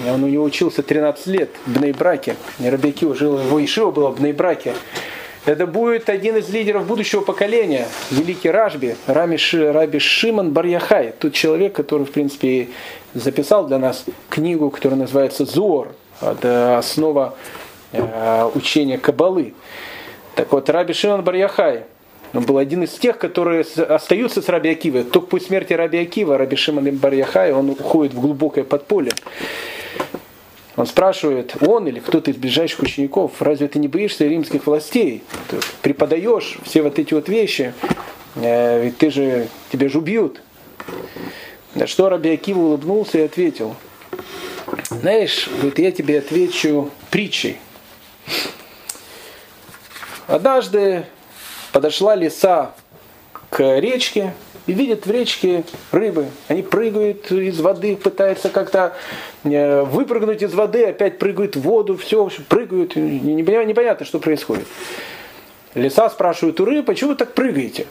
он 0.07 0.23
у 0.23 0.27
него 0.27 0.43
учился 0.43 0.83
13 0.83 1.27
лет 1.27 1.49
в 1.65 1.79
Бнейбраке, 1.79 2.35
Рабиакива 2.59 3.15
жил, 3.15 3.39
его 3.39 3.63
Ишива 3.63 3.91
было 3.91 4.09
в 4.09 4.19
Бнейбраке. 4.19 4.73
Это 5.45 5.67
будет 5.67 6.09
один 6.09 6.37
из 6.37 6.49
лидеров 6.49 6.87
будущего 6.87 7.21
поколения, 7.21 7.87
великий 8.09 8.49
Рашби, 8.49 8.95
Рами 9.05 9.37
Ши, 9.37 9.71
Раби 9.71 9.99
Шиман 9.99 10.51
Барьяхай, 10.51 11.13
тот 11.17 11.33
человек, 11.33 11.73
который, 11.73 12.05
в 12.05 12.11
принципе, 12.11 12.69
записал 13.13 13.67
для 13.67 13.77
нас 13.77 14.05
книгу, 14.29 14.71
которая 14.71 14.99
называется 14.99 15.45
«Зор», 15.45 15.95
это 16.19 16.79
основа 16.79 17.35
Э, 17.97 18.49
учения 18.53 18.97
Кабалы. 18.97 19.53
Так 20.35 20.51
вот, 20.51 20.69
Раби 20.69 20.93
Шимон 20.93 21.23
Барьяхай, 21.23 21.83
он 22.33 22.43
был 22.43 22.57
один 22.57 22.83
из 22.83 22.91
тех, 22.91 23.17
которые 23.17 23.61
остаются 23.61 24.41
с 24.41 24.49
Раби 24.49 24.69
Акивой. 24.69 25.03
Только 25.03 25.27
после 25.27 25.47
смерти 25.47 25.73
Раби 25.73 25.99
Акива, 25.99 26.37
Раби 26.37 26.55
Шимон 26.55 26.89
Барьяхай, 26.97 27.53
он 27.53 27.69
уходит 27.69 28.13
в 28.13 28.19
глубокое 28.19 28.63
подполье. 28.63 29.13
Он 30.75 30.85
спрашивает, 30.85 31.55
он 31.61 31.87
или 31.87 31.99
кто-то 31.99 32.31
из 32.31 32.35
ближайших 32.35 32.81
учеников, 32.81 33.41
разве 33.41 33.69
ты 33.69 33.79
не 33.79 33.87
боишься 33.87 34.25
римских 34.25 34.67
властей? 34.67 35.23
Ты 35.49 35.57
преподаешь 35.81 36.57
все 36.63 36.81
вот 36.81 36.99
эти 36.99 37.13
вот 37.13 37.29
вещи, 37.29 37.73
э, 38.35 38.83
ведь 38.83 38.97
ты 38.97 39.09
же, 39.09 39.47
тебя 39.71 39.87
же 39.87 39.99
убьют. 39.99 40.41
На 41.75 41.87
что 41.87 42.09
Раби 42.09 42.29
Акива 42.29 42.59
улыбнулся 42.59 43.19
и 43.19 43.21
ответил, 43.21 43.75
знаешь, 44.89 45.47
говорит, 45.47 45.79
я 45.79 45.91
тебе 45.91 46.19
отвечу 46.19 46.89
притчей. 47.09 47.57
Однажды 50.27 51.05
подошла 51.71 52.15
лиса 52.15 52.71
к 53.49 53.79
речке 53.79 54.33
и 54.65 54.73
видит 54.73 55.05
в 55.05 55.11
речке 55.11 55.63
рыбы. 55.91 56.27
Они 56.47 56.63
прыгают 56.63 57.31
из 57.31 57.59
воды, 57.59 57.95
пытаются 57.95 58.49
как-то 58.49 58.93
э, 59.43 59.83
выпрыгнуть 59.83 60.41
из 60.41 60.53
воды, 60.53 60.85
опять 60.85 61.19
прыгают 61.19 61.55
в 61.55 61.61
воду, 61.61 61.95
все, 61.97 62.29
прыгают. 62.49 62.95
Непонятно, 62.95 64.05
что 64.05 64.19
происходит. 64.19 64.67
Лиса 65.75 66.09
спрашивает 66.09 66.59
у 66.59 66.65
рыбы, 66.65 66.83
почему 66.83 67.11
вы 67.11 67.15
так 67.15 67.33
прыгаете? 67.33 67.85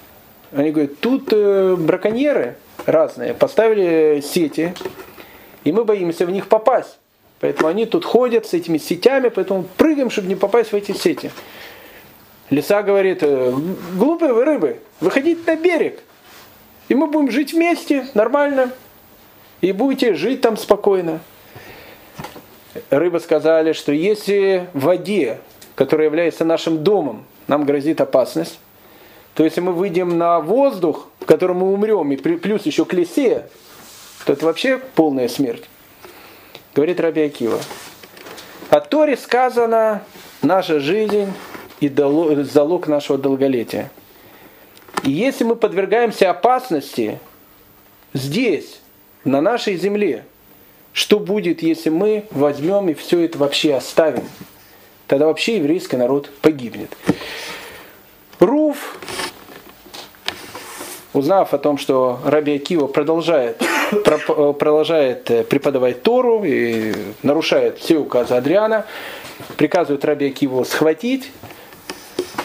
Они 0.52 0.70
говорят, 0.70 0.98
тут 1.00 1.28
э, 1.32 1.76
браконьеры 1.78 2.56
разные 2.86 3.34
поставили 3.34 4.22
сети, 4.24 4.74
и 5.64 5.72
мы 5.72 5.84
боимся 5.84 6.26
в 6.26 6.30
них 6.30 6.48
попасть. 6.48 6.98
Поэтому 7.44 7.68
они 7.68 7.84
тут 7.84 8.06
ходят 8.06 8.46
с 8.46 8.54
этими 8.54 8.78
сетями, 8.78 9.28
поэтому 9.28 9.66
прыгаем, 9.76 10.08
чтобы 10.08 10.28
не 10.28 10.34
попасть 10.34 10.72
в 10.72 10.74
эти 10.74 10.92
сети. 10.92 11.30
Лиса 12.48 12.82
говорит, 12.82 13.18
«Э, 13.20 13.54
глупые 13.98 14.32
вы 14.32 14.46
рыбы, 14.46 14.78
выходите 14.98 15.42
на 15.46 15.54
берег, 15.54 16.00
и 16.88 16.94
мы 16.94 17.06
будем 17.06 17.30
жить 17.30 17.52
вместе, 17.52 18.06
нормально, 18.14 18.70
и 19.60 19.72
будете 19.72 20.14
жить 20.14 20.40
там 20.40 20.56
спокойно. 20.56 21.20
Рыбы 22.88 23.20
сказали, 23.20 23.74
что 23.74 23.92
если 23.92 24.66
в 24.72 24.84
воде, 24.84 25.38
которая 25.74 26.06
является 26.06 26.46
нашим 26.46 26.82
домом, 26.82 27.26
нам 27.46 27.66
грозит 27.66 28.00
опасность, 28.00 28.58
то 29.34 29.44
если 29.44 29.60
мы 29.60 29.72
выйдем 29.72 30.16
на 30.16 30.40
воздух, 30.40 31.10
в 31.20 31.26
котором 31.26 31.58
мы 31.58 31.74
умрем, 31.74 32.10
и 32.10 32.16
плюс 32.16 32.64
еще 32.64 32.86
к 32.86 32.94
лисе, 32.94 33.48
то 34.24 34.32
это 34.32 34.46
вообще 34.46 34.80
полная 34.94 35.28
смерть 35.28 35.64
говорит 36.74 37.00
Раби 37.00 37.22
Акива. 37.22 37.60
О 38.70 38.80
Торе 38.80 39.16
сказано, 39.16 40.02
наша 40.42 40.80
жизнь 40.80 41.32
и 41.80 41.88
залог 41.88 42.88
нашего 42.88 43.18
долголетия. 43.18 43.90
И 45.04 45.10
если 45.10 45.44
мы 45.44 45.54
подвергаемся 45.56 46.30
опасности 46.30 47.20
здесь, 48.12 48.80
на 49.24 49.40
нашей 49.40 49.76
земле, 49.76 50.24
что 50.92 51.18
будет, 51.18 51.62
если 51.62 51.90
мы 51.90 52.26
возьмем 52.30 52.88
и 52.88 52.94
все 52.94 53.20
это 53.20 53.38
вообще 53.38 53.74
оставим? 53.74 54.24
Тогда 55.06 55.26
вообще 55.26 55.56
еврейский 55.56 55.96
народ 55.96 56.30
погибнет. 56.40 56.96
Руф, 58.38 58.98
узнав 61.12 61.54
о 61.54 61.58
том, 61.58 61.78
что 61.78 62.20
Раби 62.24 62.54
Акива 62.54 62.86
продолжает, 62.86 63.62
продолжает 64.04 65.30
э, 65.30 65.44
преподавать 65.44 66.02
Тору 66.02 66.42
и 66.44 66.92
нарушает 67.22 67.78
все 67.78 67.98
указы 67.98 68.34
Адриана, 68.34 68.86
приказывает 69.56 70.04
Раби 70.04 70.28
Акиву 70.28 70.64
схватить. 70.64 71.30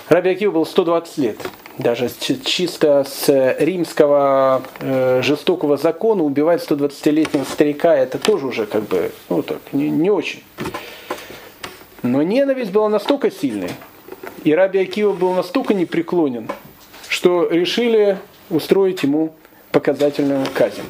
Раби 0.08 0.32
Акива 0.32 0.52
был 0.52 0.66
120 0.66 1.18
лет. 1.20 1.38
Даже 1.78 2.10
чисто 2.44 3.06
с 3.10 3.56
римского 3.58 4.64
э, 4.82 5.22
жестокого 5.24 5.78
закона 5.78 6.24
убивать 6.24 6.62
120-летнего 6.62 7.46
старика, 7.46 7.96
это 7.96 8.18
тоже 8.20 8.48
уже 8.48 8.66
как 8.66 8.84
бы, 8.84 9.12
ну 9.30 9.44
так, 9.44 9.60
не, 9.72 9.90
не 9.90 10.10
очень. 10.10 10.44
Но 12.02 12.22
ненависть 12.22 12.72
была 12.72 12.90
настолько 12.90 13.32
сильной, 13.32 13.72
и 14.44 14.54
Раби 14.54 14.80
Акива 14.80 15.14
был 15.14 15.34
настолько 15.34 15.74
непреклонен, 15.74 16.50
что 17.08 17.48
решили 17.48 18.18
устроить 18.50 19.04
ему 19.04 19.34
показательную 19.72 20.46
казнь. 20.54 20.82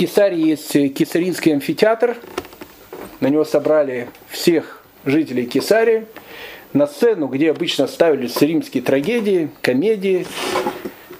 В 0.00 0.02
Кесаре 0.02 0.40
есть 0.40 0.72
кесаринский 0.94 1.52
амфитеатр. 1.52 2.16
На 3.20 3.26
него 3.26 3.44
собрали 3.44 4.08
всех 4.30 4.82
жителей 5.04 5.44
Кесарии. 5.44 6.06
На 6.72 6.86
сцену, 6.86 7.26
где 7.26 7.50
обычно 7.50 7.86
ставились 7.86 8.40
римские 8.40 8.82
трагедии, 8.82 9.50
комедии, 9.60 10.26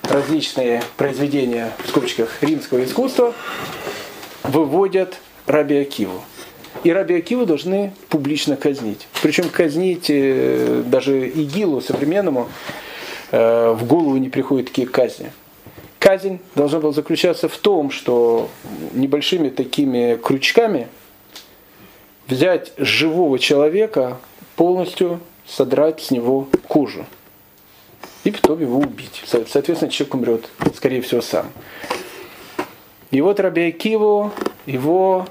различные 0.05 0.83
произведения 0.97 1.73
в 1.85 1.91
скобочках 1.91 2.43
римского 2.43 2.83
искусства, 2.83 3.35
выводят 4.45 5.19
Раби 5.45 5.77
Акиву. 5.77 6.23
И 6.83 6.91
Раби 6.91 7.17
Акиву 7.17 7.45
должны 7.45 7.93
публично 8.09 8.57
казнить. 8.57 9.09
Причем 9.21 9.51
казнить 9.51 10.07
э, 10.09 10.83
даже 10.87 11.29
игилу 11.29 11.83
современному 11.83 12.49
э, 13.31 13.75
в 13.79 13.87
голову 13.87 14.17
не 14.17 14.31
приходят 14.31 14.69
такие 14.69 14.89
казни. 14.89 15.33
Казнь 16.01 16.41
должна 16.55 16.81
была 16.81 16.93
заключаться 16.93 17.47
в 17.47 17.57
том, 17.59 17.91
что 17.91 18.49
небольшими 18.95 19.51
такими 19.51 20.17
крючками 20.17 20.89
взять 22.27 22.73
живого 22.79 23.39
человека, 23.39 24.17
полностью 24.57 25.21
содрать 25.47 26.01
с 26.01 26.11
него 26.11 26.49
кожу. 26.67 27.05
И 28.25 28.31
потом 28.31 28.63
его 28.63 28.79
убить. 28.79 29.23
Соответственно, 29.27 29.91
человек 29.91 30.15
умрет, 30.15 30.51
скорее 30.75 31.03
всего, 31.03 31.21
сам. 31.21 31.53
И 33.11 33.21
вот 33.21 33.39
Раби 33.39 33.69
Акиву 33.69 34.33
его 34.65 35.27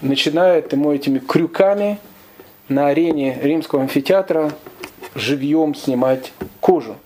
начинает 0.00 0.72
ему 0.72 0.92
этими 0.92 1.18
крюками 1.18 1.98
на 2.68 2.86
арене 2.86 3.36
римского 3.42 3.82
амфитеатра 3.82 4.52
живьем 5.16 5.74
снимать 5.74 6.32
кожу. 6.60 6.96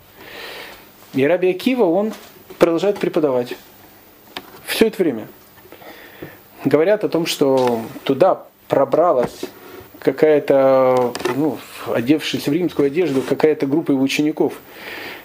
И 1.15 1.27
Раби 1.27 1.49
Акива, 1.51 1.85
он 1.85 2.13
продолжает 2.59 2.99
преподавать. 2.99 3.55
Все 4.67 4.89
это 4.89 5.03
время. 5.03 5.29
Говорят 6.65 7.05
о 7.05 7.09
том, 7.09 7.27
что 7.27 7.83
туда 8.05 8.45
пробралась 8.69 9.41
какая-то, 10.01 11.13
ну, 11.37 11.59
одевшись 11.93 12.47
в 12.47 12.53
римскую 12.53 12.87
одежду, 12.87 13.23
какая-то 13.23 13.67
группа 13.67 13.93
его 13.93 14.03
учеников. 14.03 14.55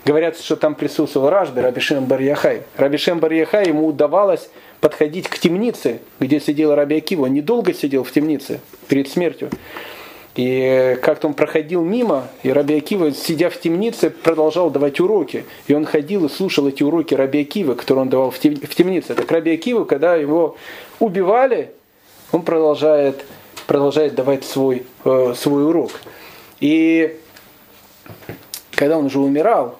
Говорят, 0.05 0.37
что 0.37 0.55
там 0.55 0.75
присутствовал 0.75 1.29
Рашби, 1.29 1.59
Рабишем 1.59 2.05
Барьяхай. 2.05 2.63
Рабишем 2.75 3.19
Барьяхай 3.19 3.67
ему 3.67 3.87
удавалось 3.87 4.49
подходить 4.81 5.29
к 5.29 5.39
темнице, 5.39 6.01
где 6.19 6.39
сидел 6.39 6.75
Раби 6.75 6.97
Акива. 6.97 7.23
Он 7.25 7.33
недолго 7.33 7.73
сидел 7.73 8.03
в 8.03 8.11
темнице 8.11 8.59
перед 8.89 9.07
смертью. 9.07 9.49
И 10.35 10.97
как-то 11.03 11.27
он 11.27 11.35
проходил 11.35 11.83
мимо, 11.83 12.27
и 12.41 12.51
Раби 12.51 12.75
Акива, 12.75 13.11
сидя 13.11 13.51
в 13.51 13.59
темнице, 13.59 14.09
продолжал 14.09 14.71
давать 14.71 14.99
уроки. 14.99 15.45
И 15.67 15.75
он 15.75 15.85
ходил 15.85 16.25
и 16.25 16.29
слушал 16.29 16.67
эти 16.67 16.81
уроки 16.81 17.13
Раби 17.13 17.41
Акивы, 17.41 17.75
которые 17.75 18.03
он 18.03 18.09
давал 18.09 18.31
в 18.31 18.39
темнице. 18.39 19.13
Так 19.13 19.29
Раби 19.31 19.51
Акива, 19.51 19.85
когда 19.85 20.15
его 20.15 20.57
убивали, 20.99 21.71
он 22.31 22.41
продолжает, 22.41 23.23
продолжает 23.67 24.15
давать 24.15 24.43
свой, 24.43 24.83
э, 25.05 25.33
свой 25.37 25.67
урок. 25.67 25.91
И 26.59 27.19
когда 28.71 28.97
он 28.97 29.05
уже 29.05 29.19
умирал, 29.19 29.77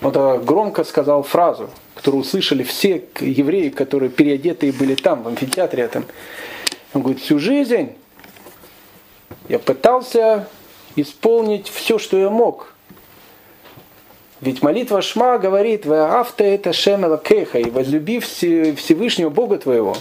он 0.00 0.12
громко 0.44 0.82
сказал 0.84 1.22
фразу, 1.22 1.68
которую 1.94 2.22
услышали 2.22 2.62
все 2.62 3.04
евреи, 3.20 3.68
которые 3.68 4.08
переодетые 4.08 4.72
были 4.72 4.94
там, 4.94 5.24
в 5.24 5.28
амфитеатре 5.28 5.82
этом. 5.82 6.06
Он 6.94 7.02
говорит, 7.02 7.20
всю 7.20 7.38
жизнь 7.38 7.90
я 9.48 9.58
пытался 9.58 10.48
исполнить 10.96 11.68
все, 11.68 11.98
что 11.98 12.18
я 12.18 12.30
мог. 12.30 12.74
Ведь 14.40 14.62
молитва 14.62 15.02
Шма 15.02 15.38
говорит, 15.38 15.84
«Вы 15.84 15.98
авто 16.00 16.44
это 16.44 16.72
шемела 16.72 17.18
кеха» 17.18 17.58
и 17.58 17.70
возлюби 17.70 18.20
Всевышнего 18.20 19.30
Бога 19.30 19.58
твоего. 19.58 19.96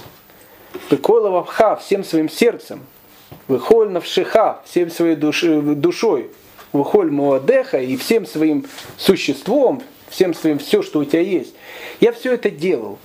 Выколова 0.91 1.43
ха 1.43 1.75
всем 1.75 2.03
своим 2.03 2.29
сердцем. 2.29 2.81
Выхоль 3.47 3.89
навшиха 3.89 4.61
всем 4.65 4.91
своей 4.91 5.15
душой. 5.15 6.29
Выхоль 6.73 7.09
муадеха 7.09 7.79
и 7.81 7.95
всем 7.95 8.25
своим 8.25 8.65
существом, 8.97 9.81
всем 10.09 10.33
своим 10.33 10.59
все, 10.59 10.83
что 10.83 10.99
у 10.99 11.05
тебя 11.05 11.21
есть. 11.21 11.55
Я 11.99 12.11
все 12.11 12.33
это 12.33 12.51
делал. 12.51 12.99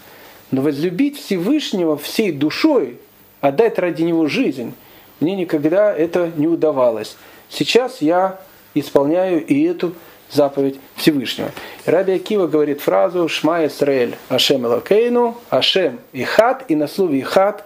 Но 0.51 0.61
возлюбить 0.61 1.19
Всевышнего 1.19 1.97
всей 1.97 2.33
душой, 2.33 2.99
отдать 3.41 3.79
ради 3.79 4.03
него 4.03 4.27
жизнь, 4.27 4.75
мне 5.23 5.37
никогда 5.37 5.95
это 5.95 6.31
не 6.37 6.47
удавалось. 6.47 7.17
Сейчас 7.49 8.03
я 8.03 8.39
исполняю 8.75 9.45
и 9.45 9.63
эту 9.65 9.95
заповедь 10.31 10.79
Всевышнего. 10.97 11.51
Раби 11.85 12.15
Акива 12.15 12.47
говорит 12.47 12.81
фразу 12.81 13.29
«Шма 13.29 13.67
Исраэль 13.67 14.17
Ашем 14.29 14.67
Элокейну, 14.67 15.37
Ашем 15.51 16.01
Ихат», 16.13 16.65
и 16.69 16.77
на 16.77 16.89
слове 16.89 17.21
Ихат 17.21 17.65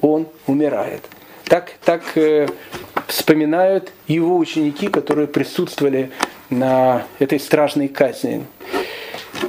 он 0.00 0.28
умирает. 0.46 1.02
Так, 1.44 1.72
так 1.84 2.02
э, 2.16 2.48
вспоминают 3.06 3.92
его 4.06 4.36
ученики, 4.36 4.88
которые 4.88 5.26
присутствовали 5.26 6.10
на 6.50 7.04
этой 7.18 7.38
страшной 7.40 7.88
казни. 7.88 8.44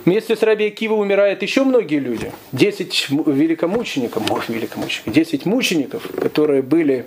Вместе 0.06 0.36
с 0.36 0.44
Раби 0.44 0.68
Акива 0.68 0.96
умирают 0.96 1.42
еще 1.42 1.64
многие 1.64 2.00
люди. 2.00 2.32
Десять 2.52 3.08
великомучеников, 3.10 4.30
ох, 4.32 4.50
великомучеников, 4.50 5.14
десять 5.14 5.46
мучеников, 5.46 6.04
которые 6.22 6.62
были 6.62 7.06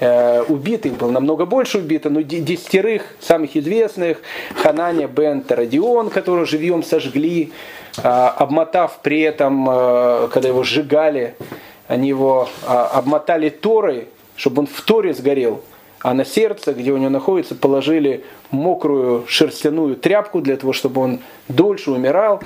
э, 0.00 0.42
убиты, 0.42 0.88
их 0.88 0.96
было 0.96 1.10
намного 1.10 1.46
больше 1.46 1.78
убито, 1.78 2.10
но 2.10 2.20
десятерых 2.22 3.02
самых 3.20 3.56
известных, 3.56 4.18
Хананя 4.56 5.06
бен 5.06 5.42
Тарадион, 5.42 6.10
которого 6.10 6.46
живьем 6.46 6.82
сожгли, 6.82 7.52
э, 7.98 8.02
обмотав 8.02 9.00
при 9.02 9.20
этом, 9.20 9.68
э, 9.68 10.28
когда 10.32 10.48
его 10.48 10.62
сжигали, 10.62 11.34
они 11.88 12.08
его 12.08 12.48
э, 12.62 12.66
обмотали 12.66 13.48
Торой, 13.48 14.08
чтобы 14.36 14.60
он 14.60 14.66
в 14.66 14.80
Торе 14.82 15.12
сгорел, 15.14 15.62
а 16.02 16.14
на 16.14 16.24
сердце, 16.24 16.72
где 16.72 16.92
у 16.92 16.96
него 16.96 17.10
находится, 17.10 17.54
положили 17.54 18.24
мокрую 18.50 19.24
шерстяную 19.26 19.96
тряпку 19.96 20.40
для 20.40 20.56
того, 20.56 20.72
чтобы 20.72 21.00
он 21.02 21.20
дольше 21.48 21.90
умирал. 21.90 22.42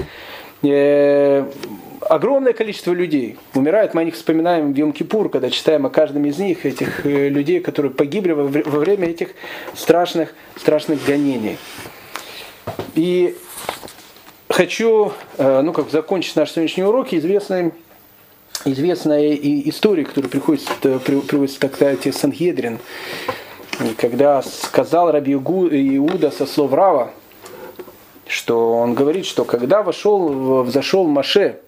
Э, 0.62 1.48
огромное 2.00 2.52
количество 2.52 2.92
людей 2.92 3.36
умирает. 3.54 3.94
Мы 3.94 4.02
о 4.02 4.04
них 4.04 4.14
вспоминаем 4.14 4.72
в 4.72 4.76
Йом-Кипур, 4.76 5.28
когда 5.28 5.50
читаем 5.50 5.86
о 5.86 5.90
каждом 5.90 6.24
из 6.24 6.38
них, 6.38 6.66
этих 6.66 7.06
э, 7.06 7.28
людей, 7.28 7.60
которые 7.60 7.92
погибли 7.92 8.32
во 8.32 8.44
время 8.44 9.08
этих 9.08 9.30
страшных, 9.74 10.34
страшных 10.56 11.04
гонений. 11.04 11.56
И 12.96 13.36
хочу, 14.48 15.12
э, 15.38 15.60
ну 15.60 15.72
как 15.72 15.90
закончить 15.90 16.34
наш 16.34 16.50
сегодняшний 16.50 16.82
урок 16.84 17.12
известной, 17.12 17.72
известной 18.64 19.38
историей, 19.68 20.06
которая 20.06 20.30
приходится, 20.30 20.72
приводится 20.98 21.60
так 21.60 21.74
сказать, 21.76 22.12
Сангедрин 22.14 22.80
когда 23.98 24.42
сказал 24.42 25.10
Раби 25.10 25.34
Иуда 25.34 26.30
со 26.30 26.46
слов 26.46 26.72
Рава, 26.72 27.10
что 28.26 28.74
он 28.74 28.94
говорит, 28.94 29.26
что 29.26 29.44
когда 29.44 29.82
вошел, 29.82 30.62
взошел 30.62 31.06
Маше 31.06 31.60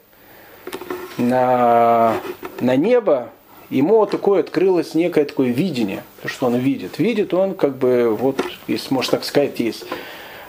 на, 1.18 2.14
на 2.60 2.76
небо, 2.76 3.30
ему 3.70 4.04
такое 4.06 4.40
открылось 4.40 4.94
некое 4.94 5.24
такое 5.24 5.48
видение, 5.48 6.02
что 6.24 6.46
он 6.46 6.56
видит. 6.56 6.98
Видит 6.98 7.34
он, 7.34 7.54
как 7.54 7.76
бы, 7.76 8.16
вот, 8.18 8.40
если 8.66 8.92
можно 8.94 9.12
так 9.12 9.24
сказать, 9.24 9.58
есть 9.60 9.84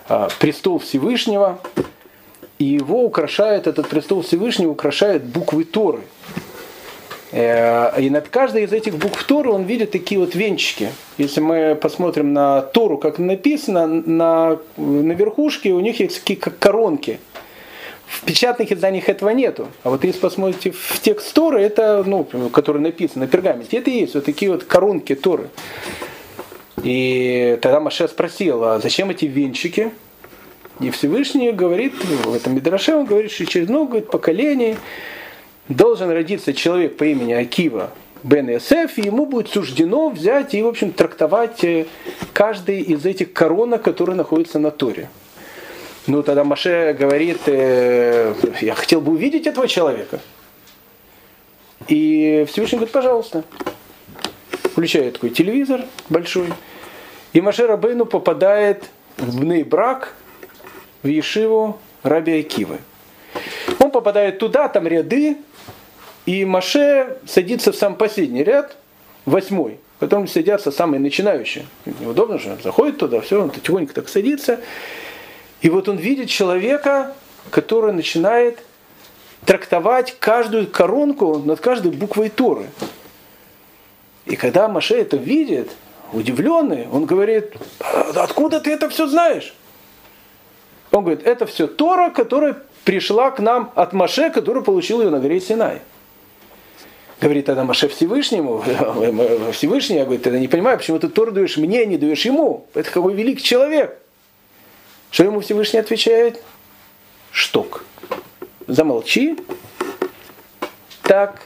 а, 0.07 0.29
престол 0.39 0.79
Всевышнего, 0.79 1.59
и 2.59 2.65
его 2.65 3.03
украшает, 3.03 3.67
этот 3.67 3.87
престол 3.87 4.21
Всевышнего 4.21 4.71
украшает 4.71 5.23
буквы 5.23 5.63
Торы. 5.63 6.01
Э, 7.31 7.99
и 7.99 8.09
над 8.09 8.29
каждой 8.29 8.63
из 8.63 8.73
этих 8.73 8.95
букв 8.97 9.23
Торы 9.25 9.49
он 9.49 9.63
видит 9.63 9.91
такие 9.91 10.19
вот 10.19 10.35
венчики. 10.35 10.89
Если 11.17 11.41
мы 11.41 11.75
посмотрим 11.75 12.33
на 12.33 12.61
Тору, 12.61 12.97
как 12.97 13.19
написано, 13.19 13.87
на, 13.87 14.59
на 14.77 15.11
верхушке 15.11 15.73
у 15.73 15.79
них 15.79 15.99
есть 15.99 16.19
такие 16.19 16.39
как 16.39 16.57
коронки. 16.57 17.19
В 18.05 18.23
печатных 18.23 18.71
изданиях 18.71 19.09
этого 19.09 19.31
нету. 19.31 19.67
А 19.83 19.89
вот 19.89 20.05
если 20.05 20.21
посмотрите 20.21 20.71
в 20.71 20.99
текст 21.01 21.33
Торы, 21.33 21.61
это, 21.61 22.03
ну, 22.05 22.23
который 22.53 22.81
написан 22.81 23.21
на 23.21 23.27
пергаменте, 23.27 23.77
это 23.77 23.89
и 23.89 23.99
есть 23.99 24.15
вот 24.15 24.23
такие 24.23 24.49
вот 24.49 24.63
коронки 24.63 25.13
Торы. 25.13 25.49
И 26.83 27.59
тогда 27.61 27.81
Маше 27.81 28.07
спросил, 28.07 28.63
а 28.63 28.79
зачем 28.79 29.09
эти 29.09 29.25
венчики? 29.25 29.91
И 30.79 30.89
Всевышний 30.91 31.51
говорит, 31.51 31.93
в 32.23 32.33
этом 32.33 32.55
Мидраше 32.55 32.95
он 32.95 33.05
говорит, 33.05 33.31
что 33.31 33.45
через 33.45 33.67
много 33.67 33.89
говорит, 33.89 34.11
поколений 34.11 34.77
должен 35.69 36.09
родиться 36.09 36.53
человек 36.53 36.97
по 36.97 37.03
имени 37.03 37.33
Акива 37.33 37.91
Бен 38.23 38.49
Иосиф, 38.49 38.97
и 38.97 39.03
ему 39.03 39.25
будет 39.25 39.49
суждено 39.49 40.09
взять 40.09 40.53
и, 40.53 40.61
в 40.61 40.67
общем, 40.67 40.91
трактовать 40.91 41.63
э, 41.63 41.85
каждый 42.33 42.81
из 42.81 43.05
этих 43.05 43.33
коронок, 43.33 43.83
которые 43.83 44.15
находятся 44.15 44.59
на 44.59 44.71
Торе. 44.71 45.09
Ну, 46.07 46.23
тогда 46.23 46.43
Маше 46.43 46.95
говорит, 46.97 47.41
э, 47.45 48.33
я 48.61 48.75
хотел 48.75 49.01
бы 49.01 49.11
увидеть 49.13 49.45
этого 49.45 49.67
человека. 49.67 50.19
И 51.87 52.45
Всевышний 52.49 52.77
говорит, 52.77 52.93
пожалуйста. 52.93 53.43
Включает 54.71 55.15
такой 55.15 55.29
телевизор 55.31 55.85
большой. 56.09 56.47
И 57.33 57.41
Маше 57.41 57.67
Рабейну 57.67 58.05
попадает 58.05 58.85
в 59.17 59.43
Нейбрак, 59.43 60.15
в 61.03 61.07
Ешиву 61.07 61.79
Раби 62.03 62.39
Акивы. 62.39 62.77
Он 63.79 63.91
попадает 63.91 64.39
туда, 64.39 64.69
там 64.69 64.87
ряды, 64.87 65.37
и 66.27 66.43
Маше 66.43 67.17
садится 67.25 67.71
в 67.71 67.75
сам 67.77 67.95
последний 67.95 68.43
ряд, 68.43 68.75
восьмой. 69.25 69.79
Потом 69.97 70.27
садятся 70.27 70.71
самые 70.71 70.99
начинающие. 70.99 71.65
Неудобно 72.01 72.37
же, 72.37 72.57
заходит 72.61 72.97
туда, 72.97 73.21
все, 73.21 73.41
он 73.41 73.49
тихонько 73.49 73.93
так 73.93 74.09
садится. 74.09 74.59
И 75.61 75.69
вот 75.69 75.87
он 75.87 75.95
видит 75.95 76.29
человека, 76.29 77.15
который 77.49 77.93
начинает 77.93 78.59
трактовать 79.45 80.17
каждую 80.19 80.67
коронку 80.67 81.39
над 81.39 81.61
каждой 81.61 81.91
буквой 81.91 82.29
Торы. 82.29 82.65
И 84.25 84.35
когда 84.35 84.67
Маше 84.67 84.95
это 84.95 85.15
видит, 85.15 85.71
удивленный, 86.11 86.87
он 86.91 87.05
говорит, 87.05 87.53
«А 87.79 88.11
откуда 88.17 88.59
ты 88.59 88.71
это 88.71 88.89
все 88.89 89.07
знаешь? 89.07 89.55
Он 90.91 91.03
говорит, 91.05 91.25
это 91.25 91.45
все 91.45 91.67
Тора, 91.67 92.09
которая 92.09 92.57
пришла 92.83 93.31
к 93.31 93.39
нам 93.39 93.71
от 93.75 93.93
Маше, 93.93 94.29
который 94.29 94.61
получил 94.61 95.01
ее 95.01 95.09
на 95.09 95.19
горе 95.19 95.39
Синай. 95.39 95.81
Говорит 97.19 97.45
тогда 97.45 97.63
Маше 97.63 97.87
Всевышнему, 97.87 98.61
Всевышний, 99.51 99.97
я 99.97 100.05
говорю, 100.05 100.21
ты 100.21 100.29
не 100.39 100.47
понимаю, 100.47 100.77
почему 100.77 100.99
ты 100.99 101.07
Тору 101.07 101.31
даешь 101.31 101.57
мне, 101.57 101.85
не 101.85 101.97
даешь 101.97 102.25
ему. 102.25 102.67
Это 102.75 102.91
какой 102.91 103.15
великий 103.15 103.43
человек. 103.43 103.97
Что 105.09 105.23
ему 105.23 105.39
Всевышний 105.39 105.79
отвечает? 105.79 106.43
Шток. 107.31 107.83
Замолчи. 108.67 109.37
Так 111.01 111.41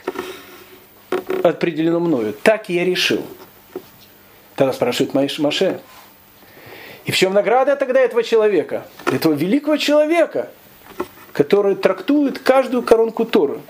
определено 1.43 1.99
мною. 1.99 2.33
Так 2.33 2.67
я 2.69 2.83
решил. 2.83 3.23
Тогда 4.55 4.73
спрашивает 4.73 5.13
Маше. 5.13 5.79
И 7.05 7.11
в 7.11 7.17
чем 7.17 7.33
награда 7.33 7.75
тогда 7.75 7.99
этого 8.01 8.23
человека? 8.23 8.85
Этого 9.05 9.33
великого 9.33 9.77
человека, 9.77 10.49
который 11.31 11.75
трактует 11.75 12.39
каждую 12.39 12.83
коронку 12.83 13.25
Торы. 13.25 13.61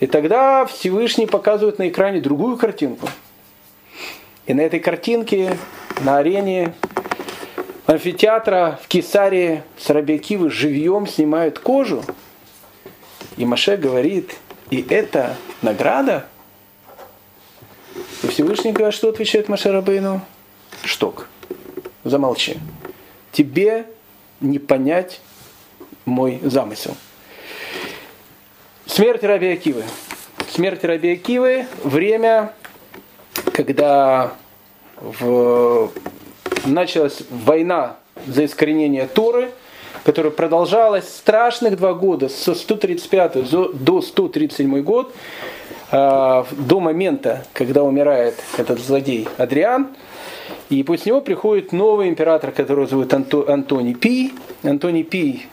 И 0.00 0.06
тогда 0.06 0.64
Всевышний 0.64 1.26
показывает 1.26 1.78
на 1.78 1.88
экране 1.88 2.20
другую 2.20 2.56
картинку. 2.56 3.08
И 4.46 4.54
на 4.54 4.62
этой 4.62 4.80
картинке, 4.80 5.56
на 6.00 6.18
арене 6.18 6.74
амфитеатра 7.86 8.80
в 8.82 8.88
Кесарии 8.88 9.62
с 9.78 9.90
Рабиакивы 9.90 10.50
живьем 10.50 11.06
снимают 11.06 11.58
кожу. 11.58 12.02
И 13.36 13.44
Маше 13.44 13.76
говорит, 13.76 14.36
и 14.70 14.84
это 14.88 15.36
награда? 15.60 16.26
И 18.22 18.28
Всевышний 18.28 18.72
говорит, 18.72 18.94
что 18.94 19.10
отвечает 19.10 19.48
Маше 19.48 19.70
Рабейну? 19.70 20.22
Шток. 20.82 21.28
Замолчи. 22.04 22.58
Тебе 23.32 23.86
не 24.40 24.58
понять 24.58 25.20
мой 26.06 26.40
замысел. 26.42 26.96
Смерть 28.92 29.22
Раби 29.22 29.46
Акивы. 29.52 29.84
Смерть 30.48 30.82
Раби 30.82 31.12
Акивы– 31.12 31.66
время, 31.84 32.52
когда 33.52 34.32
в... 34.96 35.92
началась 36.66 37.22
война 37.30 37.98
за 38.26 38.46
искоренение 38.46 39.06
Торы, 39.06 39.52
которая 40.02 40.32
продолжалась 40.32 41.08
страшных 41.08 41.76
два 41.76 41.94
года, 41.94 42.28
со 42.28 42.52
135 42.52 43.48
до 43.80 44.02
137 44.02 44.82
год, 44.82 45.14
а, 45.92 46.44
до 46.50 46.80
момента, 46.80 47.46
когда 47.52 47.84
умирает 47.84 48.42
этот 48.58 48.80
злодей 48.80 49.28
Адриан. 49.38 49.86
И 50.68 50.82
после 50.82 51.10
него 51.10 51.20
приходит 51.20 51.70
новый 51.70 52.08
император, 52.08 52.50
которого 52.50 52.88
зовут 52.88 53.14
Анто, 53.14 53.44
Антоний 53.52 53.94
Пий. 53.94 54.34
Антоний 54.64 55.04
Пий 55.04 55.46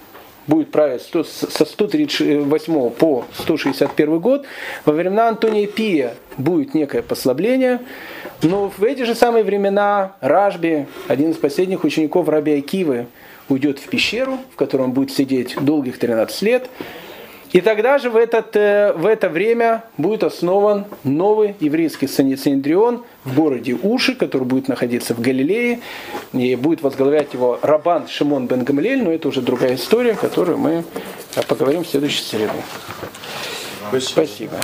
будет 0.47 0.71
править 0.71 1.01
со 1.01 1.65
138 1.65 2.89
по 2.91 3.25
161 3.33 4.19
год. 4.19 4.45
Во 4.85 4.93
времена 4.93 5.27
Антония 5.29 5.67
Пия 5.67 6.13
будет 6.37 6.73
некое 6.73 7.01
послабление, 7.01 7.81
но 8.41 8.71
в 8.75 8.83
эти 8.83 9.03
же 9.03 9.15
самые 9.15 9.43
времена 9.43 10.15
Ражби, 10.21 10.87
один 11.07 11.31
из 11.31 11.37
последних 11.37 11.83
учеников 11.83 12.29
Раби 12.29 12.57
Акивы, 12.57 13.07
уйдет 13.49 13.79
в 13.79 13.87
пещеру, 13.87 14.39
в 14.51 14.55
которой 14.55 14.83
он 14.83 14.91
будет 14.91 15.11
сидеть 15.11 15.55
долгих 15.59 15.99
13 15.99 16.41
лет. 16.41 16.69
И 17.57 17.61
тогда 17.61 17.97
же 17.97 18.11
в, 18.11 18.15
этот, 18.15 18.55
э, 18.55 18.93
в 18.93 19.07
это 19.07 19.29
время 19.29 19.83
будет 19.97 20.23
основан 20.23 20.85
новый 21.03 21.55
еврейский 21.59 22.05
санитрион 22.05 23.03
в 23.23 23.33
городе 23.33 23.73
Уши, 23.73 24.13
который 24.13 24.43
будет 24.43 24.67
находиться 24.67 25.15
в 25.15 25.21
Галилее. 25.21 25.79
И 26.33 26.55
будет 26.55 26.83
возглавлять 26.83 27.33
его 27.33 27.57
Рабан 27.63 28.07
Шимон 28.07 28.45
бен 28.45 28.63
Гамлель, 28.63 29.03
но 29.03 29.11
это 29.11 29.29
уже 29.29 29.41
другая 29.41 29.73
история, 29.73 30.13
которую 30.13 30.59
мы 30.59 30.83
э, 31.35 31.41
поговорим 31.47 31.83
в 31.83 31.87
следующей 31.87 32.21
среду. 32.21 32.53
Спасибо. 33.89 34.11
Спасибо. 34.11 34.57